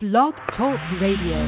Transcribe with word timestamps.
Blog 0.00 0.32
Talk 0.56 0.78
Radio. 1.02 1.42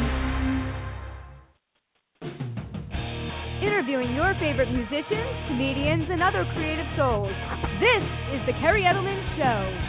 Interviewing 3.62 4.12
your 4.12 4.34
favorite 4.41 4.73
musicians, 4.73 5.46
comedians, 5.46 6.08
and 6.11 6.21
other 6.21 6.45
creative 6.52 6.86
souls. 6.99 7.31
This 7.78 8.02
is 8.34 8.41
The 8.46 8.52
Kerri 8.55 8.82
Edelman 8.82 9.23
Show. 9.39 9.86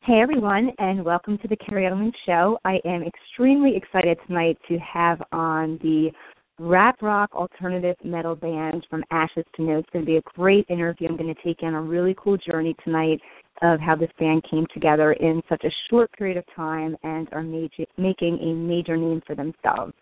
Hey 0.00 0.22
everyone, 0.22 0.70
and 0.78 1.04
welcome 1.04 1.36
to 1.36 1.48
the 1.48 1.58
Kerri 1.58 1.86
Edelman 1.86 2.12
Show. 2.24 2.58
I 2.64 2.80
am 2.86 3.02
extremely 3.02 3.76
excited 3.76 4.16
tonight 4.26 4.56
to 4.68 4.78
have 4.78 5.20
on 5.30 5.78
the 5.82 6.10
rap 6.58 7.02
rock 7.02 7.34
alternative 7.34 7.96
metal 8.04 8.36
band 8.36 8.86
from 8.88 9.02
Ashes 9.10 9.44
to 9.56 9.62
New. 9.62 9.78
It's 9.78 9.90
going 9.92 10.04
to 10.04 10.10
be 10.10 10.18
a 10.18 10.22
great 10.36 10.66
interview. 10.68 11.08
I'm 11.08 11.16
going 11.16 11.34
to 11.34 11.42
take 11.42 11.62
you 11.62 11.68
on 11.68 11.74
a 11.74 11.82
really 11.82 12.14
cool 12.16 12.36
journey 12.36 12.76
tonight 12.84 13.20
of 13.62 13.80
how 13.80 13.96
this 13.96 14.10
band 14.18 14.44
came 14.48 14.66
together 14.72 15.12
in 15.14 15.42
such 15.48 15.64
a 15.64 15.70
short 15.90 16.12
period 16.12 16.36
of 16.36 16.44
time 16.54 16.96
and 17.02 17.28
are 17.32 17.42
major, 17.42 17.84
making 17.96 18.38
a 18.40 18.54
major 18.54 18.96
name 18.96 19.20
for 19.26 19.34
themselves. 19.34 19.92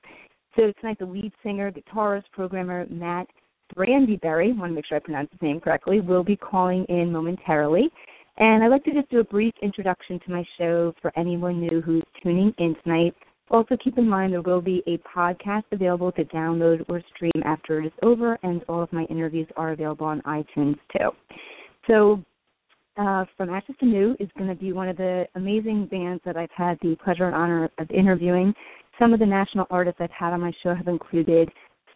So 0.57 0.73
tonight, 0.80 0.98
the 0.98 1.07
lead 1.07 1.33
singer, 1.43 1.73
guitarist, 1.73 2.24
programmer 2.33 2.87
Matt 2.91 3.27
Brandyberry, 3.74 4.57
want 4.57 4.71
to 4.71 4.74
make 4.74 4.87
sure 4.87 4.98
I 4.98 5.01
pronounce 5.01 5.30
his 5.32 5.41
name 5.41 5.60
correctly, 5.60 6.01
will 6.01 6.24
be 6.24 6.37
calling 6.37 6.84
in 6.91 7.10
momentarily. 7.10 7.91
And 8.37 8.62
I'd 8.62 8.69
like 8.69 8.84
to 8.84 8.93
just 8.93 9.10
do 9.10 9.21
a 9.21 9.24
brief 9.24 9.55
introduction 9.62 10.19
to 10.21 10.30
my 10.30 10.45
show 10.59 10.95
for 11.01 11.12
anyone 11.19 11.60
new 11.60 11.80
who's 11.80 12.05
tuning 12.23 12.52
in 12.59 12.74
tonight. 12.82 13.15
Also, 13.52 13.77
keep 13.84 13.98
in 13.98 14.09
mind 14.09 14.33
there 14.33 14.41
will 14.41 14.62
be 14.62 14.83
a 14.87 14.97
podcast 15.16 15.65
available 15.73 16.10
to 16.12 16.24
download 16.24 16.83
or 16.88 17.02
stream 17.15 17.43
after 17.45 17.80
it 17.80 17.87
is 17.87 17.93
over, 18.02 18.38
and 18.43 18.62
all 18.66 18.83
of 18.83 18.91
my 18.95 19.05
interviews 19.05 19.47
are 19.56 19.73
available 19.73 20.06
on 20.06 20.23
iTunes 20.23 20.79
too. 20.97 21.10
So, 21.87 22.23
uh, 22.96 23.27
From 23.37 23.51
Ashes 23.51 23.74
to 23.80 23.87
New 23.87 24.16
is 24.19 24.30
going 24.38 24.48
to 24.48 24.55
be 24.55 24.73
one 24.73 24.88
of 24.88 24.96
the 24.96 25.27
amazing 25.34 25.87
bands 25.87 26.23
that 26.24 26.37
I've 26.37 26.51
had 26.57 26.79
the 26.80 26.96
pleasure 27.04 27.26
and 27.26 27.35
honor 27.35 27.71
of 27.79 27.91
interviewing. 27.91 28.54
Some 28.99 29.13
of 29.13 29.21
the 29.21 29.26
national 29.26 29.66
artists 29.71 30.01
I've 30.01 30.10
had 30.10 30.32
on 30.32 30.41
my 30.41 30.52
show 30.63 30.74
have 30.74 30.88
included 30.88 31.51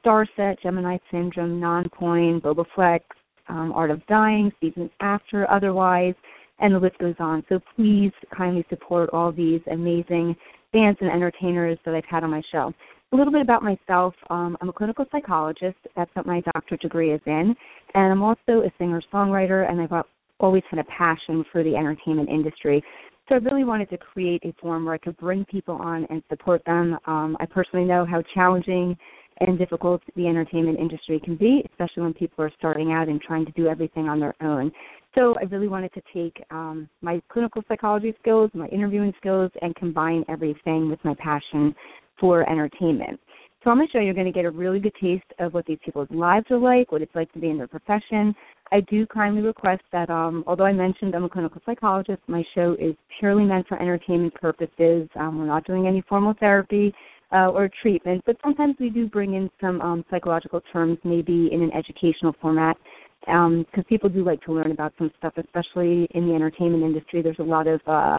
Starset, 0.05 0.61
Gemini 0.62 0.98
Syndrome, 1.11 1.58
Nonpoint, 1.58 2.42
Bobaflex, 2.42 3.00
um, 3.48 3.73
Art 3.73 3.91
of 3.91 4.06
Dying, 4.06 4.52
Seasons 4.61 4.91
After, 5.00 5.50
Otherwise, 5.50 6.14
and 6.58 6.75
the 6.75 6.78
list 6.78 6.98
goes 6.98 7.14
on. 7.19 7.45
So 7.48 7.61
please 7.75 8.12
kindly 8.36 8.64
support 8.69 9.08
all 9.12 9.33
these 9.33 9.61
amazing 9.70 10.36
bands 10.72 10.98
and 11.00 11.11
entertainers 11.11 11.78
that 11.84 11.95
I've 11.95 12.05
had 12.05 12.25
on 12.25 12.31
my 12.31 12.42
show. 12.53 12.72
A 13.12 13.17
little 13.17 13.33
bit 13.33 13.42
about 13.42 13.62
myself. 13.62 14.14
Um, 14.31 14.56
I'm 14.61 14.69
a 14.69 14.73
clinical 14.73 15.05
psychologist. 15.12 15.78
That's 15.95 16.11
what 16.14 16.27
my 16.27 16.42
doctorate 16.53 16.81
degree 16.81 17.12
is 17.12 17.20
in. 17.27 17.55
And 17.95 18.12
I'm 18.12 18.23
also 18.23 18.62
a 18.62 18.73
singer 18.78 19.00
songwriter, 19.12 19.70
and 19.70 19.81
I've 19.81 20.05
always 20.41 20.62
had 20.70 20.81
a 20.81 20.84
passion 20.84 21.45
for 21.53 21.62
the 21.62 21.77
entertainment 21.77 22.28
industry. 22.28 22.83
So 23.28 23.34
I 23.34 23.39
really 23.39 23.64
wanted 23.64 23.91
to 23.91 23.98
create 23.98 24.42
a 24.45 24.55
forum 24.61 24.84
where 24.84 24.95
I 24.95 24.98
could 24.98 25.17
bring 25.17 25.45
people 25.47 25.75
on 25.77 26.06
and 26.11 26.23
support 26.28 26.62
them. 26.64 26.98
Um, 27.06 27.36
I 27.41 27.47
personally 27.47 27.84
know 27.84 28.05
how 28.05 28.23
challenging 28.34 28.97
and 29.41 29.59
difficult 29.59 30.03
the 30.15 30.27
entertainment 30.27 30.79
industry 30.79 31.20
can 31.23 31.37
be, 31.37 31.62
especially 31.70 32.03
when 32.03 32.15
people 32.15 32.45
are 32.45 32.53
starting 32.59 32.92
out 32.92 33.09
and 33.09 33.20
trying 33.20 33.45
to 33.47 33.53
do 33.53 33.67
everything 33.67 34.09
on 34.09 34.20
their 34.20 34.34
own. 34.42 34.73
So 35.15 35.34
I 35.41 35.45
really 35.45 35.69
wanted 35.69 35.92
to 35.95 36.03
take 36.12 36.42
um, 36.51 36.89
my 37.01 37.23
clinical 37.31 37.62
psychology 37.69 38.14
skills, 38.20 38.51
my 38.55 38.67
interviewing 38.69 39.14
skills, 39.19 39.51
and 39.62 39.75
combine 39.77 40.25
everything 40.29 40.91
with 40.91 41.03
my 41.05 41.14
passion 41.14 41.75
for 42.20 42.48
entertainment. 42.51 43.19
So 43.64 43.70
on 43.70 43.79
my 43.79 43.87
show, 43.92 43.98
you're 43.98 44.14
going 44.14 44.27
to 44.27 44.33
get 44.33 44.45
a 44.45 44.51
really 44.51 44.79
good 44.79 44.95
taste 45.01 45.25
of 45.41 45.53
what 45.53 45.67
these 45.67 45.79
people's 45.84 46.07
lives 46.11 46.47
are 46.51 46.59
like, 46.59 46.92
what 46.92 47.03
it's 47.03 47.14
like 47.14 47.33
to 47.33 47.41
be 47.41 47.48
in 47.48 47.57
their 47.57 47.67
profession. 47.67 48.34
I 48.70 48.81
do 48.83 49.07
kindly 49.07 49.42
request 49.42 49.83
that, 49.91 50.11
um, 50.11 50.45
although 50.47 50.67
I 50.67 50.73
mentioned 50.73 51.14
I'm 51.14 51.25
a 51.25 51.29
clinical 51.29 51.61
psychologist, 51.67 52.20
my 52.29 52.45
show 52.55 52.77
is 52.79 52.95
purely 53.19 53.45
meant 53.45 53.67
for 53.67 53.81
entertainment 53.81 54.34
purposes. 54.34 55.09
Um, 55.19 55.39
we're 55.39 55.47
not 55.47 55.67
doing 55.67 55.87
any 55.87 56.05
formal 56.09 56.34
therapy 56.39 56.95
uh, 57.32 57.48
or 57.51 57.68
treatment, 57.83 58.23
but 58.27 58.36
sometimes 58.42 58.77
we 58.78 58.90
do 58.90 59.08
bring 59.08 59.34
in 59.34 59.51
some 59.61 59.80
um, 59.80 60.05
psychological 60.11 60.61
terms, 60.73 60.98
maybe 61.05 61.48
in 61.52 61.62
an 61.62 61.73
educational 61.73 62.34
format, 62.40 62.77
because 63.20 63.67
um, 63.78 63.84
people 63.89 64.08
do 64.08 64.24
like 64.24 64.40
to 64.42 64.52
learn 64.52 64.70
about 64.70 64.92
some 64.98 65.11
stuff, 65.18 65.33
especially 65.36 66.06
in 66.12 66.28
the 66.28 66.34
entertainment 66.34 66.84
industry. 66.84 67.23
There's 67.23 67.39
a 67.40 67.42
lot 67.42 67.67
of 67.67 67.80
uh, 67.86 68.18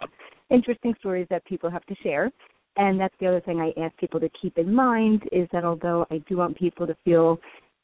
interesting 0.50 0.94
stories 1.00 1.26
that 1.30 1.44
people 1.46 1.70
have 1.70 1.84
to 1.86 1.94
share. 2.02 2.30
And 2.76 3.00
that's 3.00 3.14
the 3.18 3.26
other 3.26 3.40
thing 3.40 3.60
I 3.60 3.78
ask 3.80 3.96
people 3.96 4.20
to 4.20 4.30
keep 4.40 4.56
in 4.56 4.72
mind 4.72 5.22
is 5.32 5.48
that 5.52 5.64
although 5.64 6.06
I 6.10 6.18
do 6.28 6.36
want 6.36 6.56
people 6.56 6.86
to 6.86 6.96
feel 7.04 7.40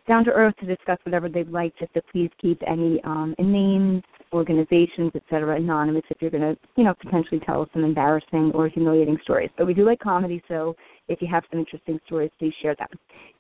down 0.07 0.25
to 0.25 0.31
earth 0.31 0.55
to 0.61 0.67
discuss 0.67 0.99
whatever 1.05 1.29
they'd 1.29 1.51
like, 1.51 1.77
just 1.79 1.93
to 1.95 2.03
please 2.13 2.31
keep 2.41 2.61
any 2.67 3.03
um, 3.05 3.35
names, 3.39 4.03
organizations, 4.33 5.11
etc., 5.15 5.57
anonymous 5.57 6.03
if 6.11 6.19
you're 6.21 6.31
going 6.31 6.43
to, 6.43 6.57
you 6.77 6.85
know, 6.85 6.95
potentially 7.01 7.41
tell 7.45 7.67
some 7.73 7.85
embarrassing 7.85 8.53
or 8.55 8.69
humiliating 8.69 9.19
stories. 9.23 9.51
But 9.57 9.67
we 9.67 9.75
do 9.75 9.85
like 9.85 9.99
comedy, 9.99 10.43
so 10.47 10.77
if 11.09 11.21
you 11.21 11.29
have 11.31 11.45
some 11.51 11.61
interesting 11.61 12.01
stories, 12.07 12.31
please 12.39 12.55
share 12.63 12.75
them. 12.77 12.89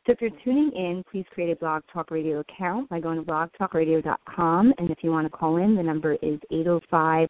So 0.06 0.12
if 0.12 0.20
you're 0.20 0.30
tuning 0.44 0.70
in, 0.74 1.04
please 1.10 1.24
create 1.32 1.50
a 1.50 1.56
Blog 1.56 1.82
Talk 1.92 2.10
Radio 2.10 2.40
account 2.40 2.88
by 2.90 3.00
going 3.00 3.18
to 3.18 3.24
blogtalkradio.com. 3.24 4.74
And 4.78 4.90
if 4.90 4.98
you 5.02 5.10
want 5.10 5.26
to 5.26 5.36
call 5.36 5.56
in, 5.56 5.74
the 5.74 5.82
number 5.82 6.14
is 6.14 6.38
805 6.50 7.28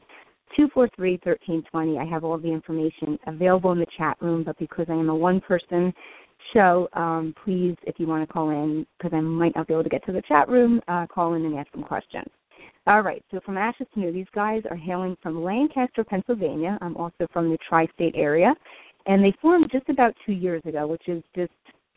243 0.57 1.13
1320. 1.23 1.99
I 1.99 2.05
have 2.05 2.25
all 2.25 2.39
the 2.39 2.53
information 2.53 3.19
available 3.27 3.73
in 3.73 3.79
the 3.79 3.87
chat 3.97 4.17
room, 4.21 4.45
but 4.45 4.59
because 4.59 4.87
I 4.89 4.95
am 4.95 5.09
a 5.09 5.15
one 5.15 5.41
person 5.41 5.93
show, 6.53 6.89
um, 6.93 7.35
please, 7.45 7.77
if 7.85 7.99
you 7.99 8.07
want 8.07 8.27
to 8.27 8.33
call 8.33 8.51
in, 8.51 8.87
because 8.99 9.17
I 9.17 9.21
might 9.21 9.55
not 9.57 9.67
be 9.67 9.75
able 9.75 9.85
to 9.85 9.89
get 9.89 10.05
to 10.07 10.13
the 10.13 10.23
chat 10.29 10.49
room, 10.49 10.81
uh, 10.89 11.07
call 11.07 11.35
in 11.35 11.45
and 11.45 11.57
ask 11.59 11.69
some 11.73 11.83
questions. 11.83 12.27
All 12.87 13.01
right, 13.01 13.25
so 13.31 13.41
from 13.47 13.57
Ashes 13.57 13.87
to 13.95 14.01
New, 14.01 14.13
these 14.13 14.27
guys 14.35 14.63
are 14.71 14.77
hailing 14.77 15.17
from 15.23 15.43
Lancaster, 15.43 16.05
Pennsylvania. 16.05 16.77
I'm 16.83 16.97
also 16.99 17.27
from 17.33 17.51
the 17.51 17.57
tri 17.67 17.87
state 17.95 18.15
area. 18.15 18.55
And 19.07 19.23
they 19.23 19.35
formed 19.43 19.71
just 19.71 19.89
about 19.89 20.15
two 20.25 20.33
years 20.33 20.63
ago, 20.65 20.87
which 20.87 21.09
is 21.09 21.23
just 21.35 21.53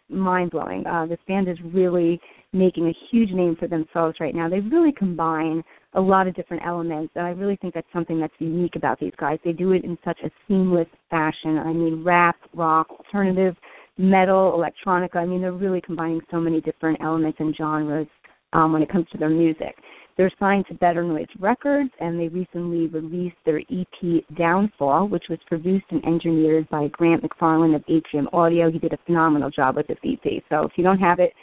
mind 0.10 0.52
blowing. 0.52 0.86
Uh, 0.86 1.06
this 1.06 1.20
band 1.28 1.50
is 1.50 1.58
really 1.74 2.20
making 2.54 2.88
a 2.88 2.94
huge 3.12 3.32
name 3.32 3.56
for 3.60 3.68
themselves 3.68 4.16
right 4.20 4.34
now. 4.34 4.50
They 4.50 4.60
really 4.60 4.92
combine 4.92 5.64
a 5.94 6.02
lot 6.02 6.28
of 6.28 6.36
different 6.36 6.64
elements, 6.66 7.12
and 7.16 7.26
I 7.26 7.32
really 7.32 7.58
think 7.58 7.74
that's 7.74 7.88
something 7.92 8.20
that's 8.20 8.34
unique 8.40 8.76
about 8.76 9.00
these 9.00 9.14
guys. 9.20 9.40
They 9.44 9.52
do 9.52 9.72
it 9.72 9.84
in 9.84 9.98
such 10.06 10.20
a 10.24 10.30
seamless 10.48 10.88
fashion. 11.10 11.58
I 11.58 11.74
mean, 11.74 12.04
rap, 12.04 12.36
rock, 12.54 12.88
alternative, 12.92 13.56
metal, 13.98 14.54
electronica. 14.58 15.18
I 15.18 15.26
mean, 15.26 15.42
they're 15.42 15.52
really 15.52 15.82
combining 15.82 16.22
so 16.32 16.40
many 16.40 16.62
different 16.62 17.00
elements 17.02 17.40
and 17.40 17.56
genres 17.56 18.08
um, 18.54 18.74
when 18.74 18.82
it 18.82 18.92
comes 18.92 19.08
to 19.12 19.18
their 19.18 19.30
music. 19.30 19.76
They're 20.18 20.32
signed 20.40 20.66
to 20.68 20.74
Better 20.74 21.04
Noise 21.04 21.28
Records, 21.40 21.92
and 22.00 22.20
they 22.20 22.28
recently 22.28 22.88
released 22.88 23.36
their 23.46 23.60
EP 23.60 24.24
Downfall, 24.36 25.10
which 25.10 25.26
was 25.30 25.38
produced 25.46 25.86
and 25.92 26.04
engineered 26.06 26.68
by 26.70 26.88
Grant 26.88 27.24
McFarland 27.24 27.76
of 27.76 27.84
Atrium 27.88 28.28
Audio. 28.34 28.72
He 28.72 28.80
did 28.80 28.94
a 28.94 29.00
phenomenal 29.06 29.52
job 29.52 29.76
with 29.76 29.86
this 29.86 30.00
EP. 30.04 30.44
So 30.50 30.64
if 30.64 30.72
you 30.76 30.84
don't 30.84 30.98
have 30.98 31.20
it, 31.20 31.34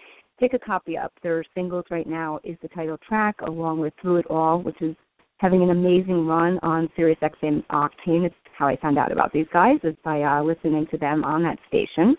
pick 0.41 0.55
a 0.55 0.59
copy 0.59 0.99
up. 0.99 1.13
Their 1.23 1.45
singles 1.55 1.84
right 1.89 2.09
now 2.09 2.41
is 2.43 2.57
the 2.63 2.69
title 2.69 2.99
track, 3.07 3.37
along 3.47 3.79
with 3.79 3.93
Through 4.03 4.17
It 4.17 4.27
All, 4.29 4.61
which 4.61 4.83
is 4.83 4.97
having 5.39 5.63
an 5.63 5.71
amazing 5.71 6.27
run 6.27 6.59
on 6.65 6.89
Sirius 6.97 7.19
XM 7.23 7.65
Octane. 7.71 8.27
It's 8.27 8.34
how 8.59 8.67
I 8.67 8.77
found 8.77 8.99
out 8.99 9.13
about 9.13 9.33
these 9.33 9.47
guys 9.53 9.79
is 9.84 9.95
by 10.05 10.23
uh, 10.23 10.43
listening 10.43 10.89
to 10.91 10.99
them 10.99 11.23
on 11.23 11.45
that 11.45 11.59
station. 11.69 12.17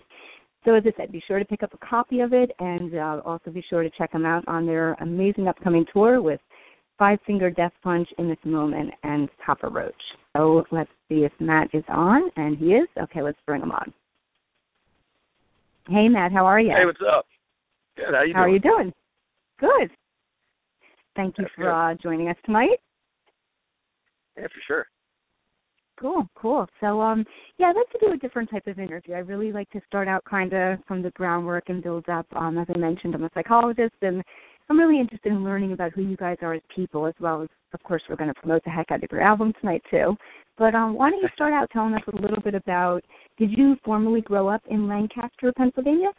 So 0.66 0.74
as 0.74 0.84
I 0.86 0.94
said, 0.98 1.12
be 1.12 1.24
sure 1.28 1.38
to 1.38 1.46
pick 1.46 1.62
up 1.62 1.74
a 1.74 1.86
copy 1.86 2.22
of 2.22 2.34
it, 2.34 2.52
and 2.60 2.96
uh, 2.96 3.22
also 3.24 3.52
be 3.52 3.64
sure 3.70 3.84
to 3.84 3.90
check 3.98 4.12
them 4.12 4.26
out 4.26 4.44
on 4.48 4.66
their 4.66 4.94
amazing 4.96 5.48
upcoming 5.48 5.86
tour 5.94 6.22
with 6.22 6.40
Five 6.98 7.20
Finger 7.28 7.52
Death 7.52 7.74
Punch 7.84 8.08
in 8.18 8.28
this 8.28 8.38
moment 8.44 8.92
and 9.04 9.30
Papa 9.46 9.68
Roach. 9.68 9.94
So 10.36 10.64
let's 10.72 10.90
see 11.08 11.24
if 11.24 11.32
Matt 11.40 11.70
is 11.74 11.84
on, 11.88 12.32
and 12.36 12.58
he 12.58 12.68
is. 12.68 12.88
Okay, 13.00 13.22
let's 13.22 13.38
bring 13.46 13.62
him 13.62 13.72
on. 13.72 13.94
Hey 15.88 16.10
Matt, 16.10 16.32
how 16.32 16.48
are 16.48 16.60
you? 16.60 16.72
Hey, 16.76 16.86
what's 16.86 17.00
up? 17.08 17.28
Good. 17.96 18.06
How 18.12 18.24
you 18.24 18.34
how 18.34 18.44
doing? 18.46 18.52
are 18.52 18.54
you 18.56 18.60
doing? 18.60 18.94
Good. 19.60 19.92
Thank 21.16 21.38
you 21.38 21.44
That's 21.44 21.56
for 21.56 21.72
uh, 21.72 21.94
joining 22.02 22.28
us 22.28 22.38
tonight. 22.44 22.80
Yeah, 24.36 24.48
for 24.48 24.62
sure. 24.66 24.88
Cool, 26.00 26.28
cool. 26.36 26.68
So, 26.82 27.00
um, 27.00 27.26
yeah, 27.58 27.68
I'd 27.68 27.76
like 27.76 27.90
to 27.92 28.00
do 28.06 28.14
a 28.14 28.18
different 28.18 28.50
type 28.50 28.68
of 28.68 28.80
interview. 28.80 29.14
I 29.14 29.20
really 29.20 29.54
like 29.54 29.70
to 29.72 29.82
start 29.88 30.08
out 30.08 30.26
kind 30.26 30.52
of 30.54 30.80
from 30.88 31.02
the 31.02 31.12
groundwork 31.12 31.70
and 31.70 31.82
build 31.82 32.10
up. 32.10 32.28
Um, 32.36 32.58
as 32.58 32.68
I 32.74 32.78
mentioned, 32.78 33.16
I'm 33.16 33.24
a 33.24 33.30
psychologist, 33.34 33.96
and 34.02 34.22
I'm 34.70 34.78
really 34.78 35.00
interested 35.00 35.32
in 35.32 35.44
learning 35.44 35.72
about 35.72 35.94
who 35.94 36.02
you 36.02 36.18
guys 36.18 36.38
are 36.42 36.54
as 36.54 36.62
people, 36.76 37.06
as 37.06 37.14
well 37.20 37.44
as, 37.44 37.50
of 37.74 37.82
course, 37.84 38.02
we're 38.10 38.18
going 38.18 38.34
to 38.34 38.40
promote 38.40 38.64
the 38.66 38.72
heck 38.72 38.92
out 38.92 39.04
of 39.04 39.12
your 39.12 39.22
album 39.22 39.54
tonight 39.62 39.84
too. 39.90 40.16
But 40.58 40.76
um, 40.76 40.96
why 40.96 41.10
don't 41.10 41.22
you 41.22 41.30
start 41.34 41.54
out 41.54 41.70
telling 41.72 41.94
us 41.94 42.02
a 42.12 42.22
little 42.22 42.42
bit 42.42 42.56
about? 42.56 43.02
Did 43.38 43.52
you 43.52 43.76
formally 43.84 44.22
grow 44.22 44.48
up 44.48 44.62
in 44.70 44.88
Lancaster, 44.88 45.54
Pennsylvania? 45.56 46.12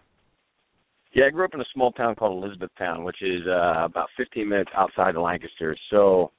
Yeah, 1.12 1.24
I 1.26 1.30
grew 1.30 1.44
up 1.44 1.54
in 1.54 1.60
a 1.60 1.66
small 1.72 1.92
town 1.92 2.14
called 2.14 2.42
Elizabethtown, 2.42 3.04
which 3.04 3.22
is 3.22 3.42
uh, 3.46 3.84
about 3.84 4.08
15 4.16 4.48
minutes 4.48 4.70
outside 4.74 5.16
of 5.16 5.22
Lancaster. 5.22 5.76
So 5.90 6.30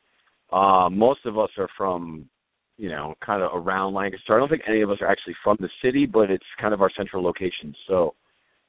uh, 0.51 0.89
most 0.89 1.25
of 1.25 1.37
us 1.37 1.49
are 1.57 1.69
from 1.75 2.29
you 2.77 2.89
know, 2.89 3.15
kind 3.25 3.41
of 3.41 3.51
around 3.53 3.93
Lancaster. 3.93 4.35
I 4.35 4.39
don't 4.39 4.49
think 4.49 4.61
any 4.67 4.81
of 4.81 4.89
us 4.89 4.97
are 5.01 5.07
actually 5.07 5.35
from 5.43 5.57
the 5.59 5.69
city, 5.83 6.05
but 6.05 6.29
it's 6.29 6.45
kind 6.61 6.73
of 6.73 6.81
our 6.81 6.91
central 6.95 7.23
location. 7.23 7.73
So 7.87 8.13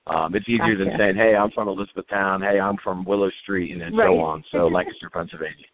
um 0.06 0.34
it's 0.34 0.48
easier 0.48 0.76
Gotcha. 0.76 0.84
than 0.90 0.98
saying, 0.98 1.16
Hey, 1.16 1.34
I'm 1.36 1.50
from 1.50 1.68
Elizabethtown, 1.68 2.40
hey, 2.40 2.58
I'm 2.58 2.76
from 2.82 3.04
Willow 3.04 3.30
Street 3.42 3.72
and 3.72 3.80
then 3.80 3.94
Right. 3.94 4.06
so 4.06 4.20
on. 4.20 4.42
So 4.50 4.66
Lancaster, 4.68 5.10
Pennsylvania. 5.12 5.66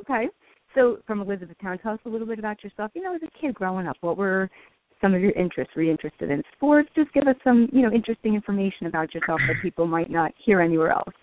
Okay. 0.00 0.28
So 0.74 0.98
from 1.06 1.20
Elizabethtown, 1.20 1.78
tell 1.78 1.94
us 1.94 2.00
a 2.04 2.08
little 2.08 2.26
bit 2.26 2.38
about 2.38 2.62
yourself. 2.62 2.90
You 2.94 3.02
know, 3.02 3.14
as 3.14 3.22
a 3.22 3.40
kid 3.40 3.54
growing 3.54 3.86
up, 3.86 3.96
what 4.00 4.18
were 4.18 4.50
some 5.00 5.14
of 5.14 5.20
your 5.20 5.30
interests? 5.32 5.74
Were 5.76 5.82
you 5.82 5.90
interested 5.90 6.30
in 6.30 6.42
sports? 6.54 6.90
Just 6.94 7.12
give 7.12 7.26
us 7.28 7.36
some, 7.44 7.68
you 7.72 7.82
know, 7.82 7.92
interesting 7.92 8.34
information 8.34 8.86
about 8.86 9.14
yourself 9.14 9.40
that 9.48 9.62
people 9.62 9.86
might 9.86 10.10
not 10.10 10.32
hear 10.44 10.60
anywhere 10.60 10.90
else. 10.90 11.14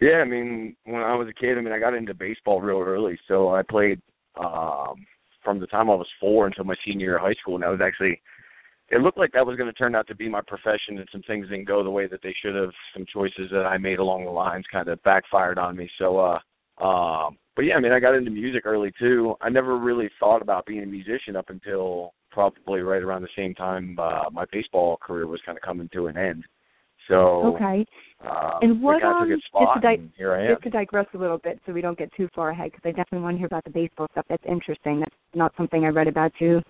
Yeah, 0.00 0.18
I 0.18 0.24
mean, 0.24 0.76
when 0.84 1.00
I 1.00 1.14
was 1.14 1.28
a 1.28 1.32
kid, 1.32 1.56
I 1.56 1.60
mean, 1.60 1.72
I 1.72 1.78
got 1.78 1.94
into 1.94 2.12
baseball 2.12 2.60
real 2.60 2.80
early, 2.80 3.18
so 3.28 3.54
I 3.54 3.62
played 3.62 4.00
um 4.38 5.06
from 5.44 5.58
the 5.58 5.66
time 5.66 5.90
I 5.90 5.94
was 5.94 6.06
four 6.20 6.46
until 6.46 6.64
my 6.64 6.76
senior 6.86 7.06
year 7.06 7.16
of 7.16 7.22
high 7.22 7.34
school, 7.40 7.56
and 7.56 7.64
that 7.64 7.70
was 7.70 7.80
actually 7.82 8.20
it 8.92 9.00
looked 9.00 9.18
like 9.18 9.32
that 9.32 9.46
was 9.46 9.56
going 9.56 9.72
to 9.72 9.78
turn 9.78 9.94
out 9.94 10.06
to 10.08 10.14
be 10.14 10.28
my 10.28 10.42
profession, 10.46 10.98
and 10.98 11.08
some 11.10 11.22
things 11.22 11.48
didn't 11.48 11.66
go 11.66 11.82
the 11.82 11.90
way 11.90 12.06
that 12.06 12.20
they 12.22 12.34
should 12.42 12.54
have. 12.54 12.70
Some 12.94 13.06
choices 13.12 13.50
that 13.50 13.64
I 13.64 13.78
made 13.78 13.98
along 13.98 14.24
the 14.24 14.30
lines 14.30 14.66
kind 14.70 14.86
of 14.88 15.02
backfired 15.02 15.58
on 15.58 15.76
me. 15.76 15.90
So, 15.98 16.18
uh, 16.18 16.84
um, 16.84 17.38
but 17.56 17.62
yeah, 17.62 17.76
I 17.76 17.80
mean, 17.80 17.92
I 17.92 18.00
got 18.00 18.14
into 18.14 18.30
music 18.30 18.66
early 18.66 18.92
too. 18.98 19.34
I 19.40 19.48
never 19.48 19.78
really 19.78 20.10
thought 20.20 20.42
about 20.42 20.66
being 20.66 20.82
a 20.82 20.86
musician 20.86 21.36
up 21.36 21.48
until 21.48 22.12
probably 22.30 22.80
right 22.80 23.02
around 23.02 23.22
the 23.22 23.28
same 23.36 23.54
time 23.54 23.96
uh, 23.98 24.24
my 24.30 24.44
baseball 24.52 24.98
career 24.98 25.26
was 25.26 25.40
kind 25.44 25.56
of 25.56 25.62
coming 25.62 25.88
to 25.92 26.06
an 26.08 26.16
end. 26.16 26.44
So 27.12 27.54
okay, 27.54 27.84
uh, 28.26 28.58
and 28.62 28.82
what 28.82 29.02
um, 29.02 29.28
just 29.28 29.42
to 29.74 29.80
di- 29.82 30.10
here 30.16 30.32
I 30.32 30.46
am. 30.46 30.54
just 30.54 30.62
to 30.62 30.70
digress 30.70 31.06
a 31.12 31.18
little 31.18 31.36
bit, 31.36 31.60
so 31.66 31.72
we 31.72 31.82
don't 31.82 31.98
get 31.98 32.10
too 32.16 32.26
far 32.34 32.50
ahead, 32.50 32.72
because 32.72 32.80
I 32.86 32.88
definitely 32.88 33.20
want 33.20 33.34
to 33.34 33.38
hear 33.38 33.46
about 33.48 33.64
the 33.64 33.70
baseball 33.70 34.06
stuff. 34.12 34.24
That's 34.30 34.42
interesting. 34.48 35.00
That's 35.00 35.14
not 35.34 35.52
something 35.58 35.84
I 35.84 35.88
read 35.88 36.08
about 36.08 36.32
you 36.38 36.62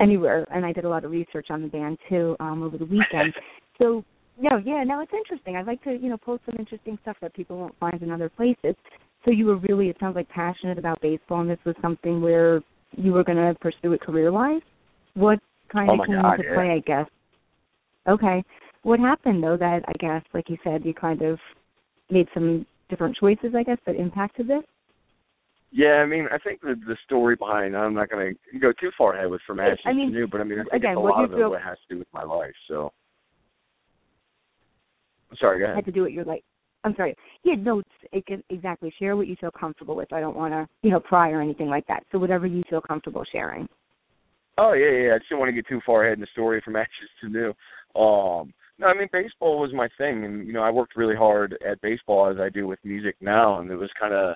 anywhere, 0.00 0.46
and 0.50 0.64
I 0.64 0.72
did 0.72 0.86
a 0.86 0.88
lot 0.88 1.04
of 1.04 1.10
research 1.10 1.48
on 1.50 1.60
the 1.60 1.68
band 1.68 1.98
too 2.08 2.36
um, 2.40 2.62
over 2.62 2.78
the 2.78 2.86
weekend. 2.86 3.34
so 3.78 4.02
no, 4.40 4.56
yeah, 4.64 4.82
no, 4.82 5.00
it's 5.00 5.12
interesting. 5.12 5.56
I'd 5.56 5.66
like 5.66 5.84
to, 5.84 5.92
you 5.92 6.08
know, 6.08 6.16
post 6.16 6.42
some 6.46 6.56
interesting 6.58 6.98
stuff 7.02 7.18
that 7.20 7.34
people 7.34 7.58
won't 7.58 7.78
find 7.78 8.02
in 8.02 8.10
other 8.10 8.30
places. 8.30 8.74
So 9.26 9.30
you 9.30 9.44
were 9.44 9.58
really, 9.58 9.90
it 9.90 9.98
sounds 10.00 10.16
like, 10.16 10.28
passionate 10.30 10.78
about 10.78 11.02
baseball, 11.02 11.42
and 11.42 11.50
this 11.50 11.58
was 11.66 11.76
something 11.82 12.22
where 12.22 12.62
you 12.92 13.12
were 13.12 13.24
going 13.24 13.36
to 13.36 13.54
pursue 13.60 13.92
it 13.92 14.00
career-wise. 14.00 14.62
What 15.14 15.38
kind 15.70 15.90
Oh 15.90 16.00
of 16.00 16.06
came 16.06 16.22
God, 16.22 16.40
into 16.40 16.48
yeah. 16.48 16.54
play, 16.54 16.70
I 16.70 16.78
guess? 16.78 17.10
Okay. 18.08 18.42
What 18.82 19.00
happened 19.00 19.42
though? 19.42 19.56
That 19.56 19.82
I 19.86 19.92
guess, 19.98 20.22
like 20.34 20.48
you 20.48 20.58
said, 20.64 20.84
you 20.84 20.94
kind 20.94 21.22
of 21.22 21.38
made 22.10 22.28
some 22.34 22.66
different 22.88 23.16
choices, 23.16 23.54
I 23.56 23.62
guess, 23.62 23.78
that 23.86 23.96
impacted 23.96 24.48
this. 24.48 24.62
Yeah, 25.70 26.02
I 26.02 26.06
mean, 26.06 26.26
I 26.30 26.38
think 26.38 26.60
the 26.60 26.74
the 26.86 26.96
story 27.04 27.36
behind 27.36 27.76
I'm 27.76 27.94
not 27.94 28.10
going 28.10 28.36
to 28.52 28.58
go 28.58 28.72
too 28.78 28.90
far 28.98 29.14
ahead 29.14 29.30
with 29.30 29.40
from 29.46 29.60
Ashes 29.60 29.78
I 29.86 29.92
mean, 29.92 30.12
to 30.12 30.18
New, 30.18 30.26
but 30.26 30.40
I 30.40 30.44
mean, 30.44 30.60
I 30.60 30.64
think 30.64 30.74
again, 30.74 30.96
a 30.96 31.00
lot 31.00 31.24
of 31.24 31.32
it 31.32 31.48
what 31.48 31.62
has 31.62 31.78
to 31.88 31.94
do 31.94 31.98
with 31.98 32.08
my 32.12 32.24
life. 32.24 32.52
So, 32.68 32.92
sorry, 35.40 35.60
go 35.60 35.74
had 35.74 35.86
to 35.86 35.92
do 35.92 36.02
what 36.02 36.12
you're 36.12 36.24
like. 36.24 36.44
I'm 36.84 36.94
sorry. 36.96 37.14
Yeah, 37.44 37.54
no, 37.56 37.78
it's, 37.78 37.88
it 38.12 38.26
can 38.26 38.42
exactly 38.50 38.92
share 38.98 39.16
what 39.16 39.28
you 39.28 39.36
feel 39.40 39.52
comfortable 39.52 39.94
with. 39.94 40.12
I 40.12 40.18
don't 40.18 40.36
want 40.36 40.52
to, 40.52 40.66
you 40.82 40.90
know, 40.90 40.98
pry 40.98 41.30
or 41.30 41.40
anything 41.40 41.68
like 41.68 41.86
that. 41.86 42.02
So 42.10 42.18
whatever 42.18 42.44
you 42.44 42.64
feel 42.68 42.80
comfortable 42.80 43.24
sharing. 43.30 43.68
Oh 44.58 44.72
yeah, 44.72 44.90
yeah. 44.90 45.14
I 45.14 45.18
just 45.18 45.28
didn't 45.28 45.38
want 45.38 45.48
to 45.48 45.54
get 45.54 45.68
too 45.68 45.80
far 45.86 46.04
ahead 46.04 46.18
in 46.18 46.20
the 46.20 46.26
story 46.32 46.60
from 46.62 46.76
Ashes 46.76 46.90
to 47.22 47.28
New. 47.28 47.54
Um, 48.00 48.52
no, 48.78 48.86
I 48.86 48.94
mean 48.94 49.08
baseball 49.12 49.60
was 49.60 49.72
my 49.72 49.88
thing, 49.98 50.24
and 50.24 50.46
you 50.46 50.52
know 50.52 50.62
I 50.62 50.70
worked 50.70 50.96
really 50.96 51.16
hard 51.16 51.56
at 51.66 51.80
baseball 51.80 52.30
as 52.30 52.38
I 52.40 52.48
do 52.48 52.66
with 52.66 52.78
music 52.84 53.16
now, 53.20 53.60
and 53.60 53.70
it 53.70 53.76
was 53.76 53.90
kind 53.98 54.14
of, 54.14 54.34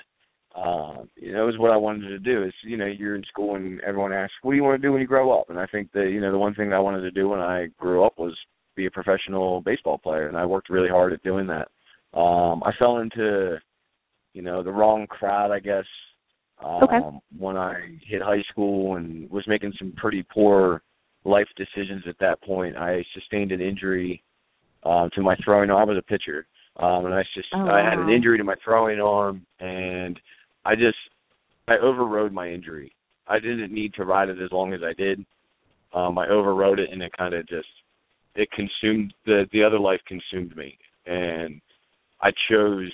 uh, 0.54 1.02
you 1.16 1.32
know, 1.32 1.42
it 1.42 1.46
was 1.46 1.58
what 1.58 1.72
I 1.72 1.76
wanted 1.76 2.08
to 2.08 2.18
do. 2.18 2.44
Is 2.44 2.52
you 2.62 2.76
know 2.76 2.86
you're 2.86 3.16
in 3.16 3.24
school 3.24 3.56
and 3.56 3.80
everyone 3.80 4.12
asks, 4.12 4.34
what 4.42 4.52
do 4.52 4.56
you 4.56 4.64
want 4.64 4.80
to 4.80 4.86
do 4.86 4.92
when 4.92 5.00
you 5.00 5.06
grow 5.06 5.38
up? 5.38 5.50
And 5.50 5.58
I 5.58 5.66
think 5.66 5.90
that 5.92 6.10
you 6.10 6.20
know 6.20 6.32
the 6.32 6.38
one 6.38 6.54
thing 6.54 6.70
that 6.70 6.76
I 6.76 6.80
wanted 6.80 7.00
to 7.02 7.10
do 7.10 7.28
when 7.28 7.40
I 7.40 7.68
grew 7.78 8.04
up 8.04 8.18
was 8.18 8.36
be 8.76 8.86
a 8.86 8.90
professional 8.90 9.62
baseball 9.62 9.98
player, 9.98 10.28
and 10.28 10.36
I 10.36 10.44
worked 10.44 10.70
really 10.70 10.88
hard 10.88 11.12
at 11.12 11.22
doing 11.22 11.46
that. 11.46 11.68
Um, 12.16 12.62
I 12.62 12.72
fell 12.78 12.98
into, 12.98 13.58
you 14.34 14.42
know, 14.42 14.62
the 14.62 14.72
wrong 14.72 15.06
crowd, 15.06 15.50
I 15.50 15.58
guess, 15.58 15.84
um, 16.62 16.82
Okay. 16.84 17.18
when 17.38 17.56
I 17.56 17.98
hit 18.02 18.22
high 18.22 18.42
school 18.50 18.96
and 18.96 19.28
was 19.30 19.46
making 19.46 19.72
some 19.78 19.92
pretty 19.92 20.22
poor 20.22 20.82
life 21.24 21.48
decisions 21.56 22.06
at 22.06 22.18
that 22.18 22.40
point. 22.42 22.76
I 22.76 23.04
sustained 23.14 23.50
an 23.50 23.60
injury 23.60 24.22
um, 24.86 25.10
to 25.14 25.22
my 25.22 25.36
throwing 25.44 25.70
arm. 25.70 25.88
I 25.88 25.92
was 25.92 25.98
a 25.98 26.02
pitcher, 26.02 26.46
um, 26.76 27.06
and 27.06 27.14
I 27.14 27.22
just 27.34 27.48
Oh, 27.54 27.68
I 27.68 27.82
had 27.82 27.98
an 27.98 28.08
injury 28.08 28.38
to 28.38 28.44
my 28.44 28.54
throwing 28.64 29.00
arm, 29.00 29.44
and 29.60 30.18
I 30.64 30.74
just 30.74 30.98
I 31.68 31.76
overrode 31.78 32.32
my 32.32 32.48
injury. 32.48 32.92
I 33.26 33.40
didn't 33.40 33.72
need 33.72 33.94
to 33.94 34.04
ride 34.04 34.28
it 34.28 34.40
as 34.40 34.52
long 34.52 34.72
as 34.72 34.80
I 34.84 34.92
did. 34.92 35.24
Um, 35.92 36.18
I 36.18 36.28
overrode 36.28 36.78
it, 36.78 36.90
and 36.92 37.02
it 37.02 37.12
kind 37.16 37.34
of 37.34 37.46
just 37.48 37.68
it 38.36 38.48
consumed 38.52 39.12
the 39.24 39.46
the 39.52 39.62
other 39.64 39.78
life 39.78 40.00
consumed 40.06 40.56
me, 40.56 40.78
and 41.06 41.60
I 42.22 42.30
chose 42.48 42.92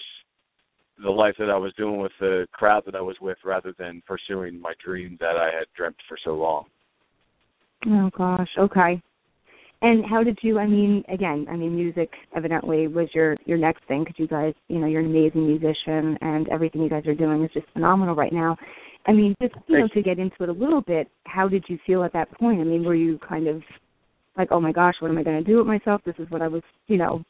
the 1.03 1.11
life 1.11 1.35
that 1.39 1.51
I 1.51 1.57
was 1.57 1.73
doing 1.75 2.01
with 2.01 2.13
the 2.21 2.47
crowd 2.53 2.85
that 2.87 2.95
I 2.95 3.01
was 3.01 3.17
with 3.21 3.39
rather 3.45 3.75
than 3.79 4.03
pursuing 4.07 4.61
my 4.61 4.73
dream 4.85 5.17
that 5.21 5.37
I 5.37 5.47
had 5.47 5.67
dreamt 5.77 5.97
for 6.09 6.17
so 6.25 6.35
long. 6.35 6.65
Oh 7.87 8.11
gosh. 8.17 8.51
Okay. 8.59 9.03
And 9.83 10.05
how 10.09 10.23
did 10.23 10.39
you? 10.43 10.61
I 10.61 10.67
mean, 10.67 11.03
again, 11.13 11.47
I 11.51 11.57
mean, 11.57 11.75
music 11.75 12.09
evidently 12.37 12.87
was 12.87 13.09
your 13.15 13.37
your 13.47 13.59
next 13.59 13.85
thing 13.89 14.05
because 14.05 14.15
you 14.17 14.29
guys, 14.29 14.55
you 14.69 14.79
know, 14.79 14.87
you're 14.87 15.01
an 15.01 15.07
amazing 15.07 15.45
musician, 15.45 16.17
and 16.21 16.49
everything 16.51 16.83
you 16.83 16.89
guys 16.89 17.05
are 17.07 17.15
doing 17.15 17.43
is 17.43 17.51
just 17.53 17.67
phenomenal 17.73 18.15
right 18.15 18.33
now. 18.33 18.57
I 19.07 19.13
mean, 19.13 19.35
just 19.43 19.55
you 19.67 19.81
know, 19.81 19.89
to 19.93 20.03
get 20.03 20.21
into 20.21 20.37
it 20.45 20.49
a 20.49 20.53
little 20.53 20.83
bit, 20.83 21.09
how 21.25 21.49
did 21.49 21.65
you 21.67 21.79
feel 21.85 22.05
at 22.05 22.13
that 22.13 22.31
point? 22.39 22.61
I 22.61 22.65
mean, 22.65 22.85
were 22.85 22.95
you 22.95 23.19
kind 23.29 23.49
of 23.49 23.61
like, 24.39 24.49
oh 24.53 24.61
my 24.61 24.71
gosh, 24.71 24.95
what 25.01 25.11
am 25.11 25.19
I 25.19 25.25
going 25.25 25.43
to 25.43 25.51
do 25.51 25.59
with 25.59 25.67
myself? 25.67 26.01
This 26.07 26.15
is 26.21 26.31
what 26.31 26.43
I 26.43 26.49
was, 26.49 26.63
you 26.87 26.97
know, 26.97 27.25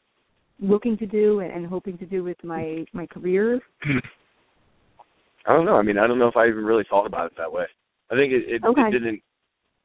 looking 0.61 0.99
to 0.99 1.07
do 1.07 1.41
and, 1.41 1.51
and 1.51 1.67
hoping 1.67 1.97
to 1.99 2.07
do 2.07 2.23
with 2.23 2.37
my 2.45 2.85
my 2.93 3.07
career. 3.07 3.61
Hmm. 3.83 3.99
I 5.47 5.55
don't 5.55 5.65
know. 5.65 5.77
I 5.77 5.83
mean, 5.83 5.97
I 5.97 6.07
don't 6.07 6.19
know 6.19 6.29
if 6.29 6.37
I 6.37 6.49
even 6.49 6.65
really 6.65 6.85
thought 6.89 7.07
about 7.07 7.27
it 7.27 7.33
that 7.39 7.51
way. 7.51 7.65
I 8.11 8.15
think 8.15 8.31
it 8.35 8.45
it, 8.47 8.63
Okay. 8.63 8.83
it 8.83 8.91
didn't 8.91 9.23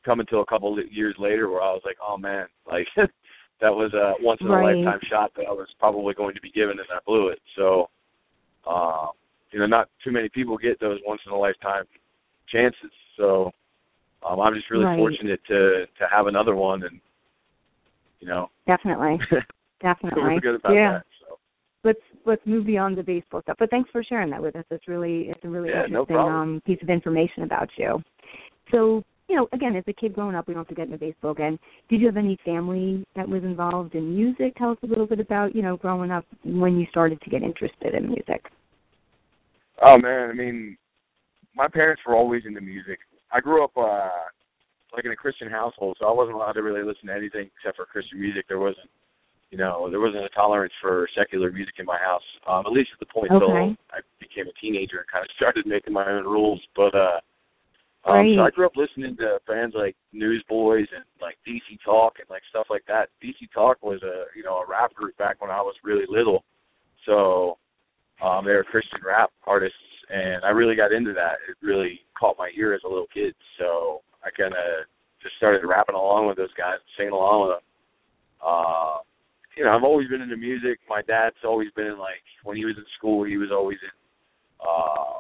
come 0.08 0.22
until 0.22 0.42
a 0.42 0.46
couple 0.46 0.74
of 0.80 0.92
years 0.92 1.16
later 1.20 1.50
where 1.50 1.62
I 1.62 1.72
was 1.74 1.82
like, 1.86 1.98
oh 2.02 2.18
man, 2.18 2.48
like 2.66 2.88
that 2.96 3.70
was 3.70 3.94
a 3.94 4.14
once 4.24 4.40
in 4.42 4.48
a 4.48 4.52
Right. 4.52 4.78
lifetime 4.78 5.00
shot 5.10 5.32
that 5.36 5.46
I 5.48 5.52
was 5.52 5.68
probably 5.80 6.14
going 6.14 6.34
to 6.36 6.42
be 6.42 6.50
given, 6.52 6.80
and 6.80 6.88
I 6.92 7.00
blew 7.06 7.28
it. 7.28 7.40
So, 7.56 7.90
uh, 8.66 9.08
you 9.52 9.60
know, 9.60 9.66
not 9.66 9.90
too 10.04 10.12
many 10.12 10.30
people 10.30 10.58
get 10.58 10.80
those 10.80 11.00
once 11.06 11.22
in 11.26 11.32
a 11.32 11.38
lifetime 11.38 11.84
chances. 12.48 12.92
So, 13.18 13.52
um, 14.28 14.40
I'm 14.40 14.54
just 14.56 14.70
really 14.72 14.86
Right. 14.86 14.98
fortunate 14.98 15.42
to 15.48 15.86
to 16.00 16.08
have 16.10 16.28
another 16.28 16.56
one, 16.56 16.84
and 16.84 17.00
you 18.22 18.28
know, 18.28 18.50
Definitely, 18.66 19.20
definitely. 19.82 20.24
really 20.24 20.40
good 20.42 20.56
about 20.56 20.74
yeah. 20.74 20.92
that. 20.94 21.04
So. 21.20 21.38
let's 21.84 22.00
let's 22.26 22.46
move 22.46 22.66
beyond 22.66 22.98
the 22.98 23.04
baseball 23.04 23.42
stuff. 23.42 23.58
But 23.60 23.70
thanks 23.70 23.90
for 23.92 24.04
sharing 24.04 24.30
that 24.32 24.42
with 24.42 24.56
us. 24.56 24.66
It's 24.72 24.88
really 24.88 25.30
it's 25.30 25.44
a 25.44 25.50
really 25.50 25.70
Yeah, 25.70 25.84
interesting 25.84 26.16
problem. 26.16 26.36
um 26.36 26.62
piece 26.66 26.82
of 26.82 26.90
information 26.90 27.44
about 27.44 27.70
you. 27.78 28.02
So, 28.72 29.04
you 29.28 29.36
know, 29.36 29.48
again, 29.52 29.76
as 29.76 29.84
a 29.88 29.94
kid 29.94 30.14
growing 30.14 30.36
up, 30.36 30.48
we 30.48 30.54
don't 30.54 30.62
have 30.62 30.70
to 30.70 30.76
get 30.76 30.86
into 30.86 30.98
baseball 30.98 31.32
again. 31.32 31.60
Did 31.90 32.00
you 32.00 32.08
have 32.08 32.18
any 32.18 32.38
family 32.46 33.06
that 33.16 33.28
was 33.28 33.44
involved 33.44 33.94
in 33.94 34.16
music? 34.16 34.56
Tell 34.58 34.72
us 34.72 34.78
a 34.84 34.88
little 34.88 35.06
bit 35.06 35.20
about, 35.20 35.54
you 35.56 35.62
know, 35.62 35.76
growing 35.76 36.12
up 36.12 36.26
when 36.46 36.80
you 36.80 36.88
started 36.90 37.20
to 37.22 37.30
get 37.30 37.44
interested 37.44 37.94
in 37.94 38.08
music. 38.08 38.46
Oh 39.84 39.98
man, 39.98 40.30
I 40.30 40.34
mean, 40.34 40.78
my 41.56 41.68
parents 41.68 42.02
were 42.08 42.16
always 42.16 42.44
into 42.46 42.62
music. 42.62 43.00
I 43.32 43.42
grew 43.42 43.64
up 43.64 43.72
uh 43.78 44.10
like 44.96 45.04
in 45.04 45.12
a 45.12 45.16
Christian 45.16 45.50
household, 45.50 45.98
so 46.00 46.08
I 46.08 46.14
wasn't 46.14 46.36
allowed 46.36 46.54
to 46.54 46.64
really 46.64 46.82
listen 46.82 47.08
to 47.08 47.14
anything 47.14 47.50
except 47.58 47.76
for 47.76 47.86
Christian 47.86 48.22
music. 48.22 48.46
There 48.48 48.58
wasn't, 48.60 48.90
you 49.52 49.58
know, 49.58 49.92
there 49.92 50.00
wasn't 50.00 50.24
a 50.24 50.30
tolerance 50.30 50.74
for 50.82 51.10
secular 51.16 51.52
music 51.52 51.76
in 51.78 51.86
my 51.86 52.00
house. 52.00 52.24
Um, 52.48 52.64
at 52.66 52.72
least 52.72 52.92
at 52.94 53.00
the 53.00 53.14
point 53.14 53.32
Okay. 53.34 53.44
till 53.44 53.76
I 53.92 54.00
became 54.20 54.48
a 54.48 54.56
teenager 54.62 55.00
and 55.00 55.08
kind 55.12 55.26
of 55.26 55.30
started 55.36 55.68
making 55.68 55.94
my 55.94 56.10
own 56.10 56.24
rules. 56.24 56.62
But 56.76 56.96
uh, 56.96 57.20
um, 58.06 58.14
Right. 58.16 58.36
so 58.36 58.42
I 58.42 58.52
grew 58.52 58.66
up 58.66 58.76
listening 58.78 59.18
to 59.18 59.40
bands 59.48 59.76
like 59.76 59.96
Newsboys 60.14 60.88
and 60.96 61.04
like 61.22 61.38
DC 61.48 61.78
Talk 61.84 62.20
and 62.20 62.30
like 62.30 62.44
stuff 62.50 62.68
like 62.70 62.84
that. 62.88 63.10
DC 63.24 63.50
Talk 63.54 63.82
was 63.84 64.02
a 64.04 64.26
you 64.36 64.44
know 64.44 64.58
a 64.58 64.68
rap 64.68 64.94
group 64.94 65.18
back 65.18 65.42
when 65.42 65.52
I 65.52 65.62
was 65.62 65.76
really 65.84 66.06
little, 66.08 66.44
so 67.06 67.58
um, 68.24 68.46
they 68.46 68.54
were 68.54 68.64
Christian 68.64 69.00
rap 69.06 69.32
artists, 69.46 69.78
and 70.10 70.44
I 70.46 70.50
really 70.50 70.76
got 70.76 70.92
into 70.92 71.14
that. 71.14 71.38
It 71.50 71.58
really 71.62 72.02
caught 72.20 72.38
my 72.38 72.50
ear 72.58 72.74
as 72.74 72.82
a 72.86 72.88
little 72.88 73.08
kid, 73.14 73.36
so 73.60 74.02
I 74.24 74.30
kind 74.32 74.54
of 74.54 74.86
just 75.22 75.36
started 75.38 75.66
rapping 75.66 75.96
along 75.96 76.28
with 76.28 76.38
those 76.38 76.54
guys, 76.58 76.78
singing 76.98 77.14
along 77.14 77.48
with 77.48 77.58
them. 77.58 77.64
Uh, 78.46 78.98
you 79.56 79.64
know, 79.66 79.72
I've 79.76 79.84
always 79.84 80.08
been 80.08 80.22
into 80.22 80.38
music. 80.38 80.80
My 80.88 81.02
dad's 81.02 81.36
always 81.44 81.70
been 81.76 81.98
like 81.98 82.22
when 82.44 82.56
he 82.58 82.66
was 82.66 82.76
in 82.78 82.86
school, 82.98 83.24
he 83.24 83.38
was 83.38 83.50
always 83.52 83.80
in, 83.82 83.90
uh, 84.62 85.20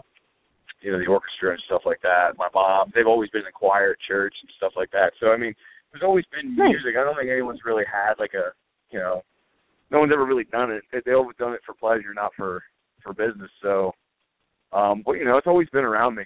you 0.81 0.91
know, 0.91 0.99
the 0.99 1.07
orchestra 1.07 1.51
and 1.51 1.61
stuff 1.65 1.81
like 1.85 2.01
that. 2.01 2.37
My 2.37 2.47
mom, 2.53 2.91
they've 2.93 3.07
always 3.07 3.29
been 3.31 3.45
in 3.45 3.51
choir 3.53 3.91
at 3.91 3.99
church 4.07 4.35
and 4.41 4.51
stuff 4.57 4.73
like 4.75 4.91
that. 4.91 5.13
So 5.19 5.31
I 5.31 5.37
mean, 5.37 5.53
there's 5.91 6.03
always 6.03 6.25
been 6.31 6.55
music. 6.55 6.95
I 6.99 7.03
don't 7.03 7.15
think 7.15 7.29
anyone's 7.29 7.65
really 7.65 7.85
had 7.91 8.13
like 8.19 8.33
a, 8.33 8.51
you 8.91 8.99
know, 8.99 9.21
no 9.89 9.99
one's 9.99 10.11
ever 10.13 10.25
really 10.25 10.43
done 10.45 10.71
it. 10.71 10.83
They- 10.91 11.01
They've 11.05 11.15
always 11.15 11.37
done 11.37 11.53
it 11.53 11.61
for 11.65 11.73
pleasure, 11.73 12.13
not 12.13 12.33
for 12.35 12.63
for 13.03 13.13
business. 13.13 13.51
So, 13.61 13.93
um, 14.73 15.01
but 15.05 15.13
you 15.13 15.25
know, 15.25 15.37
it's 15.37 15.47
always 15.47 15.69
been 15.69 15.85
around 15.85 16.15
me. 16.15 16.23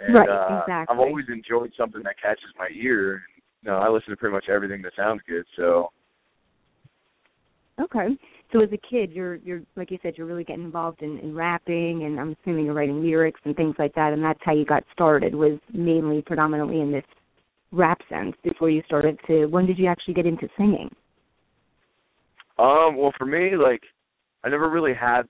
And, 0.00 0.14
Right, 0.14 0.28
uh, 0.28 0.60
exactly. 0.60 0.94
I've 0.94 1.00
always 1.00 1.24
enjoyed 1.28 1.72
something 1.76 2.02
that 2.02 2.20
catches 2.20 2.50
my 2.58 2.68
ear. 2.72 3.22
You 3.62 3.70
know, 3.70 3.78
I 3.78 3.88
listen 3.88 4.10
to 4.10 4.16
pretty 4.16 4.34
much 4.34 4.48
everything 4.48 4.82
that 4.82 4.92
sounds 4.94 5.22
good. 5.26 5.44
So, 5.56 5.90
Okay. 7.78 8.16
So 8.52 8.60
as 8.60 8.68
a 8.72 8.78
kid, 8.90 9.12
you're 9.12 9.36
you're 9.36 9.62
like 9.76 9.90
you 9.90 9.98
said, 10.02 10.14
you're 10.16 10.26
really 10.26 10.44
getting 10.44 10.64
involved 10.64 11.02
in, 11.02 11.18
in 11.18 11.34
rapping, 11.34 12.04
and 12.04 12.20
I'm 12.20 12.36
assuming 12.40 12.64
you're 12.64 12.74
writing 12.74 13.02
lyrics 13.02 13.40
and 13.44 13.56
things 13.56 13.74
like 13.78 13.94
that, 13.94 14.12
and 14.12 14.22
that's 14.22 14.40
how 14.42 14.52
you 14.52 14.64
got 14.64 14.84
started. 14.92 15.34
Was 15.34 15.58
mainly 15.72 16.22
predominantly 16.22 16.80
in 16.80 16.92
this 16.92 17.04
rap 17.72 18.00
sense 18.08 18.34
before 18.42 18.70
you 18.70 18.82
started 18.86 19.18
to. 19.26 19.46
When 19.46 19.66
did 19.66 19.78
you 19.78 19.86
actually 19.86 20.14
get 20.14 20.26
into 20.26 20.48
singing? 20.56 20.94
Um, 22.58 22.96
well, 22.96 23.12
for 23.18 23.26
me, 23.26 23.56
like, 23.56 23.82
I 24.44 24.48
never 24.48 24.70
really 24.70 24.94
had. 24.94 25.22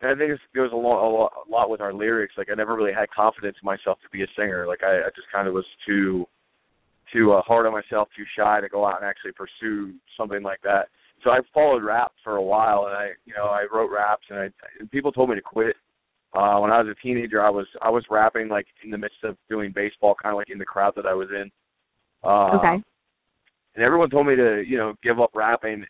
And 0.00 0.10
I 0.10 0.14
think 0.18 0.32
it 0.32 0.40
goes 0.54 0.70
a 0.72 0.76
lot, 0.76 1.06
a 1.06 1.08
lot, 1.08 1.32
a 1.48 1.50
lot 1.50 1.70
with 1.70 1.80
our 1.80 1.94
lyrics. 1.94 2.34
Like, 2.36 2.48
I 2.50 2.54
never 2.54 2.76
really 2.76 2.92
had 2.92 3.08
confidence 3.10 3.56
in 3.62 3.64
myself 3.64 3.98
to 4.02 4.10
be 4.10 4.22
a 4.22 4.26
singer. 4.36 4.66
Like, 4.66 4.82
I, 4.82 4.98
I 4.98 5.08
just 5.14 5.28
kind 5.32 5.48
of 5.48 5.54
was 5.54 5.64
too, 5.86 6.26
too 7.10 7.32
uh, 7.32 7.40
hard 7.42 7.64
on 7.64 7.72
myself, 7.72 8.08
too 8.14 8.24
shy 8.36 8.60
to 8.60 8.68
go 8.68 8.84
out 8.84 9.00
and 9.00 9.08
actually 9.08 9.32
pursue 9.32 9.94
something 10.18 10.42
like 10.42 10.60
that. 10.62 10.88
So 11.24 11.30
I 11.30 11.40
followed 11.52 11.82
rap 11.82 12.12
for 12.22 12.36
a 12.36 12.42
while, 12.42 12.86
and 12.86 12.94
I, 12.94 13.08
you 13.24 13.32
know, 13.36 13.46
I 13.46 13.66
wrote 13.72 13.90
raps, 13.90 14.24
and 14.30 14.38
I, 14.38 14.48
and 14.78 14.90
people 14.90 15.10
told 15.10 15.30
me 15.30 15.36
to 15.36 15.42
quit. 15.42 15.74
Uh, 16.34 16.58
when 16.58 16.70
I 16.70 16.82
was 16.82 16.88
a 16.88 17.02
teenager, 17.02 17.44
I 17.44 17.50
was, 17.50 17.66
I 17.80 17.90
was 17.90 18.04
rapping 18.10 18.48
like 18.48 18.66
in 18.84 18.90
the 18.90 18.98
midst 18.98 19.22
of 19.22 19.36
doing 19.48 19.72
baseball, 19.74 20.16
kind 20.20 20.34
of 20.34 20.36
like 20.36 20.50
in 20.50 20.58
the 20.58 20.64
crowd 20.64 20.92
that 20.96 21.06
I 21.06 21.14
was 21.14 21.28
in. 21.30 21.50
Uh, 22.22 22.56
okay. 22.58 22.82
And 23.74 23.84
everyone 23.84 24.10
told 24.10 24.26
me 24.26 24.36
to, 24.36 24.62
you 24.66 24.76
know, 24.76 24.94
give 25.02 25.20
up 25.20 25.30
rapping 25.34 25.84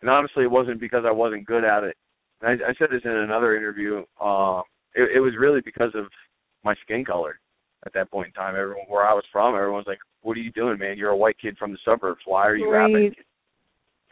and 0.00 0.10
honestly, 0.10 0.44
it 0.44 0.50
wasn't 0.50 0.80
because 0.80 1.04
I 1.06 1.10
wasn't 1.10 1.46
good 1.46 1.64
at 1.64 1.84
it. 1.84 1.96
And 2.40 2.62
I, 2.62 2.70
I 2.70 2.74
said 2.78 2.88
this 2.90 3.02
in 3.04 3.10
another 3.10 3.56
interview. 3.56 4.04
Uh, 4.20 4.60
it, 4.94 5.16
it 5.16 5.20
was 5.20 5.32
really 5.38 5.60
because 5.64 5.92
of 5.94 6.06
my 6.64 6.74
skin 6.82 7.04
color 7.04 7.38
at 7.86 7.92
that 7.94 8.10
point 8.10 8.28
in 8.28 8.32
time. 8.32 8.54
Everyone 8.56 8.84
where 8.88 9.06
I 9.06 9.14
was 9.14 9.24
from, 9.32 9.54
everyone's 9.54 9.86
like, 9.86 9.98
"What 10.22 10.36
are 10.36 10.40
you 10.40 10.52
doing, 10.52 10.78
man? 10.78 10.98
You're 10.98 11.10
a 11.10 11.16
white 11.16 11.38
kid 11.40 11.56
from 11.58 11.72
the 11.72 11.78
suburbs. 11.84 12.20
Why 12.26 12.46
are 12.46 12.56
you 12.56 12.70
right. 12.70 12.92
rapping?" 12.92 13.14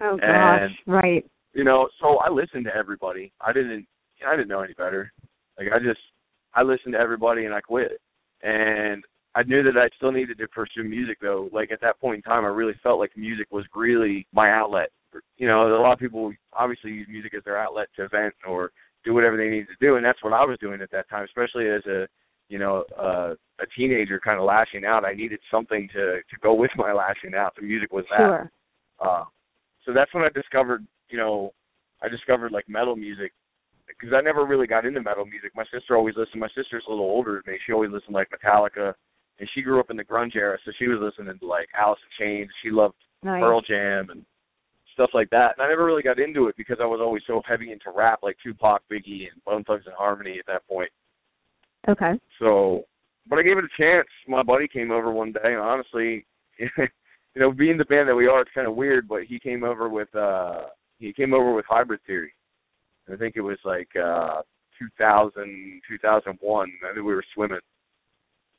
Oh 0.01 0.17
gosh, 0.17 0.61
and, 0.61 0.73
right. 0.87 1.25
You 1.53 1.65
know, 1.65 1.89
so 2.01 2.19
I 2.19 2.31
listened 2.31 2.65
to 2.65 2.75
everybody. 2.75 3.33
I 3.41 3.53
didn't. 3.53 3.87
I 4.27 4.37
didn't 4.37 4.49
know 4.49 4.61
any 4.61 4.75
better. 4.75 5.13
Like 5.59 5.69
I 5.75 5.79
just, 5.79 6.01
I 6.55 6.63
listened 6.63 6.95
to 6.95 6.99
everybody 6.99 7.45
and 7.45 7.55
I 7.55 7.61
quit. 7.61 8.01
And 8.43 9.05
I 9.35 9.43
knew 9.43 9.63
that 9.63 9.77
I 9.77 9.89
still 9.97 10.13
needed 10.13 10.39
to 10.39 10.49
pursue 10.49 10.85
music 10.85 11.19
though. 11.21 11.49
Like 11.53 11.71
at 11.73 11.81
that 11.83 12.01
point 12.01 12.17
in 12.17 12.23
time, 12.23 12.45
I 12.45 12.49
really 12.49 12.75
felt 12.83 12.99
like 12.99 13.17
music 13.17 13.47
was 13.51 13.65
really 13.75 14.27
my 14.33 14.51
outlet 14.51 14.91
you 15.37 15.47
know, 15.47 15.67
a 15.67 15.81
lot 15.81 15.93
of 15.93 15.99
people 15.99 16.33
obviously 16.53 16.91
use 16.91 17.07
music 17.09 17.35
as 17.35 17.45
their 17.45 17.59
outlet 17.59 17.89
to 17.97 18.09
vent 18.09 18.35
or 18.47 18.73
do 19.05 19.15
whatever 19.15 19.37
they 19.37 19.49
need 19.49 19.67
to 19.67 19.77
do, 19.81 19.97
and 19.97 20.05
that's 20.05 20.23
what 20.23 20.33
I 20.33 20.45
was 20.45 20.59
doing 20.61 20.81
at 20.81 20.91
that 20.93 21.09
time, 21.09 21.25
especially 21.25 21.69
as 21.69 21.85
a 21.87 22.07
you 22.49 22.59
know 22.59 22.85
uh, 22.99 23.35
a 23.61 23.67
teenager, 23.77 24.21
kind 24.21 24.39
of 24.39 24.45
lashing 24.45 24.85
out. 24.85 25.05
I 25.05 25.15
needed 25.15 25.41
something 25.51 25.89
to 25.93 26.17
to 26.17 26.37
go 26.43 26.55
with 26.55 26.71
my 26.77 26.93
lashing 26.93 27.35
out. 27.35 27.55
The 27.57 27.63
music 27.63 27.93
was 27.93 28.05
that. 28.11 28.19
Sure. 28.19 28.53
Uh, 29.01 29.25
so 29.85 29.93
that's 29.93 30.13
when 30.15 30.25
I 30.25 30.29
discovered, 30.29 30.87
you 31.09 31.19
know, 31.19 31.53
I 32.03 32.09
discovered 32.09 32.53
like 32.53 32.69
metal 32.69 32.97
music 32.97 33.33
because 33.89 34.15
I 34.15 34.23
never 34.23 34.45
really 34.45 34.67
got 34.67 34.87
into 34.87 35.03
metal 35.03 35.27
music. 35.27 35.53
My 35.55 35.65
sister 35.73 35.97
always 35.97 36.17
listened. 36.17 36.41
My 36.41 36.49
sister's 36.49 36.85
a 36.87 36.91
little 36.91 37.05
older 37.05 37.43
than 37.45 37.55
me. 37.55 37.61
She 37.67 37.73
always 37.73 37.91
listened 37.91 38.15
to, 38.15 38.17
like 38.17 38.31
Metallica, 38.31 38.95
and 39.39 39.49
she 39.55 39.63
grew 39.63 39.81
up 39.81 39.91
in 39.91 39.97
the 39.97 40.05
grunge 40.05 40.37
era, 40.37 40.59
so 40.65 40.73
she 40.79 40.89
was 40.89 40.99
listening 41.01 41.39
to 41.39 41.47
like 41.47 41.69
Alice 41.79 41.99
in 42.19 42.25
Chains. 42.25 42.51
She 42.63 42.71
loved 42.71 42.95
nice. 43.23 43.41
Pearl 43.41 43.61
Jam 43.61 44.11
and 44.11 44.25
stuff 44.93 45.11
like 45.13 45.29
that. 45.31 45.55
And 45.57 45.65
I 45.65 45.69
never 45.69 45.85
really 45.85 46.03
got 46.03 46.19
into 46.19 46.47
it 46.47 46.57
because 46.57 46.79
I 46.81 46.87
was 46.87 47.01
always 47.03 47.23
so 47.27 47.43
heavy 47.47 47.73
into 47.73 47.93
rap, 47.95 48.21
like 48.23 48.37
Tupac, 48.43 48.83
Biggie, 48.91 49.29
and 49.31 49.45
Bone 49.45 49.65
Thugs 49.65 49.87
and 49.87 49.95
Harmony 49.97 50.39
at 50.39 50.47
that 50.47 50.67
point. 50.69 50.91
Okay. 51.89 52.13
So, 52.39 52.85
but 53.29 53.39
I 53.39 53.43
gave 53.43 53.59
it 53.59 53.65
a 53.65 53.83
chance. 53.83 54.09
My 54.27 54.43
buddy 54.43 54.69
came 54.69 54.91
over 54.91 55.11
one 55.11 55.33
day, 55.33 55.41
and 55.45 55.59
honestly, 55.59 56.25
you 57.35 57.43
know, 57.43 57.53
being 57.53 57.77
the 57.77 57.85
band 57.85 58.09
that 58.09 58.15
we 58.15 58.27
are, 58.27 58.41
it's 58.43 58.51
kind 58.55 58.67
of 58.67 58.77
weird. 58.77 59.09
But 59.09 59.25
he 59.25 59.39
came 59.39 59.65
over 59.65 59.89
with 59.89 60.15
uh 60.15 60.65
he 60.99 61.13
came 61.13 61.35
over 61.35 61.55
with 61.55 61.65
Hybrid 61.69 62.01
Theory. 62.07 62.33
I 63.13 63.17
think 63.17 63.37
it 63.37 63.43
was 63.43 63.59
like 63.65 63.89
uh 63.97 64.43
2000, 64.79 65.81
2001. 65.89 66.73
I 66.83 66.95
think 66.95 66.97
we 66.97 67.03
were 67.03 67.25
swimming. 67.35 67.59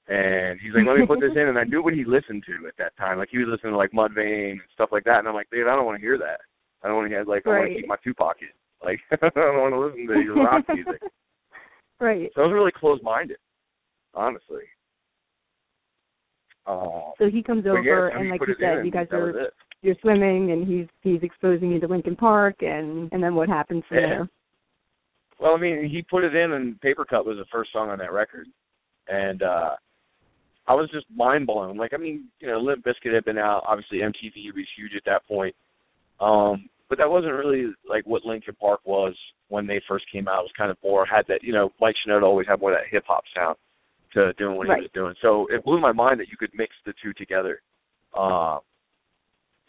And 0.08 0.60
he's 0.62 0.72
like, 0.76 0.86
let 0.86 0.98
me 0.98 1.06
put 1.08 1.20
this 1.20 1.34
in. 1.36 1.50
And 1.50 1.58
I 1.58 1.64
knew 1.64 1.82
what 1.82 1.96
he 1.96 2.06
listened 2.06 2.44
to 2.46 2.68
at 2.68 2.78
that 2.78 2.96
time. 2.96 3.18
Like 3.18 3.30
he 3.32 3.40
was 3.40 3.48
listening 3.50 3.74
to 3.74 3.78
like 3.78 3.92
Mudvayne 3.92 4.52
and 4.52 4.62
stuff 4.74 4.90
like 4.92 5.04
that. 5.06 5.20
And 5.20 5.28
I'm 5.28 5.34
like, 5.34 5.50
dude, 5.50 5.68
I 5.68 5.76
don't 5.76 5.86
want 5.86 5.98
to 5.98 6.06
hear 6.06 6.18
that. 6.20 6.42
I 6.84 6.88
don't 6.88 6.98
want 6.98 7.08
to 7.08 7.10
hear 7.10 7.24
like 7.24 7.48
I 7.48 7.50
want 7.50 7.70
to 7.72 7.76
keep 7.76 7.88
my 7.88 7.98
Tupac 8.04 8.38
in. 8.42 8.54
Like 8.86 9.00
I 9.12 9.30
don't 9.34 9.62
want 9.62 9.74
to 9.74 9.80
listen 9.80 10.08
to 10.08 10.22
your 10.22 10.36
rock 10.36 10.64
music. 10.70 11.02
Right. 11.98 12.30
So 12.36 12.42
I 12.42 12.46
was 12.46 12.54
really 12.54 12.74
closed-minded, 12.78 13.38
honestly. 14.14 14.64
Uh, 16.68 17.12
so 17.18 17.30
he 17.30 17.44
comes 17.44 17.66
over 17.68 18.12
yeah, 18.12 18.20
and 18.20 18.30
like 18.30 18.42
you 18.48 18.56
said, 18.60 18.86
you 18.86 18.92
guys 18.92 19.08
are 19.12 19.52
you're 19.82 19.96
swimming 20.02 20.52
and 20.52 20.68
he's 20.68 20.88
he's 21.02 21.22
exposing 21.22 21.72
you 21.72 21.80
to 21.80 21.88
Linkin 21.88 22.16
Park 22.16 22.56
and 22.62 23.10
and 23.12 23.24
then 23.24 23.36
what 23.36 23.48
happens 23.48 23.84
from 23.88 23.98
yeah. 23.98 24.08
there? 24.08 24.30
Well, 25.40 25.54
I 25.54 25.60
mean, 25.60 25.90
he 25.90 26.02
put 26.02 26.24
it 26.24 26.34
in, 26.34 26.54
and 26.54 26.80
Paper 26.82 27.06
Cut 27.06 27.26
was 27.26 27.38
the 27.38 27.46
first 27.52 27.72
song 27.74 27.90
on 27.90 28.00
that 28.00 28.12
record, 28.12 28.48
and 29.08 29.44
uh 29.44 29.72
I 30.68 30.74
was 30.74 30.90
just 30.92 31.06
mind 31.16 31.46
blown. 31.46 31.78
Like, 31.78 31.94
I 31.94 31.98
mean, 31.98 32.26
you 32.40 32.48
know, 32.48 32.60
Limp 32.60 32.84
Bizkit 32.84 33.14
had 33.14 33.26
been 33.26 33.38
out. 33.38 33.64
Obviously, 33.68 34.00
MTV 34.00 34.56
was 34.56 34.66
huge 34.76 34.94
at 34.98 35.06
that 35.06 35.24
point. 35.28 35.56
Um, 36.20 36.70
but 36.90 36.98
that 36.98 37.10
wasn't 37.10 37.34
really 37.34 37.68
like 37.88 38.06
what 38.08 38.26
Linkin 38.26 38.56
Park 38.60 38.80
was 38.84 39.16
when 39.50 39.68
they 39.68 39.80
first 39.88 40.06
came 40.12 40.28
out. 40.28 40.40
It 40.40 40.50
was 40.50 40.52
kind 40.58 40.72
of 40.72 40.78
more 40.84 41.06
had 41.06 41.26
that, 41.28 41.44
you 41.44 41.54
know, 41.54 41.70
Mike 41.80 41.96
Shinoda 42.02 42.24
always 42.24 42.48
had 42.48 42.60
more 42.60 42.74
of 42.74 42.80
that 42.80 42.92
hip 42.92 43.04
hop 43.06 43.24
sound 43.36 43.58
to 44.16 44.34
doing 44.34 44.58
what 44.58 44.68
right. 44.68 44.78
he 44.78 44.84
was 44.84 44.92
doing. 44.94 45.14
So 45.22 45.46
it 45.50 45.64
blew 45.64 45.80
my 45.80 45.92
mind 45.92 46.20
that 46.20 46.30
you 46.30 46.38
could 46.38 46.52
mix 46.56 46.74
the 46.86 46.94
two 47.04 47.14
together. 47.14 47.62
Um, 48.18 48.60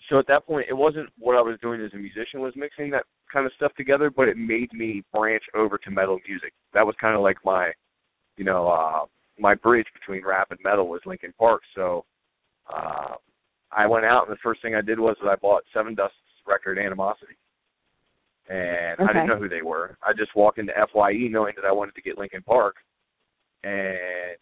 so 0.09 0.19
at 0.19 0.27
that 0.29 0.47
point, 0.47 0.67
it 0.71 0.75
wasn't 0.75 1.09
what 1.19 1.37
I 1.37 1.43
was 1.43 1.59
doing 1.61 1.81
as 1.81 1.93
a 1.93 1.97
musician 1.97 2.41
was 2.41 2.55
mixing 2.57 2.91
that 2.91 3.05
kind 3.33 3.45
of 3.45 3.53
stuff 3.57 3.73
together, 3.77 4.09
but 4.09 4.29
it 4.29 4.37
made 4.37 4.73
me 4.73 5.03
branch 5.13 5.43
over 5.55 5.79
to 5.79 5.91
metal 5.91 6.19
music. 6.29 6.53
That 6.75 6.87
was 6.87 6.95
kind 7.01 7.17
of 7.17 7.23
like 7.23 7.39
my, 7.45 7.73
you 8.37 8.45
know, 8.45 8.69
uh, 8.69 9.07
my 9.39 9.55
bridge 9.55 9.87
between 9.93 10.25
rap 10.25 10.49
and 10.51 10.61
metal 10.63 10.89
was 10.89 11.01
Linkin 11.07 11.35
Park. 11.39 11.63
So 11.75 12.05
uh, 12.73 13.15
I 13.73 13.87
went 13.87 14.05
out, 14.05 14.29
and 14.29 14.33
the 14.33 14.41
first 14.43 14.63
thing 14.63 14.75
I 14.75 14.81
did 14.81 15.01
was 15.01 15.17
that 15.23 15.29
I 15.29 15.37
bought 15.37 15.65
Sevendust's 15.75 16.13
record 16.47 16.79
Animosity, 16.79 17.37
and 18.49 19.01
okay. 19.01 19.11
I 19.11 19.13
didn't 19.13 19.27
know 19.27 19.39
who 19.39 19.49
they 19.49 19.63
were. 19.63 19.99
I 20.07 20.13
just 20.13 20.37
walked 20.37 20.59
into 20.59 20.73
Fye 20.95 21.29
knowing 21.29 21.55
that 21.57 21.67
I 21.67 21.73
wanted 21.73 21.97
to 21.97 22.03
get 22.03 22.17
Linkin 22.17 22.43
Park, 22.43 22.77
and 23.65 24.39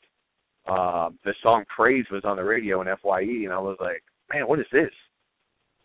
um, 0.66 1.18
the 1.24 1.34
song 1.42 1.64
Praise 1.74 2.06
was 2.10 2.22
on 2.24 2.36
the 2.36 2.44
radio 2.44 2.80
in 2.80 2.88
Fye, 3.02 3.20
and 3.20 3.52
I 3.52 3.58
was 3.58 3.76
like, 3.80 4.02
man, 4.32 4.48
what 4.48 4.60
is 4.60 4.66
this? 4.72 4.90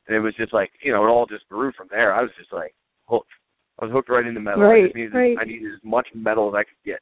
And 0.07 0.15
it 0.15 0.21
was 0.21 0.33
just 0.35 0.53
like, 0.53 0.71
you 0.83 0.91
know, 0.91 1.05
it 1.05 1.09
all 1.09 1.25
just 1.25 1.47
grew 1.49 1.71
from 1.77 1.87
there. 1.91 2.13
I 2.13 2.21
was 2.21 2.31
just 2.37 2.51
like 2.53 2.73
hooked. 3.07 3.29
I 3.79 3.85
was 3.85 3.93
hooked 3.93 4.09
right 4.09 4.25
into 4.25 4.39
metal. 4.39 4.63
Right, 4.63 4.83
I 4.83 4.87
just 4.87 4.95
needed, 4.95 5.13
right. 5.13 5.37
I 5.39 5.45
needed 5.45 5.73
as 5.73 5.79
much 5.83 6.07
metal 6.13 6.49
as 6.49 6.55
I 6.55 6.63
could 6.63 6.83
get. 6.85 6.99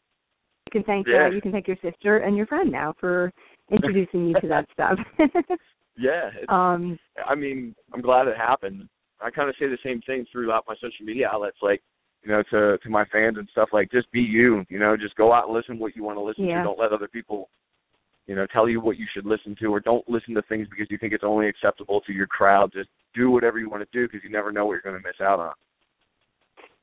You 0.68 0.82
can 0.82 0.84
thank 0.84 1.08
yeah. 1.08 1.28
uh, 1.28 1.30
you 1.30 1.42
can 1.42 1.52
thank 1.52 1.68
your 1.68 1.78
sister 1.82 2.18
and 2.18 2.36
your 2.36 2.46
friend 2.46 2.72
now 2.72 2.94
for 3.00 3.32
introducing 3.72 4.28
you 4.28 4.36
to 4.42 4.48
that 4.48 4.66
stuff. 4.74 5.00
yeah. 5.98 6.30
Um 6.50 7.00
I 7.26 7.36
mean, 7.36 7.74
I'm 7.94 8.02
glad 8.02 8.28
it 8.28 8.36
happened. 8.36 8.88
I 9.22 9.32
kind 9.32 9.50
of 9.50 9.56
say 9.58 9.68
the 9.68 9.78
same 9.84 10.02
thing 10.02 10.26
throughout 10.32 10.66
my 10.68 10.76
social 10.76 11.06
media 11.06 11.30
outlets, 11.32 11.58
like 11.62 11.82
you 12.28 12.34
know, 12.34 12.44
to 12.52 12.78
to 12.80 12.90
my 12.90 13.06
fans 13.06 13.38
and 13.38 13.48
stuff. 13.52 13.70
Like, 13.72 13.90
just 13.90 14.12
be 14.12 14.20
you. 14.20 14.66
You 14.70 14.80
know, 14.80 14.98
just 14.98 15.16
go 15.16 15.32
out 15.32 15.46
and 15.46 15.56
listen 15.56 15.80
what 15.80 15.96
you 15.96 16.04
want 16.04 16.18
to 16.18 16.22
listen 16.22 16.46
yeah. 16.46 16.58
to. 16.58 16.64
Don't 16.66 16.80
let 16.80 16.92
other 16.92 17.08
people, 17.08 17.50
you 18.28 18.36
know, 18.36 18.46
tell 18.52 18.68
you 18.68 18.82
what 18.82 18.98
you 18.98 19.06
should 19.14 19.26
listen 19.26 19.56
to, 19.62 19.68
or 19.68 19.80
don't 19.80 20.08
listen 20.10 20.34
to 20.36 20.42
things 20.44 20.68
because 20.70 20.88
you 20.90 20.98
think 20.98 21.14
it's 21.14 21.24
only 21.24 21.48
acceptable 21.48 22.02
to 22.02 22.12
your 22.12 22.28
crowd. 22.28 22.74
Just 22.74 22.90
do 23.16 23.32
whatever 23.32 23.60
you 23.60 23.70
want 23.70 23.82
to 23.82 23.98
do 23.98 24.08
because 24.08 24.26
you 24.26 24.30
never 24.30 24.52
know 24.52 24.66
what 24.66 24.74
you're 24.74 24.82
going 24.82 25.02
to 25.02 25.08
miss 25.08 25.22
out 25.22 25.40
on. 25.40 25.54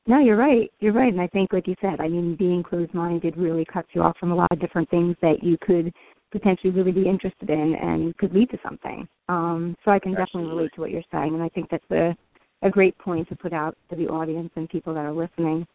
No, 0.07 0.19
you're 0.19 0.35
right. 0.35 0.71
You're 0.79 0.93
right. 0.93 1.13
And 1.13 1.21
I 1.21 1.27
think, 1.27 1.53
like 1.53 1.67
you 1.67 1.75
said, 1.79 1.99
I 1.99 2.07
mean, 2.07 2.35
being 2.35 2.63
closed 2.63 2.93
minded 2.95 3.37
really 3.37 3.65
cuts 3.65 3.89
you 3.93 4.01
off 4.01 4.17
from 4.19 4.31
a 4.31 4.35
lot 4.35 4.51
of 4.51 4.59
different 4.59 4.89
things 4.89 5.15
that 5.21 5.43
you 5.43 5.57
could 5.61 5.93
potentially 6.31 6.71
really 6.71 6.91
be 6.91 7.07
interested 7.07 7.51
in 7.51 7.75
and 7.79 8.17
could 8.17 8.33
lead 8.33 8.49
to 8.49 8.57
something. 8.63 9.07
Um, 9.29 9.75
so 9.85 9.91
I 9.91 9.99
can 9.99 10.15
Absolutely. 10.15 10.25
definitely 10.25 10.49
relate 10.57 10.71
to 10.73 10.81
what 10.81 10.89
you're 10.89 11.03
saying. 11.11 11.35
And 11.35 11.43
I 11.43 11.49
think 11.49 11.69
that's 11.69 11.91
a, 11.91 12.15
a 12.65 12.69
great 12.69 12.97
point 12.97 13.29
to 13.29 13.35
put 13.35 13.53
out 13.53 13.77
to 13.89 13.95
the 13.95 14.07
audience 14.07 14.49
and 14.55 14.67
people 14.67 14.93
that 14.95 15.05
are 15.05 15.13
listening. 15.13 15.65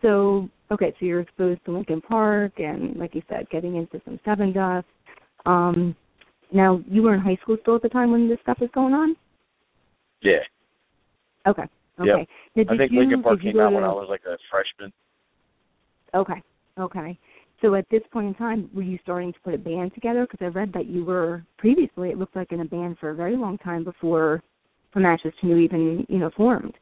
So, 0.00 0.48
okay, 0.72 0.92
so 0.98 1.06
you're 1.06 1.20
exposed 1.20 1.64
to 1.66 1.72
Linkin 1.72 2.00
Park 2.00 2.52
and, 2.58 2.96
like 2.96 3.14
you 3.14 3.22
said, 3.28 3.48
getting 3.50 3.76
into 3.76 4.00
some 4.04 4.18
Sevendust. 4.26 4.84
Um, 5.46 5.94
now, 6.50 6.80
you 6.88 7.02
were 7.02 7.14
in 7.14 7.20
high 7.20 7.38
school 7.42 7.56
still 7.60 7.76
at 7.76 7.82
the 7.82 7.88
time 7.88 8.10
when 8.10 8.28
this 8.28 8.38
stuff 8.42 8.58
was 8.60 8.70
going 8.74 8.94
on? 8.94 9.14
Yeah. 10.22 10.38
Okay. 11.46 11.64
Okay. 12.00 12.26
Now, 12.56 12.64
I 12.72 12.76
think 12.76 12.92
you, 12.92 13.00
Linkin 13.00 13.22
Park 13.22 13.42
came 13.42 13.60
out 13.60 13.68
to, 13.68 13.74
when 13.74 13.84
I 13.84 13.88
was 13.88 14.06
like 14.08 14.22
a 14.26 14.36
freshman. 14.50 14.92
Okay. 16.14 16.42
Okay. 16.78 17.18
So 17.60 17.74
at 17.74 17.86
this 17.90 18.02
point 18.10 18.28
in 18.28 18.34
time, 18.34 18.70
were 18.74 18.82
you 18.82 18.98
starting 19.02 19.32
to 19.32 19.40
put 19.40 19.54
a 19.54 19.58
band 19.58 19.94
together? 19.94 20.26
Because 20.28 20.44
I 20.44 20.48
read 20.48 20.72
that 20.72 20.86
you 20.86 21.04
were 21.04 21.44
previously, 21.58 22.10
it 22.10 22.18
looked 22.18 22.34
like 22.34 22.50
in 22.52 22.60
a 22.60 22.64
band 22.64 22.96
for 22.98 23.10
a 23.10 23.14
very 23.14 23.36
long 23.36 23.58
time 23.58 23.84
before 23.84 24.42
From 24.92 25.06
Ashes 25.06 25.32
to 25.40 25.46
New 25.46 25.56
even, 25.58 26.06
you 26.08 26.18
know, 26.18 26.30
formed. 26.36 26.74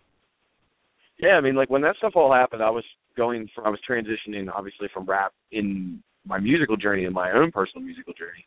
Yeah, 1.18 1.30
I 1.36 1.40
mean, 1.40 1.54
like 1.54 1.70
when 1.70 1.82
that 1.82 1.96
stuff 1.96 2.12
all 2.16 2.32
happened, 2.32 2.62
I 2.62 2.70
was 2.70 2.84
going 3.16 3.48
from, 3.54 3.66
I 3.66 3.70
was 3.70 3.80
transitioning 3.88 4.48
obviously 4.52 4.88
from 4.92 5.04
rap 5.06 5.32
in 5.52 6.02
my 6.26 6.38
musical 6.38 6.76
journey 6.76 7.04
and 7.04 7.14
my 7.14 7.32
own 7.32 7.50
personal 7.52 7.84
musical 7.84 8.14
journey 8.14 8.46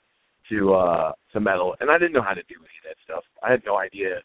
to 0.50 0.74
uh 0.74 1.12
to 1.32 1.39
metal, 1.39 1.75
and 1.79 1.89
I 1.89 1.98
didn't 1.98 2.13
know 2.13 2.22
how 2.22 2.34
to 2.34 2.43
do 2.43 2.55
any 2.58 2.77
of 2.82 2.86
that 2.86 2.98
stuff. 3.03 3.24
I 3.41 3.51
had 3.51 3.62
no 3.65 3.77
idea. 3.77 4.22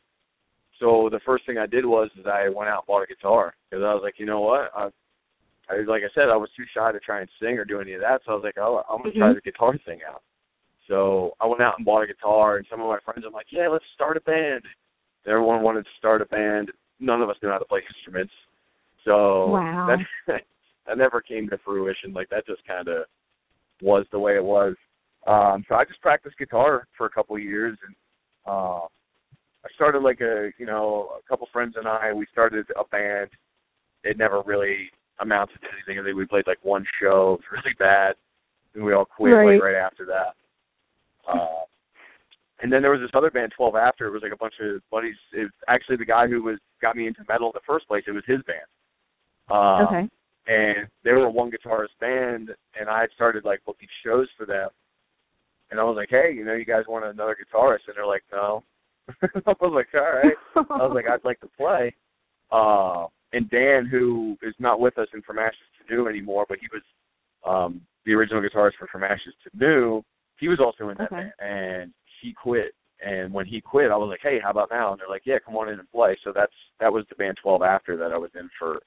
so 0.80 1.08
the 1.10 1.20
first 1.24 1.46
thing 1.46 1.58
I 1.58 1.66
did 1.66 1.84
was 1.84 2.10
is 2.18 2.26
I 2.26 2.48
went 2.48 2.68
out 2.68 2.80
and 2.82 2.86
bought 2.86 3.02
a 3.02 3.06
guitar 3.06 3.54
because 3.70 3.84
I 3.84 3.94
was 3.94 4.02
like, 4.02 4.14
you 4.18 4.26
know 4.26 4.40
what, 4.40 4.70
I, 4.76 4.88
I 5.70 5.82
like 5.86 6.02
I 6.02 6.12
said, 6.14 6.28
I 6.30 6.36
was 6.36 6.50
too 6.56 6.64
shy 6.74 6.90
to 6.90 6.98
try 7.00 7.20
and 7.20 7.28
sing 7.40 7.58
or 7.58 7.64
do 7.64 7.80
any 7.80 7.92
of 7.92 8.00
that. 8.00 8.22
So 8.24 8.32
I 8.32 8.34
was 8.34 8.44
like, 8.44 8.58
oh, 8.58 8.82
I'm 8.90 9.02
gonna 9.02 9.12
try 9.14 9.30
Mhm. 9.30 9.34
the 9.36 9.40
guitar 9.50 9.76
thing 9.84 10.00
out. 10.08 10.22
So 10.88 11.34
I 11.40 11.46
went 11.46 11.60
out 11.62 11.74
and 11.76 11.84
bought 11.86 12.02
a 12.02 12.06
guitar, 12.06 12.56
and 12.56 12.66
some 12.70 12.80
of 12.80 12.88
my 12.88 12.98
friends, 13.04 13.24
I'm 13.26 13.32
like, 13.32 13.52
yeah, 13.52 13.68
let's 13.68 13.84
start 13.94 14.16
a 14.16 14.20
band. 14.22 14.64
Everyone 15.28 15.62
wanted 15.62 15.84
to 15.84 15.90
start 15.98 16.22
a 16.22 16.26
band. 16.26 16.70
None 17.00 17.22
of 17.22 17.28
us 17.30 17.36
knew 17.42 17.50
how 17.50 17.58
to 17.58 17.64
play 17.64 17.80
instruments, 17.96 18.32
so 19.04 19.48
Wow. 19.50 19.86
that 19.86 19.98
that 20.86 20.98
never 20.98 21.20
came 21.20 21.48
to 21.50 21.58
fruition. 21.58 22.12
Like 22.12 22.28
that 22.30 22.46
just 22.46 22.66
kind 22.66 22.88
of 22.88 23.04
was 23.82 24.06
the 24.10 24.18
way 24.18 24.36
it 24.36 24.44
was. 24.44 24.74
Um, 25.26 25.64
so 25.68 25.74
I 25.74 25.84
just 25.84 26.00
practiced 26.00 26.38
guitar 26.38 26.88
for 26.96 27.06
a 27.06 27.10
couple 27.10 27.36
of 27.36 27.42
years, 27.42 27.76
and 27.86 27.94
uh, 28.46 28.86
I 29.64 29.68
started 29.74 30.00
like 30.00 30.20
a 30.20 30.50
you 30.58 30.66
know 30.66 31.10
a 31.18 31.28
couple 31.28 31.46
friends 31.52 31.74
and 31.76 31.86
I 31.86 32.12
we 32.12 32.26
started 32.32 32.66
a 32.76 32.84
band. 32.84 33.30
It 34.04 34.16
never 34.16 34.42
really 34.46 34.90
amounted 35.20 35.60
to 35.60 35.66
anything. 35.74 36.00
I 36.00 36.04
think 36.04 36.16
we 36.16 36.26
played 36.26 36.46
like 36.46 36.58
one 36.62 36.84
show, 37.00 37.34
it 37.34 37.42
was 37.42 37.62
really 37.64 37.74
bad, 37.78 38.14
and 38.74 38.84
we 38.84 38.92
all 38.94 39.04
quit 39.04 39.34
Right. 39.34 39.54
like 39.54 39.62
right 39.62 39.74
after 39.74 40.06
that. 40.06 40.34
Uh, 41.28 41.64
and 42.60 42.72
then 42.72 42.82
there 42.82 42.90
was 42.90 43.00
this 43.00 43.10
other 43.14 43.30
band, 43.30 43.52
Twelve 43.56 43.76
After. 43.76 44.06
It 44.06 44.10
was 44.12 44.22
like 44.22 44.32
a 44.32 44.36
bunch 44.36 44.54
of 44.60 44.80
buddies. 44.90 45.16
It 45.32 45.42
was 45.42 45.50
actually 45.68 45.96
the 45.96 46.04
guy 46.04 46.26
who 46.26 46.42
was 46.42 46.58
got 46.82 46.96
me 46.96 47.06
into 47.06 47.22
metal 47.28 47.48
in 47.48 47.52
the 47.54 47.60
first 47.66 47.86
place. 47.88 48.04
It 48.06 48.12
was 48.12 48.24
his 48.26 48.42
band. 48.42 48.66
Uh, 49.50 49.84
okay. 49.86 50.08
and 50.46 50.88
they 51.04 51.12
were 51.12 51.24
a 51.24 51.30
one 51.30 51.50
guitarist 51.50 51.96
band 52.00 52.50
and 52.78 52.88
I 52.90 53.00
had 53.00 53.08
started 53.14 53.44
like 53.46 53.64
booking 53.64 53.88
shows 54.04 54.28
for 54.36 54.44
them 54.44 54.68
and 55.70 55.80
I 55.80 55.84
was 55.84 55.96
like, 55.96 56.10
Hey, 56.10 56.32
you 56.34 56.44
know, 56.44 56.52
you 56.52 56.66
guys 56.66 56.82
want 56.86 57.06
another 57.06 57.34
guitarist 57.34 57.86
and 57.86 57.96
they're 57.96 58.06
like, 58.06 58.24
No 58.30 58.62
I 59.22 59.54
was 59.58 59.72
like, 59.74 59.88
All 59.94 60.00
right. 60.02 60.36
I 60.54 60.86
was 60.86 60.92
like, 60.94 61.06
I'd 61.08 61.24
like 61.24 61.40
to 61.40 61.48
play. 61.56 61.94
Uh 62.50 63.06
and 63.32 63.48
Dan 63.48 63.86
who 63.86 64.36
is 64.42 64.54
not 64.58 64.80
with 64.80 64.98
us 64.98 65.08
in 65.14 65.22
From 65.22 65.38
Ashes 65.38 65.58
to 65.88 65.94
New 65.94 66.08
anymore, 66.08 66.44
but 66.46 66.58
he 66.60 66.66
was 66.72 66.82
um 67.46 67.80
the 68.04 68.12
original 68.12 68.42
guitarist 68.42 68.74
for 68.78 68.86
From 68.92 69.04
Ashes 69.04 69.32
to 69.44 69.50
New, 69.58 70.02
he 70.38 70.48
was 70.48 70.60
also 70.60 70.90
in 70.90 70.98
that 70.98 71.10
Okay. 71.10 71.16
band 71.16 71.32
and 71.40 71.92
he 72.20 72.32
quit 72.32 72.74
and 73.04 73.32
when 73.32 73.46
he 73.46 73.60
quit 73.60 73.90
I 73.90 73.96
was 73.96 74.08
like, 74.08 74.20
Hey, 74.22 74.38
how 74.42 74.50
about 74.50 74.70
now? 74.70 74.92
And 74.92 75.00
they're 75.00 75.08
like, 75.08 75.22
Yeah, 75.24 75.38
come 75.44 75.56
on 75.56 75.68
in 75.68 75.78
and 75.78 75.90
play. 75.90 76.16
So 76.24 76.32
that's 76.34 76.52
that 76.80 76.92
was 76.92 77.04
the 77.08 77.16
band 77.16 77.36
twelve 77.42 77.62
after 77.62 77.96
that 77.96 78.12
I 78.12 78.18
was 78.18 78.30
in 78.34 78.48
for 78.58 78.78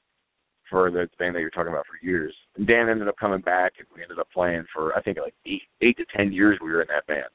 for 0.70 0.90
the 0.90 1.10
band 1.20 1.36
that 1.36 1.42
you're 1.42 1.50
talking 1.50 1.74
about 1.74 1.86
for 1.86 2.06
years. 2.06 2.34
And 2.56 2.66
Dan 2.66 2.88
ended 2.88 3.10
up 3.10 3.18
coming 3.20 3.42
back, 3.42 3.74
and 3.78 3.88
we 3.94 4.02
ended 4.02 4.20
up 4.20 4.28
playing 4.34 4.64
for 4.74 4.96
I 4.98 5.02
think 5.02 5.18
like 5.18 5.36
eight 5.46 5.64
eight 5.82 5.98
to 5.98 6.06
ten 6.16 6.32
years. 6.32 6.58
We 6.64 6.72
were 6.72 6.82
in 6.82 6.88
that 6.88 7.08
band. 7.08 7.32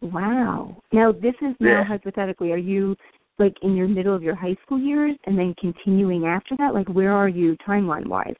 Wow. 0.00 0.80
Now 0.92 1.12
this 1.12 1.34
is 1.42 1.54
now 1.60 1.78
Yeah. 1.80 1.84
hypothetically, 1.84 2.52
are 2.52 2.56
you 2.56 2.96
like 3.38 3.54
in 3.62 3.76
your 3.76 3.88
middle 3.88 4.14
of 4.14 4.22
your 4.22 4.34
high 4.34 4.56
school 4.64 4.78
years 4.78 5.16
and 5.26 5.38
then 5.38 5.54
continuing 5.60 6.26
after 6.26 6.56
that? 6.58 6.74
Like 6.74 6.88
where 6.88 7.12
are 7.12 7.28
you 7.28 7.56
timeline 7.66 8.06
wise? 8.06 8.34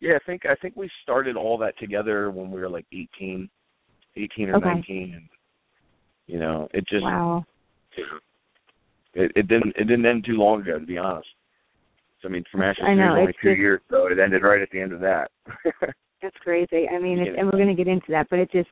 Yeah, 0.00 0.14
I 0.16 0.24
think 0.26 0.44
I 0.46 0.54
think 0.56 0.74
we 0.76 0.90
started 1.02 1.36
all 1.36 1.56
that 1.58 1.78
together 1.78 2.30
when 2.30 2.50
we 2.50 2.60
were 2.60 2.68
like 2.68 2.86
eighteen, 2.92 3.48
eighteen 4.16 4.50
or 4.50 4.56
Okay. 4.56 4.66
nineteen, 4.66 5.14
and 5.14 5.28
you 6.26 6.38
know 6.38 6.68
it 6.72 6.86
just 6.88 7.02
Wow. 7.04 7.44
it, 9.14 9.30
it 9.36 9.48
didn't 9.48 9.74
it 9.76 9.84
didn't 9.84 10.06
end 10.06 10.24
too 10.24 10.36
long 10.36 10.60
ago 10.62 10.78
to 10.78 10.86
be 10.86 10.98
honest. 10.98 11.28
So 12.22 12.28
I 12.28 12.32
mean, 12.32 12.44
from 12.50 12.62
Ashes 12.62 12.84
I 12.86 12.90
to 12.90 12.96
know, 12.96 13.12
was 13.12 13.18
only 13.20 13.32
two 13.42 13.50
just- 13.50 13.58
years, 13.60 13.80
so 13.90 14.06
it 14.06 14.18
ended 14.18 14.42
right 14.42 14.62
at 14.62 14.70
the 14.70 14.80
end 14.80 14.92
of 14.92 15.00
that. 15.00 15.30
That's 16.22 16.36
crazy. 16.40 16.88
I 16.88 16.98
mean, 16.98 17.18
it's, 17.18 17.36
and 17.36 17.46
we're 17.46 17.58
going 17.62 17.68
to 17.68 17.74
get 17.74 17.86
into 17.86 18.06
that, 18.08 18.28
but 18.30 18.38
it 18.38 18.50
just, 18.50 18.70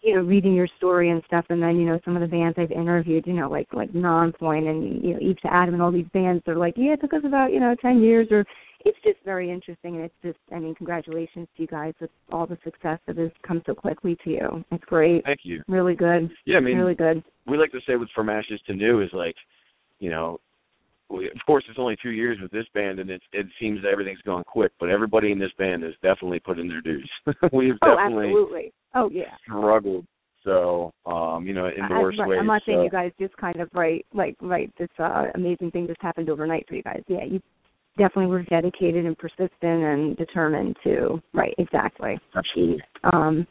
you 0.00 0.14
know, 0.14 0.22
reading 0.22 0.54
your 0.54 0.68
story 0.76 1.10
and 1.10 1.22
stuff, 1.26 1.44
and 1.48 1.62
then 1.62 1.76
you 1.76 1.86
know 1.86 1.98
some 2.04 2.16
of 2.16 2.20
the 2.20 2.28
bands 2.28 2.56
I've 2.58 2.70
interviewed, 2.70 3.26
you 3.26 3.32
know, 3.34 3.50
like 3.50 3.68
like 3.72 3.90
Nonpoint 3.92 4.68
and 4.68 5.04
you 5.04 5.14
know 5.14 5.20
Eve 5.20 5.40
to 5.42 5.52
Adam 5.52 5.74
and 5.74 5.82
all 5.82 5.92
these 5.92 6.06
bands, 6.12 6.42
they're 6.46 6.56
like, 6.56 6.74
yeah, 6.76 6.92
it 6.92 7.00
took 7.00 7.14
us 7.14 7.22
about 7.24 7.52
you 7.52 7.60
know 7.60 7.74
ten 7.82 8.00
years, 8.00 8.28
or 8.30 8.44
it's 8.84 8.98
just 9.02 9.18
very 9.24 9.50
interesting, 9.50 9.96
and 9.96 10.04
it's 10.04 10.14
just, 10.22 10.38
I 10.54 10.60
mean, 10.60 10.74
congratulations 10.74 11.48
to 11.56 11.62
you 11.62 11.68
guys 11.68 11.94
with 12.00 12.10
all 12.30 12.46
the 12.46 12.56
success 12.62 13.00
that 13.06 13.16
has 13.18 13.30
come 13.46 13.60
so 13.66 13.74
quickly 13.74 14.16
to 14.22 14.30
you. 14.30 14.64
It's 14.70 14.84
great, 14.84 15.24
Thank 15.24 15.40
you. 15.42 15.62
really 15.66 15.96
good, 15.96 16.30
Yeah, 16.46 16.58
I 16.58 16.60
mean, 16.60 16.76
really 16.78 16.94
good. 16.94 17.22
we 17.46 17.58
like 17.58 17.72
to 17.72 17.80
say 17.86 17.96
with 17.96 18.08
From 18.14 18.28
Ashes 18.28 18.60
to 18.68 18.74
New 18.74 19.02
is 19.02 19.10
like, 19.12 19.34
you 19.98 20.10
know, 20.10 20.38
of 21.10 21.46
course 21.46 21.64
it's 21.68 21.78
only 21.78 21.96
two 22.02 22.10
years 22.10 22.38
with 22.40 22.50
this 22.50 22.66
band, 22.74 22.98
and 22.98 23.10
it 23.10 23.22
it 23.32 23.46
seems 23.60 23.82
that 23.82 23.88
everything's 23.90 24.22
gone 24.22 24.44
quick, 24.44 24.72
but 24.78 24.88
everybody 24.88 25.32
in 25.32 25.38
this 25.38 25.52
band 25.58 25.82
has 25.82 25.94
definitely 26.02 26.40
put 26.40 26.58
in 26.58 26.68
their 26.68 26.80
dues. 26.80 27.10
We've 27.52 27.74
Oh, 27.82 27.96
definitely 27.96 28.26
absolutely. 28.28 28.72
Oh 28.94 29.10
yeah. 29.10 29.34
struggled. 29.44 30.06
So, 30.44 30.92
um, 31.04 31.46
you 31.46 31.52
know, 31.52 31.66
in 31.66 31.86
the 31.88 31.94
I- 31.94 31.98
worst 32.00 32.18
right, 32.18 32.28
ways. 32.28 32.38
I'm 32.40 32.46
not 32.46 32.62
saying 32.64 32.82
you 32.82 32.90
guys 32.90 33.10
just 33.18 33.36
kind 33.36 33.56
of 33.60 33.68
right, 33.74 34.06
like 34.14 34.36
right. 34.40 34.72
This 34.78 34.88
uh, 34.98 35.24
amazing 35.34 35.70
thing 35.72 35.86
just 35.86 36.00
happened 36.00 36.30
overnight 36.30 36.66
for 36.68 36.74
you 36.74 36.82
guys. 36.82 37.02
Yeah, 37.08 37.24
you 37.24 37.40
definitely 37.98 38.26
were 38.30 38.44
dedicated 38.44 39.04
and 39.04 39.18
persistent 39.18 39.50
and 39.62 40.16
determined 40.16 40.76
to. 40.84 41.20
Right, 41.34 41.54
exactly. 41.58 42.18
Absolutely. 42.36 42.82
Um, 43.12 43.46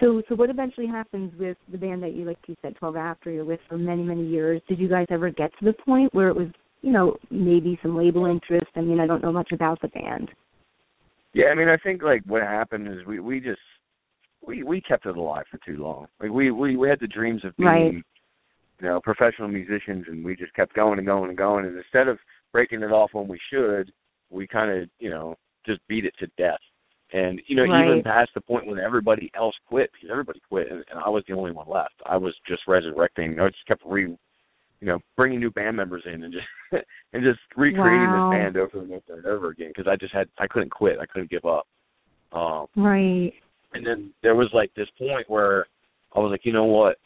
so, 0.00 0.20
so 0.28 0.34
what 0.34 0.50
eventually 0.50 0.86
happens 0.86 1.32
with 1.38 1.56
the 1.70 1.78
band 1.78 2.02
that 2.02 2.14
you, 2.14 2.24
like 2.24 2.38
you 2.46 2.56
said, 2.62 2.76
12 2.76 2.96
After 2.96 3.30
you're 3.30 3.44
with 3.44 3.60
for 3.68 3.78
many, 3.78 4.02
many 4.02 4.26
years? 4.26 4.60
Did 4.68 4.78
you 4.78 4.88
guys 4.88 5.06
ever 5.10 5.30
get 5.30 5.50
to 5.60 5.64
the 5.64 5.72
point 5.72 6.12
where 6.14 6.28
it 6.28 6.36
was, 6.36 6.48
you 6.82 6.92
know, 6.92 7.16
maybe 7.30 7.78
some 7.82 7.96
label 7.96 8.26
interest? 8.26 8.70
I 8.76 8.80
mean, 8.80 9.00
I 9.00 9.06
don't 9.06 9.22
know 9.22 9.32
much 9.32 9.52
about 9.52 9.80
the 9.80 9.88
band. 9.88 10.30
Yeah, 11.34 11.46
I 11.46 11.54
mean, 11.54 11.68
I 11.68 11.76
think 11.76 12.02
like 12.02 12.22
what 12.26 12.42
happened 12.42 12.88
is 12.88 13.06
we 13.06 13.20
we 13.20 13.40
just 13.40 13.60
we 14.46 14.62
we 14.62 14.80
kept 14.80 15.06
it 15.06 15.16
alive 15.16 15.44
for 15.50 15.58
too 15.64 15.82
long. 15.82 16.06
Like 16.20 16.30
we 16.30 16.50
we 16.50 16.76
we 16.76 16.88
had 16.88 17.00
the 17.00 17.06
dreams 17.06 17.44
of 17.44 17.56
being 17.56 17.68
Right. 17.68 17.92
you 17.92 18.02
know 18.88 19.00
professional 19.00 19.48
musicians, 19.48 20.06
and 20.08 20.24
we 20.24 20.36
just 20.36 20.54
kept 20.54 20.74
going 20.74 20.98
and 20.98 21.06
going 21.06 21.28
and 21.28 21.38
going. 21.38 21.66
And 21.66 21.76
instead 21.76 22.08
of 22.08 22.18
breaking 22.52 22.82
it 22.82 22.92
off 22.92 23.10
when 23.12 23.28
we 23.28 23.38
should, 23.52 23.92
we 24.30 24.46
kind 24.46 24.70
of 24.70 24.88
you 24.98 25.10
know 25.10 25.36
just 25.66 25.80
beat 25.88 26.04
it 26.04 26.14
to 26.20 26.26
death. 26.38 26.60
And 27.12 27.40
you 27.46 27.56
know 27.56 27.64
even 27.64 28.02
past 28.02 28.30
the 28.34 28.40
point 28.40 28.66
when 28.66 28.78
everybody 28.78 29.30
else 29.36 29.54
quit 29.66 29.90
because 29.92 30.10
everybody 30.10 30.40
quit, 30.48 30.70
and, 30.70 30.84
and 30.90 30.98
I 31.04 31.08
was 31.08 31.24
the 31.28 31.34
only 31.34 31.52
one 31.52 31.68
left. 31.68 31.94
I 32.06 32.16
was 32.16 32.34
just 32.46 32.62
resurrecting. 32.66 33.38
I 33.40 33.48
just 33.48 33.66
kept 33.66 33.82
re 33.84 34.16
you 34.80 34.86
know, 34.86 34.98
bringing 35.16 35.40
new 35.40 35.50
band 35.50 35.76
members 35.76 36.02
in 36.06 36.22
and 36.24 36.32
just 36.32 36.46
and 37.12 37.22
just 37.22 37.40
recreating 37.56 38.10
Wow. 38.10 38.30
this 38.30 38.38
band 38.38 38.56
over 38.56 38.80
and 38.80 38.92
over 38.92 39.18
and 39.18 39.26
over 39.26 39.48
again 39.48 39.68
because 39.74 39.88
I 39.90 39.96
just 39.96 40.14
had 40.14 40.28
I 40.38 40.46
couldn't 40.46 40.70
quit. 40.70 40.98
I 41.00 41.06
couldn't 41.06 41.30
give 41.30 41.44
up. 41.44 41.66
Um, 42.32 42.66
Right. 42.76 43.32
and 43.72 43.86
then 43.86 44.12
there 44.22 44.34
was 44.36 44.48
like 44.52 44.72
this 44.74 44.88
point 44.98 45.28
where 45.28 45.66
I 46.14 46.20
was 46.20 46.30
like, 46.30 46.44
you 46.44 46.52
know 46.52 46.64
what? 46.64 46.96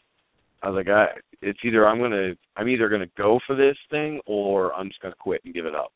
I 0.61 0.69
was 0.69 0.75
like, 0.77 0.87
I 0.93 1.07
it's 1.41 1.59
either 1.63 1.87
I'm 1.87 1.99
gonna 1.99 2.33
I'm 2.55 2.69
either 2.69 2.89
gonna 2.89 3.09
go 3.17 3.39
for 3.47 3.55
this 3.55 3.77
thing 3.89 4.19
or 4.25 4.73
I'm 4.73 4.87
just 4.89 5.01
gonna 5.01 5.15
quit 5.19 5.41
and 5.45 5.53
give 5.53 5.65
it 5.65 5.75
up. 5.75 5.91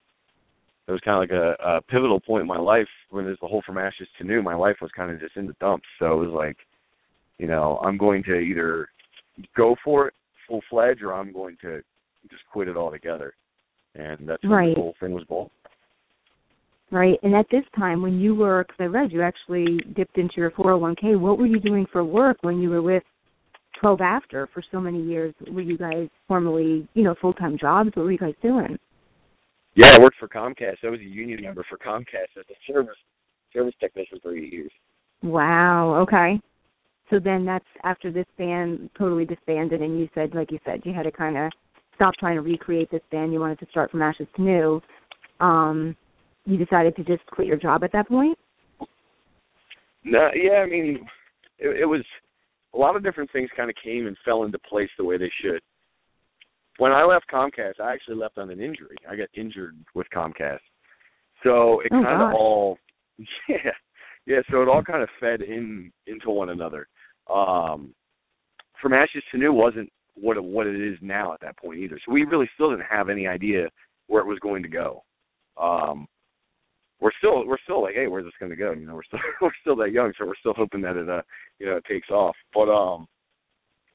It 0.87 0.91
was 0.93 1.01
kind 1.01 1.21
of 1.21 1.29
like 1.29 1.37
a, 1.59 1.63
a 1.63 1.81
pivotal 1.81 2.19
point 2.21 2.41
in 2.41 2.47
my 2.47 2.57
life 2.57 2.87
when 3.09 3.25
there's 3.25 3.39
the 3.41 3.47
whole 3.47 3.61
from 3.65 3.77
ashes 3.77 4.07
to 4.17 4.23
new. 4.23 4.41
My 4.41 4.55
life 4.55 4.77
was 4.81 4.89
kind 4.95 5.11
of 5.11 5.19
just 5.19 5.35
in 5.35 5.45
the 5.45 5.55
dumps, 5.59 5.85
so 5.99 6.13
it 6.13 6.25
was 6.27 6.33
like, 6.33 6.55
you 7.39 7.47
know, 7.47 7.77
I'm 7.83 7.97
going 7.97 8.23
to 8.23 8.35
either 8.35 8.87
go 9.55 9.75
for 9.83 10.07
it 10.07 10.13
full 10.47 10.61
fledged 10.69 11.01
or 11.03 11.13
I'm 11.13 11.31
going 11.31 11.57
to 11.61 11.81
just 12.29 12.43
quit 12.51 12.67
it 12.67 12.77
altogether. 12.77 13.33
And 13.95 14.27
that's 14.27 14.43
Right. 14.43 14.75
the 14.75 14.81
whole 14.81 14.95
thing 14.99 15.13
was 15.13 15.23
born. 15.25 15.49
Right. 16.89 17.19
And 17.23 17.35
at 17.35 17.49
this 17.49 17.65
time, 17.77 18.01
when 18.01 18.19
you 18.19 18.33
were, 18.33 18.63
because 18.63 18.79
I 18.79 18.85
read 18.85 19.11
you 19.11 19.21
actually 19.21 19.79
dipped 19.93 20.17
into 20.17 20.35
your 20.37 20.51
401k, 20.51 21.19
what 21.19 21.37
were 21.37 21.45
you 21.45 21.59
doing 21.59 21.85
for 21.91 22.03
work 22.03 22.37
when 22.41 22.59
you 22.59 22.69
were 22.69 22.81
with 22.81 23.03
12 23.81 24.01
After 24.01 24.47
for 24.53 24.63
so 24.71 24.79
many 24.79 25.01
years? 25.01 25.33
Were 25.51 25.61
you 25.61 25.77
guys 25.77 26.07
formally, 26.27 26.87
you 26.93 27.03
know, 27.03 27.15
full 27.19 27.33
time 27.33 27.57
jobs? 27.57 27.91
What 27.93 28.05
were 28.05 28.11
you 28.11 28.17
guys 28.17 28.35
doing? 28.41 28.77
Yeah, 29.75 29.95
I 29.95 30.01
worked 30.01 30.17
for 30.17 30.27
Comcast. 30.27 30.77
I 30.83 30.89
was 30.89 31.01
a 31.01 31.03
union 31.03 31.41
member 31.41 31.63
for 31.69 31.77
Comcast 31.77 32.37
as 32.39 32.45
a 32.49 32.71
service 32.71 32.95
service 33.53 33.75
technician 33.79 34.19
for 34.21 34.35
eight 34.35 34.51
years. 34.51 34.71
Wow. 35.23 35.95
Okay. 36.01 36.39
So 37.09 37.19
then 37.19 37.45
that's 37.45 37.65
after 37.83 38.11
this 38.11 38.25
band 38.37 38.89
totally 38.97 39.25
disbanded, 39.25 39.81
and 39.81 39.99
you 39.99 40.09
said, 40.13 40.35
like 40.35 40.51
you 40.51 40.59
said, 40.65 40.81
you 40.83 40.93
had 40.93 41.03
to 41.03 41.11
kind 41.11 41.37
of 41.37 41.51
stop 41.95 42.13
trying 42.19 42.35
to 42.35 42.41
recreate 42.41 42.91
this 42.91 43.01
band. 43.11 43.33
You 43.33 43.39
wanted 43.39 43.59
to 43.59 43.67
start 43.71 43.91
from 43.91 44.01
ashes 44.01 44.27
to 44.35 44.41
new. 44.41 44.81
Um, 45.39 45.95
you 46.45 46.57
decided 46.57 46.95
to 46.95 47.03
just 47.03 47.25
quit 47.27 47.47
your 47.47 47.57
job 47.57 47.83
at 47.83 47.91
that 47.93 48.07
point. 48.07 48.37
No, 50.03 50.29
yeah, 50.33 50.59
I 50.59 50.65
mean, 50.67 51.05
it, 51.59 51.81
it 51.81 51.85
was 51.85 52.03
a 52.73 52.77
lot 52.77 52.95
of 52.95 53.03
different 53.03 53.31
things 53.31 53.49
kind 53.55 53.69
of 53.69 53.75
came 53.83 54.07
and 54.07 54.15
fell 54.23 54.43
into 54.43 54.59
place 54.59 54.89
the 54.97 55.03
way 55.03 55.17
they 55.17 55.31
should. 55.41 55.59
When 56.77 56.91
I 56.91 57.03
left 57.03 57.25
Comcast, 57.31 57.79
I 57.81 57.93
actually 57.93 58.17
left 58.17 58.37
on 58.37 58.51
an 58.51 58.61
injury. 58.61 58.95
I 59.09 59.15
got 59.15 59.29
injured 59.35 59.75
with 59.95 60.07
Comcast, 60.15 60.59
so 61.43 61.81
it 61.81 61.91
Oh, 61.91 62.03
kind 62.03 62.21
of 62.21 62.33
all, 62.33 62.77
yeah, 63.49 63.71
yeah. 64.25 64.39
So 64.51 64.61
it 64.61 64.69
all 64.69 64.83
kind 64.83 65.01
of 65.01 65.09
fed 65.19 65.41
in 65.41 65.91
into 66.05 66.29
one 66.29 66.49
another. 66.49 66.87
Um, 67.33 67.93
from 68.81 68.93
ashes 68.93 69.23
to 69.31 69.37
new 69.37 69.53
wasn't 69.53 69.89
what 70.15 70.37
it, 70.37 70.43
what 70.43 70.67
it 70.67 70.79
is 70.79 70.97
now 71.01 71.33
at 71.33 71.41
that 71.41 71.57
point 71.57 71.79
either. 71.79 71.99
So 72.05 72.11
we 72.11 72.23
really 72.23 72.49
still 72.53 72.69
didn't 72.71 72.85
have 72.89 73.09
any 73.09 73.27
idea 73.27 73.69
where 74.07 74.21
it 74.21 74.27
was 74.27 74.39
going 74.39 74.63
to 74.63 74.69
go. 74.69 75.03
Um, 75.61 76.07
we're 76.99 77.11
still 77.19 77.45
we're 77.45 77.57
still 77.63 77.83
like, 77.83 77.95
hey, 77.95 78.07
where's 78.07 78.25
this 78.25 78.33
going 78.39 78.49
to 78.49 78.55
go? 78.55 78.71
You 78.71 78.87
know, 78.87 78.95
we're 78.95 79.03
still 79.03 79.19
we're 79.41 79.51
still 79.61 79.75
that 79.77 79.91
young, 79.91 80.13
so 80.17 80.25
we're 80.25 80.35
still 80.39 80.53
hoping 80.55 80.81
that 80.81 80.97
it 80.97 81.09
uh 81.09 81.21
you 81.59 81.67
know 81.67 81.77
it 81.77 81.85
takes 81.85 82.09
off. 82.09 82.35
But 82.53 82.69
um, 82.71 83.07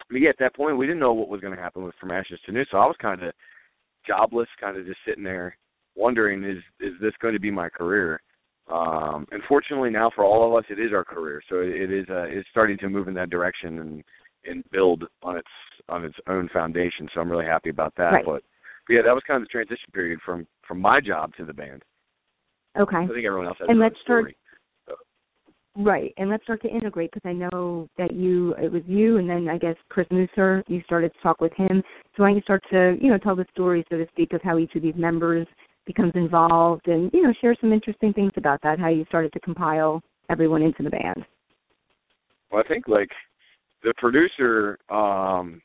but 0.09 0.21
yeah, 0.21 0.31
at 0.31 0.39
that 0.39 0.55
point 0.55 0.77
we 0.77 0.87
didn't 0.87 1.01
know 1.01 1.13
what 1.13 1.29
was 1.29 1.41
going 1.41 1.55
to 1.55 1.63
happen 1.63 1.83
with 1.83 1.95
from 2.01 2.11
ashes 2.11 2.39
to 2.47 2.53
new, 2.53 2.65
so 2.71 2.79
I 2.79 2.87
was 2.87 2.97
kind 3.01 3.23
of 3.23 3.33
jobless, 4.07 4.49
kind 4.61 4.77
of 4.77 4.87
just 4.87 4.99
sitting 5.07 5.25
there 5.25 5.57
wondering 5.95 6.45
is 6.45 6.59
is 6.81 6.95
this 7.01 7.13
going 7.21 7.35
to 7.35 7.41
be 7.41 7.51
my 7.51 7.69
career? 7.69 8.21
Um, 8.73 9.27
and 9.31 9.43
fortunately 9.49 9.91
now 9.91 10.11
for 10.15 10.25
all 10.25 10.49
of 10.49 10.57
us, 10.57 10.65
it 10.71 10.81
is 10.81 10.93
our 10.93 11.05
career. 11.05 11.43
So 11.49 11.57
it, 11.57 11.93
is 11.93 12.07
uh, 12.09 12.23
it's 12.23 12.49
starting 12.51 12.79
to 12.79 12.89
move 12.89 13.07
in 13.09 13.15
that 13.15 13.31
direction 13.31 13.79
and 13.81 14.05
and 14.45 14.65
build 14.73 15.05
on 15.23 15.37
its 15.37 15.49
on 15.89 16.05
its 16.05 16.17
own 16.27 16.49
foundation. 16.53 17.09
So 17.15 17.21
I'm 17.21 17.31
really 17.31 17.47
happy 17.47 17.71
about 17.71 17.95
that. 17.97 18.11
Right. 18.11 18.25
But, 18.25 18.43
but 18.87 18.95
yeah, 18.95 19.03
that 19.05 19.13
was 19.13 19.23
kind 19.27 19.43
of 19.43 19.47
the 19.47 19.53
transition 19.53 19.91
period 19.93 20.21
from 20.25 20.47
from 20.67 20.81
my 20.81 21.01
job 21.01 21.33
to 21.37 21.45
the 21.45 21.53
band. 21.53 21.83
Okay. 22.79 22.97
I 22.97 23.07
think 23.07 23.27
everyone 23.27 23.47
else 23.47 23.59
has 23.61 23.69
And 23.69 23.79
let's 23.79 23.95
own 23.95 24.03
start- 24.03 24.23
story. 24.23 24.37
Right, 25.75 26.13
and 26.19 26.29
let's 26.29 26.43
start 26.43 26.61
to 26.63 26.69
integrate 26.69 27.13
because 27.13 27.27
I 27.27 27.33
know 27.33 27.89
that 27.97 28.13
you 28.13 28.55
it 28.63 28.71
was 28.71 28.83
you, 28.87 29.17
and 29.17 29.29
then 29.29 29.49
I 29.49 29.57
guess 29.57 29.77
Chris 29.89 30.07
Musser. 30.11 30.63
You 30.67 30.83
started 30.85 31.15
to 31.15 31.21
talk 31.23 31.41
with 31.41 31.53
him. 31.55 31.83
So 32.15 32.23
why 32.23 32.29
don't 32.29 32.37
you 32.37 32.43
start 32.43 32.63
to 32.73 32.97
you 33.01 33.09
know 33.09 33.17
tell 33.17 33.35
the 33.35 33.47
story, 33.53 33.83
so 33.89 33.97
to 33.97 34.07
speak, 34.09 34.35
of 34.35 34.43
how 34.43 34.59
each 34.59 34.75
of 34.75 34.83
these 34.83 34.97
members 34.97 35.47
becomes 35.87 36.13
involved, 36.15 36.87
and 36.89 37.11
you 37.13 37.23
know 37.23 37.33
share 37.41 37.57
some 37.61 37.73
interesting 37.73 38.13
things 38.13 38.33
about 38.37 38.61
that. 38.63 38.79
How 38.79 38.89
you 38.89 39.05
started 39.07 39.33
to 39.33 39.41
compile 39.41 40.03
everyone 40.31 40.63
into 40.63 40.83
the 40.83 40.91
band. 40.91 41.25
Well, 42.51 42.63
I 42.65 42.69
think 42.69 42.89
like 42.89 43.11
the 43.83 43.95
producer, 43.99 44.79
um 44.89 45.61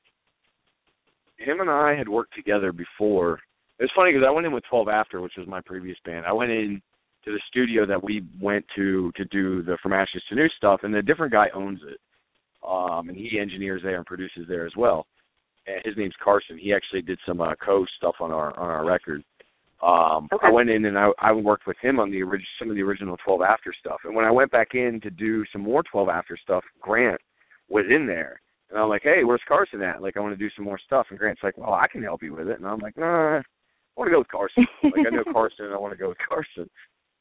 him 1.37 1.61
and 1.61 1.69
I 1.69 1.95
had 1.95 2.09
worked 2.09 2.35
together 2.35 2.71
before. 2.71 3.39
It's 3.79 3.93
funny 3.95 4.11
because 4.11 4.25
I 4.27 4.31
went 4.31 4.47
in 4.47 4.53
with 4.53 4.63
12 4.69 4.87
After, 4.87 5.21
which 5.21 5.33
was 5.37 5.47
my 5.47 5.61
previous 5.61 5.97
band. 6.03 6.25
I 6.25 6.33
went 6.33 6.49
in 6.49 6.81
to 7.25 7.31
the 7.31 7.39
studio 7.47 7.85
that 7.85 8.03
we 8.03 8.23
went 8.41 8.65
to 8.75 9.11
to 9.15 9.25
do 9.25 9.61
the 9.61 9.77
From 9.83 9.93
Ashes 9.93 10.23
to 10.29 10.35
New 10.35 10.47
stuff, 10.57 10.81
and 10.83 10.95
a 10.95 11.01
different 11.01 11.31
guy 11.31 11.47
owns 11.53 11.79
it, 11.87 11.99
um, 12.67 13.09
and 13.09 13.17
he 13.17 13.39
engineers 13.39 13.81
there 13.83 13.97
and 13.97 14.05
produces 14.05 14.45
there 14.47 14.65
as 14.65 14.73
well. 14.75 15.05
And 15.67 15.81
his 15.83 15.95
name's 15.97 16.15
Carson. 16.23 16.57
He 16.57 16.73
actually 16.73 17.01
did 17.01 17.19
some 17.27 17.41
uh, 17.41 17.53
co 17.63 17.85
stuff 17.97 18.15
on 18.19 18.31
our 18.31 18.57
on 18.57 18.69
our 18.69 18.85
record. 18.85 19.23
Um, 19.81 20.27
Okay. 20.33 20.47
I 20.47 20.51
went 20.51 20.69
in 20.69 20.85
and 20.85 20.97
I, 20.97 21.11
I 21.19 21.31
worked 21.31 21.67
with 21.67 21.77
him 21.81 21.99
on 21.99 22.09
the 22.11 22.23
orig- 22.23 22.41
some 22.57 22.69
of 22.69 22.75
the 22.75 22.81
original 22.81 23.15
12 23.23 23.41
After 23.41 23.73
stuff. 23.79 23.99
And 24.05 24.15
when 24.15 24.25
I 24.25 24.31
went 24.31 24.51
back 24.51 24.73
in 24.73 24.99
to 25.01 25.09
do 25.11 25.45
some 25.51 25.61
more 25.61 25.83
12 25.83 26.09
After 26.09 26.35
stuff, 26.37 26.63
Grant 26.81 27.21
was 27.69 27.85
in 27.89 28.07
there. 28.07 28.39
And 28.69 28.79
I'm 28.79 28.89
like, 28.89 29.03
hey, 29.03 29.23
where's 29.23 29.41
Carson 29.47 29.81
at? 29.81 30.01
Like, 30.01 30.17
I 30.17 30.19
want 30.19 30.33
to 30.33 30.37
do 30.37 30.49
some 30.55 30.65
more 30.65 30.79
stuff. 30.79 31.07
And 31.09 31.19
Grant's 31.19 31.43
like, 31.43 31.57
well, 31.57 31.73
I 31.73 31.87
can 31.87 32.01
help 32.03 32.23
you 32.23 32.33
with 32.33 32.47
it. 32.49 32.57
And 32.57 32.67
I'm 32.67 32.79
like, 32.79 32.97
nah, 32.97 33.37
I 33.37 33.41
want 33.95 34.07
to 34.07 34.11
go 34.11 34.19
with 34.19 34.27
Carson. 34.29 34.65
like, 34.83 35.05
I 35.07 35.15
know 35.15 35.23
Carson, 35.31 35.65
and 35.65 35.73
I 35.73 35.77
want 35.77 35.93
to 35.93 35.97
go 35.97 36.09
with 36.09 36.17
Carson. 36.27 36.69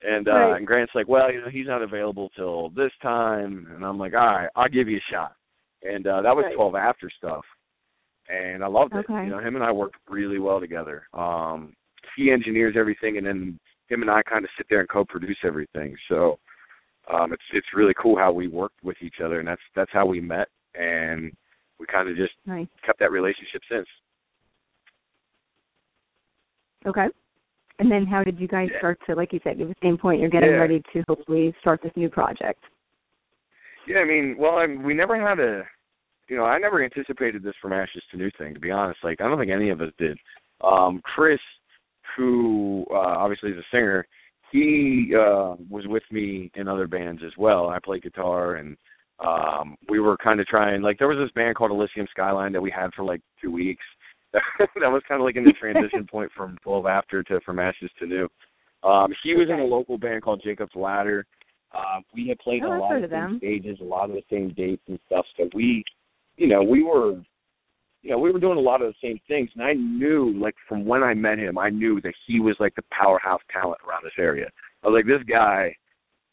And 0.03 0.29
uh 0.29 0.33
Right. 0.33 0.57
and 0.59 0.67
Grant's 0.67 0.95
like, 0.95 1.09
well, 1.09 1.33
you 1.33 1.41
know, 1.41 1.49
he's 1.49 1.67
not 1.67 1.81
available 1.83 2.31
till 2.37 2.69
this 2.71 2.93
time. 3.01 3.67
And 3.75 3.83
I'm 3.85 3.99
like, 3.99 4.13
all 4.13 4.27
right, 4.27 4.49
I'll 4.55 4.69
give 4.69 4.89
you 4.89 4.99
a 4.99 5.13
shot. 5.13 5.33
And 5.83 6.07
uh 6.07 6.21
that 6.21 6.37
was 6.37 6.45
Right. 6.47 6.55
12 6.55 6.75
after 6.75 7.09
stuff. 7.17 7.45
And 8.29 8.63
I 8.63 8.67
loved 8.67 8.93
it. 8.95 9.07
Okay. 9.11 9.25
You 9.25 9.31
know, 9.31 9.39
him 9.39 9.55
and 9.55 9.65
I 9.65 9.73
worked 9.73 9.97
really 10.11 10.39
well 10.39 10.61
together. 10.61 11.05
Um 11.15 11.73
he 12.17 12.31
engineers 12.31 12.75
everything, 12.79 13.19
and 13.19 13.27
then 13.27 13.59
him 13.89 14.03
and 14.03 14.11
I 14.11 14.23
kind 14.23 14.45
of 14.45 14.51
sit 14.57 14.67
there 14.69 14.81
and 14.81 14.89
co-produce 14.89 15.39
everything. 15.45 15.97
So 16.09 16.39
um 17.13 17.33
it's 17.33 17.43
it's 17.53 17.67
really 17.75 17.95
cool 18.01 18.17
how 18.17 18.33
we 18.33 18.49
worked 18.49 18.83
with 18.83 18.97
each 19.01 19.17
other, 19.25 19.39
and 19.39 19.47
that's 19.47 19.61
that's 19.75 19.93
how 19.93 20.07
we 20.07 20.21
met, 20.21 20.49
and 20.75 21.33
we 21.79 21.87
kind 21.87 22.09
of 22.09 22.17
just 22.17 22.33
Nice. 22.47 22.67
kept 22.85 22.99
that 23.01 23.13
relationship 23.13 23.63
since. 23.71 23.87
Okay. 26.87 27.07
And 27.79 27.91
then 27.91 28.07
how 28.07 28.25
did 28.25 28.41
you 28.41 28.49
guys 28.49 28.71
Yeah. 28.73 28.79
start 28.79 28.99
to, 29.07 29.15
like 29.15 29.33
you 29.33 29.41
said, 29.45 29.61
at 29.61 29.69
the 29.69 29.75
same 29.83 29.99
point 29.99 30.21
you're 30.21 30.31
getting 30.31 30.51
Yeah. 30.51 30.61
ready 30.61 30.83
to 30.93 31.05
hopefully 31.07 31.55
start 31.61 31.83
this 31.83 31.95
new 31.97 32.09
project? 32.09 32.63
Yeah, 33.87 33.99
I 33.99 34.05
mean, 34.05 34.37
well, 34.39 34.59
I 34.59 34.67
we 34.67 34.95
never 34.95 35.17
had 35.21 35.39
a, 35.39 35.69
you 36.29 36.37
know, 36.37 36.45
I 36.45 36.59
never 36.59 36.83
anticipated 36.83 37.43
this 37.43 37.55
from 37.61 37.73
Ashes 37.73 38.03
to 38.11 38.17
New 38.17 38.31
thing. 38.33 38.55
To 38.55 38.61
be 38.61 38.71
honest, 38.71 39.05
like 39.05 39.21
I 39.21 39.29
don't 39.29 39.39
think 39.39 39.51
any 39.53 39.71
of 39.71 39.81
us 39.81 39.93
did. 39.99 40.19
Um, 40.63 41.01
Chris, 41.03 41.41
who 42.17 42.87
uh, 42.91 42.95
obviously 42.95 43.51
is 43.51 43.59
a 43.59 43.67
singer, 43.71 44.07
he 44.53 45.13
uh, 45.15 45.57
was 45.69 45.85
with 45.87 46.05
me 46.11 46.51
in 46.55 46.69
other 46.69 46.87
bands 46.87 47.23
as 47.25 47.33
well. 47.37 47.69
I 47.69 47.79
played 47.79 48.03
guitar, 48.03 48.57
and 48.57 48.77
um, 49.19 49.77
we 49.89 50.01
were 50.01 50.17
kind 50.17 50.41
of 50.41 50.47
trying. 50.47 50.83
Like 50.83 50.99
there 50.99 51.09
was 51.09 51.19
this 51.19 51.33
band 51.35 51.57
called 51.57 51.71
Elysium 51.71 52.07
Skyline 52.11 52.53
that 52.53 52.61
we 52.61 52.71
had 52.71 52.93
for 52.95 53.05
like 53.05 53.21
two 53.43 53.51
weeks. 53.51 53.85
that 54.33 54.91
was 54.91 55.03
kind 55.09 55.21
of 55.21 55.25
like 55.25 55.37
in 55.37 55.45
the 55.45 55.53
transition 55.53 56.07
point 56.11 56.31
from 56.37 56.57
12 56.63 56.87
After 56.87 57.23
to 57.25 57.41
From 57.41 57.59
Ashes 57.59 57.91
to 57.99 58.07
New. 58.07 58.29
Um, 58.83 59.13
he 59.23 59.35
was 59.35 59.49
in 59.51 59.59
a 59.59 59.65
local 59.65 59.99
band 59.99 60.23
called 60.23 60.43
Jacob's 60.45 60.75
Ladder. 60.75 61.27
Uh, 61.73 62.01
we 62.15 62.29
had 62.29 62.39
played 62.39 62.63
Oh, 62.65 62.77
a 62.77 62.79
lot 62.79 62.97
of 62.97 63.11
the 63.11 63.29
same 63.29 63.39
stages, 63.39 63.79
a 63.81 63.85
lot 63.85 64.11
of 64.11 64.17
the 64.17 64.23
same 64.31 64.53
dates 64.57 64.83
and 64.89 64.99
stuff. 65.07 65.25
So 65.37 65.49
we, 65.55 65.83
you 66.37 66.47
know, 66.47 66.63
we 66.63 66.83
were, 66.83 67.21
you 68.07 68.13
know, 68.13 68.19
we 68.19 68.31
were 68.31 68.39
doing 68.39 68.57
a 68.57 68.61
lot 68.61 68.83
of 68.83 68.93
the 68.93 69.09
same 69.09 69.19
things. 69.27 69.51
And 69.57 69.65
I 69.65 69.73
knew, 69.73 70.33
like, 70.41 70.55
from 70.69 70.87
when 70.87 71.03
I 71.03 71.13
met 71.13 71.41
him, 71.41 71.59
I 71.59 71.71
knew 71.71 72.01
that 72.03 72.15
he 72.25 72.39
was 72.39 72.55
like 72.61 72.73
the 72.77 72.85
powerhouse 72.97 73.41
talent 73.53 73.81
around 73.87 74.05
this 74.05 74.13
area. 74.17 74.47
I 74.85 74.89
was 74.89 74.95
like, 74.97 75.07
this 75.07 75.27
guy 75.29 75.75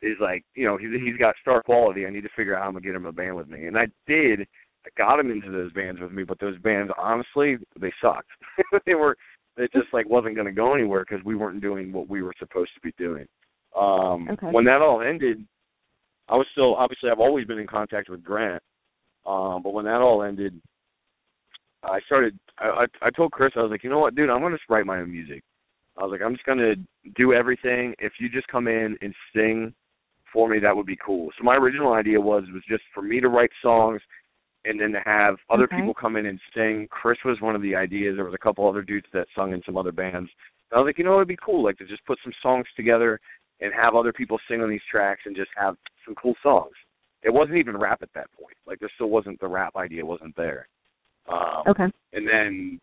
is 0.04 0.16
like, 0.22 0.44
you 0.54 0.68
know, 0.68 0.78
he's 0.78 0.92
he's 1.04 1.18
got 1.18 1.34
star 1.42 1.64
quality. 1.64 2.06
I 2.06 2.12
need 2.12 2.22
to 2.22 2.30
figure 2.36 2.56
out 2.56 2.62
how 2.62 2.68
I'm 2.68 2.74
gonna 2.74 2.86
get 2.86 2.94
him 2.94 3.08
a 3.08 3.12
band 3.12 3.36
with 3.36 3.48
me. 3.48 3.66
And 3.66 3.76
I 3.76 3.88
did. 4.06 4.42
I 4.86 4.90
got 4.98 5.20
him 5.20 5.32
into 5.32 5.50
those 5.50 5.74
bands 5.74 6.00
with 6.00 6.12
me, 6.12 6.24
but 6.24 6.40
those 6.40 6.60
bands, 6.60 6.92
honestly, 6.96 7.56
they 7.80 7.92
sucked. 8.02 8.30
they 8.86 8.94
were, 8.94 9.18
it 9.58 9.72
just 9.74 9.88
like 9.94 10.08
wasn't 10.08 10.36
going 10.36 10.46
to 10.46 10.52
go 10.52 10.76
anywhere 10.76 11.06
because 11.08 11.24
we 11.24 11.36
weren't 11.36 11.62
doing 11.62 11.94
what 11.94 12.10
we 12.10 12.22
were 12.22 12.34
supposed 12.38 12.72
to 12.76 12.82
be 12.82 12.94
doing. 12.98 13.26
Um 13.76 14.30
Okay. 14.30 14.48
When 14.52 14.66
that 14.66 14.82
all 14.82 15.02
ended, 15.02 15.44
I 16.30 16.36
was 16.36 16.46
still 16.52 16.76
obviously 16.76 17.10
I've 17.10 17.20
always 17.20 17.48
been 17.48 17.60
in 17.60 17.66
contact 17.66 18.10
with 18.10 18.24
Grant, 18.24 18.62
um, 19.26 19.64
but 19.64 19.74
when 19.74 19.86
that 19.86 20.02
all 20.02 20.22
ended, 20.22 20.62
I 21.84 22.00
started. 22.06 22.38
I, 22.60 22.86
I 23.02 23.08
I 23.08 23.10
told 23.12 23.32
Chris 23.32 23.54
I 23.56 23.62
was 23.62 23.72
like, 23.72 23.84
you 23.84 23.90
know 23.90 24.00
what, 24.00 24.16
dude, 24.16 24.30
I'm 24.30 24.42
gonna 24.42 24.58
just 24.58 24.70
write 24.70 24.86
my 24.86 25.00
own 25.00 25.12
music. 25.12 25.44
I 25.98 26.04
was 26.04 26.12
like, 26.12 26.22
I'm 26.22 26.34
just 26.34 26.46
gonna 26.46 26.76
do 27.16 27.34
everything. 27.34 27.94
If 28.00 28.14
you 28.20 28.30
just 28.30 28.48
come 28.48 28.68
in 28.68 28.98
and 29.02 29.14
sing 29.36 29.74
for 30.32 30.50
me, 30.50 30.60
that 30.60 30.76
would 30.76 30.86
be 30.86 30.98
cool. 31.06 31.30
So 31.38 31.44
my 31.44 31.56
original 31.56 31.94
idea 31.94 32.20
was 32.20 32.44
was 32.54 32.64
just 32.68 32.84
for 32.94 33.02
me 33.02 33.20
to 33.22 33.30
write 33.30 33.52
songs 33.62 34.02
and 34.66 34.80
then 34.80 34.92
to 34.94 35.00
have 35.06 35.36
other 35.50 35.66
Okay. 35.66 35.76
people 35.78 35.94
come 35.94 36.16
in 36.16 36.26
and 36.26 36.40
sing. 36.56 36.88
Chris 36.90 37.18
was 37.26 37.42
one 37.42 37.56
of 37.56 37.62
the 37.62 37.76
ideas. 37.76 38.16
There 38.16 38.26
was 38.26 38.34
a 38.34 38.38
couple 38.44 38.68
other 38.68 38.82
dudes 38.82 39.08
that 39.14 39.28
sung 39.36 39.52
in 39.54 39.62
some 39.66 39.78
other 39.78 39.92
bands. 39.92 40.30
And 40.72 40.78
I 40.78 40.80
was 40.80 40.88
like, 40.88 40.98
you 40.98 41.04
know, 41.04 41.16
it'd 41.16 41.28
be 41.28 41.38
cool, 41.44 41.64
like 41.64 41.78
to 41.80 41.86
just 41.86 42.06
put 42.06 42.18
some 42.24 42.34
songs 42.42 42.66
together 42.76 43.20
and 43.60 43.74
have 43.74 43.94
other 43.96 44.14
people 44.14 44.40
sing 44.50 44.62
on 44.62 44.70
these 44.70 44.82
tracks 44.90 45.22
and 45.26 45.36
just 45.36 45.52
have 45.56 45.76
some 46.06 46.16
cool 46.16 46.36
songs. 46.42 46.72
It 47.24 47.30
wasn't 47.34 47.58
even 47.58 47.78
rap 47.78 48.02
at 48.02 48.10
that 48.16 48.32
point. 48.32 48.56
Like 48.66 48.80
there 48.80 48.90
still 48.96 49.10
wasn't 49.10 49.40
the 49.40 49.48
rap 49.48 49.76
idea 49.76 50.06
wasn't 50.06 50.36
there. 50.36 50.68
Um, 51.32 51.64
Okay. 51.68 51.86
and 52.14 52.28
then 52.28 52.80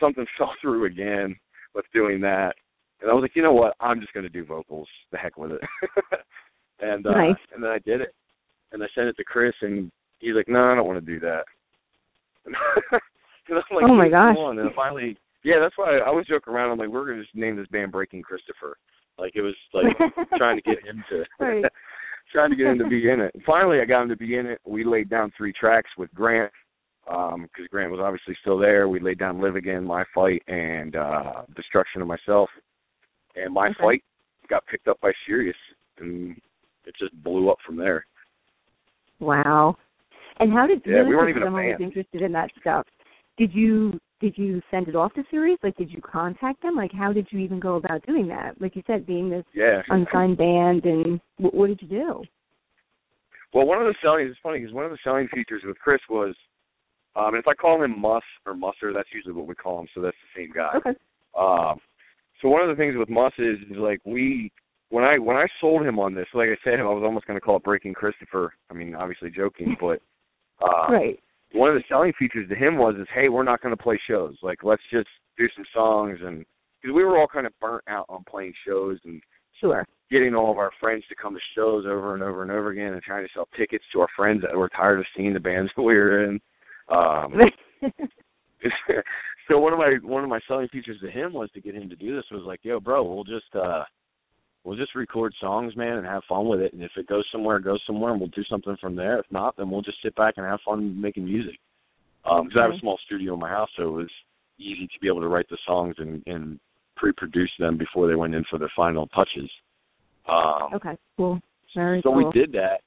something 0.00 0.26
fell 0.38 0.52
through 0.60 0.84
again 0.86 1.36
with 1.74 1.84
doing 1.94 2.20
that. 2.22 2.54
And 3.00 3.10
I 3.10 3.14
was 3.14 3.22
like, 3.22 3.36
you 3.36 3.42
know 3.42 3.52
what? 3.52 3.74
I'm 3.80 4.00
just 4.00 4.12
going 4.14 4.24
to 4.24 4.30
do 4.30 4.44
vocals. 4.44 4.88
The 5.12 5.18
heck 5.18 5.36
with 5.36 5.52
it. 5.52 5.60
and 6.80 7.06
uh, 7.06 7.10
Nice. 7.10 7.36
and 7.54 7.62
then 7.62 7.70
I 7.70 7.78
did 7.80 8.00
it. 8.00 8.14
And 8.72 8.82
I 8.82 8.86
sent 8.94 9.06
it 9.08 9.16
to 9.18 9.24
Chris, 9.24 9.54
and 9.62 9.90
he's 10.18 10.34
like, 10.34 10.48
no, 10.48 10.72
I 10.72 10.74
don't 10.74 10.86
want 10.86 10.98
to 11.04 11.12
do 11.12 11.20
that. 11.20 11.44
like, 12.90 13.84
Oh, 13.84 13.94
my 13.94 14.08
gosh." 14.08 14.36
On. 14.36 14.58
And 14.58 14.70
finally, 14.74 15.16
yeah, 15.44 15.56
that's 15.60 15.76
why 15.78 15.98
I 15.98 16.06
always 16.06 16.26
joke 16.26 16.48
around. 16.48 16.70
I'm 16.72 16.78
like, 16.78 16.88
we're 16.88 17.04
going 17.06 17.18
to 17.18 17.22
just 17.22 17.34
name 17.36 17.56
this 17.56 17.66
band 17.68 17.92
Breaking 17.92 18.22
Christopher. 18.22 18.76
Like 19.18 19.32
it 19.34 19.40
was 19.42 19.54
like 19.72 19.86
trying 20.36 20.56
to 20.56 20.62
get 20.62 20.84
him 20.84 21.02
to 21.10 21.24
Right. 21.40 21.64
trying 22.32 22.50
to 22.50 22.56
get 22.56 22.66
him 22.66 22.78
to 22.78 22.88
be 22.88 23.08
in 23.08 23.20
it. 23.20 23.30
And 23.34 23.42
finally, 23.44 23.80
I 23.80 23.86
got 23.86 24.02
him 24.02 24.08
to 24.10 24.16
be 24.16 24.36
in 24.36 24.44
it. 24.46 24.60
We 24.66 24.84
laid 24.84 25.08
down 25.08 25.32
three 25.36 25.54
tracks 25.58 25.88
with 25.96 26.12
Grant 26.12 26.52
because 27.06 27.68
Grant 27.70 27.90
was 27.90 28.00
obviously 28.02 28.36
still 28.40 28.58
there. 28.58 28.88
We 28.88 29.00
laid 29.00 29.18
down 29.18 29.40
"Live 29.40 29.56
Again," 29.56 29.84
"My 29.84 30.04
Fight," 30.14 30.42
and 30.48 30.96
uh, 30.96 31.42
"Destruction 31.54 32.02
of 32.02 32.08
Myself." 32.08 32.50
And 33.36 33.54
"My 33.54 33.68
Okay. 33.68 33.76
Fight" 33.80 34.04
got 34.48 34.66
picked 34.66 34.88
up 34.88 35.00
by 35.00 35.12
Sirius, 35.26 35.56
and 35.98 36.36
it 36.84 36.94
just 36.98 37.14
blew 37.22 37.50
up 37.50 37.58
from 37.64 37.76
there. 37.76 38.06
Wow. 39.20 39.76
And 40.38 40.52
how 40.52 40.66
did 40.66 40.82
Yeah, 40.84 41.02
we 41.02 41.10
you 41.10 41.16
weren't 41.16 41.30
even 41.30 41.44
always 41.48 41.70
band. 41.78 41.80
interested 41.82 42.22
in 42.22 42.32
that 42.32 42.50
stuff. 42.60 42.86
Did 43.38 43.54
you 43.54 43.98
did 44.20 44.36
you 44.38 44.62
send 44.70 44.88
it 44.88 44.96
off 44.96 45.12
to 45.14 45.24
Sirius? 45.30 45.58
Like 45.62 45.76
did 45.76 45.90
you 45.90 46.00
contact 46.00 46.62
them? 46.62 46.74
Like 46.74 46.92
how 46.92 47.12
did 47.12 47.26
you 47.30 47.38
even 47.38 47.60
go 47.60 47.76
about 47.76 48.04
doing 48.06 48.26
that? 48.28 48.60
Like 48.60 48.76
you 48.76 48.82
said, 48.86 49.06
being 49.06 49.30
this 49.30 49.44
Yeah. 49.54 49.82
unsigned 49.88 50.38
band 50.38 50.84
and 50.84 51.20
what, 51.38 51.54
what 51.54 51.66
did 51.68 51.80
you 51.82 51.88
do? 51.88 52.24
Well, 53.54 53.66
one 53.66 53.80
of 53.80 53.86
the 53.86 53.94
selling 54.02 54.26
it's 54.26 54.38
funny 54.42 54.60
because 54.60 54.74
one 54.74 54.84
of 54.84 54.90
the 54.90 54.98
selling 55.04 55.28
features 55.28 55.62
with 55.64 55.78
Chris 55.78 56.00
was, 56.10 56.34
um, 57.16 57.28
and 57.34 57.38
if 57.38 57.48
I 57.48 57.54
call 57.54 57.82
him 57.82 57.98
Muss 57.98 58.22
or 58.44 58.54
Musser, 58.54 58.92
that's 58.92 59.08
usually 59.14 59.34
what 59.34 59.46
we 59.46 59.54
call 59.54 59.80
him, 59.80 59.88
so 59.94 60.00
that's 60.00 60.16
the 60.34 60.42
same 60.42 60.52
guy. 60.54 60.70
Okay. 60.76 60.90
Um, 61.38 61.78
so 62.42 62.48
one 62.48 62.62
of 62.62 62.68
the 62.68 62.80
things 62.80 62.94
with 62.96 63.08
Muss 63.08 63.32
is, 63.38 63.56
is 63.70 63.76
like 63.78 64.00
we 64.04 64.52
when 64.90 65.04
I 65.04 65.18
when 65.18 65.36
I 65.36 65.46
sold 65.60 65.84
him 65.86 65.98
on 65.98 66.14
this, 66.14 66.26
like 66.34 66.48
I 66.48 66.56
said, 66.62 66.80
I 66.80 66.84
was 66.84 67.02
almost 67.04 67.26
going 67.26 67.38
to 67.38 67.44
call 67.44 67.56
it 67.56 67.64
Breaking 67.64 67.94
Christopher. 67.94 68.52
I 68.70 68.74
mean, 68.74 68.94
obviously 68.94 69.30
joking, 69.30 69.76
but 69.80 70.00
uh, 70.62 70.86
Right. 70.92 71.18
one 71.52 71.68
of 71.70 71.74
the 71.76 71.82
selling 71.88 72.12
features 72.18 72.48
to 72.48 72.54
him 72.54 72.76
was 72.78 72.94
is, 73.00 73.06
hey, 73.14 73.28
we're 73.28 73.42
not 73.42 73.60
going 73.62 73.76
to 73.76 73.82
play 73.82 73.98
shows. 74.08 74.36
Like 74.42 74.62
let's 74.62 74.82
just 74.92 75.08
do 75.38 75.46
some 75.56 75.64
songs 75.74 76.18
and 76.22 76.44
because 76.82 76.94
we 76.94 77.04
were 77.04 77.18
all 77.18 77.26
kind 77.26 77.46
of 77.46 77.52
burnt 77.60 77.84
out 77.88 78.06
on 78.08 78.24
playing 78.28 78.52
shows 78.66 78.98
and 79.04 79.20
Sure. 79.60 79.86
getting 80.10 80.34
all 80.34 80.50
of 80.50 80.58
our 80.58 80.70
friends 80.78 81.02
to 81.08 81.14
come 81.14 81.32
to 81.34 81.40
shows 81.54 81.86
over 81.86 82.12
and 82.14 82.22
over 82.22 82.42
and 82.42 82.50
over 82.50 82.68
again 82.70 82.92
and 82.92 83.02
trying 83.02 83.26
to 83.26 83.32
sell 83.32 83.48
tickets 83.56 83.84
to 83.92 84.00
our 84.00 84.08
friends 84.14 84.42
that 84.42 84.54
were 84.54 84.68
tired 84.68 84.98
of 85.00 85.06
seeing 85.16 85.32
the 85.32 85.40
bands 85.40 85.70
that 85.76 85.82
we 85.82 85.94
were 85.94 86.24
in. 86.24 86.38
Um 86.88 87.34
so 89.48 89.58
one 89.58 89.72
of 89.72 89.78
my 89.78 89.96
one 90.02 90.24
of 90.24 90.30
my 90.30 90.40
selling 90.48 90.68
features 90.68 90.98
to 91.02 91.10
him 91.10 91.32
was 91.32 91.50
to 91.52 91.60
get 91.60 91.74
him 91.74 91.88
to 91.88 91.96
do 91.96 92.16
this 92.16 92.24
was 92.30 92.42
like, 92.46 92.60
yo, 92.62 92.80
bro, 92.80 93.02
we'll 93.02 93.24
just 93.24 93.54
uh 93.54 93.84
we'll 94.64 94.76
just 94.76 94.94
record 94.94 95.32
songs, 95.40 95.76
man, 95.76 95.98
and 95.98 96.06
have 96.06 96.22
fun 96.28 96.48
with 96.48 96.60
it. 96.60 96.72
And 96.72 96.82
if 96.82 96.90
it 96.96 97.06
goes 97.06 97.24
somewhere, 97.30 97.56
it 97.56 97.64
goes 97.64 97.80
somewhere, 97.86 98.12
and 98.12 98.20
we'll 98.20 98.30
do 98.30 98.44
something 98.50 98.76
from 98.80 98.96
there. 98.96 99.20
If 99.20 99.26
not, 99.30 99.56
then 99.56 99.70
we'll 99.70 99.82
just 99.82 100.02
sit 100.02 100.14
back 100.16 100.34
and 100.36 100.46
have 100.46 100.60
fun 100.64 101.00
making 101.00 101.24
music. 101.24 101.58
Um, 102.28 102.46
because 102.48 102.58
I 102.58 102.62
have 102.62 102.74
a 102.74 102.80
small 102.80 102.98
studio 103.06 103.34
in 103.34 103.40
my 103.40 103.48
house, 103.48 103.68
so 103.76 103.84
it 103.84 103.92
was 103.92 104.10
easy 104.58 104.86
to 104.86 105.00
be 105.00 105.06
able 105.06 105.20
to 105.20 105.28
write 105.28 105.48
the 105.48 105.58
songs 105.64 105.94
and, 105.98 106.22
and 106.26 106.58
pre-produce 106.96 107.50
them 107.60 107.78
before 107.78 108.08
they 108.08 108.16
went 108.16 108.34
in 108.34 108.44
for 108.50 108.58
their 108.58 108.72
final 108.74 109.06
touches. 109.08 109.48
Um, 110.28 110.74
okay, 110.74 110.98
cool. 111.16 111.40
Very 111.74 112.00
so 112.02 112.10
cool. 112.10 112.16
we 112.16 112.32
did 112.32 112.50
that, 112.52 112.80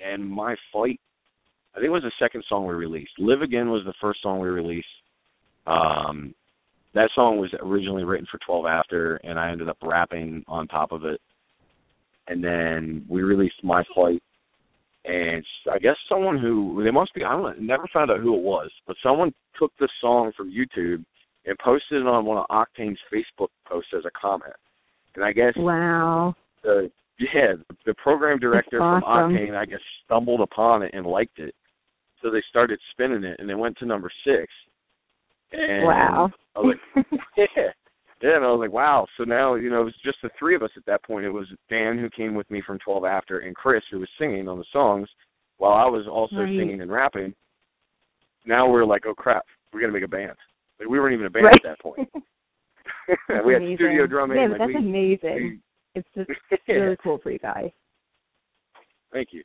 and 0.00 0.26
my 0.26 0.56
fight. 0.72 0.98
I 1.78 1.80
think 1.80 1.90
it 1.90 1.92
was 1.92 2.02
the 2.02 2.24
second 2.24 2.42
song 2.48 2.66
we 2.66 2.74
released. 2.74 3.12
Live 3.18 3.40
Again 3.40 3.70
was 3.70 3.84
the 3.86 3.94
first 4.00 4.20
song 4.20 4.40
we 4.40 4.48
released. 4.48 4.88
Um, 5.64 6.34
that 6.94 7.08
song 7.14 7.38
was 7.38 7.54
originally 7.62 8.02
written 8.02 8.26
for 8.28 8.40
12 8.44 8.66
After, 8.66 9.16
and 9.16 9.38
I 9.38 9.52
ended 9.52 9.68
up 9.68 9.76
rapping 9.80 10.44
on 10.48 10.66
top 10.66 10.90
of 10.90 11.04
it. 11.04 11.20
And 12.26 12.42
then 12.42 13.06
we 13.08 13.22
released 13.22 13.62
My 13.62 13.84
Fight, 13.94 14.20
and 15.04 15.44
I 15.72 15.78
guess 15.78 15.94
someone 16.08 16.36
who 16.36 16.82
they 16.82 16.90
must 16.90 17.14
be 17.14 17.22
I 17.24 17.30
don't 17.30 17.60
never 17.60 17.86
found 17.92 18.10
out 18.10 18.18
who 18.18 18.34
it 18.34 18.42
was, 18.42 18.70
but 18.84 18.96
someone 19.00 19.32
took 19.56 19.70
the 19.78 19.88
song 20.00 20.32
from 20.36 20.50
YouTube 20.50 21.04
and 21.46 21.56
posted 21.60 22.02
it 22.02 22.08
on 22.08 22.24
one 22.24 22.38
of 22.38 22.46
Octane's 22.50 22.98
Facebook 23.14 23.48
posts 23.68 23.92
as 23.96 24.04
a 24.04 24.10
comment. 24.20 24.56
And 25.14 25.24
I 25.24 25.32
guess 25.32 25.52
wow, 25.56 26.34
the 26.64 26.90
yeah 27.20 27.54
the 27.86 27.94
program 27.94 28.40
director 28.40 28.78
That's 28.80 28.80
from 28.80 29.04
awesome. 29.04 29.36
Octane 29.36 29.56
I 29.56 29.64
guess 29.64 29.80
stumbled 30.04 30.40
upon 30.40 30.82
it 30.82 30.90
and 30.92 31.06
liked 31.06 31.38
it, 31.38 31.54
so 32.22 32.30
they 32.30 32.42
started 32.48 32.78
spinning 32.92 33.24
it, 33.24 33.38
and 33.40 33.50
it 33.50 33.54
went 33.54 33.76
to 33.78 33.86
number 33.86 34.10
six. 34.24 34.52
And 35.52 35.84
wow. 35.84 36.30
I 36.56 36.58
was 36.60 36.76
like, 36.96 37.06
yeah. 37.36 37.46
Yeah, 38.20 38.36
and 38.36 38.44
I 38.44 38.50
was 38.50 38.58
like, 38.60 38.72
wow. 38.72 39.06
So 39.16 39.24
now, 39.24 39.54
you 39.54 39.70
know, 39.70 39.82
it 39.82 39.84
was 39.84 39.94
just 40.04 40.18
the 40.22 40.30
three 40.38 40.56
of 40.56 40.62
us 40.62 40.70
at 40.76 40.84
that 40.86 41.04
point. 41.04 41.24
It 41.24 41.30
was 41.30 41.46
Dan 41.70 41.98
who 41.98 42.10
came 42.10 42.34
with 42.34 42.50
me 42.50 42.60
from 42.66 42.78
12 42.80 43.04
After 43.04 43.38
and 43.40 43.54
Chris 43.54 43.82
who 43.90 44.00
was 44.00 44.08
singing 44.18 44.48
on 44.48 44.58
the 44.58 44.64
songs 44.72 45.08
while 45.58 45.72
I 45.74 45.86
was 45.88 46.06
also 46.08 46.36
Right. 46.36 46.48
singing 46.58 46.80
and 46.80 46.90
rapping. 46.90 47.32
Now 48.44 48.68
we're 48.68 48.84
like, 48.84 49.04
oh 49.06 49.14
crap, 49.14 49.44
we're 49.72 49.80
going 49.80 49.92
to 49.92 49.98
make 49.98 50.06
a 50.06 50.10
band. 50.10 50.36
Like, 50.80 50.88
we 50.88 50.98
weren't 50.98 51.14
even 51.14 51.26
a 51.26 51.30
band 51.30 51.44
Right. 51.44 51.54
at 51.54 51.62
that 51.62 51.80
point. 51.80 52.08
We 53.44 53.52
had 53.52 53.62
amazing. 53.62 53.76
studio 53.76 54.06
drumming. 54.06 54.36
Yeah, 54.38 54.48
like 54.48 54.58
that's 54.58 54.68
we, 54.68 54.76
amazing. 54.76 55.60
it's 55.94 56.08
just 56.14 56.28
we, 56.68 56.74
really 56.74 56.96
cool 57.02 57.18
for 57.22 57.30
you 57.30 57.38
guys. 57.38 57.70
Thank 59.12 59.28
you. 59.32 59.42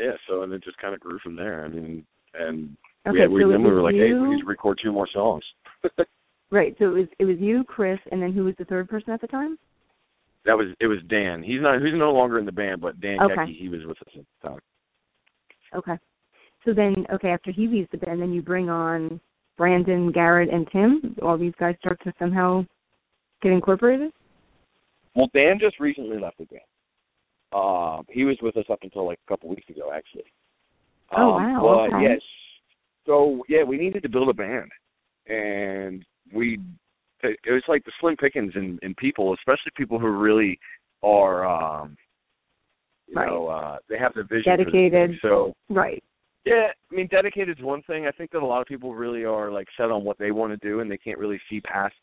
Yeah, 0.00 0.12
so 0.28 0.42
and 0.42 0.52
it 0.52 0.64
just 0.64 0.78
kind 0.78 0.94
of 0.94 1.00
grew 1.00 1.18
from 1.18 1.36
there. 1.36 1.64
I 1.64 1.68
mean, 1.68 2.04
and 2.34 2.76
Okay, 3.06 3.20
yeah, 3.20 3.26
we 3.26 3.42
so 3.42 3.48
it 3.48 3.52
then 3.52 3.62
we 3.62 3.70
were 3.70 3.82
like, 3.82 3.94
hey, 3.94 4.08
you, 4.08 4.22
we 4.22 4.30
need 4.30 4.40
to 4.40 4.46
record 4.46 4.78
two 4.82 4.92
more 4.92 5.08
songs. 5.12 5.44
right. 6.50 6.74
So 6.78 6.86
it 6.86 6.94
was 6.94 7.06
it 7.18 7.24
was 7.24 7.36
you, 7.38 7.64
Chris, 7.64 7.98
and 8.10 8.22
then 8.22 8.32
who 8.32 8.44
was 8.44 8.54
the 8.58 8.64
third 8.64 8.88
person 8.88 9.12
at 9.12 9.20
the 9.20 9.26
time? 9.26 9.58
that 10.44 10.56
was 10.56 10.68
it 10.80 10.86
was 10.86 10.98
Dan. 11.08 11.42
He's 11.42 11.60
not 11.60 11.80
he's 11.82 11.94
no 11.94 12.12
longer 12.12 12.38
in 12.38 12.46
the 12.46 12.52
band, 12.52 12.80
but 12.80 13.00
Dan 13.00 13.20
Okay. 13.20 13.34
Kecki, 13.34 13.58
he 13.58 13.68
was 13.68 13.80
with 13.86 13.98
us 13.98 14.14
at 14.16 14.24
the 14.42 14.48
time. 14.48 14.60
Okay. 15.74 15.98
So 16.64 16.74
then, 16.74 17.06
okay, 17.12 17.28
after 17.28 17.50
he 17.50 17.66
leaves 17.66 17.88
the 17.90 17.98
band, 17.98 18.20
then 18.20 18.32
you 18.32 18.42
bring 18.42 18.68
on 18.68 19.20
Brandon, 19.56 20.12
Garrett, 20.12 20.52
and 20.52 20.66
Tim. 20.70 21.16
All 21.22 21.38
these 21.38 21.54
guys 21.58 21.74
start 21.80 21.98
to 22.04 22.12
somehow 22.18 22.64
get 23.42 23.52
incorporated. 23.52 24.12
Well, 25.14 25.28
Dan 25.34 25.58
just 25.58 25.80
recently 25.80 26.18
left 26.18 26.38
the 26.38 26.44
band. 26.44 26.60
Um, 27.52 28.04
he 28.08 28.24
was 28.24 28.36
with 28.42 28.56
us 28.56 28.66
up 28.70 28.80
until 28.82 29.06
like 29.06 29.18
a 29.26 29.28
couple 29.28 29.48
weeks 29.48 29.68
ago, 29.68 29.90
actually. 29.94 30.24
Oh, 31.12 31.30
Um, 31.30 31.34
wow, 31.34 31.60
But 31.62 31.94
okay. 31.94 32.02
yes, 32.12 32.20
so 33.06 33.44
yeah, 33.48 33.64
we 33.64 33.76
needed 33.76 34.02
to 34.02 34.08
build 34.08 34.28
a 34.28 34.34
band, 34.34 34.70
and 35.26 36.04
we 36.32 36.60
it 37.22 37.52
was 37.52 37.62
like 37.68 37.84
the 37.84 37.92
slim 38.00 38.16
pickings 38.16 38.52
in, 38.56 38.78
in 38.82 38.94
people, 38.94 39.34
especially 39.34 39.72
people 39.76 39.98
who 39.98 40.08
really 40.08 40.58
are, 41.02 41.44
um, 41.44 41.96
you 43.06 43.14
Right. 43.16 43.28
know, 43.28 43.46
uh, 43.48 43.78
they 43.88 43.98
have 43.98 44.14
the 44.14 44.22
vision. 44.22 44.56
Dedicated. 44.56 45.18
So 45.20 45.52
Right. 45.68 46.02
yeah, 46.44 46.72
I 46.90 46.94
mean, 46.94 47.08
dedicated 47.08 47.58
is 47.58 47.64
one 47.64 47.82
thing. 47.82 48.06
I 48.06 48.12
think 48.12 48.30
that 48.30 48.42
a 48.42 48.46
lot 48.46 48.62
of 48.62 48.66
people 48.66 48.94
really 48.94 49.24
are 49.24 49.50
like 49.50 49.68
set 49.76 49.90
on 49.90 50.04
what 50.04 50.18
they 50.18 50.30
want 50.30 50.52
to 50.52 50.68
do, 50.68 50.80
and 50.80 50.90
they 50.90 50.96
can't 50.96 51.18
really 51.18 51.40
see 51.50 51.60
past 51.60 51.96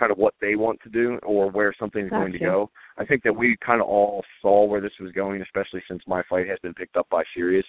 kind 0.00 0.10
of 0.10 0.18
what 0.18 0.34
they 0.40 0.56
want 0.56 0.80
to 0.82 0.88
do 0.88 1.18
or 1.22 1.50
where 1.50 1.74
something's 1.78 2.10
going 2.10 2.32
to 2.32 2.38
go. 2.38 2.70
I 2.98 3.04
think 3.04 3.22
that 3.24 3.36
we 3.36 3.56
kind 3.64 3.82
of 3.82 3.86
all 3.86 4.24
saw 4.40 4.64
where 4.64 4.80
this 4.80 4.92
was 4.98 5.12
going, 5.12 5.42
especially 5.42 5.82
since 5.86 6.02
my 6.06 6.22
fight 6.28 6.48
has 6.48 6.58
been 6.62 6.74
picked 6.74 6.96
up 6.96 7.06
by 7.10 7.22
Sirius. 7.34 7.66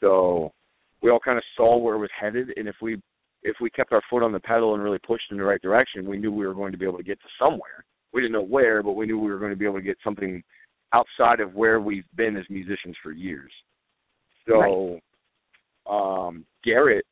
So 0.00 0.52
we 1.02 1.10
all 1.10 1.20
kind 1.20 1.36
of 1.36 1.44
saw 1.56 1.76
where 1.76 1.96
it 1.96 1.98
was 1.98 2.10
headed, 2.18 2.48
and 2.56 2.66
if 2.66 2.76
we 2.80 3.00
if 3.42 3.56
we 3.60 3.68
kept 3.68 3.92
our 3.92 4.00
foot 4.08 4.22
on 4.22 4.32
the 4.32 4.40
pedal 4.40 4.74
and 4.74 4.82
really 4.82 4.98
pushed 5.06 5.30
in 5.30 5.36
the 5.36 5.44
right 5.44 5.60
direction, 5.60 6.08
we 6.08 6.16
knew 6.16 6.32
we 6.32 6.46
were 6.46 6.54
going 6.54 6.72
to 6.72 6.78
be 6.78 6.86
able 6.86 6.96
to 6.96 7.04
get 7.04 7.20
to 7.20 7.28
somewhere. 7.38 7.84
We 8.14 8.22
didn't 8.22 8.32
know 8.32 8.42
where, 8.42 8.82
but 8.82 8.92
we 8.92 9.04
knew 9.04 9.18
we 9.18 9.30
were 9.30 9.38
going 9.38 9.52
to 9.52 9.56
be 9.56 9.66
able 9.66 9.76
to 9.76 9.82
get 9.82 9.98
something 10.02 10.42
outside 10.94 11.40
of 11.40 11.54
where 11.54 11.78
we've 11.78 12.06
been 12.16 12.38
as 12.38 12.44
musicians 12.48 12.96
for 13.02 13.12
years. 13.12 13.52
So 14.48 14.98
um 15.90 16.46
Garrett 16.64 17.04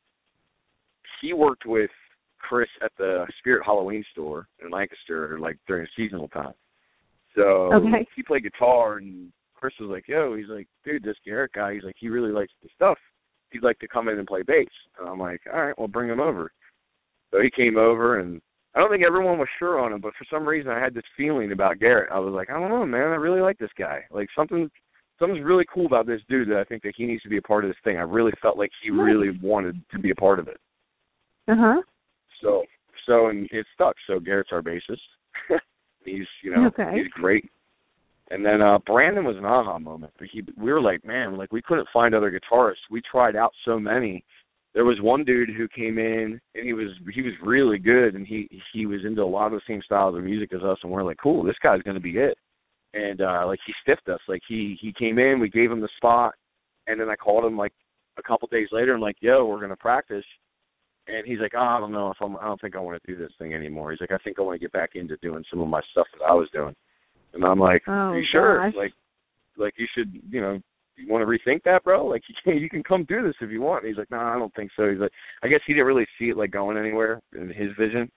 he 1.21 1.33
worked 1.33 1.65
with 1.65 1.91
Chris 2.43 2.69
at 2.83 2.91
the 2.97 3.25
Spirit 3.39 3.63
Halloween 3.65 4.03
store 4.11 4.47
in 4.63 4.69
Lancaster 4.69 5.39
like 5.39 5.57
during 5.67 5.85
a 5.85 5.89
seasonal 5.95 6.27
time. 6.29 6.53
So 7.35 7.73
Okay. 7.73 8.07
he 8.15 8.23
played 8.23 8.43
guitar 8.43 8.97
and 8.97 9.31
Chris 9.55 9.73
was 9.79 9.89
like, 9.89 10.07
Yo, 10.07 10.35
he's 10.35 10.49
like, 10.49 10.67
dude, 10.83 11.03
this 11.03 11.17
Garrett 11.25 11.53
guy, 11.53 11.73
he's 11.73 11.83
like, 11.83 11.95
he 11.97 12.09
really 12.09 12.31
likes 12.31 12.53
the 12.61 12.69
stuff. 12.75 12.97
He'd 13.51 13.63
like 13.63 13.79
to 13.79 13.87
come 13.87 14.09
in 14.09 14.17
and 14.19 14.27
play 14.27 14.43
bass. 14.43 14.67
And 14.99 15.07
I'm 15.07 15.19
like, 15.19 15.41
All 15.51 15.65
right, 15.65 15.77
well 15.77 15.87
bring 15.87 16.09
him 16.09 16.19
over. 16.19 16.51
So 17.31 17.39
he 17.41 17.49
came 17.49 17.77
over 17.77 18.19
and 18.19 18.41
I 18.75 18.79
don't 18.79 18.89
think 18.89 19.03
everyone 19.03 19.37
was 19.37 19.47
sure 19.59 19.79
on 19.79 19.93
him, 19.93 20.01
but 20.01 20.13
for 20.17 20.25
some 20.29 20.47
reason 20.47 20.71
I 20.71 20.79
had 20.79 20.93
this 20.93 21.03
feeling 21.15 21.51
about 21.51 21.79
Garrett. 21.79 22.11
I 22.11 22.19
was 22.19 22.33
like, 22.33 22.49
I 22.49 22.59
don't 22.59 22.69
know, 22.69 22.85
man, 22.85 23.11
I 23.11 23.15
really 23.15 23.41
like 23.41 23.57
this 23.57 23.69
guy. 23.77 24.03
Like 24.11 24.27
something 24.35 24.69
something's 25.19 25.45
really 25.45 25.65
cool 25.73 25.85
about 25.85 26.07
this 26.07 26.21
dude 26.27 26.49
that 26.49 26.57
I 26.57 26.63
think 26.63 26.83
that 26.83 26.93
he 26.97 27.05
needs 27.05 27.21
to 27.23 27.29
be 27.29 27.37
a 27.37 27.41
part 27.41 27.63
of 27.63 27.69
this 27.69 27.77
thing. 27.83 27.97
I 27.97 28.01
really 28.01 28.33
felt 28.41 28.57
like 28.57 28.71
he 28.83 28.89
really 28.89 29.29
wanted 29.41 29.79
to 29.91 29.99
be 29.99 30.09
a 30.11 30.15
part 30.15 30.39
of 30.39 30.47
it. 30.47 30.57
Uh 31.47 31.55
huh. 31.57 31.81
So 32.43 32.63
so 33.07 33.27
and 33.27 33.47
it 33.51 33.65
stuck. 33.73 33.95
So 34.07 34.19
Garrett's 34.19 34.49
our 34.51 34.61
bassist. 34.61 34.99
he's 36.05 36.27
you 36.43 36.53
know 36.53 36.67
Okay. 36.67 36.91
he's 36.95 37.11
great. 37.13 37.49
And 38.31 38.45
then 38.45 38.61
uh 38.61 38.79
Brandon 38.85 39.25
was 39.25 39.37
an 39.37 39.45
aha 39.45 39.79
moment. 39.79 40.13
But 40.19 40.27
he 40.31 40.43
we 40.57 40.71
were 40.71 40.81
like, 40.81 41.03
man, 41.05 41.37
like 41.37 41.51
we 41.51 41.61
couldn't 41.61 41.87
find 41.91 42.13
other 42.13 42.31
guitarists. 42.31 42.89
We 42.91 43.01
tried 43.09 43.35
out 43.35 43.51
so 43.65 43.79
many. 43.79 44.23
There 44.73 44.85
was 44.85 44.99
one 45.01 45.23
dude 45.23 45.49
who 45.55 45.67
came 45.67 45.99
in 45.99 46.39
and 46.55 46.65
he 46.65 46.73
was 46.73 46.89
he 47.13 47.21
was 47.21 47.33
really 47.43 47.77
good 47.79 48.15
and 48.15 48.25
he 48.25 48.49
he 48.73 48.85
was 48.85 49.01
into 49.05 49.21
a 49.21 49.25
lot 49.25 49.47
of 49.47 49.53
the 49.53 49.61
same 49.67 49.81
styles 49.83 50.15
of 50.17 50.23
music 50.23 50.53
as 50.53 50.63
us 50.63 50.77
and 50.83 50.91
we're 50.91 51.03
like, 51.03 51.17
cool, 51.21 51.43
this 51.43 51.55
guy's 51.61 51.81
gonna 51.83 51.99
be 51.99 52.17
it. 52.17 52.37
And 52.93 53.21
uh 53.21 53.43
like 53.45 53.59
he 53.65 53.73
stiffed 53.81 54.09
us. 54.09 54.21
Like 54.27 54.41
he 54.47 54.77
he 54.81 54.93
came 54.93 55.19
in, 55.19 55.39
we 55.39 55.49
gave 55.49 55.71
him 55.71 55.81
the 55.81 55.89
spot 55.97 56.33
and 56.87 56.99
then 56.99 57.09
I 57.09 57.15
called 57.15 57.45
him 57.45 57.57
like 57.57 57.73
a 58.17 58.23
couple 58.23 58.47
days 58.49 58.67
later 58.71 58.93
and 58.93 59.01
like, 59.01 59.17
yo, 59.19 59.45
we're 59.45 59.61
gonna 59.61 59.75
practice 59.75 60.25
and 61.07 61.25
he's 61.25 61.39
like, 61.39 61.53
oh, 61.55 61.59
I 61.59 61.79
don't 61.79 61.91
know 61.91 62.11
if 62.11 62.17
I'm. 62.21 62.37
I 62.37 62.45
don't 62.45 62.61
think 62.61 62.75
I 62.75 62.79
want 62.79 63.01
to 63.01 63.11
do 63.11 63.17
this 63.17 63.31
thing 63.37 63.53
anymore. 63.53 63.91
He's 63.91 64.01
like, 64.01 64.11
I 64.11 64.17
think 64.23 64.39
I 64.39 64.41
want 64.41 64.55
to 64.55 64.63
get 64.63 64.71
back 64.71 64.91
into 64.95 65.17
doing 65.17 65.43
some 65.49 65.61
of 65.61 65.67
my 65.67 65.81
stuff 65.91 66.07
that 66.17 66.25
I 66.25 66.33
was 66.33 66.47
doing. 66.53 66.75
And 67.33 67.43
I'm 67.43 67.59
like, 67.59 67.83
Oh, 67.87 67.91
Are 67.91 68.19
you 68.19 68.25
sure? 68.31 68.59
gosh. 68.63 68.73
Like, 68.77 68.93
like 69.57 69.73
you 69.77 69.87
should, 69.95 70.11
you 70.29 70.39
know, 70.39 70.59
you 70.95 71.11
want 71.11 71.21
to 71.21 71.25
rethink 71.25 71.63
that, 71.63 71.83
bro? 71.83 72.05
Like, 72.05 72.21
you 72.29 72.35
can 72.43 72.61
you 72.61 72.69
can 72.69 72.83
come 72.83 73.05
do 73.07 73.21
this 73.23 73.35
if 73.41 73.51
you 73.51 73.61
want. 73.61 73.83
And 73.83 73.89
he's 73.89 73.97
like, 73.97 74.11
No, 74.11 74.19
I 74.19 74.35
don't 74.35 74.53
think 74.55 74.71
so. 74.75 74.89
He's 74.89 74.99
like, 74.99 75.11
I 75.43 75.47
guess 75.47 75.59
he 75.67 75.73
didn't 75.73 75.87
really 75.87 76.07
see 76.19 76.25
it 76.25 76.37
like 76.37 76.51
going 76.51 76.77
anywhere 76.77 77.19
in 77.33 77.47
his 77.49 77.71
vision. 77.77 78.09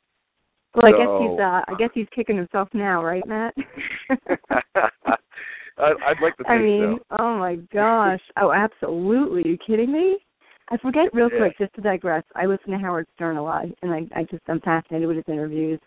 Well, 0.75 0.87
I 0.87 0.91
guess 0.91 1.09
he's 1.21 1.41
uh 1.41 1.63
I 1.67 1.75
guess 1.79 1.91
he's 1.95 2.09
kicking 2.15 2.37
himself 2.37 2.69
now, 2.75 3.03
right, 3.03 3.27
Matt? 3.27 3.55
I, 5.79 5.91
I'd 6.07 6.23
like 6.23 6.37
to 6.37 6.45
think 6.45 6.49
I 6.49 6.59
mean, 6.59 6.99
so. 6.99 7.17
oh 7.19 7.39
my 7.39 7.57
gosh. 7.73 8.21
Oh, 8.41 8.53
absolutely. 8.53 9.43
Are 9.43 9.49
you 9.49 9.59
kidding 9.67 9.93
me? 9.93 10.19
I 10.69 10.77
forget 10.79 11.15
real 11.15 11.31
Yeah. 11.31 11.39
quick, 11.39 11.59
just 11.59 11.75
to 11.75 11.81
digress. 11.81 12.25
I 12.35 12.47
listen 12.47 12.71
to 12.73 12.79
Howard 12.79 13.07
Stern 13.15 13.37
a 13.37 13.43
lot, 13.43 13.67
and 13.83 13.93
I, 13.93 14.07
I 14.15 14.25
just 14.25 14.43
I'm 14.49 14.61
fascinated 14.61 15.07
with 15.07 15.17
his 15.17 15.29
interviews. 15.29 15.81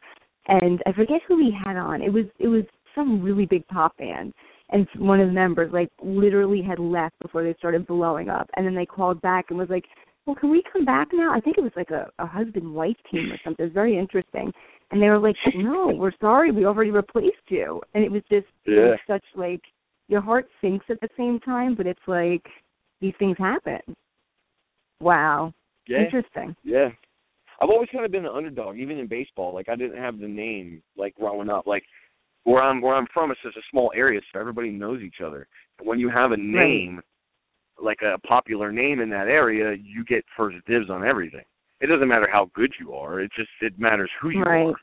And 0.47 0.81
I 0.85 0.93
forget 0.93 1.21
who 1.27 1.37
he 1.37 1.51
had 1.51 1.75
on. 1.77 2.01
It 2.01 2.11
was 2.11 2.25
it 2.39 2.47
was 2.47 2.63
some 2.95 3.21
really 3.21 3.45
big 3.45 3.67
pop 3.67 3.95
band, 3.97 4.33
and 4.69 4.87
one 4.97 5.19
of 5.19 5.27
the 5.27 5.33
members 5.33 5.71
like 5.73 5.89
literally 6.01 6.61
had 6.61 6.79
left 6.79 7.19
before 7.19 7.43
they 7.43 7.53
started 7.55 7.85
blowing 7.87 8.29
up, 8.29 8.49
and 8.55 8.65
then 8.65 8.75
they 8.75 8.85
called 8.85 9.21
back 9.21 9.45
and 9.49 9.59
was 9.59 9.69
like, 9.69 9.85
"Well, 10.25 10.35
can 10.35 10.49
we 10.49 10.63
come 10.71 10.85
back 10.85 11.09
now?" 11.13 11.33
I 11.33 11.41
think 11.41 11.57
it 11.57 11.63
was 11.63 11.75
like 11.75 11.91
a, 11.91 12.09
a 12.19 12.25
husband 12.25 12.73
wife 12.73 12.97
team 13.11 13.31
or 13.31 13.37
something. 13.43 13.63
It 13.63 13.69
was 13.69 13.73
very 13.73 13.97
interesting. 13.97 14.51
And 14.91 15.01
they 15.01 15.09
were 15.09 15.19
like, 15.19 15.35
"No, 15.55 15.89
we're 15.93 16.13
sorry, 16.19 16.51
we 16.51 16.65
already 16.65 16.91
replaced 16.91 17.49
you." 17.49 17.81
And 17.93 18.03
it 18.03 18.11
was 18.11 18.23
just 18.31 18.47
it 18.65 18.71
was 18.71 18.99
such 19.07 19.25
like 19.35 19.61
your 20.07 20.21
heart 20.21 20.47
sinks 20.61 20.85
at 20.89 20.99
the 21.01 21.09
same 21.17 21.39
time, 21.41 21.75
but 21.75 21.85
it's 21.85 22.07
like 22.07 22.45
these 23.01 23.13
things 23.19 23.37
happen. 23.37 23.81
Wow. 25.01 25.53
Yeah. 25.87 25.99
Interesting. 25.99 26.55
Yeah. 26.63 26.89
I've 27.61 27.69
always 27.69 27.89
kind 27.91 28.05
of 28.05 28.11
been 28.11 28.25
an 28.25 28.31
underdog, 28.33 28.77
even 28.77 28.99
in 28.99 29.07
baseball. 29.07 29.53
Like 29.53 29.69
I 29.69 29.75
didn't 29.75 29.97
have 30.01 30.19
the 30.19 30.27
name 30.27 30.81
like 30.97 31.15
growing 31.15 31.49
up. 31.49 31.67
Like 31.67 31.83
where 32.43 32.61
I'm 32.61 32.81
where 32.81 32.95
I'm 32.95 33.07
from, 33.13 33.31
it's 33.31 33.41
just 33.43 33.57
a 33.57 33.61
small 33.69 33.91
area, 33.95 34.21
so 34.31 34.39
everybody 34.39 34.69
knows 34.69 35.01
each 35.01 35.21
other. 35.25 35.47
And 35.79 35.87
when 35.87 35.99
you 35.99 36.09
have 36.09 36.31
a 36.31 36.37
name, 36.37 37.01
like 37.81 37.99
a 38.01 38.17
popular 38.19 38.71
name 38.71 39.01
in 39.01 39.09
that 39.09 39.27
area, 39.27 39.75
you 39.81 40.05
get 40.05 40.23
first 40.37 40.57
dibs 40.67 40.89
on 40.89 41.05
everything. 41.05 41.43
it 41.81 41.87
doesn't 41.87 42.09
matter 42.09 42.27
how 42.29 42.51
good 42.53 42.73
you 42.77 42.93
are. 42.93 43.21
It 43.21 43.31
just 43.37 43.49
it 43.61 43.79
matters 43.79 44.11
who 44.21 44.31
you 44.31 44.43
Right. 44.43 44.65
are. 44.67 44.75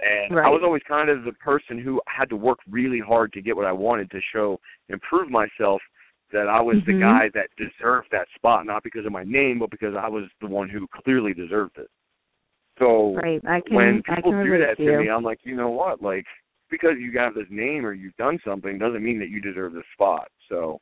And 0.00 0.34
Right. 0.34 0.46
I 0.46 0.48
was 0.48 0.62
always 0.64 0.82
kind 0.84 1.10
of 1.10 1.24
the 1.24 1.32
person 1.32 1.78
who 1.78 2.00
had 2.06 2.30
to 2.30 2.36
work 2.36 2.58
really 2.70 3.00
hard 3.00 3.34
to 3.34 3.42
get 3.42 3.54
what 3.54 3.66
I 3.66 3.72
wanted 3.72 4.10
to 4.12 4.20
show 4.32 4.58
improve 4.88 5.28
myself 5.30 5.82
that 6.32 6.48
I 6.48 6.60
was 6.60 6.76
the 6.84 6.92
Mhm. 6.92 7.00
guy 7.00 7.28
that 7.30 7.48
deserved 7.56 8.10
that 8.10 8.28
spot, 8.34 8.66
not 8.66 8.82
because 8.82 9.06
of 9.06 9.12
my 9.12 9.24
name, 9.24 9.58
but 9.58 9.70
because 9.70 9.94
I 9.94 10.08
was 10.08 10.28
the 10.40 10.46
one 10.46 10.68
who 10.68 10.86
clearly 10.88 11.32
deserved 11.34 11.78
it. 11.78 11.88
So 12.78 13.14
Right. 13.14 13.40
I 13.46 13.60
can 13.60 13.74
when 13.74 14.02
I 14.08 14.16
people 14.16 14.32
can 14.32 14.44
do 14.44 14.58
that 14.58 14.76
to 14.78 14.84
to 14.84 14.92
you. 14.92 14.98
me, 14.98 15.10
I'm 15.10 15.24
like, 15.24 15.44
you 15.44 15.56
know 15.56 15.70
what? 15.70 16.00
Like 16.02 16.26
because 16.70 16.98
you 16.98 17.10
got 17.10 17.34
this 17.34 17.48
name 17.50 17.84
or 17.86 17.92
you've 17.94 18.16
done 18.16 18.38
something 18.44 18.78
doesn't 18.78 19.02
mean 19.02 19.18
that 19.20 19.30
you 19.30 19.40
deserve 19.40 19.72
the 19.72 19.82
spot. 19.94 20.28
So 20.48 20.80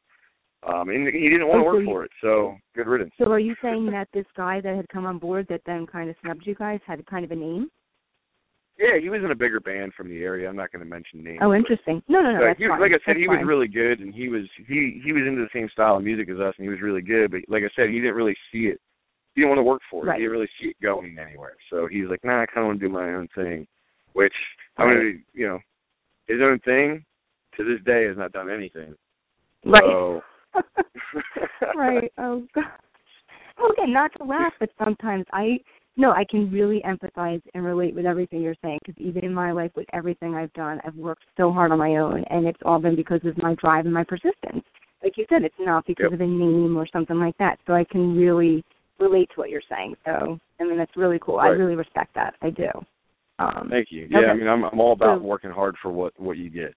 um 0.65 0.89
and 0.91 1.07
he 1.07 1.29
didn't 1.29 1.47
want 1.49 1.61
to 1.63 1.69
Oh, 1.69 1.71
so 1.71 1.75
work 1.75 1.81
you- 1.83 1.87
for 1.87 2.05
it, 2.05 2.11
so 2.21 2.59
good 2.75 2.87
riddance. 2.89 3.15
So 3.19 3.31
are 3.31 3.39
you 3.39 3.55
saying 3.63 3.87
that 3.93 4.11
this 4.13 4.27
guy 4.37 4.61
that 4.61 4.75
had 4.77 4.89
come 4.89 5.07
on 5.07 5.19
board 5.19 5.47
that 5.49 5.63
then 5.65 5.87
kind 5.87 6.11
of 6.11 6.17
snubbed 6.23 6.47
you 6.47 6.55
guys 6.55 6.81
had 6.85 7.05
kind 7.07 7.25
of 7.25 7.31
a 7.31 7.37
name? 7.37 7.71
Yeah, 8.79 8.99
he 9.01 9.09
was 9.09 9.23
in 9.25 9.31
a 9.31 9.35
bigger 9.35 9.59
band 9.61 9.95
from 9.95 10.09
the 10.11 10.23
area. 10.23 10.49
I'm 10.49 10.57
not 10.57 10.71
going 10.71 10.85
to 10.85 10.89
mention 10.89 11.25
names. 11.25 11.39
Oh, 11.41 11.55
interesting. 11.55 12.03
No, 12.09 12.21
no, 12.21 12.33
no. 12.33 12.39
but 12.41 12.45
that's 12.49 12.59
he, 12.59 12.69
fine. 12.69 12.81
like 12.81 12.91
I 12.91 13.01
said, 13.07 13.17
That's 13.17 13.21
he 13.21 13.29
was 13.29 13.39
fine. 13.39 13.47
really 13.47 13.69
good, 13.69 14.01
and 14.01 14.13
he 14.13 14.29
was 14.29 14.43
he 14.69 15.01
he 15.03 15.13
was 15.13 15.23
into 15.27 15.41
the 15.41 15.49
same 15.53 15.69
style 15.73 15.97
of 15.97 16.05
music 16.05 16.29
as 16.29 16.39
us, 16.39 16.55
and 16.59 16.65
he 16.65 16.69
was 16.69 16.83
really 16.83 17.01
good. 17.01 17.31
But 17.31 17.41
like 17.49 17.63
I 17.63 17.71
said, 17.75 17.89
he 17.89 18.01
didn't 18.01 18.15
really 18.15 18.37
see 18.53 18.67
it. 18.69 18.81
He 19.35 19.41
didn't 19.41 19.51
want 19.51 19.59
to 19.61 19.63
work 19.65 19.81
for 19.91 20.05
it. 20.05 20.09
Right. 20.09 20.17
He 20.19 20.23
didn't 20.25 20.33
really 20.33 20.51
see 20.61 20.69
it 20.69 20.77
going 20.83 21.17
anywhere. 21.19 21.57
So 21.71 21.87
he's 21.91 22.09
like, 22.09 22.23
nah, 22.25 22.43
I 22.43 22.47
kind 22.47 22.59
of 22.59 22.67
want 22.67 22.81
to 22.81 22.87
do 22.87 22.93
my 22.93 23.15
own 23.15 23.29
thing, 23.35 23.67
which 24.13 24.35
I'm 24.77 24.89
Right. 24.89 24.95
gonna, 24.97 25.13
you 25.33 25.47
know, 25.49 25.59
his 26.27 26.41
own 26.43 26.59
thing 26.61 27.05
to 27.57 27.65
this 27.65 27.83
day 27.85 28.05
has 28.05 28.17
not 28.19 28.33
done 28.33 28.51
anything. 28.51 28.95
right. 29.65 29.83
So, 29.83 30.21
right. 31.75 32.13
Oh 32.19 32.47
gosh. 32.55 32.65
Well, 33.59 33.71
again, 33.73 33.93
not 33.93 34.11
to 34.19 34.25
laugh, 34.25 34.53
but 34.61 34.69
sometimes 34.79 35.25
I 35.33 35.59
no, 35.97 36.13
I 36.13 36.25
can 36.29 36.51
really 36.51 36.83
empathize 36.87 37.41
and 37.55 37.65
relate 37.65 37.95
with 37.95 38.07
everything 38.07 38.43
you're 38.43 38.55
saying 38.63 38.79
because 38.85 39.01
even 39.01 39.25
in 39.25 39.33
my 39.33 39.53
life, 39.53 39.71
with 39.77 39.87
everything 39.93 40.35
I've 40.35 40.53
done, 40.53 40.81
I've 40.85 40.95
worked 40.95 41.25
so 41.37 41.51
hard 41.53 41.73
on 41.73 41.79
my 41.79 41.97
own, 41.97 42.23
and 42.31 42.47
it's 42.47 42.61
all 42.65 42.79
been 42.79 42.97
because 42.97 43.21
of 43.25 43.37
my 43.39 43.55
drive 43.55 43.87
and 43.87 43.95
my 43.95 44.05
persistence. 44.05 44.65
Like 45.03 45.17
you 45.17 45.25
said, 45.29 45.43
it's 45.43 45.55
not 45.59 45.87
because 45.87 46.05
Yep. 46.11 46.13
of 46.15 46.21
a 46.21 46.27
name 46.27 46.77
or 46.77 46.87
something 46.93 47.19
like 47.19 47.37
that. 47.39 47.59
So 47.67 47.75
I 47.75 47.85
can 47.85 48.17
really 48.17 48.65
relate 48.99 49.29
to 49.35 49.41
what 49.41 49.51
you're 49.51 49.63
saying. 49.71 49.95
So 50.05 50.39
I 50.61 50.65
mean, 50.65 50.77
that's 50.79 50.97
really 50.97 51.19
cool. 51.21 51.39
I 51.39 51.49
really 51.49 51.77
respect 51.77 52.15
that. 52.15 52.35
I 52.43 52.51
do. 52.51 52.69
Um, 53.39 53.69
Thank 53.71 53.89
you. 53.91 54.07
Yeah, 54.11 54.19
Okay. 54.19 54.29
I 54.31 54.35
mean, 54.35 54.49
I'm 54.49 54.65
I'm 54.65 54.81
all 54.81 54.93
about 54.93 55.19
So- 55.21 55.25
working 55.25 55.51
hard 55.51 55.77
for 55.83 55.91
what 55.91 56.13
what 56.19 56.37
you 56.39 56.51
get. 56.51 56.75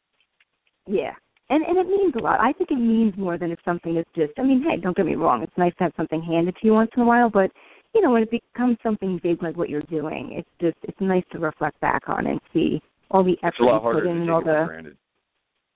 Yeah. 0.87 1.13
And 1.49 1.63
and 1.65 1.77
it 1.77 1.87
means 1.87 2.13
a 2.15 2.19
lot. 2.19 2.39
I 2.39 2.53
think 2.53 2.71
it 2.71 2.77
means 2.77 3.17
more 3.17 3.37
than 3.37 3.51
if 3.51 3.59
something 3.65 3.97
is 3.97 4.05
just 4.15 4.33
I 4.37 4.43
mean, 4.43 4.61
hey, 4.63 4.77
don't 4.77 4.95
get 4.95 5.05
me 5.05 5.15
wrong, 5.15 5.41
it's 5.41 5.57
nice 5.57 5.73
to 5.77 5.83
have 5.85 5.93
something 5.97 6.21
handed 6.21 6.55
to 6.57 6.67
you 6.67 6.73
once 6.73 6.91
in 6.95 7.01
a 7.01 7.05
while, 7.05 7.29
but 7.29 7.51
you 7.93 8.01
know, 8.01 8.11
when 8.11 8.23
it 8.23 8.31
becomes 8.31 8.77
something 8.83 9.19
big 9.23 9.41
like 9.41 9.57
what 9.57 9.69
you're 9.69 9.81
doing, 9.83 10.31
it's 10.33 10.49
just 10.61 10.77
it's 10.83 10.99
nice 11.01 11.23
to 11.31 11.39
reflect 11.39 11.79
back 11.79 12.03
on 12.07 12.27
and 12.27 12.39
see 12.53 12.81
all 13.11 13.23
the 13.23 13.37
effort 13.43 13.55
you 13.59 13.79
put 13.91 14.05
in 14.05 14.21
and 14.21 14.29
all 14.29 14.41
the 14.41 14.63
granted. 14.67 14.97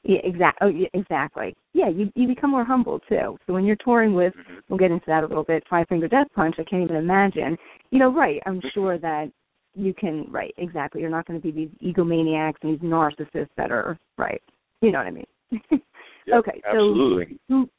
yeah, 0.03 0.19
exactly. 0.23 0.67
oh 0.67 0.69
yeah, 0.69 0.87
exactly. 0.93 1.55
Yeah, 1.73 1.89
you 1.89 2.11
you 2.15 2.27
become 2.27 2.51
more 2.51 2.63
humble 2.65 2.99
too. 3.09 3.37
So 3.47 3.53
when 3.53 3.65
you're 3.65 3.77
touring 3.77 4.13
with 4.13 4.33
Mhm. 4.35 4.61
we'll 4.69 4.79
get 4.79 4.91
into 4.91 5.05
that 5.07 5.23
a 5.23 5.27
little 5.27 5.43
bit, 5.43 5.63
Five 5.69 5.87
Finger 5.87 6.07
Death 6.07 6.27
Punch, 6.35 6.55
I 6.59 6.63
can't 6.63 6.83
even 6.83 6.97
imagine. 6.97 7.57
You 7.89 7.99
know, 7.99 8.13
right, 8.13 8.41
I'm 8.45 8.61
sure 8.73 8.97
that 8.99 9.31
you 9.75 9.93
can 9.93 10.31
right, 10.31 10.53
exactly. 10.57 11.01
You're 11.01 11.09
not 11.09 11.25
gonna 11.25 11.39
be 11.39 11.51
these 11.51 11.69
egomaniacs 11.83 12.55
and 12.61 12.73
these 12.73 12.87
narcissists 12.87 13.49
that 13.57 13.71
are 13.71 13.97
right. 14.17 14.41
You 14.81 14.91
know 14.91 14.99
what 14.99 15.07
I 15.07 15.11
mean? 15.11 15.27
Yep, 16.25 16.37
okay, 16.39 16.61
so 16.63 16.69
absolutely. 16.69 17.37
who 17.49 17.69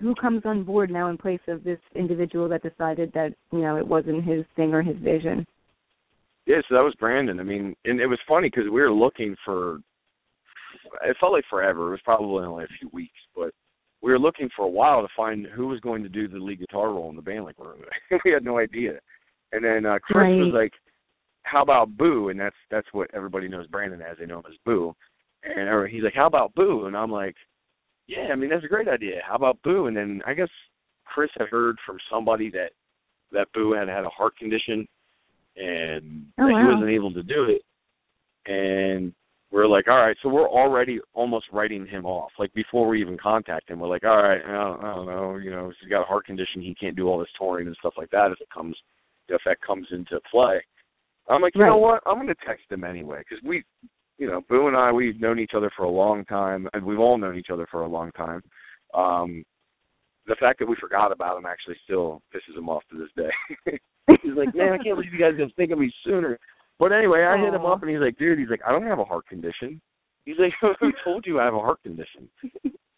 who 0.00 0.14
comes 0.14 0.42
on 0.44 0.62
board 0.62 0.90
now 0.90 1.08
in 1.08 1.16
place 1.16 1.40
of 1.48 1.64
this 1.64 1.78
individual 1.94 2.48
that 2.48 2.62
decided 2.62 3.12
that 3.14 3.34
you 3.52 3.60
know 3.60 3.76
it 3.76 3.86
wasn't 3.86 4.24
his 4.24 4.44
thing 4.54 4.74
or 4.74 4.82
his 4.82 4.96
vision? 4.98 5.46
Yeah, 6.46 6.60
so 6.68 6.74
that 6.74 6.84
was 6.84 6.94
Brandon. 6.98 7.40
I 7.40 7.42
mean, 7.42 7.74
and 7.84 8.00
it 8.00 8.06
was 8.06 8.20
funny 8.28 8.48
because 8.48 8.70
we 8.70 8.80
were 8.80 8.92
looking 8.92 9.36
for. 9.44 9.80
It 11.04 11.16
felt 11.18 11.32
like 11.32 11.44
forever. 11.50 11.88
It 11.88 11.92
was 11.92 12.00
probably 12.04 12.44
only 12.44 12.64
a 12.64 12.78
few 12.78 12.88
weeks, 12.92 13.18
but 13.34 13.50
we 14.02 14.12
were 14.12 14.18
looking 14.18 14.48
for 14.54 14.66
a 14.66 14.70
while 14.70 15.02
to 15.02 15.08
find 15.16 15.46
who 15.46 15.66
was 15.66 15.80
going 15.80 16.02
to 16.02 16.08
do 16.08 16.28
the 16.28 16.38
lead 16.38 16.60
guitar 16.60 16.88
role 16.90 17.10
in 17.10 17.16
the 17.16 17.22
band. 17.22 17.44
Like 17.44 17.56
we 18.24 18.30
had 18.30 18.44
no 18.44 18.58
idea. 18.58 18.98
And 19.52 19.64
then 19.64 19.86
uh, 19.86 19.98
Chris 20.02 20.26
was 20.28 20.52
like, 20.54 20.72
"How 21.42 21.62
about 21.62 21.96
Boo?" 21.96 22.28
And 22.28 22.38
that's 22.38 22.56
that's 22.70 22.88
what 22.92 23.10
everybody 23.14 23.48
knows 23.48 23.66
Brandon 23.68 24.02
as. 24.02 24.18
They 24.18 24.26
know 24.26 24.38
him 24.38 24.44
as 24.48 24.58
Boo. 24.64 24.94
And 25.42 25.88
he's 25.88 26.02
like, 26.02 26.14
"How 26.14 26.26
about 26.26 26.54
Boo?" 26.54 26.86
And 26.86 26.96
I'm 26.96 27.10
like, 27.10 27.36
"Yeah, 28.06 28.28
I 28.32 28.36
mean 28.36 28.50
that's 28.50 28.64
a 28.64 28.68
great 28.68 28.88
idea. 28.88 29.20
How 29.26 29.36
about 29.36 29.62
Boo?" 29.62 29.86
And 29.86 29.96
then 29.96 30.22
I 30.26 30.34
guess 30.34 30.50
Chris 31.04 31.30
had 31.38 31.48
heard 31.48 31.76
from 31.86 31.98
somebody 32.10 32.50
that 32.50 32.70
that 33.32 33.52
Boo 33.52 33.72
had 33.72 33.88
had 33.88 34.04
a 34.04 34.10
heart 34.10 34.36
condition 34.36 34.86
and 35.56 36.26
Oh, 36.38 36.46
that 36.46 36.60
he 36.60 36.74
wasn't 36.74 36.90
able 36.90 37.12
to 37.12 37.22
do 37.22 37.44
it. 37.44 37.62
And 38.50 39.12
we're 39.50 39.66
like, 39.66 39.88
all 39.88 39.96
right, 39.96 40.16
so 40.22 40.28
we're 40.28 40.48
already 40.48 41.00
almost 41.14 41.46
writing 41.52 41.86
him 41.86 42.04
off. 42.04 42.30
Like 42.38 42.52
before 42.54 42.88
we 42.88 43.00
even 43.00 43.16
contact 43.16 43.70
him, 43.70 43.80
we're 43.80 43.88
like, 43.88 44.04
all 44.04 44.22
right, 44.22 44.40
I 44.44 44.52
don't, 44.52 44.84
I 44.84 44.94
don't 44.94 45.06
know, 45.06 45.36
you 45.36 45.50
know, 45.50 45.72
he's 45.80 45.90
got 45.90 46.02
a 46.02 46.04
heart 46.04 46.26
condition, 46.26 46.62
he 46.62 46.74
can't 46.74 46.96
do 46.96 47.08
all 47.08 47.18
this 47.18 47.28
touring 47.38 47.66
and 47.66 47.76
stuff 47.78 47.94
like 47.96 48.10
that 48.10 48.32
if 48.32 48.40
it 48.40 48.48
comes, 48.52 48.76
if 49.28 49.40
that 49.46 49.60
comes 49.62 49.86
into 49.90 50.20
play. 50.30 50.60
I'm 51.28 51.42
like, 51.42 51.54
you 51.54 51.64
know 51.64 51.78
what? 51.78 52.02
I'm 52.06 52.16
going 52.16 52.28
to 52.28 52.34
text 52.46 52.70
him 52.70 52.84
anyway 52.84 53.18
because 53.18 53.42
we, 53.44 53.64
you 54.18 54.26
know, 54.26 54.40
Boo 54.48 54.68
and 54.68 54.76
I, 54.76 54.92
we've 54.92 55.20
known 55.20 55.38
each 55.38 55.52
other 55.56 55.70
for 55.76 55.84
a 55.84 55.90
long 55.90 56.24
time, 56.24 56.68
and 56.72 56.84
we've 56.84 56.98
all 56.98 57.18
known 57.18 57.36
each 57.36 57.50
other 57.52 57.66
for 57.70 57.82
a 57.82 57.88
long 57.88 58.10
time. 58.12 58.42
Um, 58.94 59.44
the 60.26 60.36
fact 60.40 60.58
that 60.58 60.68
we 60.68 60.76
forgot 60.80 61.12
about 61.12 61.38
him 61.38 61.46
actually 61.46 61.76
still 61.84 62.22
pisses 62.34 62.56
him 62.58 62.68
off 62.68 62.82
to 62.90 62.98
this 62.98 63.10
day. 63.16 63.78
he's 64.22 64.34
like, 64.36 64.54
man, 64.54 64.72
I 64.72 64.78
can't 64.82 64.96
believe 64.96 65.12
you 65.12 65.18
guys 65.20 65.36
didn't 65.36 65.54
think 65.54 65.70
of 65.70 65.78
me 65.78 65.92
sooner. 66.04 66.38
But 66.78 66.92
anyway, 66.92 67.22
I 67.24 67.38
hit 67.38 67.54
him 67.54 67.64
up 67.64 67.82
and 67.82 67.90
he's 67.90 68.00
like, 68.00 68.18
dude, 68.18 68.38
he's 68.38 68.50
like, 68.50 68.60
I 68.66 68.72
don't 68.72 68.82
have 68.86 68.98
a 68.98 69.04
heart 69.04 69.26
condition. 69.28 69.80
He's 70.24 70.36
like, 70.38 70.52
who 70.80 70.90
told 71.04 71.24
you 71.26 71.38
I 71.40 71.44
have 71.44 71.54
a 71.54 71.60
heart 71.60 71.82
condition? 71.82 72.28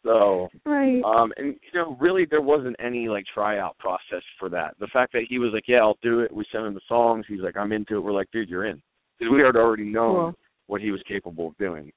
So, 0.04 0.48
Right. 0.64 1.02
um, 1.04 1.32
and 1.36 1.48
you 1.48 1.78
know, 1.78 1.96
really, 2.00 2.24
there 2.24 2.40
wasn't 2.40 2.76
any 2.82 3.08
like 3.08 3.24
tryout 3.32 3.76
process 3.78 4.22
for 4.38 4.48
that. 4.48 4.74
The 4.80 4.86
fact 4.86 5.12
that 5.12 5.24
he 5.28 5.38
was 5.38 5.50
like, 5.52 5.64
yeah, 5.68 5.78
I'll 5.78 5.98
do 6.02 6.20
it. 6.20 6.32
We 6.32 6.46
sent 6.50 6.64
him 6.64 6.74
the 6.74 6.80
songs. 6.88 7.26
He's 7.28 7.40
like, 7.40 7.56
I'm 7.56 7.72
into 7.72 7.96
it. 7.96 8.00
We're 8.00 8.12
like, 8.12 8.30
dude, 8.32 8.48
you're 8.48 8.64
in, 8.66 8.80
because 9.18 9.32
we 9.32 9.42
had 9.42 9.56
already 9.56 9.84
known 9.84 10.14
Cool. 10.14 10.34
What 10.68 10.80
he 10.80 10.92
was 10.92 11.02
capable 11.08 11.48
of 11.48 11.58
doing. 11.58 11.90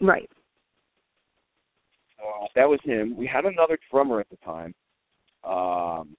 Right. 0.00 0.30
Uh, 2.18 2.46
that 2.54 2.68
was 2.68 2.80
him. 2.82 3.16
We 3.16 3.26
had 3.26 3.44
another 3.44 3.78
drummer 3.90 4.20
at 4.20 4.28
the 4.30 4.36
time, 4.36 4.74
um, 5.44 6.16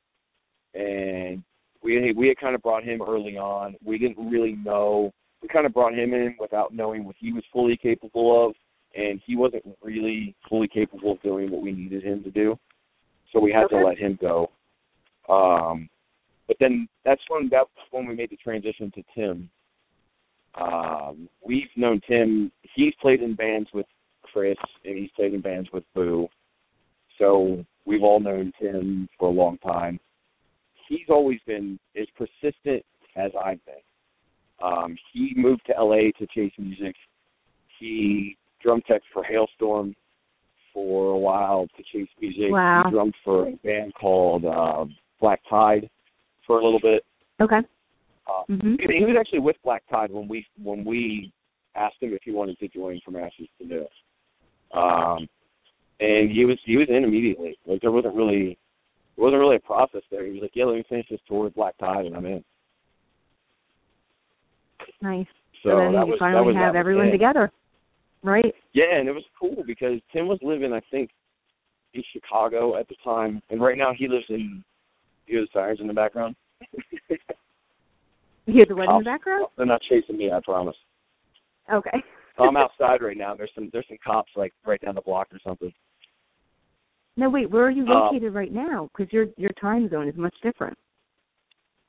and 0.74 1.44
we 1.82 2.14
we 2.14 2.28
had 2.28 2.38
kind 2.38 2.56
of 2.56 2.62
brought 2.62 2.84
him 2.84 3.02
early 3.02 3.38
on. 3.38 3.76
We 3.84 3.98
didn't 3.98 4.30
really 4.30 4.54
know. 4.54 5.12
We 5.42 5.48
kind 5.50 5.66
of 5.66 5.74
brought 5.74 5.94
him 5.94 6.14
in 6.14 6.36
without 6.40 6.74
knowing 6.74 7.04
what 7.06 7.16
he 7.18 7.34
was 7.34 7.44
fully 7.52 7.78
capable 7.78 8.48
of, 8.48 8.54
and 8.96 9.20
he 9.26 9.36
wasn't 9.36 9.64
really 9.82 10.36
fully 10.48 10.68
capable 10.68 11.14
of 11.14 11.22
doing 11.22 11.50
what 11.52 11.62
we 11.62 11.72
needed 11.72 12.04
him 12.04 12.24
to 12.24 12.32
do. 12.32 12.58
So 13.32 13.40
we 13.40 13.52
had 13.52 13.66
Okay. 13.66 13.78
to 13.78 13.86
let 13.86 13.98
him 13.98 14.18
go. 14.22 14.50
Um, 15.30 15.90
but 16.48 16.58
then 16.60 16.88
that's 17.06 17.22
when 17.30 17.50
that's 17.50 17.70
when 17.92 18.08
we 18.08 18.16
made 18.16 18.32
the 18.32 18.38
transition 18.38 18.92
to 18.96 19.04
Tim. 19.16 19.50
Um, 20.60 21.30
we've 21.46 21.70
known 21.76 22.02
Tim. 22.08 22.52
He's 22.76 22.94
played 23.02 23.22
in 23.22 23.36
bands 23.36 23.70
with 23.74 23.86
Chris, 24.22 24.58
and 24.86 24.98
he's 24.98 25.12
played 25.16 25.34
in 25.34 25.42
bands 25.42 25.70
with 25.72 25.84
Boo. 25.96 26.28
So 27.18 27.66
we've 27.86 28.04
all 28.04 28.20
known 28.20 28.52
Tim 28.62 29.08
for 29.18 29.30
a 29.30 29.32
long 29.32 29.58
time. 29.60 30.00
He's 30.88 31.08
always 31.10 31.40
been 31.46 31.80
as 32.00 32.08
persistent 32.18 32.84
as 33.16 33.32
I've 33.44 33.64
been. 33.66 33.76
Um, 34.62 34.98
he 35.14 35.34
moved 35.36 35.62
to 35.68 35.74
LA 35.82 36.12
to 36.20 36.28
chase 36.34 36.54
music. 36.58 36.96
He 37.80 38.38
drum 38.62 38.82
tech 38.88 39.02
for 39.14 39.24
Halestorm 39.24 39.96
for 40.74 41.12
a 41.12 41.18
while 41.18 41.68
to 41.78 41.84
chase 41.94 42.10
music. 42.20 42.52
Wow. 42.52 42.84
He 42.86 42.92
drummed 42.92 43.16
for 43.24 43.48
a 43.48 43.52
band 43.64 43.94
called 43.96 44.46
uh, 44.46 44.86
Black 45.20 45.42
Tide 45.50 45.90
for 46.46 46.60
a 46.60 46.64
little 46.64 46.80
bit. 46.80 47.04
Okay. 47.42 47.60
Uh, 48.30 48.44
Mhm. 48.50 48.80
he 48.80 48.98
he 49.00 49.06
was 49.06 49.16
actually 49.20 49.40
with 49.40 49.56
Black 49.64 49.84
Tide 49.90 50.12
when 50.12 50.28
we 50.28 50.46
when 50.62 50.86
we 50.86 51.32
asked 51.76 52.02
him 52.02 52.14
if 52.14 52.22
he 52.24 52.32
wanted 52.32 52.58
to 52.60 52.68
join 52.68 53.00
from 53.02 53.16
Ashes 53.16 53.48
to 53.58 53.66
New. 53.66 53.88
Um, 54.72 55.28
and 56.00 56.32
he 56.32 56.46
was 56.46 56.60
he 56.66 56.78
was 56.78 56.88
in 56.90 57.04
immediately. 57.04 57.58
Like 57.66 57.82
there 57.82 57.92
wasn't 57.92 58.16
really 58.16 58.58
there 59.16 59.26
wasn't 59.26 59.40
really 59.40 59.56
a 59.56 59.62
process 59.62 60.04
there. 60.12 60.26
He 60.26 60.32
was 60.32 60.42
like, 60.42 60.56
"Yeah, 60.56 60.66
let 60.66 60.76
me 60.76 60.84
finish 60.84 61.08
this 61.10 61.22
tour 61.28 61.46
with 61.46 61.56
Black 61.56 61.78
Tide, 61.78 62.06
and 62.06 62.16
I'm 62.16 62.26
in." 62.26 62.44
Nice. 65.02 65.28
So, 65.64 65.70
So, 65.70 65.78
then 65.78 65.94
that 65.94 66.06
you 66.06 66.12
was 66.12 66.20
finally 66.20 66.42
that 66.42 66.46
was 66.46 66.56
have 66.56 66.74
that 66.74 66.80
everyone 66.80 67.12
together. 67.12 67.52
Right. 68.24 68.54
Yeah, 68.74 68.96
and 68.96 69.08
it 69.08 69.14
was 69.14 69.24
cool 69.40 69.64
because 69.66 70.00
Tim 70.12 70.28
was 70.28 70.40
living, 70.42 70.74
I 70.74 70.82
think, 70.92 71.10
in 71.94 72.04
Chicago 72.14 72.76
at 72.78 72.88
the 72.88 72.96
time, 73.04 73.42
and 73.50 73.62
right 73.62 73.78
now 73.78 73.94
he 73.94 74.08
lives 74.08 74.26
in. 74.30 74.64
You 75.26 75.38
hear 75.38 75.42
the 75.42 75.48
sirens 75.54 75.80
in 75.80 75.88
the 75.88 75.94
background? 75.94 76.36
You 78.50 78.56
hear 78.56 78.66
the 78.68 78.76
wedding 78.76 78.96
in 78.96 79.04
the 79.04 79.06
background? 79.06 79.46
They're 79.58 79.68
not 79.68 79.82
chasing 79.88 80.18
me, 80.18 80.32
I 80.32 80.40
promise. 80.44 80.76
Okay. 81.72 82.02
I'm 82.40 82.58
outside 82.58 83.04
right 83.04 83.16
now. 83.16 83.36
There's 83.36 83.52
some 83.54 83.70
there's 83.72 83.86
some 83.88 84.00
cops 84.04 84.32
like 84.36 84.54
right 84.66 84.82
down 84.82 84.96
the 84.96 85.02
block 85.02 85.28
or 85.32 85.38
something. 85.46 85.72
No, 87.16 87.30
wait. 87.30 87.52
Where 87.52 87.68
are 87.68 87.70
you 87.70 87.84
Uh, 87.84 88.06
located 88.06 88.34
right 88.34 88.52
now? 88.52 88.90
Because 88.92 89.14
your 89.14 89.28
your 89.38 89.52
time 89.62 89.88
zone 89.90 90.08
is 90.08 90.16
much 90.18 90.34
different. 90.42 90.76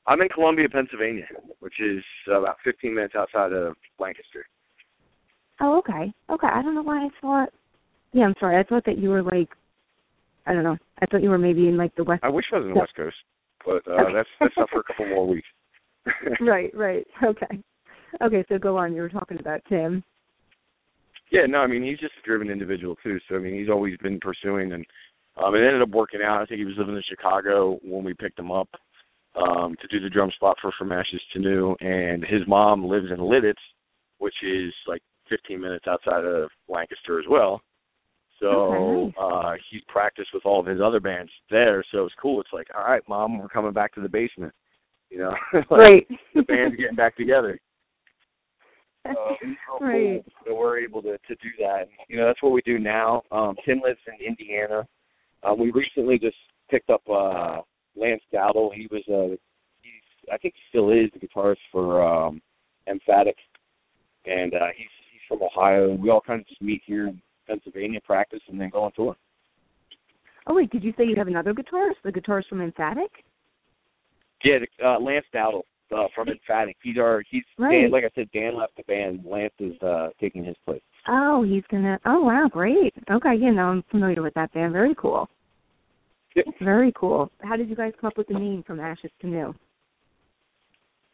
I'm 0.05 0.21
in 0.21 0.29
Columbia, 0.29 0.69
Pennsylvania, 0.69 1.25
which 1.61 1.79
is 1.79 2.03
about 2.27 2.57
15 2.63 2.93
minutes 2.93 3.15
outside 3.15 3.53
of 3.53 3.75
Lancaster. 3.97 4.45
Oh, 5.61 5.79
okay. 5.79 6.13
Okay. 6.29 6.47
I 6.47 6.61
don't 6.61 6.75
know 6.75 6.83
why 6.83 7.05
I 7.05 7.09
thought. 7.21 7.49
Yeah, 8.13 8.25
I'm 8.25 8.35
sorry. 8.39 8.57
I 8.59 8.63
thought 8.63 8.85
that 8.85 8.99
you 8.99 9.09
were 9.09 9.23
like, 9.23 9.49
I 10.45 10.53
don't 10.53 10.63
know. 10.63 10.77
I 11.01 11.07
thought 11.07 11.23
you 11.23 11.29
were 11.29 11.39
maybe 11.39 11.67
in 11.67 11.77
like 11.77 11.95
the 11.95 12.03
west. 12.03 12.23
I 12.23 12.29
wish 12.29 12.45
I 12.53 12.57
was 12.57 12.65
in 12.65 12.73
the 12.73 12.79
West 12.79 12.95
Coast, 12.95 13.15
but 13.65 13.87
uh, 13.91 14.13
that's 14.13 14.29
that's 14.39 14.53
up 14.61 14.69
for 14.71 14.81
a 14.81 14.83
couple 14.83 15.07
more 15.07 15.27
weeks. 15.27 15.47
right. 16.41 16.71
Right. 16.75 17.05
Okay. 17.23 17.61
Okay. 18.21 18.45
So 18.49 18.57
go 18.57 18.77
on. 18.77 18.93
You 18.93 19.01
were 19.01 19.09
talking 19.09 19.39
about 19.39 19.61
Tim. 19.69 20.03
Yeah, 21.31 21.45
no, 21.47 21.59
I 21.59 21.67
mean 21.67 21.83
he's 21.83 21.99
just 21.99 22.13
a 22.21 22.25
driven 22.25 22.49
individual 22.49 22.95
too. 23.01 23.17
So 23.29 23.35
I 23.35 23.39
mean 23.39 23.57
he's 23.57 23.69
always 23.69 23.97
been 23.97 24.19
pursuing, 24.19 24.73
and 24.73 24.85
um, 25.37 25.55
it 25.55 25.59
ended 25.59 25.81
up 25.81 25.89
working 25.89 26.21
out. 26.21 26.41
I 26.41 26.45
think 26.45 26.59
he 26.59 26.65
was 26.65 26.75
living 26.77 26.95
in 26.95 27.03
Chicago 27.07 27.79
when 27.83 28.03
we 28.03 28.13
picked 28.13 28.37
him 28.37 28.51
up 28.51 28.67
um, 29.35 29.75
to 29.81 29.87
do 29.87 30.01
the 30.01 30.09
drum 30.09 30.29
spot 30.35 30.57
for 30.61 30.71
From 30.77 30.91
Ashes 30.91 31.21
to 31.33 31.39
New, 31.39 31.75
and 31.79 32.23
his 32.23 32.41
mom 32.47 32.85
lives 32.85 33.07
in 33.11 33.17
Lititz, 33.17 33.53
which 34.17 34.35
is 34.43 34.73
like 34.87 35.01
15 35.29 35.59
minutes 35.59 35.85
outside 35.87 36.25
of 36.25 36.49
Lancaster 36.67 37.19
as 37.19 37.25
well. 37.29 37.61
So 38.41 38.47
Okay, 38.47 39.15
uh, 39.21 39.53
he's 39.69 39.81
practiced 39.87 40.29
with 40.33 40.45
all 40.45 40.59
of 40.59 40.65
his 40.65 40.81
other 40.81 40.99
bands 40.99 41.31
there. 41.49 41.83
So 41.91 42.05
it's 42.05 42.15
cool. 42.21 42.41
It's 42.41 42.51
like, 42.51 42.67
all 42.75 42.83
right, 42.83 43.01
mom, 43.07 43.37
we're 43.37 43.47
coming 43.47 43.71
back 43.71 43.93
to 43.93 44.01
the 44.01 44.09
basement. 44.09 44.53
You 45.11 45.17
know, 45.19 45.35
like, 45.53 45.69
right. 45.69 46.07
the 46.33 46.41
band's 46.43 46.77
getting 46.77 46.95
back 46.95 47.15
together. 47.17 47.59
Um, 49.03 49.57
cool 49.67 49.87
Right. 49.87 50.23
that 50.45 50.53
we're 50.55 50.77
able 50.77 51.01
to 51.01 51.13
to 51.13 51.35
do 51.41 51.49
that. 51.57 51.87
You 52.07 52.17
know, 52.17 52.27
that's 52.27 52.43
what 52.43 52.51
we 52.51 52.61
do 52.61 52.77
now. 52.77 53.23
Um, 53.31 53.55
Tim 53.65 53.81
lives 53.83 53.97
in 54.05 54.23
Indiana. 54.23 54.87
Um, 55.41 55.59
we 55.59 55.71
recently 55.71 56.19
just 56.19 56.35
picked 56.69 56.91
up 56.91 57.01
uh, 57.09 57.61
Lance 57.95 58.21
Dawdy. 58.31 58.69
He 58.75 58.87
was 58.91 59.01
uh, 59.09 59.35
he's 59.81 60.29
I 60.31 60.37
think 60.37 60.53
he 60.55 60.61
still 60.69 60.91
is 60.91 61.09
the 61.13 61.27
guitarist 61.27 61.55
for 61.71 62.03
um, 62.05 62.43
Emphatic, 62.87 63.37
and 64.27 64.53
uh, 64.53 64.67
he's 64.77 64.85
he's 65.11 65.21
from 65.27 65.41
Ohio. 65.41 65.95
We 65.95 66.11
all 66.11 66.21
kind 66.21 66.39
of 66.41 66.47
just 66.47 66.61
meet 66.61 66.83
here 66.85 67.07
in 67.07 67.19
Pennsylvania, 67.47 68.01
practice, 68.05 68.41
and 68.49 68.61
then 68.61 68.69
go 68.69 68.83
on 68.83 68.91
tour. 68.95 69.15
Oh 70.45 70.53
wait, 70.53 70.69
did 70.69 70.83
you 70.83 70.93
say 70.95 71.05
you 71.05 71.15
have 71.15 71.27
another 71.27 71.55
guitarist? 71.55 71.95
The 72.03 72.11
guitarist 72.11 72.49
from 72.49 72.61
Emphatic? 72.61 73.09
Yeah, 74.43 74.57
uh, 74.83 74.99
Lance 74.99 75.25
Dawdy 75.33 75.59
uh, 75.95 76.07
from 76.15 76.29
Emphatic. 76.29 76.77
He's 76.83 76.97
our 76.97 77.23
he's 77.29 77.43
Right. 77.57 77.81
Dan, 77.83 77.91
like 77.91 78.03
I 78.03 78.09
said. 78.15 78.29
Dan 78.33 78.57
left 78.57 78.75
the 78.77 78.83
band. 78.83 79.23
Lance 79.25 79.53
is 79.59 79.79
uh, 79.81 80.09
taking 80.19 80.43
his 80.43 80.55
place. 80.65 80.81
Oh, 81.07 81.43
he's 81.43 81.63
gonna. 81.69 81.99
Oh 82.05 82.21
wow, 82.21 82.47
great. 82.51 82.93
Okay, 83.09 83.35
yeah, 83.39 83.51
no, 83.51 83.63
I'm 83.63 83.83
familiar 83.91 84.21
with 84.21 84.33
that 84.35 84.53
band. 84.53 84.73
Very 84.73 84.95
cool. 84.95 85.29
Yep. 86.35 86.45
Very 86.61 86.93
cool. 86.95 87.29
How 87.41 87.57
did 87.57 87.69
you 87.69 87.75
guys 87.75 87.91
come 87.99 88.07
up 88.07 88.17
with 88.17 88.27
the 88.27 88.35
name 88.35 88.63
from 88.65 88.79
Ashes 88.79 89.11
to 89.21 89.27
New? 89.27 89.53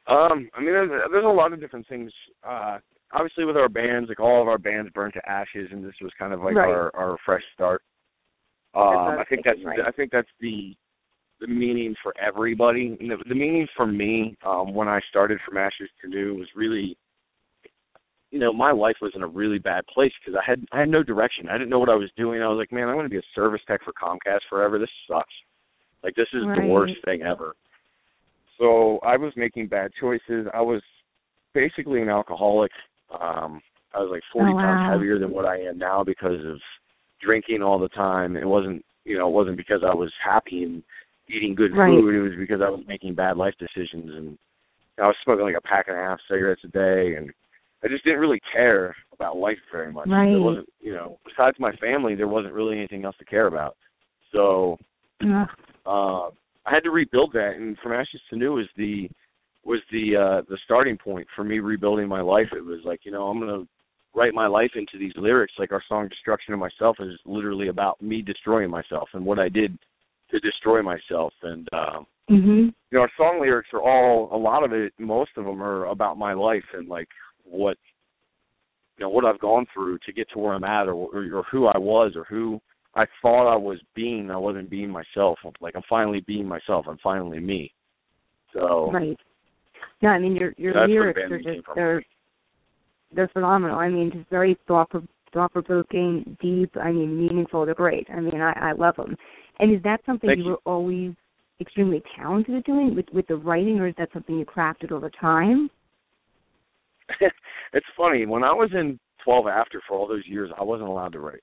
Um, 0.08 0.50
I 0.54 0.60
mean, 0.60 0.72
there's, 0.72 0.90
there's 1.12 1.26
a 1.26 1.28
lot 1.28 1.52
of 1.54 1.60
different 1.60 1.88
things. 1.88 2.12
Uh, 2.48 2.78
obviously, 3.12 3.44
with 3.44 3.58
our 3.58 3.68
bands, 3.68 4.10
like 4.10 4.20
all 4.20 4.42
of 4.42 4.48
our 4.48 4.60
bands 4.60 4.92
burned 4.94 5.14
to 5.16 5.30
ashes, 5.30 5.70
and 5.72 5.84
this 5.84 5.96
was 6.02 6.12
kind 6.20 6.34
of 6.34 6.42
like 6.42 6.56
Right. 6.56 6.70
our 6.70 6.96
our 6.96 7.18
fresh 7.26 7.44
start. 7.54 7.82
what 8.74 8.84
I 8.84 9.14
Um, 9.14 9.20
I 9.20 9.24
think 9.26 9.44
that's 9.44 9.60
right. 9.66 9.80
I 9.86 9.92
think 9.92 10.12
that's 10.12 10.30
the 10.40 10.76
the 11.40 11.48
meaning 11.48 11.96
for 12.02 12.14
everybody. 12.20 12.98
The, 13.00 13.18
the 13.28 13.36
meaning 13.36 13.68
for 13.76 13.86
me 13.86 14.36
um, 14.46 14.74
when 14.74 14.88
I 14.88 15.00
started 15.10 15.40
from 15.46 15.58
ashes 15.58 15.90
to 16.02 16.10
new 16.10 16.36
was 16.36 16.48
really, 16.56 16.98
you 18.32 18.40
know, 18.40 18.52
my 18.52 18.72
life 18.72 18.96
was 19.02 19.12
in 19.16 19.24
a 19.24 19.28
really 19.28 19.60
bad 19.60 19.86
place 19.88 20.12
because 20.20 20.40
I 20.42 20.50
had 20.50 20.66
I 20.72 20.80
had 20.80 20.90
no 20.90 21.04
direction. 21.04 21.48
I 21.50 21.54
didn't 21.54 21.70
know 21.70 21.80
what 21.80 21.90
I 21.90 21.96
was 21.96 22.10
doing. 22.18 22.42
I 22.42 22.48
was 22.48 22.58
like, 22.58 22.72
man, 22.72 22.88
I'm 22.88 22.96
going 22.96 23.06
to 23.06 23.10
be 23.10 23.18
a 23.18 23.34
service 23.36 23.62
tech 23.68 23.82
for 23.84 23.94
Comcast 23.94 24.42
forever. 24.50 24.80
This 24.80 24.90
sucks. 25.10 25.34
Like 26.04 26.16
this 26.16 26.28
is 26.34 26.44
the 26.56 26.68
worst 26.68 26.94
thing 27.06 27.22
ever. 27.22 27.56
So 28.58 29.00
I 29.04 29.18
was 29.18 29.34
making 29.36 29.68
bad 29.68 29.92
choices. 30.00 30.48
I 30.54 30.62
was 30.62 30.82
basically 31.54 32.02
an 32.02 32.10
alcoholic. 32.10 32.72
Um 33.12 33.62
I 33.94 34.00
was 34.00 34.10
like 34.12 34.24
40 34.34 34.52
Oh, 34.52 34.56
wow. 34.56 34.62
pounds 34.62 34.92
heavier 34.94 35.20
than 35.20 35.32
what 35.32 35.46
I 35.46 35.58
am 35.60 35.78
now 35.78 36.04
because 36.04 36.44
of 36.46 36.60
drinking 37.22 37.62
all 37.64 37.80
the 37.80 37.90
time. 37.90 38.36
It 38.36 38.46
wasn't, 38.46 38.84
you 39.06 39.18
know, 39.18 39.28
it 39.28 39.34
wasn't 39.34 39.58
because 39.58 39.82
I 39.84 39.94
was 39.94 40.12
happy 40.24 40.64
and 40.64 40.84
eating 41.30 41.56
good 41.56 41.76
Right. 41.76 41.90
food. 41.90 42.16
It 42.16 42.22
was 42.22 42.38
because 42.38 42.62
I 42.62 42.70
was 42.70 42.84
making 42.88 43.16
bad 43.16 43.38
life 43.38 43.54
decisions 43.60 44.12
and 44.16 44.38
I 44.98 45.08
was 45.08 45.16
smoking 45.24 45.46
like 45.46 45.58
a 45.58 45.62
pack 45.62 45.88
and 45.88 45.98
a 45.98 46.02
half 46.02 46.20
cigarettes 46.30 46.62
a 46.64 46.70
day 46.70 47.16
and 47.16 47.32
I 47.84 47.88
just 47.88 48.04
didn't 48.04 48.20
really 48.20 48.42
care 48.52 48.96
about 49.14 49.38
life 49.38 49.60
very 49.72 49.92
much. 49.92 50.10
Right. 50.10 50.32
There 50.32 50.42
wasn't, 50.42 50.70
you 50.80 50.94
know, 50.94 51.20
besides 51.26 51.58
my 51.60 51.76
family, 51.76 52.16
there 52.16 52.28
wasn't 52.28 52.54
really 52.54 52.78
anything 52.78 53.06
else 53.06 53.16
to 53.20 53.26
care 53.26 53.48
about. 53.48 53.78
So 54.32 54.78
Ugh. 55.22 55.48
uh, 55.86 56.30
I 56.66 56.74
had 56.74 56.84
to 56.84 56.92
rebuild 56.92 57.34
that, 57.34 57.54
and 57.56 57.78
from 57.82 57.94
ashes 57.94 58.22
to 58.30 58.36
new 58.36 58.54
was 58.54 58.68
the 58.76 59.10
was 59.64 59.80
the 59.92 60.16
uh, 60.16 60.42
the 60.50 60.58
starting 60.66 60.98
point 60.98 61.28
for 61.36 61.44
me 61.44 61.60
rebuilding 61.60 62.08
my 62.08 62.22
life. 62.22 62.48
It 62.54 62.64
was 62.64 62.80
like 62.84 63.02
you 63.04 63.12
know 63.12 63.28
I'm 63.28 63.40
gonna 63.40 63.64
write 64.16 64.34
my 64.34 64.48
life 64.48 64.72
into 64.76 64.98
these 64.98 65.14
lyrics. 65.16 65.54
Like 65.58 65.72
our 65.72 65.84
song 65.88 66.10
"Destruction 66.10 66.54
of 66.54 66.60
Myself" 66.60 66.98
is 67.00 67.14
literally 67.26 67.70
about 67.70 68.02
me 68.02 68.22
destroying 68.22 68.70
myself 68.70 69.10
and 69.14 69.26
what 69.26 69.40
I 69.40 69.50
did 69.50 69.78
to 70.32 70.40
destroy 70.40 70.82
myself. 70.82 71.34
And 71.44 71.68
um, 71.74 72.08
Mhm. 72.30 72.74
you 72.92 72.98
know 72.98 73.02
our 73.02 73.12
song 73.18 73.40
lyrics 73.40 73.70
are 73.74 73.82
all 73.82 74.30
a 74.32 74.38
lot 74.38 74.64
of 74.64 74.74
it, 74.74 74.94
most 74.98 75.32
of 75.38 75.46
them 75.46 75.62
are 75.62 75.86
about 75.86 76.18
my 76.18 76.34
life 76.34 76.66
and 76.74 76.88
like 76.88 77.08
what 77.44 77.78
you 78.98 79.06
know 79.06 79.10
what 79.10 79.26
I've 79.26 79.40
gone 79.40 79.66
through 79.74 80.00
to 80.00 80.12
get 80.12 80.30
to 80.32 80.40
where 80.40 80.54
I'm 80.54 80.64
at, 80.64 80.88
or 80.88 80.94
or, 80.94 81.38
or 81.38 81.44
who 81.44 81.68
I 81.68 81.78
was, 81.78 82.14
or 82.16 82.26
who 82.26 82.60
I 82.96 83.06
thought 83.22 83.52
I 83.52 83.56
was 83.56 83.80
being. 83.96 84.32
I 84.32 84.38
wasn't 84.38 84.70
being 84.70 84.90
myself. 84.90 85.40
Like 85.62 85.76
I'm 85.76 85.84
finally 85.90 86.22
being 86.22 86.48
myself. 86.48 86.88
I'm 86.88 86.98
finally 86.98 87.40
me. 87.40 87.72
So 88.54 88.92
Right. 88.92 89.18
No, 90.02 90.10
I 90.10 90.20
mean 90.20 90.36
your 90.36 90.54
your 90.58 90.88
lyrics 90.88 91.20
are 91.32 91.38
just 91.38 91.66
they're 91.76 92.04
they're 93.14 93.30
phenomenal. 93.30 93.78
I 93.78 93.90
mean, 93.90 94.12
just 94.12 94.30
very 94.30 94.58
thought 94.68 94.92
thought 95.34 95.54
provoking, 95.54 96.38
deep. 96.42 96.76
I 96.78 96.92
mean, 96.92 97.18
meaningful. 97.18 97.66
They're 97.66 97.76
great. 97.76 98.08
I 98.14 98.20
mean, 98.20 98.42
I 98.42 98.70
I 98.70 98.72
love 98.74 98.96
them. 98.96 99.16
And 99.60 99.74
is 99.74 99.82
that 99.84 100.02
something 100.06 100.30
Thank 100.30 100.40
you 100.40 100.46
you. 100.46 100.52
were 100.52 100.60
always 100.66 101.14
extremely 101.60 102.02
talented 102.16 102.56
at 102.56 102.66
doing 102.66 102.96
with 102.96 103.06
with 103.14 103.28
the 103.28 103.36
writing, 103.36 103.80
or 103.80 103.88
is 103.88 103.96
that 103.98 104.10
something 104.14 104.38
you 104.38 104.46
crafted 104.46 104.92
over 104.92 105.10
time? 105.10 105.70
it's 107.74 107.86
funny 107.96 108.26
when 108.26 108.44
I 108.44 108.52
was 108.52 108.70
in 108.74 109.00
12 109.24 109.48
after 109.48 109.82
for 109.88 109.98
all 109.98 110.08
those 110.08 110.26
years, 110.26 110.52
I 110.58 110.64
wasn't 110.64 110.90
allowed 110.90 111.14
to 111.14 111.20
write. 111.20 111.42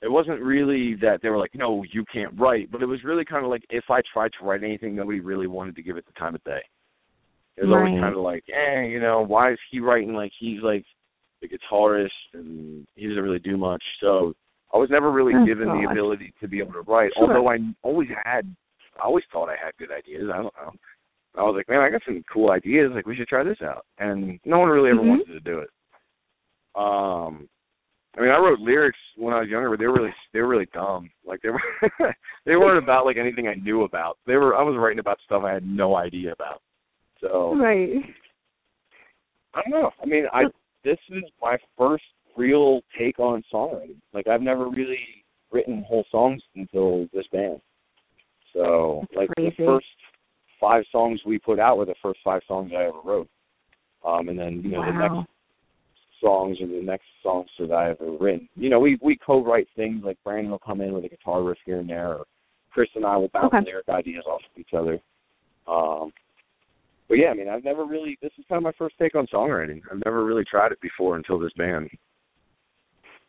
It 0.00 0.10
wasn't 0.10 0.40
really 0.40 0.94
that 1.00 1.20
they 1.22 1.28
were 1.28 1.38
like, 1.38 1.54
no, 1.54 1.84
you 1.92 2.04
can't 2.12 2.38
write, 2.38 2.70
but 2.70 2.82
it 2.82 2.86
was 2.86 3.02
really 3.04 3.24
kind 3.24 3.44
of 3.44 3.50
like 3.50 3.64
if 3.68 3.84
I 3.90 4.00
tried 4.12 4.30
to 4.38 4.46
write 4.46 4.62
anything, 4.62 4.94
nobody 4.94 5.20
really 5.20 5.48
wanted 5.48 5.74
to 5.76 5.82
give 5.82 5.96
it 5.96 6.06
the 6.06 6.12
time 6.12 6.34
of 6.34 6.44
day. 6.44 6.60
It 7.56 7.66
was 7.66 7.74
always 7.74 8.00
kind 8.00 8.14
of 8.14 8.22
like, 8.22 8.44
eh, 8.48 8.82
you 8.82 9.00
know, 9.00 9.24
why 9.26 9.52
is 9.52 9.58
he 9.70 9.80
writing 9.80 10.14
like 10.14 10.30
he's 10.38 10.62
like 10.62 10.84
the 11.42 11.48
guitarist 11.48 12.08
and 12.34 12.86
he 12.94 13.08
doesn't 13.08 13.22
really 13.22 13.40
do 13.40 13.56
much. 13.56 13.82
So 14.00 14.34
I 14.72 14.76
was 14.76 14.90
never 14.90 15.10
really 15.10 15.32
Oh, 15.34 15.46
given 15.46 15.68
the 15.68 15.88
ability 15.90 16.34
to 16.40 16.48
be 16.48 16.58
able 16.60 16.72
to 16.74 16.82
write. 16.82 17.12
Sure. 17.16 17.28
Although 17.28 17.48
I 17.48 17.58
always 17.82 18.08
had, 18.24 18.54
I 19.00 19.04
always 19.06 19.24
thought 19.32 19.48
I 19.48 19.56
had 19.62 19.76
good 19.78 19.90
ideas. 19.90 20.28
I 20.32 20.36
don't 20.36 20.54
know. 20.60 20.72
I 21.36 21.42
was 21.42 21.54
like, 21.56 21.68
man, 21.68 21.80
I 21.80 21.90
got 21.90 22.02
some 22.04 22.22
cool 22.32 22.50
ideas. 22.50 22.90
Like 22.94 23.06
we 23.06 23.16
should 23.16 23.28
try 23.28 23.42
this 23.44 23.62
out. 23.62 23.86
And 23.98 24.38
no 24.44 24.58
one 24.58 24.68
really 24.68 24.90
ever 24.90 25.00
Mhm. 25.00 25.08
wanted 25.08 25.32
to 25.32 25.40
do 25.40 25.58
it. 25.60 25.70
Um, 26.74 27.48
I 28.16 28.20
mean, 28.22 28.30
I 28.30 28.38
wrote 28.38 28.58
lyrics 28.60 28.98
when 29.16 29.32
I 29.34 29.40
was 29.40 29.48
younger, 29.48 29.70
but 29.70 29.78
they 29.78 29.86
were 29.86 29.94
really 29.94 30.14
they 30.32 30.40
were 30.40 30.48
really 30.48 30.66
dumb. 30.72 31.10
Like 31.24 31.40
they 31.42 31.50
were 31.50 31.62
they 32.44 32.56
weren't 32.56 32.82
about 32.82 33.04
like 33.06 33.16
anything 33.16 33.46
I 33.48 33.54
knew 33.54 33.84
about. 33.84 34.18
They 34.26 34.36
were 34.36 34.56
I 34.56 34.62
was 34.62 34.76
writing 34.76 34.98
about 34.98 35.18
stuff 35.24 35.44
I 35.44 35.52
had 35.52 35.66
no 35.66 35.96
idea 35.96 36.32
about. 36.32 36.60
So 37.20 37.54
Right. 37.56 38.02
I 39.54 39.62
don't 39.62 39.70
know. 39.70 39.90
I 40.02 40.06
mean, 40.06 40.24
I 40.32 40.44
this 40.84 40.98
is 41.10 41.22
my 41.40 41.56
first 41.76 42.04
real 42.38 42.80
take 42.98 43.18
on 43.18 43.42
songwriting. 43.52 43.96
Like 44.12 44.28
I've 44.28 44.42
never 44.42 44.68
really 44.68 44.98
written 45.52 45.84
whole 45.86 46.04
songs 46.10 46.42
until 46.56 47.06
this 47.12 47.26
band. 47.32 47.60
So 48.52 49.04
That's 49.10 49.16
like 49.16 49.28
crazy. 49.36 49.54
the 49.58 49.66
first 49.66 49.86
five 50.60 50.84
songs 50.90 51.20
we 51.26 51.38
put 51.38 51.58
out 51.58 51.76
were 51.78 51.84
the 51.84 51.94
first 52.02 52.20
five 52.24 52.42
songs 52.48 52.72
I 52.76 52.84
ever 52.84 53.00
wrote. 53.04 53.28
Um 54.06 54.28
and 54.28 54.38
then, 54.38 54.62
you 54.62 54.70
know, 54.70 54.84
the 54.84 54.92
next 54.92 55.28
songs 56.20 56.56
and 56.60 56.70
the 56.70 56.82
next 56.82 57.06
songs 57.22 57.48
that 57.58 57.72
I 57.72 57.90
ever 57.90 58.12
written. 58.18 58.48
You 58.56 58.70
know, 58.70 58.80
we 58.80 58.98
we 59.02 59.18
co-write 59.24 59.68
things 59.76 60.02
like 60.04 60.18
Brandon 60.24 60.50
will 60.50 60.58
come 60.58 60.80
in 60.80 60.92
with 60.92 61.04
a 61.04 61.08
guitar 61.08 61.42
riff 61.42 61.58
here 61.64 61.78
and 61.78 61.88
there, 61.88 62.14
or 62.14 62.24
Chris 62.72 62.88
and 62.94 63.04
I 63.04 63.16
will 63.16 63.28
bounce 63.32 63.54
Okay. 63.54 63.64
lyric 63.64 63.88
ideas 63.88 64.24
off 64.26 64.40
of 64.40 64.60
each 64.60 64.74
other. 64.76 65.00
Um, 65.66 66.12
but 67.08 67.16
yeah, 67.18 67.28
I 67.28 67.34
mean, 67.34 67.48
I've 67.48 67.64
never 67.64 67.84
really. 67.84 68.18
This 68.20 68.32
is 68.38 68.44
kind 68.48 68.58
of 68.58 68.62
my 68.64 68.72
first 68.78 68.96
take 68.98 69.14
on 69.14 69.26
songwriting. 69.32 69.80
I've 69.90 70.02
never 70.04 70.24
really 70.24 70.44
tried 70.44 70.72
it 70.72 70.80
before 70.80 71.16
until 71.16 71.38
this 71.38 71.52
band. 71.56 71.88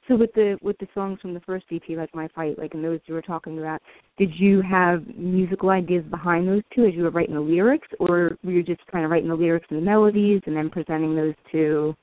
So 0.10 0.16
with 0.16 0.34
the 0.34 0.58
with 0.64 0.76
the 0.80 0.88
songs 0.96 1.20
from 1.22 1.36
the 1.36 1.40
first 1.42 1.68
EP, 1.72 1.84
like 1.90 2.14
My 2.16 2.28
Fight, 2.30 2.58
like 2.58 2.74
and 2.74 2.84
those 2.84 3.00
you 3.06 3.14
were 3.14 3.22
talking 3.22 3.60
about, 3.60 3.80
did 4.18 4.32
you 4.34 4.60
have 4.64 5.04
musical 5.16 5.70
ideas 5.70 6.04
behind 6.10 6.48
those 6.48 6.64
two 6.74 6.86
as 6.86 6.96
you 6.96 7.04
were 7.04 7.12
writing 7.12 7.36
the 7.36 7.42
lyrics, 7.42 7.88
or 8.00 8.36
were 8.44 8.52
you 8.52 8.64
just 8.64 8.82
kind 8.88 9.06
of 9.06 9.12
writing 9.12 9.30
the 9.30 9.36
lyrics 9.36 9.68
and 9.70 9.78
the 9.80 9.86
melodies 9.86 10.42
and 10.48 10.58
then 10.58 10.72
presenting 10.72 11.16
those 11.16 11.36
to 11.52 11.96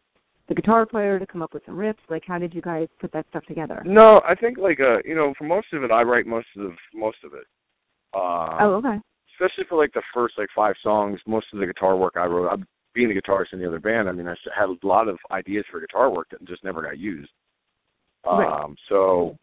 the 0.48 0.54
guitar 0.54 0.86
player 0.86 1.18
to 1.18 1.26
come 1.26 1.42
up 1.42 1.52
with 1.52 1.64
some 1.66 1.74
riffs? 1.74 1.96
Like 2.08 2.22
how 2.24 2.38
did 2.38 2.54
you 2.54 2.62
guys 2.62 2.86
put 3.00 3.10
that 3.10 3.26
stuff 3.30 3.44
together? 3.46 3.82
No, 3.84 4.22
I 4.24 4.36
think 4.36 4.56
like 4.56 4.78
uh, 4.78 4.98
you 5.04 5.16
know, 5.16 5.34
for 5.36 5.44
most 5.44 5.66
of 5.72 5.82
it, 5.82 5.90
I 5.90 6.02
write 6.02 6.28
most 6.28 6.46
of 6.56 6.70
most 6.94 7.18
of 7.24 7.34
it. 7.34 7.44
Uh, 8.14 8.56
Oh, 8.60 8.74
okay. 8.74 9.00
especially 9.34 9.64
for 9.68 9.76
like 9.76 9.92
the 9.94 10.02
first 10.14 10.34
like 10.38 10.48
five 10.54 10.76
songs. 10.80 11.18
Most 11.26 11.46
of 11.52 11.58
the 11.58 11.66
guitar 11.66 11.96
work 11.96 12.14
I 12.16 12.26
wrote, 12.26 12.50
I'm 12.50 12.68
being 12.94 13.08
the 13.08 13.20
guitarist 13.20 13.52
in 13.52 13.58
the 13.58 13.66
other 13.66 13.80
band, 13.80 14.08
I 14.08 14.12
mean, 14.12 14.26
I 14.26 14.34
had 14.58 14.70
a 14.70 14.86
lot 14.86 15.06
of 15.08 15.18
ideas 15.30 15.64
for 15.70 15.80
guitar 15.80 16.10
work 16.10 16.28
that 16.30 16.42
just 16.46 16.64
never 16.64 16.82
got 16.82 16.98
used. 16.98 17.30
Right. 18.26 18.64
Um, 18.64 18.76
so, 18.88 19.36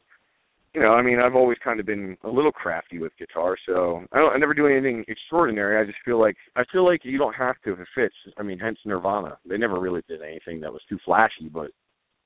you 0.73 0.81
know, 0.81 0.93
I 0.93 1.01
mean, 1.01 1.19
I've 1.19 1.36
always 1.36 1.57
kind 1.63 1.79
of 1.79 1.86
been 1.86 2.17
a 2.23 2.29
little 2.29 2.51
crafty 2.51 2.97
with 2.99 3.15
guitar, 3.17 3.55
so 3.67 4.03
I 4.11 4.17
don't, 4.17 4.34
I 4.34 4.38
never 4.38 4.53
do 4.53 4.67
anything 4.67 5.05
extraordinary. 5.07 5.77
I 5.81 5.86
just 5.86 6.03
feel 6.03 6.19
like 6.19 6.36
I 6.55 6.63
feel 6.71 6.86
like 6.86 7.01
you 7.03 7.17
don't 7.17 7.36
have 7.36 7.55
to 7.63 7.73
if 7.73 7.79
it 7.79 7.88
fits. 7.95 8.15
I 8.38 8.43
mean, 8.43 8.59
hence 8.59 8.79
Nirvana. 8.86 9.38
They 9.47 9.57
never 9.57 9.79
really 9.79 10.01
did 10.07 10.21
anything 10.21 10.59
that 10.61 10.73
was 10.73 10.81
too 10.89 10.97
flashy, 11.05 11.49
but 11.51 11.69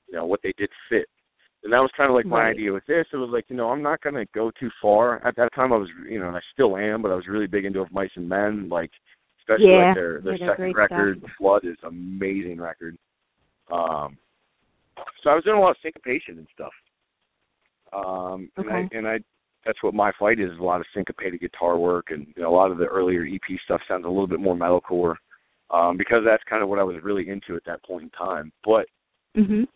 you 0.08 0.14
know 0.14 0.26
what 0.26 0.40
they 0.42 0.54
did 0.56 0.70
fit. 0.88 1.06
And 1.64 1.72
that 1.72 1.80
was 1.80 1.90
kind 1.96 2.08
of 2.08 2.14
like 2.14 2.24
my 2.24 2.42
Right. 2.42 2.50
idea 2.50 2.72
with 2.72 2.86
this. 2.86 3.04
It 3.12 3.16
was 3.16 3.30
like, 3.32 3.44
you 3.48 3.56
know, 3.56 3.70
I'm 3.70 3.82
not 3.82 4.00
going 4.00 4.14
to 4.14 4.24
go 4.32 4.50
too 4.60 4.70
far. 4.80 5.16
At 5.26 5.34
that 5.36 5.52
time, 5.54 5.72
I 5.72 5.76
was, 5.76 5.88
you 6.08 6.20
know, 6.20 6.28
and 6.28 6.36
I 6.36 6.40
still 6.52 6.76
am, 6.76 7.02
but 7.02 7.10
I 7.10 7.16
was 7.16 7.26
really 7.26 7.48
big 7.48 7.64
into 7.64 7.80
Of 7.80 7.90
Mice 7.90 8.12
and 8.14 8.28
Men, 8.28 8.68
like 8.68 8.90
especially 9.40 9.72
Yeah, 9.72 9.86
like 9.88 9.94
their 9.94 10.20
their 10.20 10.38
second 10.38 10.74
record, 10.76 11.18
stuff. 11.18 11.30
Flood, 11.36 11.64
is 11.64 11.76
amazing 11.82 12.60
record. 12.60 12.96
Um, 13.72 14.16
so 15.22 15.30
I 15.30 15.34
was 15.34 15.44
doing 15.44 15.56
a 15.56 15.60
lot 15.60 15.70
of 15.70 15.76
syncopation 15.82 16.38
and 16.38 16.48
stuff. 16.54 16.72
Um, 17.92 18.50
and 18.56 18.70
I 18.70 18.88
and 18.92 19.08
I 19.08 19.18
that's 19.64 19.82
what 19.82 19.94
my 19.94 20.12
fight 20.18 20.40
is 20.40 20.50
a 20.58 20.62
lot 20.62 20.80
of 20.80 20.86
syncopated 20.94 21.40
guitar 21.40 21.78
work 21.78 22.06
and 22.10 22.26
you 22.36 22.42
know, 22.42 22.50
a 22.50 22.54
lot 22.54 22.70
of 22.70 22.78
the 22.78 22.86
earlier 22.86 23.24
EP 23.24 23.58
stuff 23.64 23.80
sounds 23.88 24.04
a 24.04 24.08
little 24.08 24.26
bit 24.26 24.40
more 24.40 24.54
metalcore 24.54 25.16
um, 25.70 25.96
because 25.96 26.22
that's 26.24 26.42
kind 26.48 26.62
of 26.62 26.68
what 26.68 26.78
I 26.78 26.84
was 26.84 26.96
really 27.02 27.28
into 27.28 27.56
at 27.56 27.64
that 27.66 27.82
point 27.84 28.04
in 28.04 28.10
time. 28.10 28.52
But 28.64 28.86
Mhm. 29.36 29.68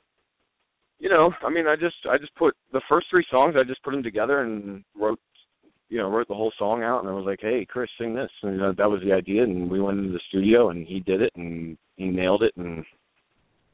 you 0.98 1.08
know, 1.08 1.34
I 1.42 1.50
mean, 1.50 1.66
I 1.66 1.76
just 1.76 1.96
I 2.06 2.16
just 2.18 2.34
put 2.36 2.54
the 2.72 2.80
first 2.88 3.08
three 3.10 3.26
songs. 3.30 3.56
I 3.56 3.64
just 3.64 3.82
put 3.82 3.90
them 3.90 4.02
together 4.02 4.40
and 4.42 4.84
wrote, 4.94 5.18
you 5.88 5.98
know, 5.98 6.08
wrote 6.08 6.28
the 6.28 6.34
whole 6.34 6.52
song 6.58 6.82
out. 6.82 7.00
And 7.00 7.08
I 7.08 7.12
was 7.12 7.26
like, 7.26 7.40
hey, 7.40 7.66
Chris, 7.68 7.90
sing 7.98 8.14
this. 8.14 8.30
And 8.42 8.62
uh, 8.62 8.72
that 8.78 8.88
was 8.88 9.02
the 9.02 9.12
idea. 9.12 9.42
And 9.42 9.70
we 9.70 9.80
went 9.80 9.98
into 9.98 10.12
the 10.12 10.20
studio 10.28 10.70
and 10.70 10.86
he 10.86 11.00
did 11.00 11.20
it 11.20 11.32
and 11.34 11.76
he 11.96 12.06
nailed 12.06 12.42
it. 12.42 12.52
And 12.56 12.84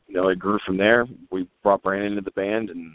you 0.08 0.14
know, 0.14 0.28
it 0.28 0.38
grew 0.38 0.58
from 0.66 0.76
there. 0.76 1.06
We 1.30 1.46
brought 1.62 1.82
Brandon 1.82 2.12
into 2.12 2.22
the 2.22 2.30
band 2.32 2.70
and. 2.70 2.94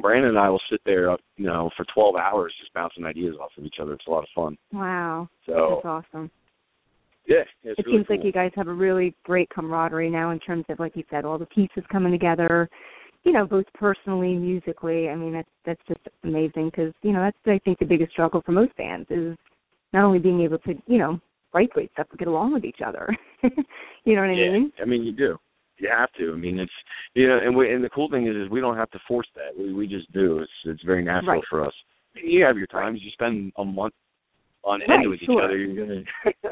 Brandon 0.00 0.30
and 0.30 0.38
I 0.38 0.48
will 0.48 0.62
sit 0.70 0.80
there, 0.86 1.10
you 1.36 1.44
know, 1.44 1.68
for 1.76 1.84
12 1.92 2.16
hours 2.16 2.54
just 2.58 2.72
bouncing 2.72 3.04
ideas 3.04 3.34
off 3.38 3.50
of 3.58 3.64
each 3.64 3.74
other. 3.82 3.92
It's 3.92 4.06
a 4.06 4.10
lot 4.10 4.22
of 4.22 4.28
fun. 4.34 4.56
Wow. 4.72 5.28
So 5.44 5.82
That's 5.84 6.06
awesome. 6.14 6.30
yeah, 7.26 7.42
it's 7.64 7.78
it 7.78 7.84
really 7.84 7.98
seems 7.98 8.06
like 8.08 8.24
you 8.24 8.32
guys 8.32 8.50
have 8.54 8.68
a 8.68 8.72
really 8.72 9.14
great 9.24 9.50
camaraderie 9.50 10.08
now 10.08 10.30
in 10.30 10.38
terms 10.38 10.64
of 10.70 10.78
like 10.78 10.96
you 10.96 11.04
said 11.10 11.26
all 11.26 11.36
the 11.36 11.44
pieces 11.46 11.84
coming 11.92 12.12
together 12.12 12.70
you 13.24 13.32
know 13.32 13.46
both 13.46 13.66
personally 13.74 14.34
musically 14.34 15.08
i 15.08 15.14
mean 15.14 15.32
that's 15.32 15.48
that's 15.64 15.80
just 15.86 16.00
amazing 16.24 16.66
because 16.66 16.92
you 17.02 17.12
know 17.12 17.20
that's 17.20 17.36
i 17.46 17.58
think 17.64 17.78
the 17.78 17.84
biggest 17.84 18.12
struggle 18.12 18.42
for 18.44 18.52
most 18.52 18.74
bands 18.76 19.06
is 19.10 19.36
not 19.92 20.04
only 20.04 20.18
being 20.18 20.40
able 20.40 20.58
to 20.58 20.74
you 20.86 20.98
know 20.98 21.20
write 21.52 21.70
great 21.70 21.90
stuff 21.92 22.06
but 22.10 22.18
get 22.18 22.28
along 22.28 22.52
with 22.52 22.64
each 22.64 22.80
other 22.84 23.14
you 24.04 24.14
know 24.14 24.22
what 24.22 24.36
yeah, 24.36 24.46
i 24.46 24.52
mean 24.52 24.72
I 24.80 24.84
mean, 24.84 25.02
you 25.02 25.12
do. 25.12 25.38
You 25.80 25.88
have 25.96 26.12
to. 26.18 26.32
I 26.32 26.36
mean, 26.36 26.58
it's 26.60 26.72
you 27.14 27.26
know, 27.26 27.38
and 27.42 27.56
we 27.56 27.72
and 27.72 27.82
the 27.82 27.88
cool 27.88 28.10
thing 28.10 28.26
is, 28.26 28.36
is 28.36 28.50
we 28.50 28.60
don't 28.60 28.76
have 28.76 28.90
to 28.90 28.98
force 29.08 29.26
that. 29.34 29.58
We 29.58 29.72
we 29.72 29.86
just 29.86 30.12
do. 30.12 30.38
It's 30.38 30.50
it's 30.66 30.82
very 30.84 31.02
natural 31.02 31.36
Right. 31.36 31.44
for 31.48 31.64
us. 31.66 31.72
You 32.14 32.44
have 32.44 32.58
your 32.58 32.66
times. 32.66 33.00
You 33.02 33.10
spend 33.12 33.52
a 33.56 33.64
month 33.64 33.94
on 34.62 34.82
end 34.82 34.90
Right, 34.90 35.08
with 35.08 35.20
sure. 35.20 35.38
each 35.38 35.44
other. 35.44 35.56
You're 35.56 35.86
gonna 35.86 36.02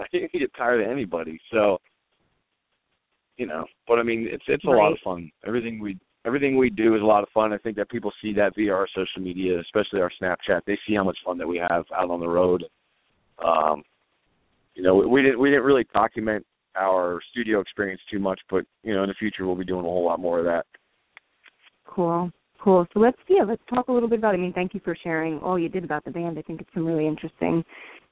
you 0.12 0.28
get 0.40 0.54
tired 0.56 0.80
of 0.82 0.90
anybody. 0.90 1.38
So, 1.52 1.78
you 3.36 3.46
know, 3.46 3.66
but 3.86 3.98
I 3.98 4.02
mean, 4.02 4.26
it's 4.30 4.44
it's 4.48 4.64
a 4.64 4.68
lot 4.70 4.92
of 4.92 4.98
fun. 5.04 5.30
Everything 5.46 5.78
we 5.78 5.98
everything 6.24 6.56
we 6.56 6.70
do 6.70 6.96
is 6.96 7.02
a 7.02 7.04
lot 7.04 7.22
of 7.22 7.28
fun. 7.34 7.52
I 7.52 7.58
think 7.58 7.76
that 7.76 7.90
people 7.90 8.12
see 8.22 8.32
that 8.34 8.54
via 8.56 8.72
our 8.72 8.88
social 8.94 9.20
media, 9.20 9.60
especially 9.60 10.00
our 10.00 10.10
Snapchat. 10.22 10.62
They 10.66 10.78
see 10.86 10.94
how 10.94 11.04
much 11.04 11.18
fun 11.24 11.36
that 11.38 11.46
we 11.46 11.58
have 11.68 11.84
out 11.94 12.10
on 12.10 12.20
the 12.20 12.28
road. 12.28 12.64
Um, 13.44 13.82
you 14.74 14.82
know, 14.82 14.94
we, 14.94 15.06
we 15.06 15.22
didn't 15.22 15.38
we 15.38 15.50
didn't 15.50 15.64
really 15.64 15.86
document 15.92 16.46
our 16.80 17.20
studio 17.30 17.60
experience 17.60 18.00
too 18.10 18.18
much, 18.18 18.40
but 18.50 18.64
you 18.82 18.94
know, 18.94 19.02
in 19.02 19.08
the 19.08 19.14
future 19.14 19.46
we'll 19.46 19.56
be 19.56 19.64
doing 19.64 19.84
a 19.84 19.88
whole 19.88 20.04
lot 20.04 20.20
more 20.20 20.38
of 20.38 20.44
that. 20.44 20.66
cool 21.86 22.30
cool 22.60 22.86
so 22.92 22.98
let's 22.98 23.16
yeah 23.28 23.44
let's 23.44 23.62
talk 23.70 23.86
a 23.88 23.92
little 23.92 24.08
bit 24.08 24.18
about 24.18 24.34
i 24.34 24.36
mean 24.36 24.52
thank 24.52 24.74
you 24.74 24.80
for 24.84 24.96
sharing 25.04 25.38
all 25.38 25.56
you 25.58 25.68
did 25.68 25.84
about 25.84 26.04
the 26.04 26.10
band 26.10 26.36
i 26.38 26.42
think 26.42 26.60
it's 26.60 26.70
some 26.74 26.84
really 26.84 27.06
interesting 27.06 27.64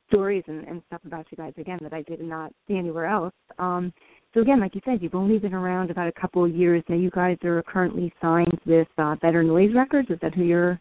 stories 0.08 0.44
and, 0.46 0.64
and 0.68 0.80
stuff 0.86 1.00
about 1.04 1.26
you 1.30 1.36
guys 1.36 1.52
again 1.58 1.78
that 1.82 1.92
i 1.92 2.00
did 2.02 2.20
not 2.20 2.52
see 2.68 2.76
anywhere 2.76 3.06
else 3.06 3.34
um 3.58 3.92
so 4.32 4.40
again 4.40 4.60
like 4.60 4.72
you 4.74 4.80
said 4.84 5.02
you've 5.02 5.16
only 5.16 5.38
been 5.38 5.52
around 5.52 5.90
about 5.90 6.06
a 6.06 6.12
couple 6.12 6.44
of 6.44 6.54
years 6.54 6.80
now 6.88 6.94
you 6.94 7.10
guys 7.10 7.36
are 7.44 7.60
currently 7.64 8.12
signed 8.22 8.60
with 8.66 8.86
uh 8.98 9.16
better 9.16 9.42
noise 9.42 9.74
records 9.74 10.08
is 10.10 10.18
that 10.22 10.32
who 10.32 10.44
your 10.44 10.80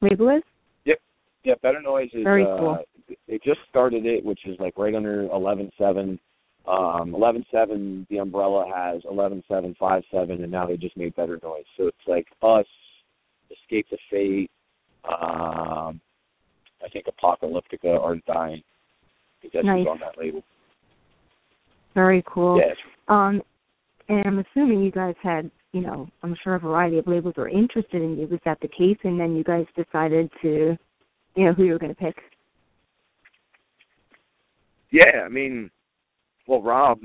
label 0.00 0.30
is 0.30 0.42
Yep. 0.84 0.98
Yeah, 1.44 1.54
Better 1.62 1.82
Noise 1.82 2.10
is 2.14 2.24
Very 2.24 2.44
uh, 2.44 2.56
cool. 2.56 2.78
they 3.28 3.38
just 3.44 3.60
started 3.68 4.06
it, 4.06 4.24
which 4.24 4.40
is 4.46 4.56
like 4.60 4.78
right 4.78 4.94
under 4.94 5.24
eleven 5.24 5.70
seven. 5.78 6.18
Um 6.66 7.14
eleven 7.14 7.44
seven 7.50 8.06
the 8.10 8.18
umbrella 8.18 8.64
has 8.72 9.02
eleven 9.10 9.42
seven 9.48 9.74
five 9.78 10.02
seven 10.12 10.42
and 10.42 10.52
now 10.52 10.66
they 10.66 10.76
just 10.76 10.96
made 10.96 11.14
Better 11.16 11.38
Noise. 11.42 11.64
So 11.76 11.88
it's 11.88 11.96
like 12.06 12.26
us, 12.42 12.66
Escape 13.50 13.86
the 13.90 13.98
Fate, 14.10 14.50
um 15.04 16.00
I 16.84 16.88
think 16.92 17.06
Apocalyptica 17.06 18.00
are 18.00 18.16
dying. 18.26 18.62
Because 19.40 19.52
think 19.52 19.52
that's 19.54 19.66
Nice. 19.66 19.78
who's 19.80 19.88
on 19.88 20.00
that 20.00 20.16
label. 20.18 20.42
very 21.94 22.22
cool 22.26 22.58
Yeah, 22.58 22.72
it's 22.72 22.80
um 23.08 23.42
and 24.08 24.24
i'm 24.26 24.38
assuming 24.38 24.82
you 24.82 24.90
guys 24.92 25.14
had 25.22 25.50
you 25.72 25.80
know 25.80 26.08
i'm 26.22 26.36
sure 26.42 26.54
a 26.54 26.58
variety 26.60 26.98
of 26.98 27.06
labels 27.06 27.34
were 27.36 27.48
interested 27.48 28.00
in 28.02 28.16
you 28.18 28.26
was 28.28 28.40
that 28.44 28.58
the 28.60 28.68
case 28.68 28.98
and 29.04 29.18
then 29.18 29.34
you 29.34 29.42
guys 29.44 29.66
decided 29.76 30.30
to 30.40 30.76
you 31.34 31.44
know 31.44 31.52
who 31.52 31.64
you 31.64 31.72
were 31.72 31.78
going 31.78 31.94
to 31.94 32.00
pick 32.00 32.16
Yeah, 34.90 35.22
I 35.24 35.28
mean, 35.28 35.70
well, 36.46 36.62
Rob, 36.62 37.00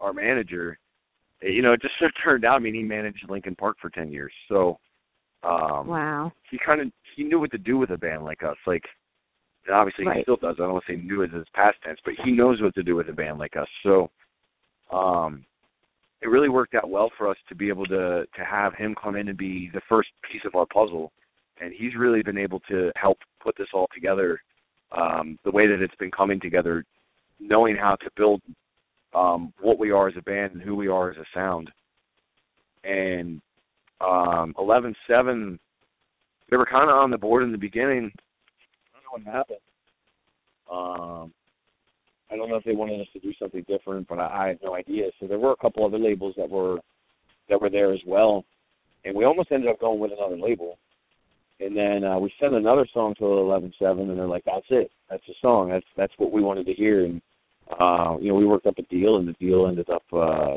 our 0.00 0.12
manager, 0.12 0.78
eh, 1.42 1.48
you 1.48 1.62
know, 1.62 1.72
it 1.72 1.82
just 1.82 1.98
sort 1.98 2.10
of 2.10 2.22
turned 2.22 2.44
out. 2.44 2.56
I 2.56 2.58
mean, 2.58 2.74
he 2.74 2.82
managed 2.82 3.28
Linkin 3.28 3.56
Park 3.56 3.76
for 3.80 3.90
ten 3.90 4.10
years, 4.10 4.32
so 4.48 4.78
um, 5.44 5.86
wow 5.86 6.32
he 6.50 6.58
kind 6.64 6.80
of 6.80 6.88
he 7.16 7.24
knew 7.24 7.40
what 7.40 7.50
to 7.50 7.58
do 7.58 7.78
with 7.78 7.90
a 7.90 7.96
band 7.96 8.24
like 8.24 8.42
us. 8.42 8.56
Like, 8.66 8.84
and 9.66 9.74
obviously 9.74 10.04
he 10.14 10.22
still 10.22 10.36
does. 10.36 10.56
I 10.58 10.62
don't 10.62 10.72
want 10.72 10.84
to 10.86 10.92
say 10.92 11.00
knew 11.00 11.22
as 11.24 11.30
his 11.32 11.46
past 11.54 11.76
tense, 11.84 11.98
but 12.04 12.14
he 12.24 12.32
knows 12.32 12.60
what 12.62 12.74
to 12.74 12.82
do 12.82 12.96
with 12.96 13.08
a 13.08 13.12
band 13.12 13.38
like 13.38 13.56
us. 13.56 13.68
So, 13.82 14.10
um, 14.92 15.44
it 16.22 16.28
really 16.28 16.48
worked 16.48 16.74
out 16.74 16.90
well 16.90 17.10
for 17.16 17.28
us 17.28 17.36
to 17.48 17.54
be 17.54 17.68
able 17.68 17.86
to 17.86 18.24
to 18.24 18.44
have 18.44 18.74
him 18.74 18.94
come 19.00 19.16
in 19.16 19.28
and 19.28 19.38
be 19.38 19.70
the 19.72 19.82
first 19.88 20.08
piece 20.30 20.42
of 20.44 20.54
our 20.54 20.66
puzzle, 20.66 21.12
and 21.60 21.72
he's 21.76 21.94
really 21.96 22.22
been 22.22 22.38
able 22.38 22.60
to 22.68 22.90
help 22.96 23.18
put 23.42 23.56
this 23.56 23.68
all 23.72 23.88
together 23.94 24.40
um, 24.92 25.38
the 25.44 25.50
way 25.50 25.66
that 25.66 25.82
it's 25.82 25.94
been 25.96 26.10
coming 26.10 26.40
together, 26.40 26.84
knowing 27.40 27.76
how 27.76 27.96
to 27.96 28.10
build 28.16 28.40
um, 29.14 29.52
what 29.60 29.78
we 29.78 29.90
are 29.90 30.08
as 30.08 30.14
a 30.16 30.22
band 30.22 30.52
and 30.52 30.62
who 30.62 30.76
we 30.76 30.88
are 30.88 31.10
as 31.10 31.16
a 31.16 31.24
sound. 31.34 31.70
And 32.84 33.40
um, 34.00 34.54
eleven 34.58 34.94
seven, 35.06 35.58
they 36.50 36.56
were 36.56 36.66
kind 36.66 36.90
of 36.90 36.96
on 36.96 37.10
the 37.10 37.18
board 37.18 37.42
in 37.42 37.52
the 37.52 37.58
beginning. 37.58 38.10
I 38.94 39.00
don't 39.12 39.24
know 39.24 39.30
what 39.30 39.36
happened. 39.36 39.58
Um, 40.70 41.32
I 42.30 42.36
don't 42.36 42.50
know 42.50 42.56
if 42.56 42.64
they 42.64 42.74
wanted 42.74 43.00
us 43.00 43.06
to 43.14 43.20
do 43.20 43.32
something 43.38 43.64
different, 43.66 44.06
but 44.08 44.18
I, 44.18 44.44
I 44.44 44.48
had 44.48 44.58
no 44.62 44.74
idea. 44.74 45.04
So 45.18 45.26
there 45.26 45.38
were 45.38 45.52
a 45.52 45.56
couple 45.56 45.84
other 45.84 45.98
labels 45.98 46.34
that 46.36 46.48
were 46.48 46.78
that 47.48 47.60
were 47.60 47.70
there 47.70 47.92
as 47.92 48.00
well, 48.06 48.44
and 49.04 49.14
we 49.14 49.24
almost 49.24 49.50
ended 49.50 49.70
up 49.70 49.80
going 49.80 49.98
with 49.98 50.12
another 50.12 50.36
label. 50.36 50.78
And 51.60 51.76
then 51.76 52.04
uh, 52.04 52.18
we 52.18 52.32
sent 52.38 52.54
another 52.54 52.86
song 52.94 53.14
to 53.18 53.24
Eleven 53.24 53.72
Seven, 53.78 54.10
and 54.10 54.18
they're 54.18 54.28
like, 54.28 54.44
"That's 54.44 54.66
it. 54.70 54.90
That's 55.10 55.26
the 55.26 55.34
song. 55.40 55.70
That's 55.70 55.86
that's 55.96 56.12
what 56.18 56.30
we 56.30 56.42
wanted 56.42 56.66
to 56.66 56.74
hear." 56.74 57.04
And 57.04 57.20
uh, 57.78 58.16
you 58.20 58.28
know, 58.28 58.34
we 58.34 58.46
worked 58.46 58.66
up 58.66 58.78
a 58.78 58.82
deal, 58.82 59.16
and 59.16 59.28
the 59.28 59.32
deal 59.34 59.66
ended 59.66 59.88
up 59.90 60.02
uh, 60.12 60.56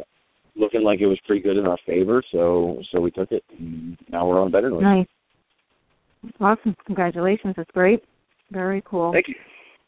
looking 0.56 0.84
like 0.84 1.00
it 1.00 1.08
was 1.08 1.20
pretty 1.26 1.42
good 1.42 1.58
in 1.58 1.66
our 1.66 1.78
favor. 1.86 2.24
So 2.32 2.82
so 2.92 3.00
we 3.00 3.12
took 3.12 3.32
it, 3.32 3.44
and 3.58 3.98
now 4.10 4.28
we're 4.28 4.40
on 4.40 4.48
a 4.48 4.52
Better 4.52 4.70
Noise. 4.70 4.84
Nice. 4.84 5.08
Awesome. 6.40 6.76
Congratulations. 6.86 7.56
That's 7.58 7.72
great. 7.72 8.04
Very 8.52 8.84
cool. 8.86 9.12
Thank 9.12 9.28
you. 9.28 9.36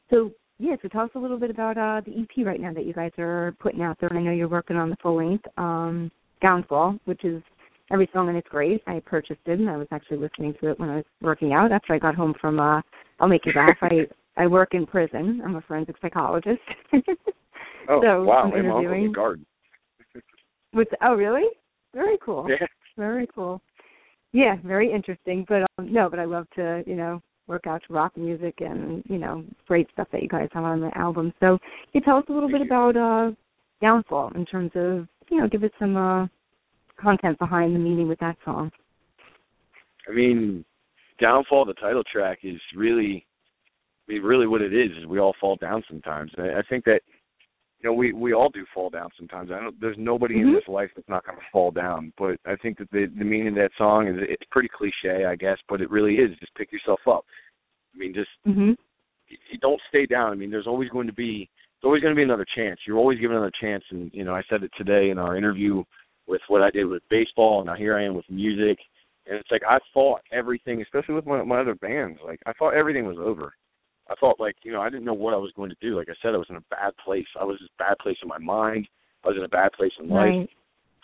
So, 0.10 0.32
yeah, 0.58 0.76
so 0.82 0.88
tell 0.88 1.02
us 1.02 1.12
a 1.16 1.20
little 1.20 1.40
bit 1.40 1.50
about 1.50 1.78
uh, 1.78 2.02
the 2.06 2.22
EP 2.22 2.46
right 2.46 2.60
now 2.60 2.74
that 2.74 2.86
you 2.86 2.94
guys 2.94 3.12
are 3.18 3.56
putting 3.60 3.82
out 3.82 3.98
there. 4.00 4.10
And 4.10 4.18
I 4.18 4.22
know 4.22 4.32
you're 4.32 4.48
working 4.48 4.78
on 4.78 4.90
the 4.90 4.96
full 5.02 5.18
length, 5.18 5.46
um, 5.58 6.12
Downfall, 6.42 7.00
which 7.06 7.24
is 7.24 7.42
every 7.92 8.10
song 8.14 8.30
and 8.30 8.38
it's 8.38 8.48
great. 8.50 8.82
I 8.88 9.02
purchased 9.06 9.42
it 9.46 9.60
and 9.60 9.70
I 9.70 9.78
was 9.78 9.88
actually 9.92 10.18
listening 10.18 10.54
to 10.62 10.72
it 10.72 10.80
when 10.80 10.90
I 10.90 10.96
was 10.98 11.06
working 11.22 11.54
out 11.54 11.72
after 11.72 11.94
I 11.94 12.00
got 12.00 12.16
home 12.16 12.34
from 12.40 12.60
uh 12.60 12.82
I'll 13.20 13.28
make 13.28 13.46
you 13.46 13.54
laugh. 13.56 13.78
I 13.82 14.08
I 14.38 14.48
work 14.48 14.74
in 14.74 14.86
prison. 14.86 15.42
I'm 15.46 15.56
a 15.56 15.62
forensic 15.62 15.96
psychologist. 16.02 16.62
Oh 17.90 18.02
So, 18.02 18.24
wow, 18.24 18.44
I'm 18.44 18.52
my 18.52 18.60
uncle's 18.60 18.84
interviewing. 18.86 19.10
a 19.10 19.14
guard. 19.14 19.46
With 20.74 20.88
oh 21.02 21.16
really? 21.16 21.44
Very 21.94 22.18
cool. 22.24 22.48
Yeah. 22.50 22.66
Very 22.98 23.28
cool. 23.36 23.62
Yeah, 24.32 24.56
very 24.64 24.90
interesting. 24.90 25.46
But 25.50 25.64
um 25.78 25.92
no, 25.92 26.10
but 26.10 26.18
I 26.18 26.24
love 26.24 26.48
to, 26.56 26.82
you 26.88 26.96
know, 26.96 27.22
work 27.48 27.68
out 27.68 27.82
to 27.86 27.94
rock 27.94 28.16
music 28.16 28.56
and, 28.60 29.04
you 29.10 29.18
know, 29.18 29.44
great 29.68 29.90
stuff 29.92 30.08
that 30.14 30.24
you 30.24 30.30
guys 30.30 30.48
have 30.54 30.64
on 30.64 30.80
the 30.80 30.98
album. 30.98 31.34
So 31.42 31.58
can 31.58 31.68
you 31.92 32.02
tell 32.02 32.16
us 32.18 32.24
a 32.30 32.32
little 32.32 32.50
bit 32.50 32.62
you. 32.62 32.68
about 32.68 32.96
uh 32.96 33.32
Downfall 33.82 34.32
in 34.36 34.46
terms 34.46 34.72
of, 34.76 35.06
you 35.30 35.42
know, 35.42 35.50
give 35.50 35.66
it 35.66 35.74
some 35.78 35.98
uh 35.98 36.26
content 36.96 37.38
behind 37.38 37.76
the 37.76 37.80
meaning 37.80 38.08
with 38.08 38.20
that 38.20 38.38
song. 38.46 38.72
I 40.10 40.14
mean, 40.14 40.64
Downfall, 41.20 41.66
the 41.66 41.74
title 41.74 42.04
track, 42.10 42.40
is 42.44 42.62
really 42.76 43.26
I 44.08 44.14
mean, 44.14 44.22
really, 44.22 44.48
what 44.48 44.62
it 44.62 44.74
is 44.74 44.92
is 44.98 45.06
we 45.06 45.20
all 45.20 45.36
fall 45.40 45.56
down 45.56 45.84
sometimes. 45.90 46.32
I, 46.38 46.60
I 46.60 46.62
think 46.70 46.86
that 46.86 47.02
you 47.80 47.90
know 47.90 47.94
we 47.94 48.14
we 48.14 48.34
all 48.34 48.50
do 48.50 48.66
fall 48.74 48.90
down 48.90 49.10
sometimes. 49.18 49.52
I 49.52 49.60
don't. 49.60 49.80
There's 49.80 49.98
nobody 49.98 50.36
mm-hmm. 50.36 50.50
in 50.50 50.54
this 50.54 50.68
life 50.68 50.90
that's 50.96 51.10
not 51.10 51.26
going 51.26 51.38
to 51.38 51.44
fall 51.52 51.72
down. 51.72 52.14
But 52.18 52.38
I 52.46 52.56
think 52.56 52.78
that 52.80 52.92
the 52.92 53.08
the 53.18 53.26
meaning 53.26 53.50
of 53.50 53.56
that 53.56 53.72
song 53.78 54.08
is 54.08 54.16
it's 54.20 54.44
pretty 54.52 54.70
cliche, 54.76 55.26
I 55.26 55.36
guess, 55.36 55.58
but 55.70 55.82
it 55.82 55.90
really 55.90 56.16
is 56.16 56.38
just 56.40 56.56
pick 56.56 56.72
yourself 56.72 57.00
up. 57.08 57.26
I 57.94 57.98
mean, 57.98 58.14
just 58.14 58.30
mm-hmm. 58.48 58.72
you, 59.28 59.38
you 59.52 59.60
don't 59.62 59.82
stay 59.90 60.06
down. 60.06 60.32
I 60.32 60.36
mean, 60.36 60.52
there's 60.52 60.68
always 60.68 60.90
going 60.90 61.08
to 61.08 61.14
be 61.14 61.50
there's 61.82 61.90
always 61.90 62.02
going 62.02 62.14
to 62.14 62.20
be 62.20 62.24
another 62.24 62.46
chance. 62.56 62.80
You're 62.86 62.98
always 62.98 63.20
given 63.20 63.38
another 63.38 63.52
chance, 63.60 63.84
and 63.92 64.12
you 64.14 64.24
know 64.24 64.34
I 64.34 64.44
said 64.50 64.64
it 64.64 64.72
today 64.78 65.10
in 65.10 65.18
our 65.18 65.38
interview 65.38 65.84
with 66.28 66.42
what 66.48 66.62
I 66.62 66.72
did 66.72 66.86
with 66.86 67.04
baseball, 67.10 67.60
and 67.60 67.68
now 67.68 67.76
here 67.76 67.98
I 67.98 68.06
am 68.06 68.16
with 68.16 68.30
music. 68.30 68.78
And 69.26 69.38
it's 69.38 69.52
like 69.52 69.62
I 69.68 69.80
thought 69.94 70.22
everything, 70.32 70.82
especially 70.82 71.16
with 71.16 71.26
my 71.26 71.44
my 71.44 71.60
other 71.62 71.76
bands, 71.76 72.20
like 72.26 72.40
I 72.46 72.54
thought 72.54 72.74
everything 72.74 73.06
was 73.06 73.18
over. 73.20 73.54
I 74.10 74.16
felt 74.16 74.40
like, 74.40 74.56
you 74.64 74.72
know, 74.72 74.82
I 74.82 74.90
didn't 74.90 75.06
know 75.06 75.14
what 75.14 75.34
I 75.34 75.38
was 75.38 75.52
going 75.56 75.70
to 75.70 75.78
do. 75.82 75.98
Like 75.98 76.10
I 76.10 76.14
said, 76.22 76.34
I 76.34 76.38
was 76.38 76.48
in 76.50 76.58
a 76.58 76.64
bad 76.70 76.94
place. 77.04 77.26
I 77.40 77.44
was 77.44 77.58
in 77.60 77.68
a 77.68 77.84
bad 77.84 77.98
place 78.00 78.18
in 78.22 78.28
my 78.28 78.38
mind. 78.38 78.88
I 79.24 79.30
was 79.30 79.38
in 79.38 79.46
a 79.46 79.50
bad 79.50 79.72
place 79.74 79.94
in 80.00 80.10
life. 80.10 80.28
Right. 80.28 80.50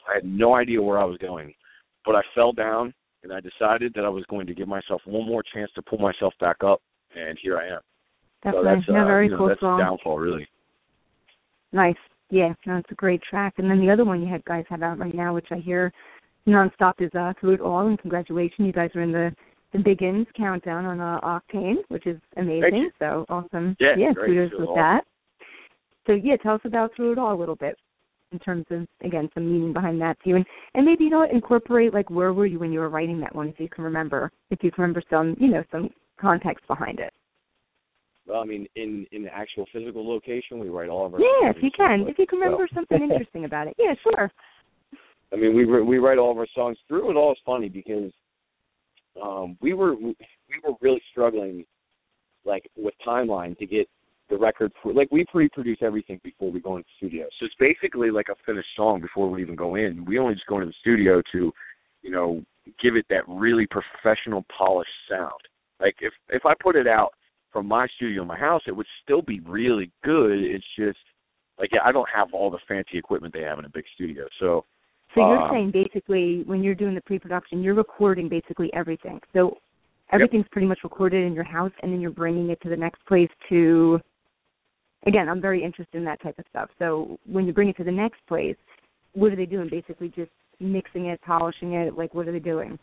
I 0.10 0.16
had 0.16 0.26
no 0.26 0.56
idea 0.56 0.82
where 0.82 1.00
I 1.00 1.06
was 1.06 1.18
going. 1.18 1.54
But 2.06 2.16
I 2.16 2.22
fell 2.36 2.52
down 2.52 2.93
and 3.24 3.32
I 3.32 3.39
decided 3.39 3.93
that 3.95 4.06
I 4.06 4.10
was 4.10 4.26
going 4.30 4.47
to 4.47 4.54
give 4.54 4.68
myself 4.68 5.02
one 5.06 5.28
more 5.28 5.43
chance 5.54 5.72
to 5.76 5.82
pull 5.82 6.00
myself 6.00 6.34
back 6.39 6.58
up 6.64 6.82
and 7.16 7.38
here 7.41 7.58
I 7.58 7.68
am. 7.76 7.82
That's 8.43 8.56
so 8.56 8.64
that's 8.64 8.82
yeah, 8.88 9.04
uh, 9.04 9.06
very 9.06 9.26
you 9.26 9.32
know, 9.32 9.38
cool 9.38 9.47
that's 9.50 9.60
song. 9.60 9.80
downfall 9.80 10.20
really. 10.20 10.47
Nice. 11.72 11.95
Yeah, 12.30 12.54
no, 12.66 12.78
it's 12.78 12.91
a 12.91 12.95
great 12.95 13.22
track. 13.28 13.56
And 13.58 13.70
then 13.70 13.80
the 13.80 13.91
other 13.91 14.06
one 14.06 14.22
you 14.22 14.28
had 14.28 14.45
guys 14.45 14.66
have 14.70 14.84
out 14.84 15.00
right 15.00 15.14
now, 15.14 15.34
which 15.34 15.47
I 15.52 15.58
hear 15.58 15.91
nonstop, 16.47 16.93
is 17.00 17.12
uh, 17.18 17.34
Through 17.39 17.56
It 17.56 17.62
All. 17.62 17.88
And 17.88 18.00
congratulations, 18.00 18.66
you 18.66 18.72
guys 18.72 18.91
are 18.95 19.02
in 19.02 19.12
the 19.12 19.36
the 19.72 19.80
Biggins 19.80 20.26
countdown 20.36 20.86
on 20.86 20.99
uh, 20.99 21.20
Octane, 21.22 21.76
which 21.89 22.07
is 22.07 22.20
amazing. 22.38 22.89
So 22.99 23.26
awesome. 23.30 23.76
Yeah, 23.80 23.95
yeah 23.97 24.13
kudos 24.13 24.51
with 24.57 24.70
It 24.70 24.76
that. 24.76 25.01
So 26.07 26.13
yeah, 26.13 26.38
tell 26.38 26.55
us 26.55 26.61
about 26.65 26.91
Through 26.95 27.13
It 27.13 27.20
All 27.20 27.36
a 27.36 27.39
little 27.39 27.55
bit 27.55 27.78
in 28.32 28.39
terms 28.39 28.65
of 28.72 28.88
again 29.03 29.30
some 29.34 29.51
meaning 29.51 29.74
behind 29.74 30.01
that 30.01 30.17
too, 30.24 30.36
and 30.36 30.45
and 30.74 30.86
maybe 30.86 31.05
you 31.05 31.09
know 31.09 31.26
incorporate 31.32 31.93
like 31.93 32.09
where 32.09 32.34
were 32.34 32.45
you 32.45 32.59
when 32.59 32.72
you 32.72 32.80
were 32.80 32.89
writing 32.89 33.20
that 33.20 33.36
one 33.36 33.49
if 33.49 33.59
you 33.59 33.70
can 33.70 33.84
remember 33.84 34.32
if 34.49 34.63
you 34.63 34.72
can 34.72 34.82
remember 34.82 35.03
some 35.09 35.36
you 35.39 35.47
know 35.47 35.63
some 35.72 35.89
context 36.20 36.67
behind 36.67 36.99
it. 36.99 37.13
Well, 38.28 38.41
I 38.41 38.45
mean, 38.45 38.67
in 38.76 39.07
in 39.11 39.24
the 39.24 39.34
actual 39.34 39.65
physical 39.74 40.07
location, 40.07 40.59
we 40.59 40.70
write 40.70 40.89
all 40.89 41.05
of 41.07 41.13
our. 41.15 41.20
Yeah, 41.20 41.49
if 41.49 41.57
you 41.63 41.72
can, 41.76 42.01
St. 42.01 42.09
if 42.09 42.20
you 42.20 42.28
can 42.28 42.39
remember 42.39 42.67
So- 42.70 42.76
something 42.76 43.01
interesting 43.09 43.45
about 43.45 43.67
it. 43.67 43.76
Yeah, 43.78 43.93
sure. 44.03 44.32
I 45.32 45.36
mean, 45.36 45.55
we 45.55 45.65
we 45.65 45.97
write 45.97 46.17
all 46.17 46.32
of 46.32 46.38
our 46.38 46.47
songs 46.55 46.78
through. 46.88 47.11
It 47.11 47.15
all 47.15 47.32
is 47.32 47.38
funny 47.45 47.70
because 47.70 48.11
um, 49.22 49.57
we 49.62 49.74
were 49.74 49.95
we 49.95 50.16
were 50.64 50.74
really 50.82 51.01
struggling, 51.12 51.66
like 52.45 52.70
with 52.76 52.93
timeline 53.05 53.57
to 53.57 53.66
get 53.66 53.88
the 54.30 54.38
record. 54.38 54.72
For, 54.82 54.93
like 54.93 55.10
we 55.12 55.26
pre-produce 55.32 55.80
everything 55.82 56.20
before 56.24 56.51
we 56.51 56.60
go 56.60 56.78
into 56.78 56.88
the 56.88 57.07
studio, 57.07 57.28
so 57.39 57.45
it's 57.45 57.55
basically 57.60 58.12
like 58.12 58.28
a 58.30 58.36
finished 58.45 58.70
song 58.76 59.01
before 59.01 59.30
we 59.30 59.41
even 59.41 59.55
go 59.55 59.76
in. 59.76 60.05
We 60.05 60.20
only 60.20 60.36
just 60.36 60.47
go 60.47 60.55
into 60.55 60.68
the 60.68 60.74
studio 60.80 61.22
to, 61.32 61.51
you 62.01 62.12
know, 62.12 62.43
give 62.82 62.95
it 62.95 63.05
that 63.10 63.24
really 63.28 63.68
professional, 63.68 64.45
polished 64.55 64.89
sound. 65.10 65.41
Like 65.80 65.95
if 66.01 66.14
if 66.30 66.45
I 66.45 66.53
put 66.62 66.76
it 66.76 66.88
out 66.88 67.12
from 67.51 67.68
my 67.68 67.88
studio 67.95 68.22
in 68.22 68.28
my 68.28 68.38
house, 68.38 68.62
it 68.68 68.76
would 68.76 68.88
still 69.03 69.22
be 69.22 69.39
really 69.41 69.91
good. 70.03 70.39
It's 70.39 70.66
just 70.78 70.99
like 71.60 71.70
yeah, 71.74 71.82
I 71.84 71.91
don't 71.91 72.10
have 72.14 72.34
all 72.34 72.49
the 72.51 72.60
fancy 72.68 72.97
equipment 72.97 73.34
they 73.34 73.41
have 73.41 73.60
in 73.60 73.66
a 73.66 73.70
big 73.70 73.86
studio, 73.95 74.26
so. 74.39 74.66
So 75.16 75.22
you're 75.28 75.41
Um, 75.41 75.51
saying 75.51 75.72
basically 75.72 76.43
when 76.43 76.64
you're 76.64 76.76
doing 76.76 76.93
the 76.95 77.01
pre-production, 77.01 77.64
you're 77.64 77.74
recording 77.74 78.30
basically 78.30 78.72
everything. 78.74 79.20
So 79.34 79.57
everything's 80.12 80.47
pretty 80.49 80.68
much 80.68 80.80
recorded 80.84 81.26
in 81.26 81.34
your 81.34 81.43
house, 81.43 81.72
and 81.82 81.91
then 81.91 81.99
you're 81.99 82.12
bringing 82.12 82.49
it 82.49 82.62
to 82.62 82.70
the 82.70 82.78
next 82.78 83.03
place 83.05 83.30
to. 83.49 83.99
Again, 85.05 85.30
I'm 85.30 85.41
very 85.41 85.64
interested 85.64 85.97
in 85.97 86.03
that 86.05 86.22
type 86.22 86.38
of 86.38 86.45
stuff. 86.49 86.70
So 86.78 87.18
when 87.26 87.45
you 87.45 87.53
bring 87.53 87.70
it 87.70 87.78
to 87.78 87.84
the 87.84 87.91
next 87.91 88.20
place, 88.28 88.57
what 89.14 89.32
are 89.32 89.36
they 89.36 89.45
doing? 89.45 89.70
Basically, 89.70 90.10
just 90.10 90.32
mixing 90.60 91.05
it, 91.05 91.22
polishing 91.22 91.74
it. 91.74 91.97
Like, 91.97 92.14
what 92.14 92.28
are 92.28 92.34
they 92.34 92.39
doing? 92.39 92.78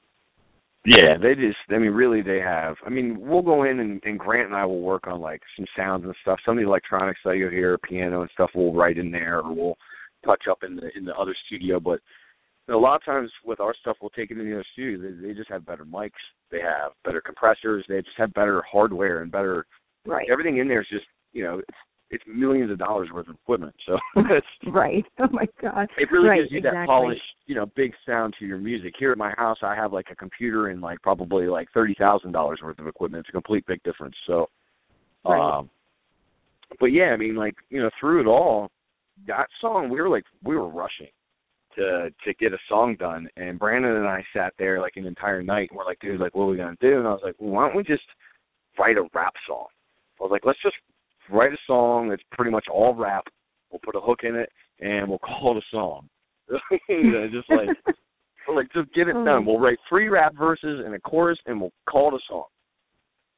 Yeah, 0.87 1.16
they 1.20 1.35
just 1.35 1.59
I 1.70 1.79
mean 1.79 1.91
really 1.91 2.22
they 2.22 2.39
have 2.39 2.77
I 2.87 2.91
mean 2.91 3.18
we'll 3.20 3.43
go 3.43 3.64
in 3.64 3.81
and, 3.81 4.01
and 4.05 4.18
Grant 4.18 4.47
and 4.47 4.55
I 4.55 4.64
will 4.64 4.81
work 4.81 5.09
on 5.09 5.20
like 5.20 5.43
some 5.57 5.66
sounds 5.77 6.05
and 6.05 6.14
stuff. 6.22 6.39
Some 6.47 6.57
of 6.57 6.62
the 6.62 6.68
electronics 6.68 7.18
that 7.24 7.37
you 7.37 7.49
hear, 7.49 7.77
piano 7.79 8.20
and 8.20 8.31
stuff 8.33 8.51
we'll 8.55 8.72
write 8.72 8.97
in 8.97 9.11
there 9.11 9.41
or 9.41 9.53
we'll 9.53 9.77
touch 10.27 10.45
up 10.51 10.59
in 10.62 10.77
the 10.77 10.91
in 10.97 11.05
the 11.05 11.14
other 11.14 11.35
studio. 11.47 11.81
But 11.81 12.01
a 12.68 12.77
lot 12.77 12.97
of 12.97 13.05
times 13.05 13.31
with 13.45 13.61
our 13.61 13.74
stuff 13.81 13.97
we'll 14.01 14.11
take 14.11 14.31
it 14.31 14.39
in 14.39 14.45
the 14.49 14.55
other 14.55 14.66
studio. 14.72 14.99
They, 15.01 15.29
they 15.29 15.35
just 15.35 15.51
have 15.51 15.64
better 15.64 15.85
mics, 15.85 16.11
they 16.51 16.61
have 16.61 16.93
better 17.05 17.20
compressors, 17.20 17.85
they 17.89 17.99
just 18.03 18.18
have 18.18 18.35
better 18.35 18.62
hardware 18.70 19.22
and 19.22 19.31
better 19.31 19.66
Right. 20.05 20.29
everything 20.31 20.59
in 20.59 20.68
there 20.68 20.83
is 20.83 20.89
just 20.91 21.07
you 21.33 21.43
know, 21.43 21.59
it's 21.59 21.79
it's 22.11 22.24
millions 22.29 22.70
of 22.70 22.79
dollars 22.79 23.09
worth 23.12 23.27
of 23.29 23.35
equipment. 23.35 23.74
So 23.87 23.99
it's 24.16 24.47
Right. 24.68 25.05
Oh 25.18 25.29
my 25.31 25.47
God. 25.61 25.89
it 25.99 26.11
really 26.12 26.29
right, 26.29 26.41
gives 26.41 26.53
you 26.53 26.59
exactly. 26.59 26.81
that 26.81 26.87
polished, 26.87 27.22
you 27.47 27.55
know, 27.57 27.66
big 27.74 27.93
sound 28.07 28.35
to 28.39 28.47
your 28.47 28.59
music. 28.59 28.95
Here 28.99 29.11
at 29.12 29.18
my 29.18 29.33
house, 29.37 29.59
I 29.62 29.74
have 29.74 29.93
like 29.93 30.07
a 30.11 30.16
computer 30.16 30.68
and 30.68 30.81
like 30.81 31.03
probably 31.03 31.47
like 31.47 31.68
thirty 31.72 31.95
thousand 31.99 32.33
dollars 32.33 32.61
worth 32.62 32.79
of 32.79 32.87
equipment. 32.87 33.20
It's 33.20 33.29
a 33.31 33.33
complete 33.33 33.64
big 33.66 33.83
difference. 33.83 34.14
So, 34.27 34.47
Right. 35.24 35.59
um, 35.59 35.70
but 36.81 36.87
yeah, 36.87 37.07
I 37.07 37.16
mean, 37.16 37.35
like 37.37 37.55
you 37.70 37.81
know, 37.83 37.91
through 38.01 38.20
it 38.20 38.27
all, 38.27 38.70
that 39.27 39.49
song 39.61 39.89
we 39.89 40.01
were 40.01 40.09
like 40.09 40.25
we 40.45 40.57
were 40.57 40.69
rushing 40.69 41.09
to 41.77 42.11
to 42.25 42.35
get 42.35 42.53
a 42.53 42.59
song 42.69 42.97
done, 42.99 43.29
and 43.37 43.59
Brandon 43.59 43.97
and 43.97 44.07
I 44.07 44.25
sat 44.35 44.53
there 44.59 44.81
like 44.81 44.97
an 44.97 45.07
entire 45.07 45.43
night. 45.43 45.69
and 45.71 45.79
We're 45.79 45.85
like, 45.85 46.01
dude, 46.01 46.21
like 46.21 46.35
what 46.35 46.45
are 46.45 46.49
we 46.51 46.57
gonna 46.57 46.77
do? 46.81 46.99
And 46.99 47.07
I 47.07 47.12
was 47.12 47.21
like, 47.25 47.35
well, 47.39 47.51
why 47.53 47.67
don't 47.67 47.77
we 47.77 47.83
just 47.83 48.03
write 48.79 48.97
a 48.97 49.05
rap 49.14 49.35
song? 49.47 49.67
I 50.21 50.23
was 50.25 50.31
like, 50.33 50.45
let's 50.45 50.62
just 50.62 50.77
write 51.31 51.53
a 51.53 51.59
song 51.67 52.09
that's 52.09 52.23
pretty 52.33 52.51
much 52.51 52.67
all 52.73 52.95
rap. 52.95 53.25
We'll 53.71 53.81
put 53.85 53.97
a 53.97 54.01
hook 54.01 54.21
in 54.23 54.37
it, 54.37 54.51
and 54.81 55.09
we'll 55.09 55.19
call 55.25 55.57
it 55.57 55.62
a 55.62 55.67
song. 55.77 56.09
You 56.89 57.29
just 57.33 57.51
like 57.51 57.77
like 58.55 58.73
just 58.73 58.95
get 58.95 59.09
it 59.09 59.12
done. 59.25 59.45
We'll 59.45 59.59
write 59.59 59.79
three 59.89 60.09
rap 60.09 60.35
verses 60.39 60.83
and 60.85 60.95
a 60.95 61.01
chorus, 61.01 61.39
and 61.47 61.61
we'll 61.61 61.73
call 61.91 62.14
it 62.14 62.14
a 62.14 62.21
song. 62.29 62.45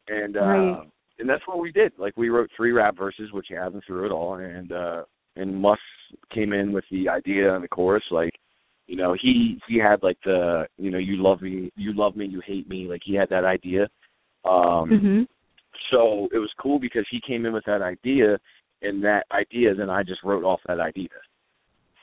And 0.09 0.37
uh, 0.37 0.41
Right. 0.41 0.89
and 1.19 1.29
that's 1.29 1.43
what 1.49 1.59
we 1.59 1.73
did. 1.73 1.93
Like 1.99 2.13
we 2.17 2.29
wrote 2.29 2.51
three 2.57 2.73
rap 2.73 2.97
verses, 2.97 3.33
which 3.33 3.47
you 3.51 3.57
haven't 3.57 3.85
through 3.87 4.07
it 4.07 4.13
all, 4.13 4.35
and 4.35 4.71
uh, 4.71 5.03
and 5.39 5.61
Mus 5.61 5.79
came 6.35 6.53
in 6.53 6.73
with 6.73 6.85
the 6.91 7.09
idea 7.09 7.55
and 7.55 7.63
the 7.65 7.69
chorus. 7.69 8.05
Like 8.11 8.35
you 8.87 8.97
know, 8.97 9.15
he 9.21 9.61
he 9.69 9.79
had 9.79 10.03
like 10.03 10.19
the 10.25 10.67
you 10.79 10.91
know, 10.91 10.99
you 10.99 11.23
love 11.23 11.43
me, 11.43 11.71
you 11.77 11.93
love 11.93 12.17
me, 12.17 12.27
you 12.27 12.41
hate 12.45 12.69
me. 12.69 12.87
Like 12.89 13.03
he 13.05 13.15
had 13.15 13.29
that 13.31 13.45
idea. 13.45 13.89
Um, 14.45 14.89
mhm. 14.91 15.29
so 15.91 16.29
it 16.33 16.39
was 16.39 16.51
cool 16.61 16.79
because 16.79 17.07
he 17.11 17.21
came 17.27 17.45
in 17.45 17.53
with 17.53 17.65
that 17.67 17.83
idea, 17.83 18.39
and 18.83 19.03
that 19.05 19.25
idea, 19.33 19.75
then 19.75 19.91
I 19.91 20.03
just 20.03 20.23
wrote 20.25 20.45
off 20.45 20.61
that 20.67 20.81
idea 20.81 21.09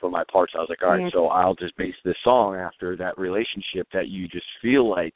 for 0.00 0.10
my 0.10 0.22
parts. 0.30 0.52
I 0.54 0.58
was 0.58 0.68
like, 0.68 0.82
all 0.82 0.90
right, 0.90 1.00
Yeah. 1.02 1.10
so 1.12 1.28
I'll 1.28 1.54
just 1.54 1.76
base 1.76 1.94
this 2.04 2.16
song 2.22 2.54
after 2.56 2.96
that 2.96 3.18
relationship 3.18 3.88
that 3.92 4.08
you 4.08 4.28
just 4.28 4.46
feel 4.60 4.88
like, 4.88 5.14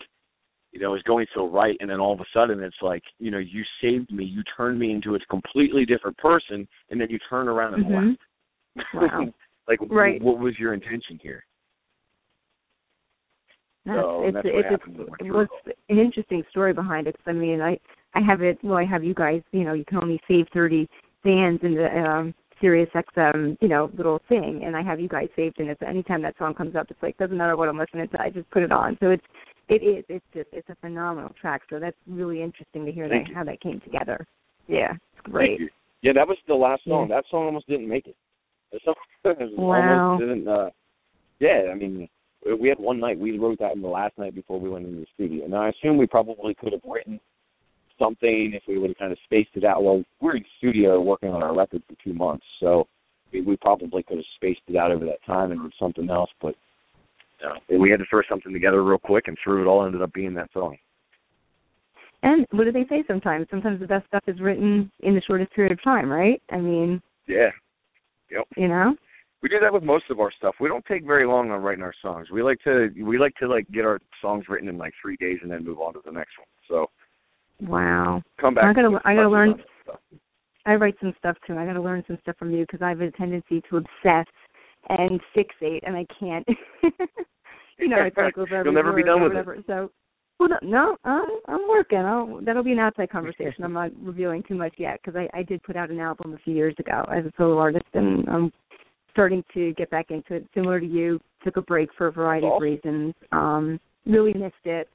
you 0.72 0.80
know, 0.80 0.94
is 0.94 1.02
going 1.02 1.26
so 1.34 1.48
right, 1.48 1.76
and 1.80 1.90
then 1.90 2.00
all 2.00 2.12
of 2.12 2.20
a 2.20 2.24
sudden 2.32 2.62
it's 2.62 2.76
like, 2.80 3.02
you 3.18 3.30
know, 3.30 3.38
you 3.38 3.62
saved 3.82 4.12
me, 4.12 4.24
you 4.24 4.42
turned 4.56 4.78
me 4.78 4.92
into 4.92 5.14
a 5.14 5.18
completely 5.30 5.84
different 5.84 6.16
person, 6.18 6.66
and 6.90 7.00
then 7.00 7.08
you 7.10 7.18
turn 7.28 7.48
around 7.48 7.74
and 7.74 7.84
Mhm. 7.84 8.16
left. 8.76 8.94
Wow. 8.94 9.34
like, 9.68 9.80
Right. 9.88 10.22
what 10.22 10.38
was 10.38 10.58
your 10.58 10.74
intention 10.74 11.18
here? 11.22 11.44
That's, 13.86 13.98
So, 13.98 14.22
it's 14.24 14.34
that's 14.34 14.48
it's, 14.48 14.84
it's, 14.86 15.08
went 15.10 15.32
well, 15.32 15.48
it's 15.66 15.78
an 15.88 15.98
interesting 15.98 16.44
story 16.50 16.72
behind 16.72 17.06
it. 17.06 17.16
'cause, 17.16 17.28
I 17.28 17.32
mean, 17.32 17.60
I 17.60 17.78
I 18.14 18.20
have 18.20 18.42
it. 18.42 18.58
Well, 18.62 18.76
I 18.76 18.84
have 18.84 19.02
you 19.02 19.14
guys. 19.14 19.42
You 19.52 19.64
know, 19.64 19.72
you 19.72 19.84
can 19.84 19.98
only 19.98 20.20
save 20.28 20.48
thirty 20.52 20.88
fans 21.22 21.60
in 21.62 21.74
the 21.74 21.88
um, 21.98 22.34
Sirius 22.60 22.90
XM, 22.94 23.56
you 23.60 23.68
know, 23.68 23.90
little 23.94 24.18
thing, 24.28 24.64
and 24.64 24.76
I 24.76 24.82
have 24.82 25.00
you 25.00 25.08
guys 25.08 25.28
saved 25.34 25.58
it. 25.60 25.78
So 25.80 25.86
anytime 25.86 26.20
that 26.22 26.36
song 26.36 26.54
comes 26.54 26.76
up, 26.76 26.90
it's 26.90 27.02
like 27.02 27.16
doesn't 27.16 27.36
matter 27.36 27.56
what 27.56 27.68
I'm 27.68 27.78
listening 27.78 28.06
to, 28.08 28.20
I 28.22 28.28
just 28.30 28.50
put 28.50 28.62
it 28.62 28.70
on. 28.72 28.98
So 29.00 29.10
it's 29.10 29.24
it 29.70 29.82
is 29.84 30.04
it's 30.08 30.24
just 30.34 30.48
it's 30.52 30.68
a 30.68 30.74
phenomenal 30.76 31.30
track. 31.40 31.62
So 31.70 31.78
that's 31.78 31.96
really 32.06 32.42
interesting 32.42 32.84
to 32.84 32.92
hear 32.92 33.08
Thank 33.08 33.24
that 33.24 33.28
you. 33.30 33.34
how 33.36 33.44
that 33.44 33.60
came 33.60 33.80
together. 33.80 34.26
Yeah, 34.66 34.92
it's 34.92 35.22
great. 35.22 35.60
Yeah, 36.02 36.12
that 36.14 36.26
was 36.26 36.36
the 36.48 36.54
last 36.54 36.84
song. 36.84 37.08
Yeah. 37.08 37.16
That 37.16 37.24
song 37.30 37.46
almost 37.46 37.68
didn't 37.68 37.88
make 37.88 38.06
it. 38.06 38.16
That 38.72 38.80
song 38.84 38.94
Wow. 39.56 40.12
almost 40.12 40.20
didn't. 40.20 40.48
Uh, 40.48 40.70
yeah, 41.38 41.70
I 41.70 41.74
mean, 41.74 42.08
we 42.60 42.68
had 42.68 42.78
one 42.78 43.00
night. 43.00 43.18
We 43.18 43.38
wrote 43.38 43.58
that 43.60 43.74
in 43.74 43.82
the 43.82 43.88
last 43.88 44.16
night 44.18 44.34
before 44.34 44.60
we 44.60 44.68
went 44.68 44.86
into 44.86 45.00
the 45.00 45.06
studio. 45.14 45.44
And 45.44 45.54
I 45.54 45.70
assume 45.70 45.96
we 45.96 46.06
probably 46.06 46.54
could 46.54 46.72
have 46.72 46.82
written 46.84 47.20
something 47.98 48.52
if 48.54 48.62
we 48.66 48.78
would 48.78 48.90
have 48.90 48.98
kind 48.98 49.12
of 49.12 49.18
spaced 49.24 49.50
it 49.54 49.64
out. 49.64 49.82
Well, 49.82 50.02
we 50.20 50.26
were 50.26 50.36
in 50.36 50.42
the 50.42 50.48
studio 50.58 51.00
working 51.00 51.30
on 51.30 51.42
our 51.42 51.54
record 51.54 51.82
for 51.88 51.94
two 52.02 52.14
months, 52.14 52.44
so 52.58 52.86
we, 53.32 53.42
we 53.42 53.56
probably 53.56 54.02
could 54.02 54.16
have 54.18 54.26
spaced 54.36 54.60
it 54.68 54.76
out 54.76 54.90
over 54.90 55.04
that 55.04 55.22
time 55.26 55.52
and 55.52 55.60
wrote 55.60 55.74
something 55.78 56.08
else. 56.10 56.30
But 56.40 56.54
uh, 57.46 57.76
we 57.78 57.90
had 57.90 57.98
to 58.00 58.06
throw 58.10 58.20
something 58.28 58.52
together 58.52 58.82
real 58.84 58.98
quick, 58.98 59.28
and 59.28 59.36
through 59.42 59.62
it 59.62 59.66
all 59.66 59.84
ended 59.84 60.02
up 60.02 60.12
being 60.12 60.34
that 60.34 60.50
song. 60.52 60.76
And 62.22 62.46
what 62.50 62.64
do 62.64 62.72
they 62.72 62.84
say 62.88 63.02
sometimes? 63.08 63.46
Sometimes 63.50 63.80
the 63.80 63.86
best 63.86 64.06
stuff 64.06 64.22
is 64.26 64.40
written 64.40 64.90
in 65.00 65.14
the 65.14 65.22
shortest 65.22 65.52
period 65.52 65.72
of 65.72 65.82
time, 65.82 66.10
right? 66.10 66.40
I 66.50 66.58
mean, 66.58 67.00
Yeah. 67.26 67.50
Yep. 68.30 68.44
you 68.56 68.68
know. 68.68 68.94
We 69.42 69.48
do 69.48 69.58
that 69.60 69.72
with 69.72 69.82
most 69.82 70.04
of 70.10 70.20
our 70.20 70.30
stuff. 70.32 70.54
We 70.60 70.68
don't 70.68 70.84
take 70.84 71.06
very 71.06 71.26
long 71.26 71.50
on 71.50 71.62
writing 71.62 71.82
our 71.82 71.94
songs. 72.02 72.30
We 72.30 72.42
like 72.42 72.58
to 72.64 72.90
we 73.02 73.16
like 73.18 73.34
to 73.36 73.48
like 73.48 73.66
get 73.72 73.86
our 73.86 73.98
songs 74.20 74.44
written 74.50 74.68
in 74.68 74.76
like 74.76 74.92
three 75.00 75.16
days 75.16 75.38
and 75.40 75.50
then 75.50 75.64
move 75.64 75.80
on 75.80 75.94
to 75.94 76.00
the 76.04 76.12
next 76.12 76.32
one. 76.38 76.46
So 76.68 76.90
Wow. 77.66 78.22
Come 78.38 78.54
back. 78.54 78.64
I 78.64 78.72
gotta 78.74 79.00
I 79.06 79.14
gotta 79.14 79.30
learn. 79.30 79.50
on 79.52 79.56
that 79.56 79.66
stuff. 79.84 80.00
I 80.66 80.74
write 80.74 80.94
some 81.00 81.14
stuff 81.18 81.36
too. 81.46 81.56
I 81.56 81.64
got 81.64 81.72
to 81.72 81.80
learn 81.80 82.04
some 82.06 82.18
stuff 82.20 82.36
from 82.38 82.50
you 82.50 82.64
because 82.66 82.82
I 82.82 82.90
have 82.90 83.00
a 83.00 83.10
tendency 83.12 83.62
to 83.70 83.78
obsess 83.78 84.26
and 84.88 85.20
fixate, 85.36 85.80
and 85.84 85.96
I 85.96 86.06
can't. 86.18 86.46
you 87.78 87.88
know, 87.88 88.02
it's 88.02 88.16
like 88.16 88.34
every 88.36 88.62
You'll 88.64 88.74
never 88.74 88.92
be 88.92 89.02
done 89.02 89.22
with 89.22 89.32
it. 89.32 89.64
So, 89.66 89.90
well, 90.38 90.48
no, 90.48 90.58
no 90.62 90.96
I'm, 91.04 91.28
I'm 91.48 91.68
working. 91.68 91.98
I'll, 91.98 92.40
that'll 92.42 92.64
be 92.64 92.72
an 92.72 92.78
outside 92.78 93.10
conversation. 93.10 93.64
I'm 93.64 93.72
not 93.72 93.90
revealing 94.02 94.42
too 94.46 94.54
much 94.54 94.74
yet 94.78 95.00
because 95.02 95.16
I, 95.16 95.38
I 95.38 95.42
did 95.42 95.62
put 95.62 95.76
out 95.76 95.90
an 95.90 96.00
album 96.00 96.34
a 96.34 96.38
few 96.38 96.54
years 96.54 96.74
ago 96.78 97.04
as 97.14 97.24
a 97.24 97.32
solo 97.36 97.58
artist, 97.58 97.86
and 97.94 98.28
I'm 98.28 98.52
starting 99.10 99.44
to 99.54 99.72
get 99.74 99.90
back 99.90 100.10
into 100.10 100.34
it. 100.34 100.46
Similar 100.54 100.80
to 100.80 100.86
you, 100.86 101.20
took 101.44 101.56
a 101.56 101.62
break 101.62 101.90
for 101.96 102.06
a 102.06 102.12
variety 102.12 102.46
of 102.46 102.60
reasons. 102.60 103.14
Um, 103.32 103.78
really 104.06 104.32
missed 104.32 104.54
it 104.64 104.88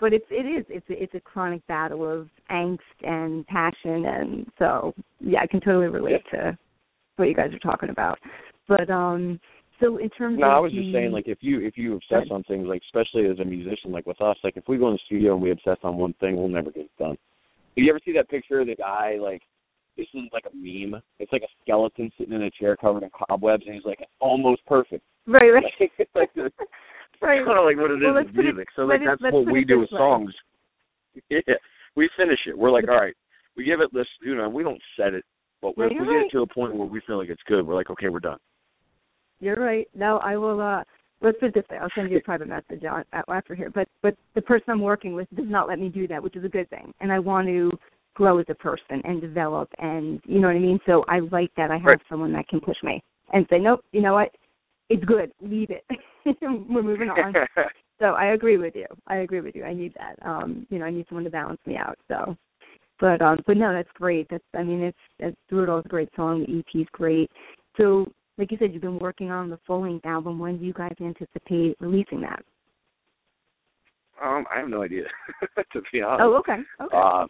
but 0.00 0.12
it's 0.12 0.26
it 0.30 0.46
is 0.46 0.64
it's 0.68 0.86
it's 0.88 1.14
a 1.14 1.20
chronic 1.20 1.66
battle 1.66 2.08
of 2.08 2.28
angst 2.50 2.78
and 3.02 3.46
passion 3.46 4.04
and 4.06 4.46
so 4.58 4.94
yeah 5.20 5.40
i 5.40 5.46
can 5.46 5.60
totally 5.60 5.86
relate 5.86 6.22
to 6.30 6.56
what 7.16 7.28
you 7.28 7.34
guys 7.34 7.52
are 7.52 7.58
talking 7.58 7.90
about 7.90 8.18
but 8.68 8.88
um 8.90 9.40
so 9.80 9.96
in 9.98 10.10
terms 10.10 10.38
No, 10.40 10.46
of 10.46 10.52
I 10.52 10.58
was 10.58 10.72
just 10.72 10.92
saying, 10.92 11.12
like, 11.12 11.28
if 11.28 11.38
you 11.40 11.60
if 11.60 11.78
you 11.78 11.94
obsess 11.96 12.26
on 12.30 12.42
things, 12.44 12.66
like 12.66 12.82
especially 12.86 13.26
as 13.30 13.38
a 13.38 13.44
musician, 13.44 13.92
like 13.92 14.06
with 14.06 14.20
us, 14.20 14.36
like 14.42 14.56
if 14.56 14.64
we 14.68 14.76
go 14.76 14.88
in 14.88 14.94
the 14.94 15.00
studio 15.06 15.34
and 15.34 15.42
we 15.42 15.50
obsess 15.52 15.78
on 15.84 15.96
one 15.96 16.14
thing, 16.20 16.36
we'll 16.36 16.48
never 16.48 16.70
get 16.70 16.84
it 16.86 16.90
done. 16.98 17.16
Did 17.76 17.84
you 17.84 17.90
ever 17.90 18.00
see 18.04 18.12
that 18.14 18.28
picture 18.28 18.60
of 18.60 18.66
the 18.66 18.76
guy 18.76 19.16
like? 19.20 19.42
This 19.96 20.06
is 20.14 20.30
like 20.32 20.44
a 20.46 20.54
meme. 20.54 21.00
It's 21.18 21.32
like 21.32 21.42
a 21.42 21.50
skeleton 21.62 22.12
sitting 22.16 22.32
in 22.32 22.42
a 22.42 22.50
chair 22.52 22.76
covered 22.76 23.02
in 23.02 23.10
cobwebs, 23.10 23.64
and 23.66 23.74
he's 23.74 23.84
like 23.84 23.98
almost 24.20 24.64
perfect. 24.66 25.02
right 25.26 25.50
right 25.50 25.64
Like, 25.80 25.90
it's 25.98 26.10
like 26.14 26.32
the, 26.34 26.42
right 27.20 27.44
kind 27.44 27.58
of 27.58 27.64
like 27.64 27.76
what 27.76 27.90
it 27.90 27.94
is 27.98 28.02
Well, 28.04 28.14
with 28.14 28.34
put 28.34 28.44
it- 28.46 28.54
music. 28.54 28.68
so 28.76 28.82
like 28.82 29.00
that's 29.04 29.20
let's 29.20 29.34
what 29.34 29.46
we 29.52 29.64
do 29.64 29.80
with 29.80 29.90
way. 29.92 29.98
songs. 29.98 30.34
Yeah, 31.30 31.40
we 31.96 32.08
finish 32.16 32.38
it. 32.46 32.56
We're 32.56 32.70
like, 32.70 32.86
all 32.88 32.94
right, 32.94 33.14
we 33.56 33.64
give 33.64 33.80
it 33.80 33.92
this. 33.92 34.06
You 34.22 34.36
know, 34.36 34.48
we 34.48 34.62
don't 34.62 34.80
set 34.96 35.14
it, 35.14 35.24
but 35.60 35.76
No, 35.76 35.88
you're 35.90 36.02
we 36.02 36.06
get 36.06 36.12
right. 36.14 36.26
it 36.26 36.30
to 36.32 36.42
a 36.42 36.46
point 36.46 36.76
where 36.76 36.86
we 36.86 37.00
feel 37.06 37.18
like 37.18 37.28
it's 37.28 37.42
good, 37.48 37.66
we're 37.66 37.74
like, 37.74 37.90
okay, 37.90 38.08
we're 38.08 38.20
done. 38.20 38.38
You're 39.40 39.56
right. 39.56 39.88
No, 39.94 40.18
I 40.18 40.36
will. 40.36 40.60
uh 40.60 40.82
Let's 41.20 41.36
put 41.40 41.46
it 41.48 41.54
this 41.54 41.64
way. 41.68 41.78
I'll 41.78 41.90
send 41.96 42.12
you 42.12 42.18
a 42.18 42.20
private 42.20 42.46
message 42.46 42.84
on, 42.84 43.04
after 43.28 43.54
here. 43.54 43.70
But 43.74 43.88
but 44.02 44.14
the 44.36 44.42
person 44.42 44.66
I'm 44.68 44.80
working 44.80 45.14
with 45.14 45.28
does 45.34 45.48
not 45.48 45.66
let 45.68 45.80
me 45.80 45.88
do 45.88 46.06
that, 46.06 46.22
which 46.22 46.36
is 46.36 46.44
a 46.44 46.48
good 46.48 46.70
thing. 46.70 46.94
And 47.00 47.10
I 47.10 47.18
want 47.18 47.48
to 47.48 47.72
grow 48.14 48.38
as 48.38 48.46
a 48.48 48.54
person 48.54 49.02
and 49.04 49.20
develop, 49.20 49.68
and 49.78 50.20
you 50.24 50.38
know 50.38 50.46
what 50.46 50.56
I 50.56 50.60
mean. 50.60 50.78
So 50.86 51.04
I 51.08 51.20
like 51.20 51.50
that 51.56 51.70
I 51.72 51.78
have 51.78 51.86
Right. 51.86 52.00
someone 52.08 52.32
that 52.34 52.46
can 52.48 52.60
push 52.60 52.76
me 52.84 53.02
and 53.32 53.46
say, 53.50 53.58
nope, 53.58 53.84
you 53.92 54.00
know 54.00 54.14
what, 54.14 54.30
it's 54.88 55.04
good. 55.04 55.32
Leave 55.40 55.70
it. 55.70 55.84
We're 56.42 56.82
moving 56.82 57.08
on. 57.10 57.34
So 58.00 58.06
I 58.14 58.26
agree 58.26 58.58
with 58.58 58.76
you. 58.76 58.86
I 59.08 59.16
agree 59.16 59.40
with 59.40 59.56
you. 59.56 59.64
I 59.64 59.74
need 59.74 59.92
that. 59.94 60.24
Um, 60.24 60.68
you 60.70 60.78
know, 60.78 60.84
I 60.84 60.90
need 60.92 61.06
someone 61.08 61.24
to 61.24 61.30
balance 61.30 61.58
me 61.66 61.76
out. 61.76 61.98
So, 62.06 62.36
but 63.00 63.20
um, 63.20 63.38
but 63.44 63.56
no, 63.56 63.72
that's 63.72 63.88
great. 63.94 64.28
That's 64.30 64.44
I 64.54 64.62
mean, 64.62 64.82
it's, 64.82 64.98
it's 65.18 65.36
through 65.48 65.64
it 65.64 65.68
all. 65.68 65.78
It's 65.78 65.86
a 65.86 65.88
great 65.88 66.08
song. 66.14 66.44
The 66.46 66.60
EP's 66.60 66.88
great. 66.92 67.28
So, 67.76 68.06
like 68.38 68.52
you 68.52 68.58
said, 68.58 68.72
you've 68.72 68.82
been 68.82 68.98
working 68.98 69.30
on 69.30 69.50
the 69.50 69.58
full 69.66 69.82
length 69.82 70.06
album. 70.06 70.38
When 70.38 70.58
do 70.58 70.64
you 70.64 70.72
guys 70.72 70.94
anticipate 71.00 71.76
releasing 71.80 72.20
that? 72.22 72.42
um, 74.22 74.44
I 74.52 74.60
have 74.60 74.68
no 74.68 74.82
idea, 74.82 75.04
to 75.72 75.82
be 75.92 76.02
honest. 76.02 76.22
Oh, 76.22 76.36
okay. 76.38 76.56
Okay. 76.80 76.96
Uh, 76.96 77.26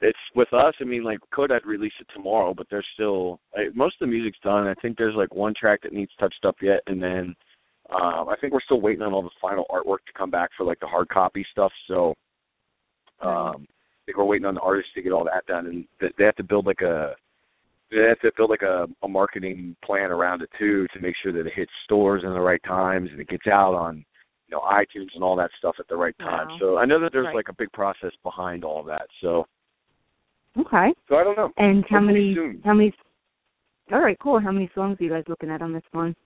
it's 0.00 0.18
with 0.34 0.52
us. 0.52 0.74
I 0.80 0.84
mean, 0.84 1.04
like, 1.04 1.18
could 1.30 1.52
I'd 1.52 1.64
release 1.64 1.92
it 2.00 2.06
tomorrow, 2.14 2.54
but 2.54 2.66
there's 2.70 2.86
still 2.94 3.40
like, 3.56 3.74
most 3.74 3.96
of 4.00 4.06
the 4.06 4.12
music's 4.12 4.38
done. 4.42 4.66
I 4.66 4.74
think 4.74 4.98
there's 4.98 5.14
like 5.14 5.34
one 5.34 5.54
track 5.58 5.80
that 5.82 5.92
needs 5.92 6.10
touched 6.18 6.44
up 6.44 6.56
yet, 6.60 6.80
and 6.86 7.02
then 7.02 7.34
um, 7.90 8.28
I 8.28 8.34
think 8.40 8.52
we're 8.52 8.60
still 8.60 8.80
waiting 8.80 9.02
on 9.02 9.12
all 9.12 9.22
the 9.22 9.30
final 9.40 9.64
artwork 9.70 10.04
to 10.06 10.12
come 10.16 10.30
back 10.30 10.50
for 10.56 10.64
like 10.64 10.80
the 10.80 10.86
hard 10.86 11.08
copy 11.08 11.46
stuff. 11.50 11.72
So, 11.88 12.14
um, 13.22 13.66
I 13.66 14.02
think 14.04 14.18
we're 14.18 14.24
waiting 14.24 14.46
on 14.46 14.54
the 14.54 14.60
artists 14.60 14.92
to 14.94 15.02
get 15.02 15.12
all 15.12 15.24
that 15.24 15.46
done, 15.46 15.66
and 15.66 15.84
th- 16.00 16.12
they 16.18 16.24
have 16.24 16.36
to 16.36 16.44
build 16.44 16.66
like 16.66 16.82
a 16.82 17.14
they 17.90 18.02
have 18.08 18.20
to 18.20 18.32
build 18.36 18.50
like 18.50 18.62
a, 18.62 18.86
a 19.02 19.08
marketing 19.08 19.76
plan 19.84 20.10
around 20.10 20.42
it 20.42 20.50
too 20.58 20.86
to 20.92 21.00
make 21.00 21.14
sure 21.22 21.32
that 21.32 21.46
it 21.46 21.52
hits 21.54 21.70
stores 21.84 22.22
in 22.24 22.30
the 22.30 22.40
right 22.40 22.62
times 22.64 23.08
and 23.12 23.20
it 23.20 23.28
gets 23.28 23.46
out 23.46 23.74
on 23.74 24.04
you 24.48 24.56
know 24.56 24.60
iTunes 24.60 25.08
and 25.14 25.22
all 25.22 25.36
that 25.36 25.50
stuff 25.58 25.76
at 25.78 25.88
the 25.88 25.96
right 25.96 26.16
time. 26.18 26.48
Wow. 26.48 26.56
So 26.60 26.78
I 26.78 26.84
know 26.84 27.00
that 27.00 27.12
there's 27.12 27.26
Right. 27.26 27.36
like 27.36 27.48
a 27.48 27.54
big 27.54 27.70
process 27.72 28.12
behind 28.22 28.64
all 28.64 28.82
that. 28.84 29.06
So 29.20 29.46
okay. 30.58 30.92
so 31.08 31.16
I 31.16 31.24
don't 31.24 31.36
know. 31.36 31.50
And 31.58 31.84
how 31.88 31.98
Hopefully 32.00 32.12
many? 32.12 32.34
soon. 32.34 32.62
How 32.64 32.74
many? 32.74 32.92
All 33.92 34.00
right, 34.00 34.18
cool. 34.18 34.40
How 34.40 34.50
many 34.50 34.68
songs 34.74 35.00
are 35.00 35.04
you 35.04 35.10
guys 35.10 35.24
looking 35.28 35.50
at 35.50 35.62
on 35.62 35.72
this 35.72 35.84
one? 35.92 36.16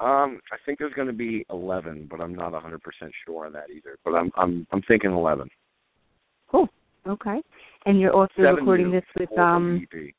Um, 0.00 0.40
I 0.52 0.56
think 0.64 0.78
there's 0.78 0.94
going 0.94 1.08
to 1.08 1.12
be 1.12 1.44
11, 1.50 2.06
but 2.08 2.20
I'm 2.20 2.32
not 2.34 2.52
100% 2.52 2.78
sure 3.26 3.46
on 3.46 3.52
that 3.52 3.68
either. 3.74 3.98
But 4.04 4.14
I'm 4.14 4.30
I'm 4.36 4.66
I'm 4.70 4.80
thinking 4.82 5.10
11. 5.10 5.48
Cool. 6.50 6.68
Okay. 7.06 7.42
And 7.84 8.00
you're 8.00 8.12
also 8.12 8.32
Seven 8.36 8.54
recording 8.56 8.90
this 8.90 9.04
with 9.18 9.36
um 9.38 9.84
EP. 9.92 10.14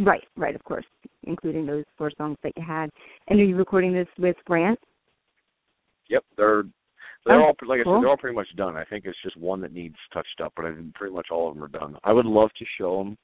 Right, 0.00 0.24
right, 0.36 0.54
of 0.54 0.64
course, 0.64 0.84
including 1.24 1.66
those 1.66 1.84
four 1.96 2.10
songs 2.16 2.36
that 2.42 2.52
you 2.56 2.64
had. 2.66 2.90
And 3.28 3.40
are 3.40 3.44
you 3.44 3.56
recording 3.56 3.92
this 3.92 4.08
with 4.18 4.36
Grant? 4.44 4.78
Yep, 6.08 6.24
they're 6.36 6.62
they're 7.26 7.40
Oh, 7.40 7.46
all 7.46 7.54
like 7.66 7.80
I 7.80 7.84
said, 7.84 8.00
they're 8.02 8.08
all 8.08 8.16
pretty 8.16 8.36
much 8.36 8.48
done. 8.56 8.76
I 8.76 8.84
think 8.84 9.04
it's 9.04 9.18
just 9.22 9.36
one 9.36 9.60
that 9.60 9.72
needs 9.72 9.96
touched 10.12 10.40
up, 10.42 10.52
but 10.56 10.64
I 10.64 10.74
think 10.74 10.94
pretty 10.94 11.14
much 11.14 11.26
all 11.30 11.48
of 11.48 11.54
them 11.54 11.64
are 11.64 11.68
done. 11.68 11.96
I 12.04 12.12
would 12.12 12.26
love 12.26 12.50
to 12.58 12.64
show 12.78 12.98
them 12.98 13.18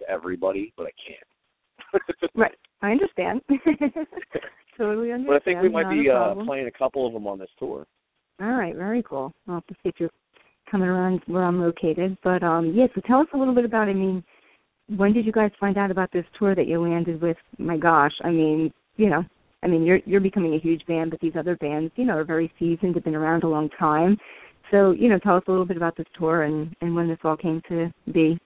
to 0.00 0.10
everybody, 0.10 0.72
but 0.76 0.86
I 0.86 0.92
can't. 1.06 2.02
Right. 2.34 2.54
I 2.82 2.90
understand. 2.90 3.40
totally 4.76 5.12
understand. 5.12 5.26
but 5.26 5.36
I 5.36 5.38
think 5.40 5.62
we 5.62 5.68
might 5.68 5.82
Not 5.84 5.90
be 5.92 6.10
uh 6.10 6.34
playing 6.44 6.66
a 6.66 6.70
couple 6.78 7.06
of 7.06 7.12
them 7.12 7.26
on 7.26 7.38
this 7.38 7.48
tour. 7.58 7.86
All 8.40 8.48
right, 8.48 8.74
very 8.74 9.02
cool. 9.02 9.32
I'll 9.46 9.54
have 9.56 9.66
to 9.68 9.74
see 9.74 9.90
if 9.90 9.94
you're 9.98 10.10
coming 10.68 10.88
around 10.88 11.20
where 11.26 11.44
I'm 11.44 11.60
located. 11.60 12.16
But 12.24 12.42
um 12.42 12.72
yeah, 12.74 12.86
so 12.94 13.00
tell 13.06 13.20
us 13.20 13.28
a 13.34 13.36
little 13.36 13.54
bit 13.54 13.64
about 13.64 13.88
I 13.88 13.92
mean, 13.92 14.24
when 14.88 15.12
did 15.12 15.26
you 15.26 15.32
guys 15.32 15.50
find 15.58 15.78
out 15.78 15.90
about 15.90 16.12
this 16.12 16.24
tour 16.38 16.54
that 16.54 16.66
you 16.66 16.80
landed 16.80 17.20
with? 17.20 17.36
My 17.58 17.76
gosh, 17.76 18.12
I 18.22 18.30
mean, 18.30 18.72
you 18.96 19.08
know, 19.08 19.24
I 19.62 19.66
mean 19.66 19.82
you're 19.84 20.00
you're 20.04 20.20
becoming 20.20 20.54
a 20.54 20.58
huge 20.58 20.84
band, 20.86 21.10
but 21.10 21.20
these 21.20 21.36
other 21.38 21.56
bands, 21.56 21.92
you 21.96 22.04
know, 22.04 22.16
are 22.16 22.24
very 22.24 22.52
seasoned, 22.58 22.94
have 22.94 23.04
been 23.04 23.14
around 23.14 23.44
a 23.44 23.48
long 23.48 23.68
time. 23.78 24.16
So, 24.70 24.92
you 24.92 25.08
know, 25.08 25.18
tell 25.18 25.36
us 25.36 25.42
a 25.46 25.50
little 25.50 25.66
bit 25.66 25.76
about 25.76 25.96
this 25.96 26.06
tour 26.18 26.44
and, 26.44 26.74
and 26.80 26.94
when 26.94 27.06
this 27.06 27.18
all 27.22 27.36
came 27.36 27.60
to 27.68 27.92
be. 28.12 28.38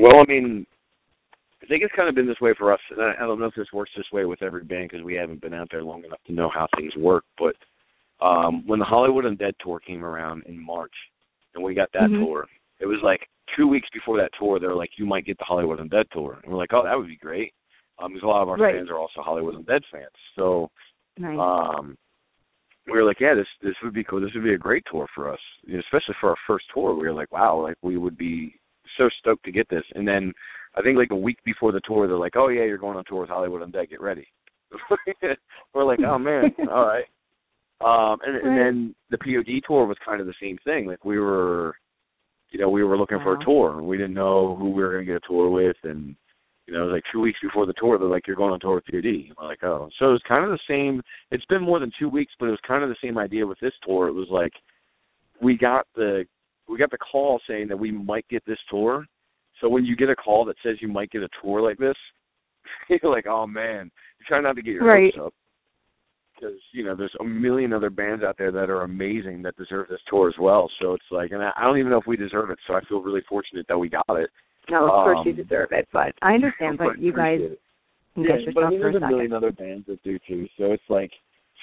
Well, 0.00 0.18
I 0.18 0.24
mean, 0.26 0.66
I 1.62 1.66
think 1.66 1.82
it's 1.82 1.94
kind 1.94 2.08
of 2.08 2.14
been 2.14 2.26
this 2.26 2.40
way 2.40 2.54
for 2.58 2.72
us. 2.72 2.80
And 2.90 3.00
I, 3.00 3.12
I 3.18 3.26
don't 3.26 3.38
know 3.38 3.46
if 3.46 3.54
this 3.54 3.72
works 3.72 3.90
this 3.96 4.06
way 4.12 4.24
with 4.24 4.42
every 4.42 4.64
band 4.64 4.90
because 4.90 5.04
we 5.04 5.14
haven't 5.14 5.40
been 5.40 5.54
out 5.54 5.68
there 5.70 5.82
long 5.82 6.04
enough 6.04 6.18
to 6.26 6.32
know 6.32 6.50
how 6.52 6.66
things 6.76 6.94
work. 6.96 7.24
But 7.38 7.54
um 8.24 8.66
when 8.66 8.78
the 8.78 8.84
Hollywood 8.84 9.24
Undead 9.24 9.52
tour 9.62 9.80
came 9.80 10.04
around 10.04 10.42
in 10.46 10.60
March, 10.60 10.94
and 11.54 11.62
we 11.62 11.74
got 11.74 11.92
that 11.92 12.10
Mhm. 12.10 12.18
tour, 12.18 12.46
it 12.80 12.86
was 12.86 13.00
like 13.02 13.28
two 13.56 13.66
weeks 13.68 13.88
before 13.92 14.16
that 14.18 14.30
tour. 14.38 14.58
they're 14.58 14.74
like, 14.74 14.90
"You 14.98 15.06
might 15.06 15.24
get 15.26 15.38
the 15.38 15.44
Hollywood 15.44 15.78
Undead 15.78 16.08
tour," 16.10 16.38
and 16.42 16.52
we're 16.52 16.58
like, 16.58 16.72
"Oh, 16.72 16.82
that 16.84 16.96
would 16.96 17.08
be 17.08 17.16
great." 17.16 17.52
Um, 17.98 18.12
because 18.12 18.22
a 18.24 18.28
lot 18.28 18.42
of 18.42 18.48
our 18.48 18.56
Right. 18.56 18.76
fans 18.76 18.90
are 18.90 18.98
also 18.98 19.22
Hollywood 19.22 19.54
Undead 19.56 19.82
fans, 19.90 20.10
so 20.36 20.70
Nice. 21.16 21.38
um 21.38 21.96
we 22.86 22.92
were 22.92 23.04
like, 23.04 23.20
yeah, 23.20 23.34
this 23.34 23.46
this 23.60 23.74
would 23.82 23.92
be 23.92 24.04
cool. 24.04 24.20
This 24.20 24.32
would 24.34 24.44
be 24.44 24.54
a 24.54 24.58
great 24.58 24.84
tour 24.90 25.06
for 25.14 25.30
us, 25.32 25.40
you 25.64 25.74
know, 25.74 25.80
especially 25.80 26.14
for 26.20 26.30
our 26.30 26.36
first 26.46 26.64
tour. 26.72 26.94
We 26.94 27.06
were 27.06 27.12
like, 27.12 27.30
wow, 27.32 27.60
like 27.60 27.76
we 27.82 27.98
would 27.98 28.16
be 28.16 28.54
so 28.96 29.08
stoked 29.18 29.44
to 29.44 29.52
get 29.52 29.68
this. 29.68 29.84
And 29.94 30.08
then 30.08 30.32
I 30.74 30.80
think 30.82 30.96
like 30.96 31.10
a 31.10 31.16
week 31.16 31.38
before 31.44 31.70
the 31.72 31.80
tour, 31.86 32.06
they're 32.06 32.16
like, 32.16 32.36
oh 32.36 32.48
yeah, 32.48 32.64
you're 32.64 32.78
going 32.78 32.96
on 32.96 33.04
tour 33.04 33.20
with 33.20 33.28
Hollywood 33.30 33.62
Undead. 33.62 33.90
Get 33.90 34.00
ready. 34.00 34.26
we're 35.74 35.84
like, 35.84 36.00
oh 36.00 36.18
man, 36.18 36.54
all 36.70 36.86
right. 36.86 37.04
Um, 37.80 38.18
and, 38.24 38.36
and 38.36 38.56
then 38.58 38.94
the 39.10 39.18
POD 39.18 39.62
tour 39.66 39.86
was 39.86 39.96
kind 40.04 40.20
of 40.20 40.26
the 40.26 40.34
same 40.40 40.58
thing. 40.64 40.86
Like 40.86 41.04
we 41.04 41.18
were, 41.18 41.76
you 42.50 42.58
know, 42.58 42.68
we 42.68 42.82
were 42.82 42.96
looking 42.96 43.18
for 43.22 43.34
a 43.34 43.44
tour. 43.44 43.82
We 43.82 43.96
didn't 43.96 44.14
know 44.14 44.56
who 44.56 44.70
we 44.70 44.82
were 44.82 44.92
going 44.92 45.06
to 45.06 45.12
get 45.12 45.22
a 45.22 45.26
tour 45.26 45.50
with, 45.50 45.76
and 45.84 46.16
you 46.66 46.74
know, 46.74 46.82
it 46.82 46.86
was 46.86 46.92
like 46.94 47.04
two 47.12 47.20
weeks 47.20 47.38
before 47.42 47.66
the 47.66 47.74
tour, 47.74 47.98
they're 47.98 48.08
like, 48.08 48.26
"You're 48.26 48.36
going 48.36 48.52
on 48.52 48.60
tour 48.60 48.76
with 48.76 48.86
POD." 48.86 49.32
We're 49.38 49.46
like, 49.46 49.62
"Oh." 49.64 49.88
So 49.98 50.10
it 50.10 50.12
was 50.12 50.22
kind 50.28 50.44
of 50.44 50.50
the 50.50 50.58
same. 50.68 51.02
It's 51.30 51.44
been 51.46 51.62
more 51.62 51.78
than 51.78 51.92
two 51.98 52.08
weeks, 52.08 52.32
but 52.38 52.46
it 52.46 52.50
was 52.50 52.60
kind 52.66 52.82
of 52.82 52.90
the 52.90 52.96
same 53.02 53.18
idea 53.18 53.46
with 53.46 53.58
this 53.60 53.72
tour. 53.86 54.08
It 54.08 54.12
was 54.12 54.28
like 54.30 54.52
we 55.40 55.56
got 55.56 55.86
the 55.94 56.26
we 56.68 56.78
got 56.78 56.90
the 56.90 56.98
call 56.98 57.40
saying 57.48 57.68
that 57.68 57.78
we 57.78 57.90
might 57.90 58.28
get 58.28 58.44
this 58.46 58.58
tour. 58.70 59.06
So 59.60 59.68
when 59.68 59.84
you 59.84 59.96
get 59.96 60.10
a 60.10 60.16
call 60.16 60.44
that 60.44 60.56
says 60.62 60.76
you 60.80 60.88
might 60.88 61.10
get 61.10 61.22
a 61.22 61.28
tour 61.42 61.60
like 61.62 61.78
this, 61.78 61.96
you're 62.88 63.12
like, 63.12 63.26
"Oh 63.26 63.46
man!" 63.46 63.90
You 64.18 64.26
try 64.26 64.40
not 64.40 64.56
to 64.56 64.62
get 64.62 64.74
your 64.74 64.84
Right. 64.84 65.14
hopes 65.14 65.26
up 65.28 65.34
because 66.38 66.56
you 66.72 66.84
know 66.84 66.94
there's 66.94 67.14
a 67.20 67.24
million 67.24 67.72
other 67.72 67.90
bands 67.90 68.22
out 68.22 68.36
there 68.38 68.52
that 68.52 68.70
are 68.70 68.82
amazing 68.82 69.42
that 69.42 69.56
deserve 69.56 69.88
this 69.88 70.00
tour 70.08 70.28
as 70.28 70.34
well. 70.38 70.70
So 70.80 70.94
it's 70.94 71.04
like, 71.10 71.32
and 71.32 71.42
I 71.42 71.50
I 71.56 71.64
don't 71.64 71.78
even 71.78 71.90
know 71.90 72.00
if 72.00 72.06
we 72.06 72.16
deserve 72.16 72.50
it. 72.50 72.58
So 72.66 72.74
I 72.74 72.80
feel 72.88 73.00
really 73.00 73.22
fortunate 73.28 73.66
that 73.68 73.78
we 73.78 73.88
got 73.88 74.04
it. 74.10 74.30
no, 74.70 74.84
of 74.84 75.04
course 75.04 75.18
you 75.24 75.32
um, 75.32 75.36
deserve 75.36 75.68
it, 75.72 75.88
but 75.92 76.12
I 76.22 76.34
understand. 76.34 76.78
But 76.78 76.98
you 76.98 77.12
guys 77.12 77.40
Appreciate 77.40 77.48
can 77.48 77.56
yeah, 78.24 78.52
but 78.54 78.64
I 78.64 78.70
mean, 78.70 78.80
for 78.80 78.88
a 78.88 78.92
there's 78.92 79.02
a 79.02 79.06
million 79.06 79.32
other 79.32 79.52
bands 79.52 79.86
that 79.86 80.02
do 80.02 80.18
too. 80.26 80.46
So 80.56 80.72
it's 80.72 80.82
like, 80.88 81.10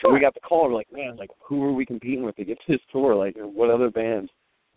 so 0.02 0.12
we 0.12 0.20
got 0.20 0.34
the 0.34 0.40
call. 0.40 0.70
We're 0.70 0.76
like, 0.76 0.92
man, 0.92 1.16
like 1.18 1.30
who 1.44 1.64
are 1.64 1.74
we 1.74 1.86
competing 1.86 2.24
with 2.24 2.36
to 2.38 2.46
get 2.46 2.58
this 2.68 2.80
tour? 2.92 3.16
Like, 3.16 3.36
what 3.38 3.70
other 3.70 3.90
bands? 3.90 4.30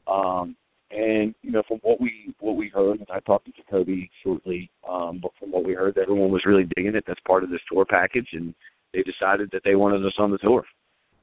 Um, 0.06 0.56
and 0.90 1.34
you 1.42 1.50
know, 1.52 1.62
from 1.68 1.78
what 1.82 2.00
we 2.00 2.34
what 2.40 2.56
we 2.56 2.68
heard, 2.68 2.98
and 2.98 3.08
I 3.12 3.20
talked 3.20 3.46
to 3.46 3.52
Jacoby 3.52 4.10
shortly. 4.22 4.70
Um, 4.88 5.20
but 5.22 5.32
from 5.38 5.52
what 5.52 5.64
we 5.64 5.74
heard, 5.74 5.98
everyone 5.98 6.30
was 6.30 6.42
really 6.46 6.68
digging 6.76 6.94
it. 6.94 7.04
That's 7.06 7.20
part 7.26 7.44
of 7.44 7.50
this 7.50 7.60
tour 7.70 7.84
package, 7.84 8.28
and 8.32 8.54
they 8.92 9.02
decided 9.02 9.50
that 9.52 9.62
they 9.64 9.74
wanted 9.74 10.04
us 10.04 10.14
on 10.18 10.30
the 10.30 10.38
tour. 10.38 10.64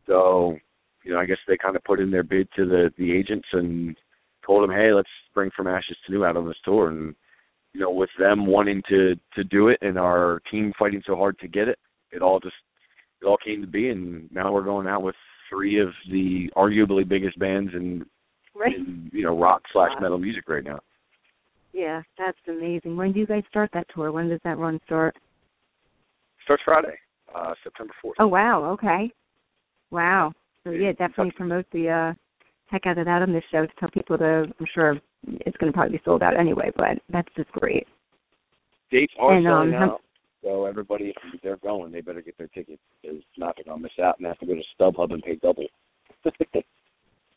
So, 0.07 0.57
you 1.03 1.13
know, 1.13 1.19
I 1.19 1.25
guess 1.25 1.37
they 1.47 1.57
kind 1.57 1.75
of 1.75 1.83
put 1.83 1.99
in 1.99 2.11
their 2.11 2.23
bid 2.23 2.47
to 2.55 2.65
the 2.65 2.91
the 2.97 3.11
agents 3.11 3.47
and 3.53 3.95
told 4.45 4.63
them, 4.63 4.75
hey, 4.75 4.91
let's 4.93 5.09
bring 5.33 5.51
From 5.55 5.67
Ashes 5.67 5.97
to 6.05 6.11
New 6.11 6.25
out 6.25 6.37
on 6.37 6.47
this 6.47 6.57
tour. 6.63 6.89
And 6.89 7.15
you 7.73 7.81
know, 7.81 7.91
with 7.91 8.09
them 8.19 8.45
wanting 8.45 8.81
to 8.89 9.15
to 9.35 9.43
do 9.43 9.69
it 9.69 9.79
and 9.81 9.97
our 9.97 10.41
team 10.51 10.73
fighting 10.77 11.01
so 11.05 11.15
hard 11.15 11.37
to 11.39 11.47
get 11.47 11.67
it, 11.67 11.79
it 12.11 12.21
all 12.21 12.39
just 12.39 12.55
it 13.21 13.25
all 13.25 13.37
came 13.37 13.61
to 13.61 13.67
be. 13.67 13.89
And 13.89 14.31
now 14.31 14.53
we're 14.53 14.63
going 14.63 14.87
out 14.87 15.03
with 15.03 15.15
three 15.49 15.79
of 15.79 15.89
the 16.11 16.49
arguably 16.55 17.07
biggest 17.07 17.37
bands 17.39 17.71
in, 17.73 18.05
right. 18.55 18.75
in 18.75 19.09
you 19.13 19.23
know 19.23 19.37
rock 19.37 19.63
slash 19.73 19.91
metal 20.01 20.17
music 20.17 20.47
right 20.47 20.63
now. 20.63 20.79
Yeah, 21.73 22.01
that's 22.17 22.37
amazing. 22.47 22.95
When 22.95 23.11
do 23.11 23.19
you 23.19 23.27
guys 23.27 23.43
start 23.49 23.69
that 23.73 23.87
tour? 23.93 24.11
When 24.11 24.29
does 24.29 24.39
that 24.45 24.57
run 24.57 24.79
start? 24.85 25.15
Starts 26.45 26.63
Friday, 26.63 26.95
uh, 27.35 27.53
September 27.63 27.93
fourth. 28.01 28.15
Oh 28.19 28.27
wow, 28.27 28.63
okay. 28.71 29.11
Wow. 29.91 30.33
So 30.63 30.71
yeah, 30.71 30.91
definitely 30.93 31.31
promote 31.35 31.65
the 31.71 31.89
uh 31.89 32.13
heck 32.67 32.85
out 32.87 32.97
of 32.97 33.05
that 33.05 33.21
on 33.21 33.31
this 33.33 33.43
show 33.51 33.65
to 33.65 33.71
tell 33.79 33.89
people 33.89 34.17
to 34.17 34.45
I'm 34.59 34.65
sure 34.73 34.97
it's 35.27 35.57
gonna 35.57 35.71
probably 35.73 35.97
be 35.97 36.03
sold 36.05 36.23
out 36.23 36.37
anyway, 36.39 36.71
but 36.75 36.97
that's 37.09 37.27
just 37.35 37.51
great. 37.51 37.87
Dates 38.91 39.13
are 39.19 39.33
And, 39.35 39.47
um, 39.47 39.51
selling 39.51 39.73
how- 39.73 39.93
out. 39.95 40.01
So 40.43 40.65
everybody, 40.65 41.11
if 41.33 41.41
they're 41.41 41.57
going, 41.57 41.91
they 41.91 42.01
better 42.01 42.21
get 42.21 42.37
their 42.37 42.47
tickets. 42.49 42.81
Because 43.01 43.17
not 43.35 43.55
they're 43.55 43.65
gonna 43.65 43.81
miss 43.81 43.97
out 43.99 44.19
and 44.19 44.27
have 44.27 44.37
to 44.39 44.45
go 44.45 44.53
to 44.53 44.63
StubHub 44.79 45.11
and 45.11 45.23
pay 45.23 45.35
double. 45.35 45.65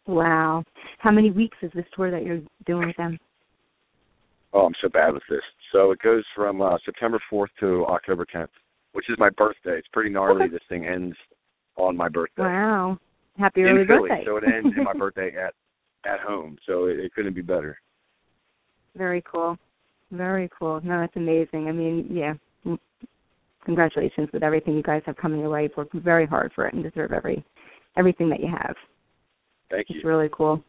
Wow. 0.07 0.65
How 0.99 1.11
many 1.11 1.31
weeks 1.31 1.59
is 1.61 1.71
this 1.75 1.85
tour 1.95 2.11
that 2.11 2.25
you're 2.25 2.41
doing 2.65 2.87
with 2.87 2.97
them? 2.97 3.19
Oh, 4.55 4.65
I'm 4.65 4.73
so 4.81 4.89
bad 4.89 5.13
with 5.13 5.23
this. 5.29 5.43
So 5.71 5.91
it 5.91 5.99
goes 6.01 6.25
from 6.35 6.63
uh, 6.63 6.79
September 6.85 7.21
4th 7.31 7.49
to 7.61 7.85
October 7.87 8.25
10th, 8.35 8.49
which 8.99 9.09
is 9.09 9.17
my 9.17 9.31
birthday. 9.31 9.79
It's 9.79 9.87
pretty 9.93 10.11
gnarly. 10.11 10.47
Okay. 10.47 10.51
This 10.55 10.61
thing 10.69 10.85
ends 10.85 11.15
on 11.77 11.97
my 11.97 12.09
birthday 12.09 12.43
Wow. 12.43 12.99
Happy 13.39 13.61
in 13.61 13.69
early 13.69 13.87
Philly, 13.87 14.09
birthday. 14.09 14.25
so 14.27 14.37
it 14.39 14.43
ends 14.53 14.75
in 14.77 14.83
my 14.83 14.93
birthday 14.99 15.31
at 15.37 15.55
at 16.05 16.19
home. 16.19 16.59
So 16.67 16.87
it, 16.87 16.99
it 16.99 17.15
couldn't 17.15 17.35
be 17.35 17.41
better. 17.41 17.79
Very 18.97 19.23
cool. 19.31 19.57
Very 20.11 20.51
cool. 20.59 20.81
No, 20.83 20.99
that's 20.99 21.15
amazing. 21.15 21.69
I 21.69 21.73
mean, 21.73 22.09
yeah. 22.11 22.35
Congratulations 23.65 24.29
with 24.33 24.43
everything 24.43 24.75
you 24.75 24.83
guys 24.83 25.03
have 25.07 25.17
coming 25.17 25.39
your 25.39 25.51
way. 25.51 25.63
You've 25.65 25.77
worked 25.77 25.95
very 25.95 26.27
hard 26.27 26.51
for 26.57 26.67
it 26.67 26.75
and 26.75 26.83
deserve 26.83 27.13
every 27.13 27.45
everything 27.97 28.29
that 28.31 28.41
you 28.41 28.49
have. 28.49 28.75
Thank 29.71 29.91
you. 29.91 29.97
It's 29.99 30.05
really 30.05 30.29
cool. 30.33 30.61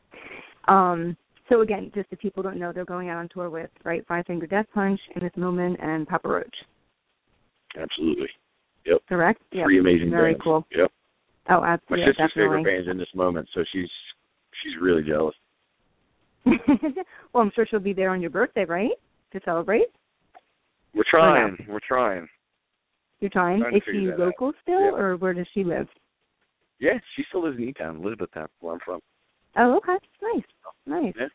Um, 0.68 1.18
so 1.48 1.62
again, 1.62 1.92
just 1.96 2.10
if 2.12 2.20
people 2.20 2.44
don't 2.44 2.60
know, 2.60 2.72
they're 2.72 2.86
going 2.86 3.10
out 3.10 3.18
on 3.18 3.28
tour 3.34 3.50
with 3.50 3.72
right 3.84 4.06
Five 4.08 4.28
Finger 4.28 4.46
Death 4.46 4.68
Punch, 4.72 5.00
In 5.16 5.24
This 5.24 5.32
Moment, 5.36 5.80
and 5.82 6.08
Papa 6.08 6.28
Roach. 6.28 6.56
Absolutely. 7.78 8.28
Yep. 8.86 9.02
Correct? 9.10 9.42
Yep. 9.52 9.66
Three 9.66 9.80
amazing 9.80 10.10
Very 10.10 10.34
bands. 10.34 10.44
cool. 10.44 10.68
Yep. 10.76 10.92
Oh, 11.50 11.62
My 11.62 11.68
absolutely. 11.74 12.06
sister's 12.08 12.30
definitely. 12.30 12.58
favorite 12.58 12.64
band's 12.66 12.90
in 12.90 12.98
this 12.98 13.14
moment, 13.16 13.50
so 13.54 13.64
she's 13.72 13.90
she's 14.64 14.74
really 14.82 15.04
jealous. 15.04 15.36
well, 16.46 17.44
I'm 17.44 17.52
sure 17.56 17.66
she'll 17.70 17.80
be 17.80 17.94
there 17.94 18.10
on 18.12 18.22
your 18.22 18.30
birthday, 18.30 18.66
right? 18.66 18.92
To 19.34 19.40
celebrate. 19.46 19.88
We're 20.94 21.04
trying. 21.10 21.58
We're 21.68 21.80
trying. 21.88 22.28
You're 23.20 23.30
trying. 23.30 23.60
Trying 23.60 23.76
Is 23.76 23.82
she 23.92 24.06
that 24.06 24.14
out. 24.14 24.20
local 24.20 24.54
still, 24.64 24.80
Yeah. 24.80 24.92
or 24.96 25.18
where 25.18 25.34
does 25.34 25.48
she 25.54 25.64
live? 25.64 25.88
Yeah, 26.80 26.98
she 27.16 27.24
still 27.28 27.44
lives 27.44 27.58
in 27.58 27.66
E-Town, 27.66 27.98
Elizabethtown, 27.98 28.48
where 28.62 28.74
I'm 28.74 28.80
from. 28.80 29.02
Oh, 29.58 29.78
okay. 29.78 29.98
Nice. 30.22 30.44
Nice. 30.86 31.14
Yeah. 31.20 31.28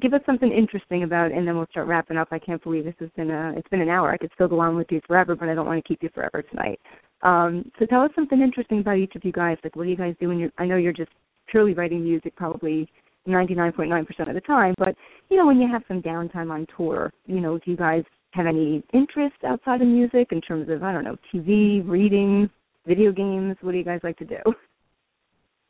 Give 0.00 0.14
us 0.14 0.20
something 0.26 0.52
interesting 0.52 1.02
about, 1.02 1.32
and 1.32 1.46
then 1.46 1.56
we'll 1.56 1.66
start 1.70 1.88
wrapping 1.88 2.16
up. 2.16 2.28
I 2.30 2.38
can't 2.38 2.62
believe 2.62 2.84
this 2.84 2.94
has 3.00 3.10
been 3.16 3.30
a. 3.30 3.54
It's 3.56 3.68
been 3.68 3.80
an 3.80 3.88
hour. 3.88 4.12
I 4.12 4.16
could 4.16 4.30
still 4.34 4.48
go 4.48 4.60
on 4.60 4.76
with 4.76 4.86
you 4.90 5.00
forever, 5.06 5.34
but 5.34 5.48
I 5.48 5.54
don't 5.54 5.66
want 5.66 5.82
to 5.82 5.88
keep 5.88 6.02
you 6.02 6.10
forever 6.14 6.42
tonight. 6.42 6.78
Um, 7.22 7.70
so 7.78 7.86
tell 7.86 8.02
us 8.02 8.10
something 8.14 8.40
interesting 8.40 8.80
about 8.80 8.98
each 8.98 9.14
of 9.16 9.24
you 9.24 9.32
guys. 9.32 9.56
Like, 9.64 9.74
what 9.74 9.84
do 9.84 9.90
you 9.90 9.96
guys 9.96 10.14
do 10.20 10.28
when 10.28 10.38
you're? 10.38 10.52
I 10.58 10.66
know 10.66 10.76
you're 10.76 10.92
just 10.92 11.10
purely 11.48 11.74
writing 11.74 12.04
music, 12.04 12.36
probably 12.36 12.88
99.9% 13.26 14.28
of 14.28 14.34
the 14.34 14.40
time. 14.42 14.74
But 14.78 14.94
you 15.30 15.36
know, 15.36 15.46
when 15.46 15.60
you 15.60 15.68
have 15.70 15.82
some 15.88 16.02
downtime 16.02 16.50
on 16.50 16.66
tour, 16.76 17.12
you 17.26 17.40
know, 17.40 17.58
do 17.58 17.70
you 17.70 17.76
guys 17.76 18.04
have 18.32 18.46
any 18.46 18.82
interest 18.92 19.36
outside 19.46 19.82
of 19.82 19.88
music 19.88 20.28
in 20.30 20.40
terms 20.40 20.68
of 20.68 20.82
I 20.82 20.92
don't 20.92 21.04
know, 21.04 21.16
TV, 21.34 21.86
reading, 21.88 22.48
video 22.86 23.10
games? 23.10 23.56
What 23.62 23.72
do 23.72 23.78
you 23.78 23.84
guys 23.84 24.00
like 24.02 24.18
to 24.18 24.24
do? 24.24 24.38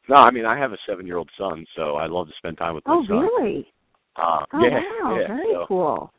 No, 0.08 0.16
I 0.16 0.30
mean 0.30 0.44
I 0.44 0.58
have 0.58 0.72
a 0.72 0.78
seven-year-old 0.88 1.30
son, 1.38 1.66
so 1.76 1.96
I 1.96 2.06
love 2.06 2.28
to 2.28 2.32
spend 2.38 2.58
time 2.58 2.74
with 2.74 2.86
my 2.86 2.94
Oh, 2.94 3.04
son. 3.06 3.18
really? 3.18 3.66
Uh, 4.18 4.44
Oh, 4.52 4.58
yeah, 4.62 4.80
wow. 5.04 5.18
yeah. 5.20 5.26
Very 5.28 5.52
so, 5.52 5.64
cool. 5.66 6.12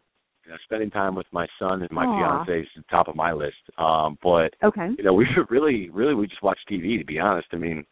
you 0.45 0.51
know, 0.51 0.57
spending 0.63 0.89
time 0.89 1.15
with 1.15 1.27
my 1.31 1.47
son 1.59 1.81
and 1.81 1.91
my 1.91 2.05
Aw. 2.05 2.15
fiance 2.45 2.61
is 2.61 2.67
the 2.75 2.83
top 2.89 3.07
of 3.07 3.15
my 3.15 3.31
list. 3.33 3.57
Um, 3.77 4.17
but 4.23 4.53
Okay. 4.63 4.89
you 4.97 5.03
know, 5.03 5.13
we 5.19 5.27
really, 5.49 5.89
really, 5.89 6.15
we 6.15 6.27
just 6.27 6.43
watch 6.43 6.59
TV. 6.69 6.97
To 6.97 7.05
be 7.05 7.19
honest, 7.19 7.47
I 7.51 7.57
mean, 7.57 7.85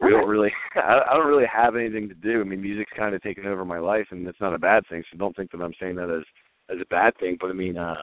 we 0.00 0.08
Okay. 0.08 0.16
don't 0.16 0.28
really, 0.28 0.52
I, 0.76 1.00
I 1.10 1.14
don't 1.14 1.26
really 1.26 1.46
have 1.46 1.76
anything 1.76 2.08
to 2.08 2.14
do. 2.14 2.40
I 2.40 2.44
mean, 2.44 2.60
music's 2.60 2.92
kind 2.96 3.14
of 3.14 3.22
taken 3.22 3.46
over 3.46 3.64
my 3.64 3.78
life, 3.78 4.06
and 4.10 4.26
it's 4.26 4.40
not 4.40 4.54
a 4.54 4.58
bad 4.58 4.84
thing. 4.88 5.02
So 5.10 5.18
don't 5.18 5.34
think 5.36 5.50
that 5.52 5.60
I'm 5.62 5.74
saying 5.80 5.96
that 5.96 6.10
as 6.10 6.24
as 6.74 6.80
a 6.80 6.86
bad 6.86 7.12
thing. 7.18 7.36
But 7.40 7.50
I 7.50 7.52
mean, 7.54 7.76
uh, 7.76 7.96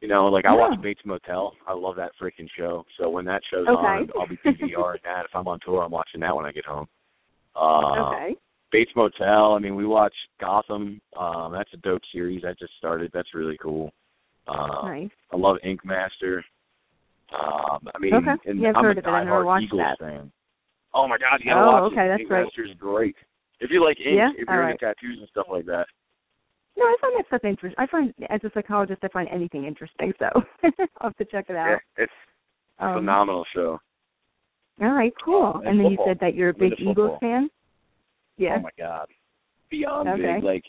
you 0.00 0.08
know, 0.08 0.26
like 0.26 0.44
I 0.44 0.54
Yeah. 0.54 0.60
watch 0.68 0.82
Bates 0.82 1.02
Motel. 1.04 1.54
I 1.66 1.72
love 1.72 1.96
that 1.96 2.12
freaking 2.20 2.48
show. 2.56 2.84
So 2.98 3.08
when 3.08 3.24
that 3.26 3.42
show's 3.50 3.66
Okay. 3.68 3.74
on, 3.76 4.10
I'll 4.18 4.28
be 4.28 4.36
DVRing 4.44 5.02
that. 5.04 5.24
If 5.26 5.34
I'm 5.34 5.48
on 5.48 5.58
tour, 5.64 5.82
I'm 5.82 5.90
watching 5.90 6.20
that 6.20 6.34
when 6.34 6.44
I 6.44 6.52
get 6.52 6.64
home. 6.64 6.86
Uh, 7.54 7.96
okay. 8.06 8.36
Bates 8.72 8.90
Motel. 8.96 9.54
I 9.54 9.58
mean, 9.58 9.76
we 9.76 9.86
watch 9.86 10.14
Gotham. 10.40 11.00
Um, 11.18 11.52
that's 11.52 11.72
a 11.72 11.78
dope 11.78 12.02
series 12.12 12.42
that 12.42 12.58
just 12.58 12.72
started. 12.78 13.10
That's 13.14 13.34
really 13.34 13.56
cool. 13.62 13.92
Uh, 14.48 14.82
nice. 14.88 15.10
I 15.32 15.36
love 15.36 15.56
Ink 15.64 15.84
Master. 15.84 16.44
Um, 17.32 17.80
I 17.94 17.98
mean, 17.98 18.14
Okay. 18.14 18.32
and 18.46 18.60
Yeah, 18.60 18.70
I've 18.70 18.76
I'm 18.76 18.84
heard 18.84 18.96
a 18.98 19.00
of 19.00 19.06
it. 19.06 19.10
I 19.10 19.24
never 19.24 19.42
diehard 19.42 19.44
watched 19.46 19.64
Eagles 19.64 19.82
that. 19.82 19.98
fan. 19.98 20.32
Oh 20.94 21.08
my 21.08 21.18
God, 21.18 21.40
you 21.40 21.50
gotta 21.50 21.60
Oh, 21.66 21.72
watch 21.82 21.92
okay, 21.92 22.06
it. 22.06 22.08
that's 22.08 22.20
Ink 22.20 22.28
great. 22.28 22.44
Master's 22.44 22.74
great. 22.78 23.16
If 23.60 23.70
you 23.70 23.82
like 23.84 23.98
ink, 23.98 24.16
Yeah? 24.16 24.30
if 24.36 24.48
you're 24.48 24.60
right. 24.60 24.70
into 24.72 24.84
tattoos 24.84 25.18
and 25.18 25.28
stuff 25.28 25.46
like 25.50 25.64
that. 25.66 25.86
No, 26.76 26.84
I 26.84 26.96
find 27.00 27.14
that 27.18 27.26
stuff 27.26 27.44
interesting. 27.44 27.74
I 27.78 27.86
find 27.86 28.14
as 28.28 28.40
a 28.44 28.50
psychologist, 28.54 29.00
I 29.02 29.08
find 29.08 29.28
anything 29.30 29.64
interesting. 29.64 30.12
So 30.18 30.26
I'll 31.00 31.08
have 31.10 31.16
to 31.16 31.24
check 31.24 31.46
it 31.48 31.56
out. 31.56 31.80
Yeah, 31.98 32.04
it's 32.04 32.12
a 32.78 32.86
Um, 32.86 32.94
phenomenal 32.98 33.44
show. 33.54 33.80
All 34.80 34.90
right, 34.92 35.12
cool. 35.24 35.54
And 35.56 35.66
and 35.68 35.80
then 35.80 35.90
you 35.92 35.98
said 36.06 36.18
that 36.20 36.34
you're 36.34 36.50
a 36.50 36.54
big 36.54 36.74
Eagles 36.78 37.12
football. 37.12 37.18
fan. 37.20 37.50
Yeah. 38.36 38.56
Oh 38.58 38.62
my 38.62 38.70
God, 38.78 39.08
beyond 39.70 40.08
Okay. 40.08 40.34
big. 40.34 40.44
Like, 40.44 40.64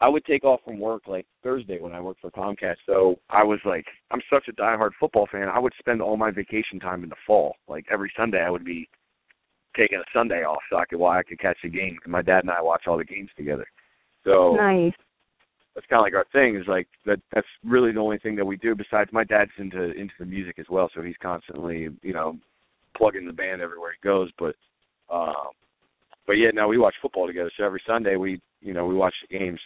I 0.00 0.08
would 0.08 0.24
take 0.24 0.44
off 0.44 0.60
from 0.64 0.78
work 0.78 1.02
like 1.06 1.26
Thursday 1.42 1.80
when 1.80 1.92
I 1.92 2.00
worked 2.00 2.20
for 2.20 2.30
Comcast. 2.30 2.76
So 2.86 3.18
I 3.30 3.42
was 3.42 3.60
like, 3.64 3.86
I'm 4.10 4.20
such 4.28 4.48
a 4.48 4.52
diehard 4.52 4.90
football 4.98 5.28
fan. 5.30 5.48
I 5.48 5.58
would 5.58 5.72
spend 5.78 6.02
all 6.02 6.16
my 6.16 6.30
vacation 6.30 6.80
time 6.80 7.02
in 7.02 7.08
the 7.08 7.16
fall. 7.26 7.56
Like 7.68 7.86
every 7.90 8.12
Sunday, 8.16 8.42
I 8.42 8.50
would 8.50 8.64
be 8.64 8.88
taking 9.76 9.98
a 9.98 10.04
Sunday 10.12 10.44
off 10.44 10.60
so 10.70 10.76
I 10.76 10.84
could, 10.84 10.98
while 10.98 11.18
I 11.18 11.22
could 11.22 11.38
catch 11.38 11.56
the 11.62 11.68
game. 11.68 11.98
And 12.04 12.12
my 12.12 12.22
dad 12.22 12.40
and 12.40 12.50
I 12.50 12.60
watch 12.60 12.82
all 12.86 12.98
the 12.98 13.04
games 13.04 13.30
together. 13.36 13.66
So 14.24 14.56
Nice. 14.56 14.92
that's 15.74 15.86
kind 15.86 16.00
of 16.00 16.04
like 16.04 16.14
our 16.14 16.26
thing. 16.32 16.56
Is 16.56 16.66
like 16.66 16.88
that. 17.06 17.20
That's 17.32 17.46
really 17.64 17.92
the 17.92 18.00
only 18.00 18.18
thing 18.18 18.36
that 18.36 18.44
we 18.44 18.56
do. 18.56 18.74
Besides, 18.74 19.10
my 19.12 19.24
dad's 19.24 19.50
into 19.58 19.92
into 19.92 20.14
the 20.18 20.26
music 20.26 20.58
as 20.58 20.66
well, 20.70 20.90
so 20.94 21.02
he's 21.02 21.16
constantly, 21.22 21.88
you 22.02 22.12
know, 22.12 22.36
plugging 22.96 23.26
the 23.26 23.32
band 23.32 23.62
everywhere 23.62 23.92
he 23.92 24.06
goes. 24.06 24.30
But, 24.38 24.54
um, 25.10 25.52
but 26.26 26.34
yeah, 26.34 26.50
no, 26.52 26.68
we 26.68 26.78
watch 26.78 26.94
football 27.02 27.26
together. 27.26 27.50
So 27.56 27.64
every 27.64 27.82
Sunday 27.86 28.16
we, 28.16 28.40
you 28.60 28.72
know, 28.72 28.86
we 28.86 28.94
watch 28.94 29.14
the 29.28 29.38
games, 29.38 29.60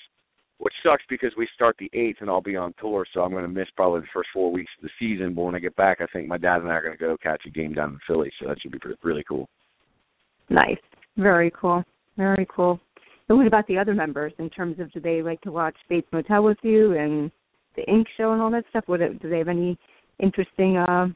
which 0.59 0.75
sucks 0.83 1.05
because 1.09 1.33
we 1.37 1.49
start 1.55 1.77
the 1.79 1.91
eighth 1.93 2.19
and 2.21 2.29
I'll 2.29 2.41
be 2.41 2.57
on 2.57 2.75
tour, 2.81 3.07
so 3.13 3.21
I'm 3.23 3.31
going 3.31 3.45
to 3.45 3.49
miss 3.49 3.69
probably 3.77 4.01
the 4.01 4.07
first 4.13 4.31
four 4.33 4.51
weeks 4.51 4.71
of 4.79 4.89
the 4.89 4.91
season. 4.99 5.35
But 5.35 5.43
when 5.43 5.55
I 5.55 5.61
get 5.61 5.77
back, 5.77 5.99
I 6.01 6.07
think 6.13 6.29
my 6.29 6.39
dad 6.39 6.61
and 6.61 6.69
I 6.69 6.75
are 6.75 6.83
going 6.83 6.97
to 6.97 7.05
go 7.05 7.17
catch 7.23 7.43
a 7.47 7.51
game 7.51 7.75
down 7.75 7.91
in 7.91 7.99
Philly, 8.07 8.33
so 8.41 8.49
that 8.49 8.61
should 8.61 8.73
be 8.73 8.79
pretty, 8.79 8.99
really 9.03 9.25
cool. 9.29 9.49
Nice. 10.51 10.79
Very 11.17 11.53
cool. 11.59 11.85
Very 12.17 12.47
cool. 12.55 12.81
So 13.29 13.37
what 13.37 13.47
about 13.47 13.67
the 13.67 13.79
other 13.79 13.95
members 13.95 14.33
in 14.39 14.49
terms 14.51 14.81
of 14.81 14.91
do 14.93 15.01
they 15.01 15.23
like 15.23 15.41
to 15.43 15.53
watch 15.53 15.77
Bates 15.89 16.09
Motel 16.13 16.43
with 16.43 16.59
you 16.63 16.97
and 16.97 17.31
the 17.77 17.85
Ink 17.85 18.07
Show 18.17 18.33
and 18.33 18.41
all 18.41 18.51
that 18.51 18.65
stuff? 18.71 18.85
What 18.87 19.01
do 19.01 19.29
they 19.29 19.39
have 19.39 19.49
any 19.49 19.79
interesting, 20.19 20.79
uh, 20.79 21.09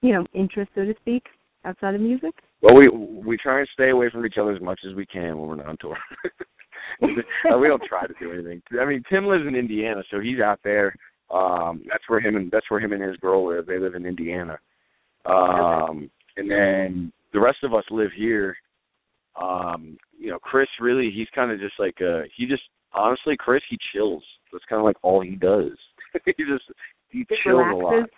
you 0.00 0.12
know, 0.12 0.26
interest 0.34 0.72
so 0.74 0.84
to 0.84 0.94
speak 1.00 1.22
outside 1.64 1.94
of 1.94 2.00
music? 2.00 2.34
Well, 2.62 2.76
we 2.76 2.88
we 2.88 3.36
try 3.36 3.58
and 3.58 3.68
stay 3.72 3.90
away 3.90 4.08
from 4.10 4.24
each 4.24 4.38
other 4.40 4.52
as 4.52 4.62
much 4.62 4.80
as 4.88 4.94
we 4.94 5.04
can 5.04 5.38
when 5.38 5.48
we're 5.48 5.56
not 5.56 5.66
on 5.66 5.76
tour. 5.80 5.96
Uh, 7.02 7.58
we 7.58 7.66
don't 7.66 7.82
try 7.88 8.06
to 8.06 8.14
do 8.20 8.32
anything. 8.32 8.62
I 8.80 8.84
mean, 8.84 9.02
Tim 9.10 9.26
lives 9.26 9.44
in 9.46 9.56
Indiana, 9.56 10.02
so 10.10 10.20
he's 10.20 10.40
out 10.40 10.60
there. 10.62 10.94
Um, 11.32 11.82
that's 11.88 12.04
where 12.08 12.20
him 12.20 12.36
and 12.36 12.50
that's 12.50 12.70
where 12.70 12.78
him 12.80 12.92
and 12.92 13.02
his 13.02 13.16
girl 13.16 13.48
live. 13.48 13.66
They 13.66 13.78
live 13.78 13.94
in 13.94 14.06
Indiana. 14.06 14.58
Um, 15.26 16.10
and 16.36 16.50
then 16.50 17.12
the 17.32 17.40
rest 17.40 17.58
of 17.64 17.74
us 17.74 17.84
live 17.90 18.10
here. 18.16 18.56
Um, 19.40 19.96
you 20.16 20.30
know, 20.30 20.38
Chris 20.38 20.68
really 20.80 21.10
he's 21.10 21.28
kind 21.34 21.50
of 21.50 21.58
just 21.58 21.74
like 21.78 21.96
uh 22.00 22.22
he 22.36 22.46
just 22.46 22.62
honestly 22.92 23.36
Chris 23.38 23.62
he 23.68 23.78
chills. 23.92 24.22
That's 24.52 24.64
kind 24.68 24.78
of 24.78 24.84
like 24.84 24.96
all 25.02 25.22
he 25.22 25.34
does. 25.34 25.72
he 26.24 26.44
just 26.44 26.64
he 27.08 27.24
chills 27.42 27.66
a 27.72 27.74
lot. 27.74 28.10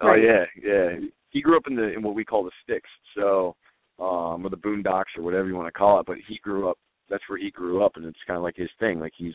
Oh 0.00 0.14
yeah, 0.14 0.44
yeah. 0.60 1.06
He 1.32 1.40
grew 1.40 1.56
up 1.56 1.64
in 1.66 1.74
the 1.74 1.92
in 1.92 2.02
what 2.02 2.14
we 2.14 2.24
call 2.24 2.44
the 2.44 2.50
sticks, 2.62 2.90
so 3.16 3.56
um 3.98 4.44
or 4.44 4.50
the 4.50 4.56
boondocks 4.56 5.16
or 5.16 5.22
whatever 5.22 5.48
you 5.48 5.54
want 5.56 5.66
to 5.66 5.78
call 5.78 5.98
it. 6.00 6.06
But 6.06 6.18
he 6.28 6.38
grew 6.42 6.68
up. 6.70 6.78
That's 7.10 7.22
where 7.28 7.38
he 7.38 7.50
grew 7.50 7.84
up, 7.84 7.92
and 7.96 8.04
it's 8.06 8.18
kind 8.26 8.36
of 8.36 8.42
like 8.42 8.56
his 8.56 8.70
thing. 8.78 9.00
Like 9.00 9.12
he's. 9.16 9.34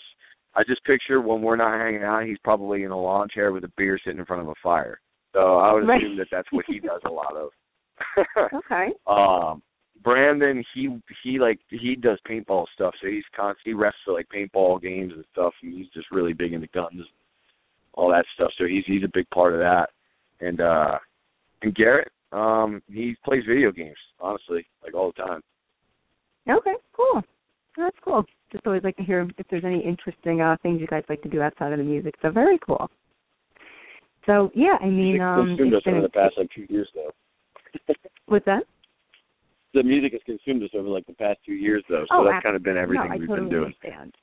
I 0.56 0.64
just 0.64 0.84
picture 0.86 1.22
when 1.22 1.42
we're 1.44 1.56
not 1.56 1.80
hanging 1.80 2.04
out, 2.04 2.26
he's 2.26 2.40
probably 2.44 2.84
in 2.84 2.90
a 2.92 3.00
lawn 3.00 3.28
chair 3.32 3.52
with 3.52 3.64
a 3.64 3.72
beer 3.78 4.00
sitting 4.04 4.20
in 4.20 4.26
front 4.26 4.42
of 4.42 4.48
a 4.48 4.56
fire. 4.64 5.00
So 5.34 5.58
I 5.58 5.72
would 5.72 5.88
Right. 5.88 6.02
assume 6.02 6.18
that 6.18 6.30
that's 6.32 6.52
what 6.52 6.66
he 6.68 6.80
does 6.80 7.02
a 7.06 7.12
lot 7.12 7.36
of. 7.36 7.50
Okay. 8.54 8.90
um, 9.06 9.62
Brandon, 10.04 10.64
he 10.74 10.98
he 11.24 11.40
like 11.40 11.60
he 11.70 11.96
does 11.96 12.20
paintball 12.28 12.66
stuff, 12.74 12.94
so 13.02 13.08
he's 13.08 13.24
constantly 13.36 13.74
he 13.74 13.78
refs 13.78 14.14
like 14.14 14.28
paintball 14.30 14.82
games 14.82 15.14
and 15.16 15.26
stuff, 15.32 15.54
and 15.62 15.74
he's 15.74 15.90
just 15.94 16.10
really 16.12 16.34
big 16.34 16.54
into 16.54 16.68
guns, 16.68 17.04
all 17.94 18.10
that 18.12 18.26
stuff. 18.36 18.52
So 18.58 18.66
he's 18.66 18.84
he's 18.86 19.04
a 19.04 19.12
big 19.14 19.30
part 19.32 19.54
of 19.54 19.60
that. 19.60 19.90
And 20.40 20.62
uh 20.62 20.98
and 21.62 21.76
Garrett, 21.76 22.12
um, 22.32 22.82
he 22.88 23.16
plays 23.26 23.44
video 23.48 23.72
games, 23.72 23.98
honestly, 24.20 24.66
like 24.84 24.94
all 24.94 25.14
the 25.16 25.24
time. 25.24 25.42
Okay, 26.50 26.74
cool. 26.94 27.22
That's 27.78 27.98
cool. 28.04 28.26
Just 28.52 28.66
always 28.66 28.84
like 28.84 28.98
to 28.98 29.04
hear 29.04 29.28
if 29.38 29.48
there's 29.50 29.66
any 29.66 29.84
interesting 29.84 30.42
uh 30.42 30.56
things 30.64 30.80
you 30.80 30.88
guys 30.88 31.04
like 31.10 31.22
to 31.22 31.30
do 31.30 31.42
outside 31.42 31.74
of 31.74 31.78
the 31.78 31.84
music. 31.84 32.16
So 32.22 32.32
very 32.32 32.58
cool. 32.66 32.90
So 34.26 34.52
yeah, 34.56 34.78
I 34.82 34.86
mean, 34.86 35.20
um, 35.22 35.56
consumed 35.58 35.74
us 35.74 35.84
over 35.86 36.02
the 36.02 36.10
past 36.10 36.36
like 36.38 36.50
two 36.56 36.66
years 36.70 36.90
though. 36.96 37.12
what's 38.28 38.46
that? 38.46 38.64
the 39.74 39.84
music 39.84 40.14
has 40.14 40.22
consumed 40.26 40.64
us 40.64 40.70
over 40.74 40.88
like 40.88 41.06
the 41.06 41.14
past 41.14 41.40
two 41.46 41.54
years 41.54 41.84
though, 41.90 42.06
so 42.10 42.16
Oh, 42.16 42.24
that's 42.24 42.38
ab- 42.38 42.44
kind 42.44 42.56
of 42.56 42.64
been 42.64 42.78
everything 42.78 43.12
no, 43.12 43.18
we've 43.18 43.28
totally 43.28 43.50
been 43.50 43.60
doing. 43.60 43.74
Understand. 43.84 44.16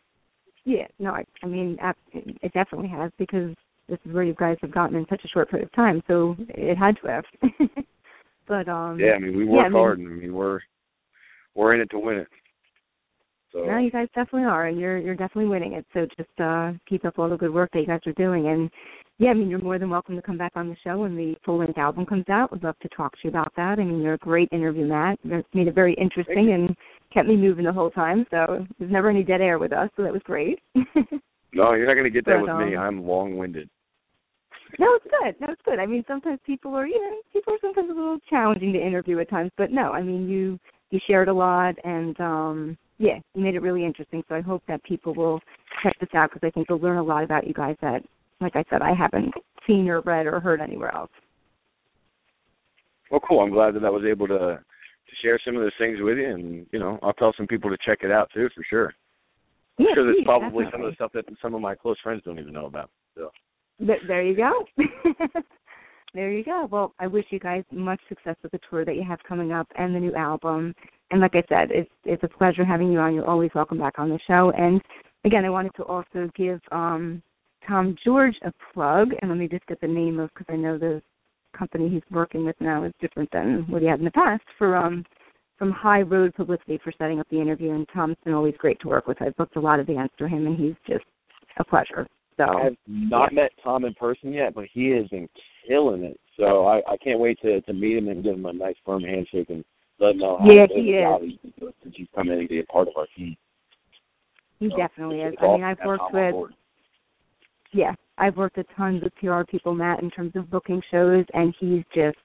Yeah, 0.65 0.87
no, 0.99 1.13
I, 1.13 1.25
I 1.43 1.47
mean, 1.47 1.79
it 2.13 2.53
definitely 2.53 2.89
has 2.89 3.13
because 3.19 3.55
this 3.89 3.99
is 4.07 4.13
where 4.13 4.25
you 4.25 4.35
guys 4.35 4.57
have 4.63 4.71
gotten 4.73 4.97
in 4.97 5.07
such 5.09 5.25
a 5.25 5.29
short 5.29 5.51
period 5.51 5.67
of 5.67 5.73
time, 5.75 6.03
so 6.07 6.37
it 6.49 6.77
had 6.77 6.97
to 7.03 7.07
have. 7.09 7.25
but 8.49 8.69
um, 8.69 8.99
Yeah, 8.99 9.13
I 9.15 9.19
mean 9.19 9.37
we 9.37 9.45
yeah, 9.45 9.51
work 9.53 9.61
I 9.67 9.69
mean- 9.69 9.73
hard, 9.79 9.99
and 9.99 10.09
I 10.09 10.13
mean 10.13 10.35
we're 10.35 10.61
we're 11.55 11.75
in 11.75 11.81
it 11.81 11.91
to 11.91 11.99
win 11.99 12.17
it. 12.19 12.29
So 13.53 13.65
No, 13.65 13.79
you 13.79 13.91
guys 13.91 14.09
definitely 14.15 14.45
are, 14.49 14.67
and 14.67 14.79
you're 14.81 14.99
you're 14.99 15.15
definitely 15.15 15.47
winning 15.51 15.75
it. 15.75 15.87
So 15.95 16.07
just 16.17 16.41
uh 16.41 16.73
keep 16.89 17.05
up 17.05 17.19
all 17.19 17.29
the 17.29 17.37
good 17.37 17.53
work 17.55 17.71
that 17.73 17.81
you 17.81 17.87
guys 17.87 18.01
are 18.07 18.13
doing, 18.13 18.49
and 18.49 18.71
yeah, 19.19 19.31
I 19.31 19.35
mean 19.35 19.49
you're 19.49 19.61
more 19.63 19.79
than 19.79 19.91
welcome 19.91 20.17
to 20.17 20.23
come 20.23 20.37
back 20.39 20.53
on 20.57 20.69
the 20.69 20.77
show 20.83 20.99
when 20.99 21.15
the 21.17 21.37
full 21.45 21.59
length 21.59 21.79
album 21.79 22.05
comes 22.05 22.29
out. 22.29 22.51
Would 22.51 22.65
love 22.65 22.79
to 22.81 22.89
talk 22.89 23.13
to 23.13 23.19
you 23.23 23.31
about 23.31 23.53
that. 23.57 23.79
I 23.79 23.85
mean 23.85 24.01
you're 24.03 24.15
a 24.15 24.19
great 24.19 24.49
interview, 24.51 24.87
Matt. 24.87 25.19
It's 25.25 25.49
made 25.55 25.69
it 25.69 25.75
very 25.75 25.95
interesting 25.95 26.53
and 26.53 26.75
kept 27.13 27.29
me 27.29 27.37
moving 27.37 27.65
the 27.65 27.73
whole 27.73 27.91
time. 27.93 28.27
So 28.31 28.67
there's 28.79 28.91
never 28.91 29.09
any 29.09 29.23
dead 29.23 29.41
air 29.41 29.59
with 29.61 29.73
us, 29.73 29.89
so 29.97 30.03
that 30.03 30.13
was 30.13 30.23
great. 30.25 30.59
no, 31.55 31.73
you're 31.75 31.87
not 31.87 31.95
going 31.95 32.05
to 32.05 32.11
get 32.11 32.25
that 32.27 32.43
But, 32.45 32.59
with 32.59 32.69
me. 32.69 32.77
I'm 32.77 33.07
long-winded. 33.07 33.69
No, 34.79 34.87
it's 34.95 35.05
good. 35.05 35.35
No, 35.41 35.53
it's 35.53 35.63
good. 35.65 35.79
I 35.79 35.87
mean, 35.87 36.05
sometimes 36.09 36.41
people 36.45 36.75
are, 36.75 36.87
you 36.87 37.01
know, 37.01 37.17
people 37.33 37.55
are 37.55 37.59
sometimes 37.61 37.91
a 37.91 37.95
little 37.95 38.19
challenging 38.29 38.73
to 38.73 38.85
interview 38.85 39.21
at 39.21 39.31
times, 39.31 39.53
but 39.57 39.71
no, 39.71 39.93
I 39.93 40.03
mean, 40.03 40.29
you 40.29 40.59
you 40.91 41.01
shared 41.07 41.29
a 41.29 41.33
lot, 41.35 41.75
and 41.85 42.19
um 42.21 42.79
yeah, 42.99 43.19
you 43.35 43.43
made 43.43 43.55
it 43.55 43.63
really 43.63 43.85
interesting. 43.85 44.23
So 44.29 44.35
I 44.35 44.41
hope 44.41 44.63
that 44.69 44.83
people 44.85 45.15
will 45.15 45.41
check 45.83 45.97
this 46.01 46.09
out 46.15 46.31
because 46.33 46.47
I 46.47 46.51
think 46.51 46.69
they'll 46.69 46.79
learn 46.79 46.99
a 46.99 47.03
lot 47.03 47.25
about 47.25 47.47
you 47.47 47.55
guys 47.55 47.77
that, 47.83 48.03
like 48.41 48.57
I 48.57 48.65
said, 48.71 48.83
I 48.83 48.95
haven't 48.95 49.33
seen 49.67 49.89
or 49.89 50.01
read 50.03 50.27
or 50.27 50.41
heard 50.41 50.61
anywhere 50.61 50.95
else. 50.95 51.11
Well, 53.11 53.21
cool. 53.27 53.41
I'm 53.41 53.51
glad 53.51 53.75
that 53.75 53.85
I 53.85 53.91
was 53.91 54.05
able 54.05 54.27
to 54.29 54.39
to 54.39 55.17
share 55.23 55.39
some 55.45 55.57
of 55.57 55.63
those 55.63 55.73
things 55.79 55.99
with 56.01 56.19
you, 56.19 56.29
and 56.29 56.67
you 56.73 56.79
know, 56.79 56.99
I'll 57.03 57.13
tell 57.13 57.33
some 57.37 57.47
people 57.47 57.71
to 57.71 57.79
check 57.85 57.99
it 58.03 58.11
out 58.11 58.31
too, 58.35 58.49
for 58.55 58.65
sure. 58.69 58.95
I'm 59.79 59.87
Yeah, 59.87 59.95
sure 59.95 60.05
there's 60.05 60.25
probably 60.25 60.67
some 60.71 60.83
of 60.83 60.91
the 60.91 60.95
stuff 60.95 61.13
that 61.15 61.25
some 61.43 61.55
of 61.55 61.61
my 61.61 61.75
close 61.75 61.97
friends 62.03 62.23
don't 62.25 62.39
even 62.39 62.53
know 62.53 62.67
about. 62.67 62.91
So. 63.17 63.31
Th- 63.85 64.01
there 64.07 64.23
you 64.23 64.37
go. 64.37 64.65
there 66.15 66.31
you 66.31 66.45
go. 66.45 66.69
Well, 66.71 66.95
I 66.99 67.07
wish 67.07 67.25
you 67.31 67.41
guys 67.41 67.65
much 67.73 68.01
success 68.09 68.37
with 68.43 68.53
the 68.53 68.61
tour 68.71 68.85
that 68.85 68.95
you 68.95 69.03
have 69.03 69.19
coming 69.29 69.53
up 69.53 69.67
and 69.77 69.95
the 69.95 70.01
new 70.01 70.15
album. 70.15 70.75
And 71.11 71.21
like 71.21 71.35
I 71.35 71.43
said, 71.49 71.71
it's 71.71 71.91
it's 72.05 72.23
a 72.23 72.29
pleasure 72.29 72.65
having 72.65 72.93
you 72.93 72.99
on. 72.99 73.15
You're 73.15 73.29
always 73.29 73.51
welcome 73.55 73.79
back 73.79 73.99
on 73.99 74.09
the 74.09 74.19
show. 74.27 74.53
And 74.57 74.81
again, 75.25 75.45
I 75.45 75.51
wanted 75.51 75.75
to 75.77 75.83
also 75.85 76.31
give 76.37 76.61
um 76.71 77.23
Tom 77.67 77.97
George 78.05 78.37
a 78.45 78.53
plug. 78.73 79.09
And 79.21 79.31
let 79.31 79.39
me 79.39 79.49
just 79.49 79.67
get 79.67 79.81
the 79.81 79.89
name 79.89 80.21
of 80.21 80.31
because 80.35 80.47
I 80.53 80.57
know 80.57 80.79
the 80.79 81.03
company 81.57 81.89
he's 81.89 82.03
working 82.11 82.45
with 82.45 82.57
now 82.61 82.85
is 82.85 82.93
different 83.01 83.31
than 83.33 83.65
what 83.69 83.83
he 83.83 83.89
had 83.89 83.99
in 83.99 84.05
the 84.05 84.11
past 84.13 84.43
for 84.59 84.77
um 84.77 85.05
from 85.59 85.71
High 85.71 86.03
Road 86.03 86.35
Publicity 86.35 86.79
for 86.83 86.93
setting 86.99 87.21
up 87.21 87.29
the 87.31 87.41
interview. 87.41 87.73
And 87.73 87.87
Tom's 87.93 88.17
been 88.25 88.35
always 88.35 88.55
great 88.59 88.81
to 88.81 88.89
work 88.89 89.07
with. 89.07 89.21
I've 89.21 89.37
booked 89.37 89.57
a 89.57 89.61
lot 89.61 89.81
of 89.81 89.87
bands 89.87 90.13
for 90.19 90.29
him, 90.29 90.47
and 90.47 90.57
he's 90.57 90.75
just 90.87 91.05
a 91.59 91.65
pleasure. 91.65 92.07
So 92.37 92.45
I 92.45 92.65
have 92.65 92.77
not 92.89 93.33
met 93.33 93.53
Tom 93.63 93.85
in 93.85 93.95
person 93.95 94.33
yet, 94.33 94.55
but 94.55 94.65
he 94.73 94.89
has 94.91 95.07
been 95.09 95.29
killing 95.69 96.03
it. 96.03 96.19
So 96.37 96.67
I, 96.67 96.79
I 96.89 96.97
can't 96.97 97.21
wait 97.21 97.39
to 97.43 97.61
to 97.61 97.73
meet 97.73 97.97
him 97.97 98.09
and 98.09 98.25
give 98.25 98.35
him 98.35 98.47
a 98.47 98.53
nice 98.53 98.75
firm 98.85 99.03
handshake 99.03 99.51
and 99.51 99.65
let 100.01 100.13
him 100.13 100.19
know 100.19 100.39
how 100.39 100.47
Yeah, 100.47 100.67
he 100.75 100.81
is. 100.91 101.03
job 101.05 101.23
he's 101.23 101.53
doing 101.61 101.73
since 101.83 101.95
he's 101.97 102.09
come 102.15 102.29
in 102.31 102.41
and 102.41 102.49
be 102.49 102.59
a 102.59 102.65
part 102.65 102.89
of 102.89 102.95
our 102.97 103.07
team. 103.17 103.37
he 104.59 104.69
So, 104.71 104.77
definitely 104.77 105.21
is. 105.21 105.35
I 105.41 105.47
mean, 105.47 105.63
I've 105.63 105.79
worked 105.85 106.13
with 106.13 106.35
yeah, 107.73 107.93
I've 108.19 108.37
worked 108.37 108.57
with 108.57 108.67
tons 108.77 109.03
of 109.05 109.15
PR 109.17 109.43
people, 109.43 109.75
Matt, 109.75 110.01
in 110.03 110.11
terms 110.11 110.33
of 110.37 110.49
booking 110.49 110.81
shows, 110.91 111.25
and 111.35 111.53
he's 111.59 111.83
just 111.93 112.17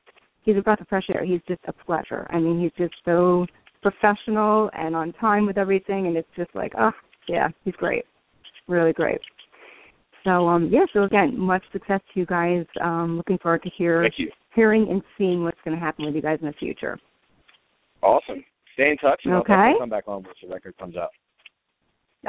he's 0.49 0.57
a 0.57 0.61
breath 0.61 0.81
of 0.81 0.87
fresh 0.87 1.05
air. 1.13 1.23
He's 1.23 1.41
just 1.47 1.61
a 1.67 1.73
pleasure. 1.73 2.27
I 2.31 2.39
mean, 2.39 2.59
he's 2.61 2.71
just 2.77 2.93
so 3.05 3.45
professional 3.81 4.69
and 4.73 4.95
on 4.95 5.13
time 5.13 5.45
with 5.45 5.57
everything, 5.57 6.07
and 6.07 6.17
it's 6.17 6.27
just 6.35 6.53
like, 6.55 6.73
oh, 6.77 6.91
yeah, 7.27 7.49
he's 7.63 7.75
great, 7.75 8.05
really 8.67 8.93
great. 8.93 9.19
So, 10.23 10.47
um, 10.47 10.69
yeah. 10.71 10.85
So 10.91 11.03
again, 11.03 11.39
much 11.39 11.63
success 11.71 12.01
to 12.13 12.19
you 12.19 12.25
guys. 12.25 12.65
Um, 12.81 13.17
looking 13.17 13.37
forward 13.37 13.63
to 13.63 13.69
hear 13.69 14.09
hearing 14.53 14.87
and 14.89 15.01
seeing 15.17 15.43
what's 15.43 15.59
going 15.63 15.77
to 15.77 15.79
happen 15.79 16.05
with 16.05 16.15
you 16.15 16.21
guys 16.21 16.39
in 16.41 16.47
the 16.47 16.53
future. 16.53 16.99
Awesome. 18.01 18.43
Stay 18.73 18.89
in 18.89 18.97
touch. 18.97 19.21
And 19.25 19.33
I'll 19.33 19.41
Okay. 19.41 19.73
come 19.79 19.89
back 19.89 20.07
on 20.07 20.23
once 20.23 20.37
the 20.41 20.49
record 20.49 20.75
comes 20.77 20.97
out. 20.97 21.11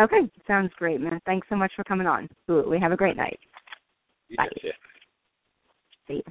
Okay, 0.01 0.31
sounds 0.47 0.71
great, 0.77 1.01
man. 1.01 1.21
Thanks 1.27 1.49
so 1.49 1.57
much 1.57 1.73
for 1.75 1.83
coming 1.83 2.07
on. 2.07 2.29
Absolutely. 2.43 2.79
Have 2.79 2.93
a 2.93 2.97
great 2.97 3.17
night. 3.17 3.41
You 4.29 4.37
Bye. 4.37 4.49
too. 4.63 4.71
See 6.07 6.15
you. 6.15 6.23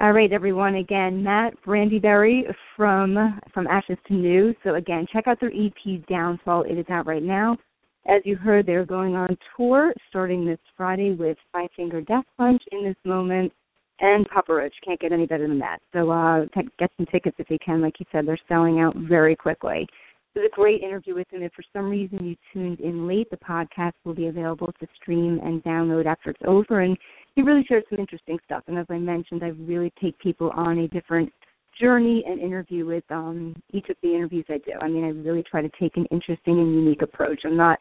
All 0.00 0.12
right, 0.12 0.32
everyone. 0.32 0.76
Again, 0.76 1.22
Matt 1.22 1.52
Brandyberry 1.62 2.44
from 2.74 3.38
from 3.52 3.66
Ashes 3.66 3.98
to 4.08 4.14
New. 4.14 4.54
So 4.64 4.76
again, 4.76 5.06
check 5.12 5.26
out 5.26 5.38
their 5.40 5.50
EP 5.50 6.06
Downfall. 6.08 6.62
It 6.62 6.78
is 6.78 6.86
out 6.88 7.06
right 7.06 7.22
now. 7.22 7.58
As 8.06 8.22
you 8.24 8.34
heard, 8.34 8.64
they're 8.64 8.86
going 8.86 9.14
on 9.14 9.36
tour 9.54 9.92
starting 10.08 10.46
this 10.46 10.58
Friday 10.74 11.12
with 11.12 11.36
Five 11.52 11.68
Finger 11.76 12.00
Death 12.00 12.24
Punch 12.38 12.62
in 12.72 12.82
this 12.82 12.96
moment 13.04 13.52
and 14.00 14.26
Papa 14.30 14.54
Roach. 14.54 14.72
Can't 14.82 14.98
get 14.98 15.12
any 15.12 15.26
better 15.26 15.46
than 15.46 15.58
that. 15.58 15.80
So 15.92 16.10
uh, 16.10 16.46
get 16.78 16.90
some 16.96 17.04
tickets 17.12 17.36
if 17.38 17.50
you 17.50 17.58
can. 17.62 17.82
Like 17.82 18.00
you 18.00 18.06
said, 18.10 18.26
they're 18.26 18.38
selling 18.48 18.80
out 18.80 18.96
very 18.96 19.36
quickly. 19.36 19.86
It 20.34 20.38
was 20.38 20.50
a 20.50 20.56
great 20.56 20.80
interview 20.80 21.14
with 21.14 21.26
him. 21.30 21.42
If 21.42 21.52
for 21.52 21.64
some 21.74 21.90
reason 21.90 22.24
you 22.24 22.36
tuned 22.54 22.80
in 22.80 23.06
late, 23.06 23.28
the 23.30 23.36
podcast 23.36 23.92
will 24.04 24.14
be 24.14 24.28
available 24.28 24.72
to 24.80 24.86
stream 24.94 25.40
and 25.44 25.62
download 25.62 26.06
after 26.06 26.30
it's 26.30 26.40
over. 26.46 26.80
And 26.80 26.96
he 27.34 27.42
really 27.42 27.64
shared 27.68 27.84
some 27.88 27.98
interesting 27.98 28.38
stuff. 28.44 28.64
And 28.66 28.78
as 28.78 28.86
I 28.90 28.98
mentioned, 28.98 29.42
I 29.42 29.48
really 29.48 29.92
take 30.02 30.18
people 30.18 30.50
on 30.54 30.78
a 30.78 30.88
different 30.88 31.32
journey 31.80 32.24
and 32.26 32.40
interview 32.40 32.86
with 32.86 33.04
um, 33.10 33.54
each 33.72 33.88
of 33.88 33.96
the 34.02 34.14
interviews 34.14 34.44
I 34.48 34.58
do. 34.58 34.72
I 34.80 34.88
mean, 34.88 35.04
I 35.04 35.08
really 35.08 35.44
try 35.48 35.62
to 35.62 35.70
take 35.80 35.96
an 35.96 36.06
interesting 36.10 36.58
and 36.58 36.74
unique 36.74 37.02
approach. 37.02 37.40
I'm 37.44 37.56
not 37.56 37.78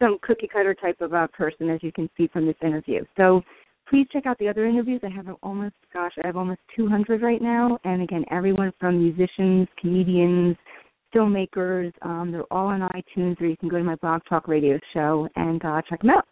some 0.00 0.18
cookie 0.22 0.48
cutter 0.48 0.74
type 0.74 1.00
of 1.00 1.14
uh, 1.14 1.26
person, 1.28 1.70
as 1.70 1.82
you 1.82 1.92
can 1.92 2.08
see 2.16 2.28
from 2.28 2.46
this 2.46 2.56
interview. 2.62 3.04
So 3.16 3.42
please 3.88 4.06
check 4.12 4.26
out 4.26 4.38
the 4.38 4.48
other 4.48 4.66
interviews. 4.66 5.00
I 5.04 5.10
have 5.10 5.26
almost, 5.42 5.74
gosh, 5.92 6.12
I 6.22 6.26
have 6.26 6.36
almost 6.36 6.60
200 6.76 7.22
right 7.22 7.42
now. 7.42 7.78
And 7.84 8.02
again, 8.02 8.24
everyone 8.30 8.72
from 8.80 8.98
musicians, 8.98 9.68
comedians, 9.80 10.56
filmmakers, 11.14 11.92
um, 12.02 12.30
they're 12.30 12.52
all 12.52 12.68
on 12.68 12.80
iTunes, 12.80 13.40
or 13.40 13.46
you 13.46 13.56
can 13.56 13.68
go 13.68 13.78
to 13.78 13.84
my 13.84 13.96
Blog 13.96 14.22
Talk 14.28 14.48
Radio 14.48 14.78
show 14.94 15.28
and 15.36 15.62
uh, 15.64 15.82
check 15.88 16.00
them 16.00 16.10
out. 16.10 16.26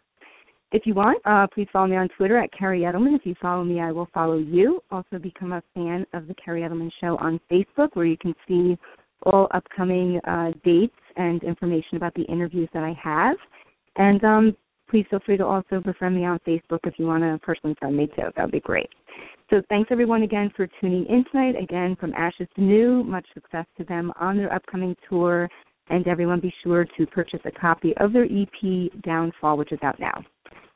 If 0.71 0.85
you 0.85 0.93
want, 0.93 1.19
uh, 1.25 1.47
please 1.51 1.67
follow 1.73 1.87
me 1.87 1.95
on 1.95 2.09
Twitter 2.09 2.37
at 2.37 2.51
Kerri 2.53 2.81
Edelman. 2.81 3.15
If 3.15 3.25
you 3.25 3.33
follow 3.41 3.63
me, 3.63 3.79
I 3.79 3.91
will 3.91 4.07
follow 4.13 4.37
you. 4.37 4.81
Also, 4.91 5.17
become 5.17 5.51
a 5.53 5.63
fan 5.73 6.05
of 6.13 6.27
the 6.27 6.35
Kerri 6.35 6.61
Edelman 6.61 6.91
Show 7.01 7.17
on 7.17 7.39
Facebook, 7.51 7.89
where 7.93 8.05
you 8.05 8.17
can 8.17 8.35
see 8.47 8.77
all 9.23 9.47
upcoming 9.51 10.19
uh, 10.27 10.51
dates 10.63 10.93
and 11.15 11.43
information 11.43 11.97
about 11.97 12.13
the 12.13 12.23
interviews 12.23 12.69
that 12.73 12.83
I 12.83 12.93
have. 13.03 13.35
And 13.95 14.23
um, 14.23 14.57
please 14.89 15.05
feel 15.09 15.19
free 15.25 15.37
to 15.37 15.45
also 15.45 15.81
befriend 15.83 16.15
me 16.15 16.25
on 16.25 16.39
Facebook 16.47 16.79
if 16.83 16.93
you 16.97 17.07
want 17.07 17.23
to 17.23 17.39
personally 17.43 17.75
friend 17.79 17.97
me 17.97 18.05
too. 18.07 18.29
That 18.35 18.43
would 18.43 18.51
be 18.51 18.59
great. 18.59 18.89
So 19.49 19.63
thanks 19.69 19.89
everyone 19.91 20.21
again 20.21 20.51
for 20.55 20.67
tuning 20.79 21.05
in 21.07 21.25
tonight. 21.31 21.55
Again, 21.61 21.97
from 21.99 22.13
Ashes 22.13 22.47
to 22.55 22.61
New, 22.61 23.03
much 23.03 23.25
success 23.33 23.65
to 23.79 23.83
them 23.85 24.13
on 24.19 24.37
their 24.37 24.53
upcoming 24.53 24.95
tour. 25.09 25.49
And 25.89 26.07
everyone 26.07 26.39
be 26.39 26.53
sure 26.63 26.85
to 26.97 27.05
purchase 27.07 27.39
a 27.45 27.51
copy 27.51 27.95
of 27.97 28.13
their 28.13 28.25
EP, 28.25 28.91
Downfall, 29.01 29.57
which 29.57 29.71
is 29.71 29.79
out 29.81 29.99
now. 29.99 30.23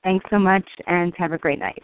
Thanks 0.04 0.26
so 0.30 0.40
much 0.40 0.68
and 0.88 1.14
have 1.18 1.32
a 1.32 1.38
great 1.38 1.60
night. 1.60 1.84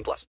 18 0.00 0.04
plus. 0.04 0.26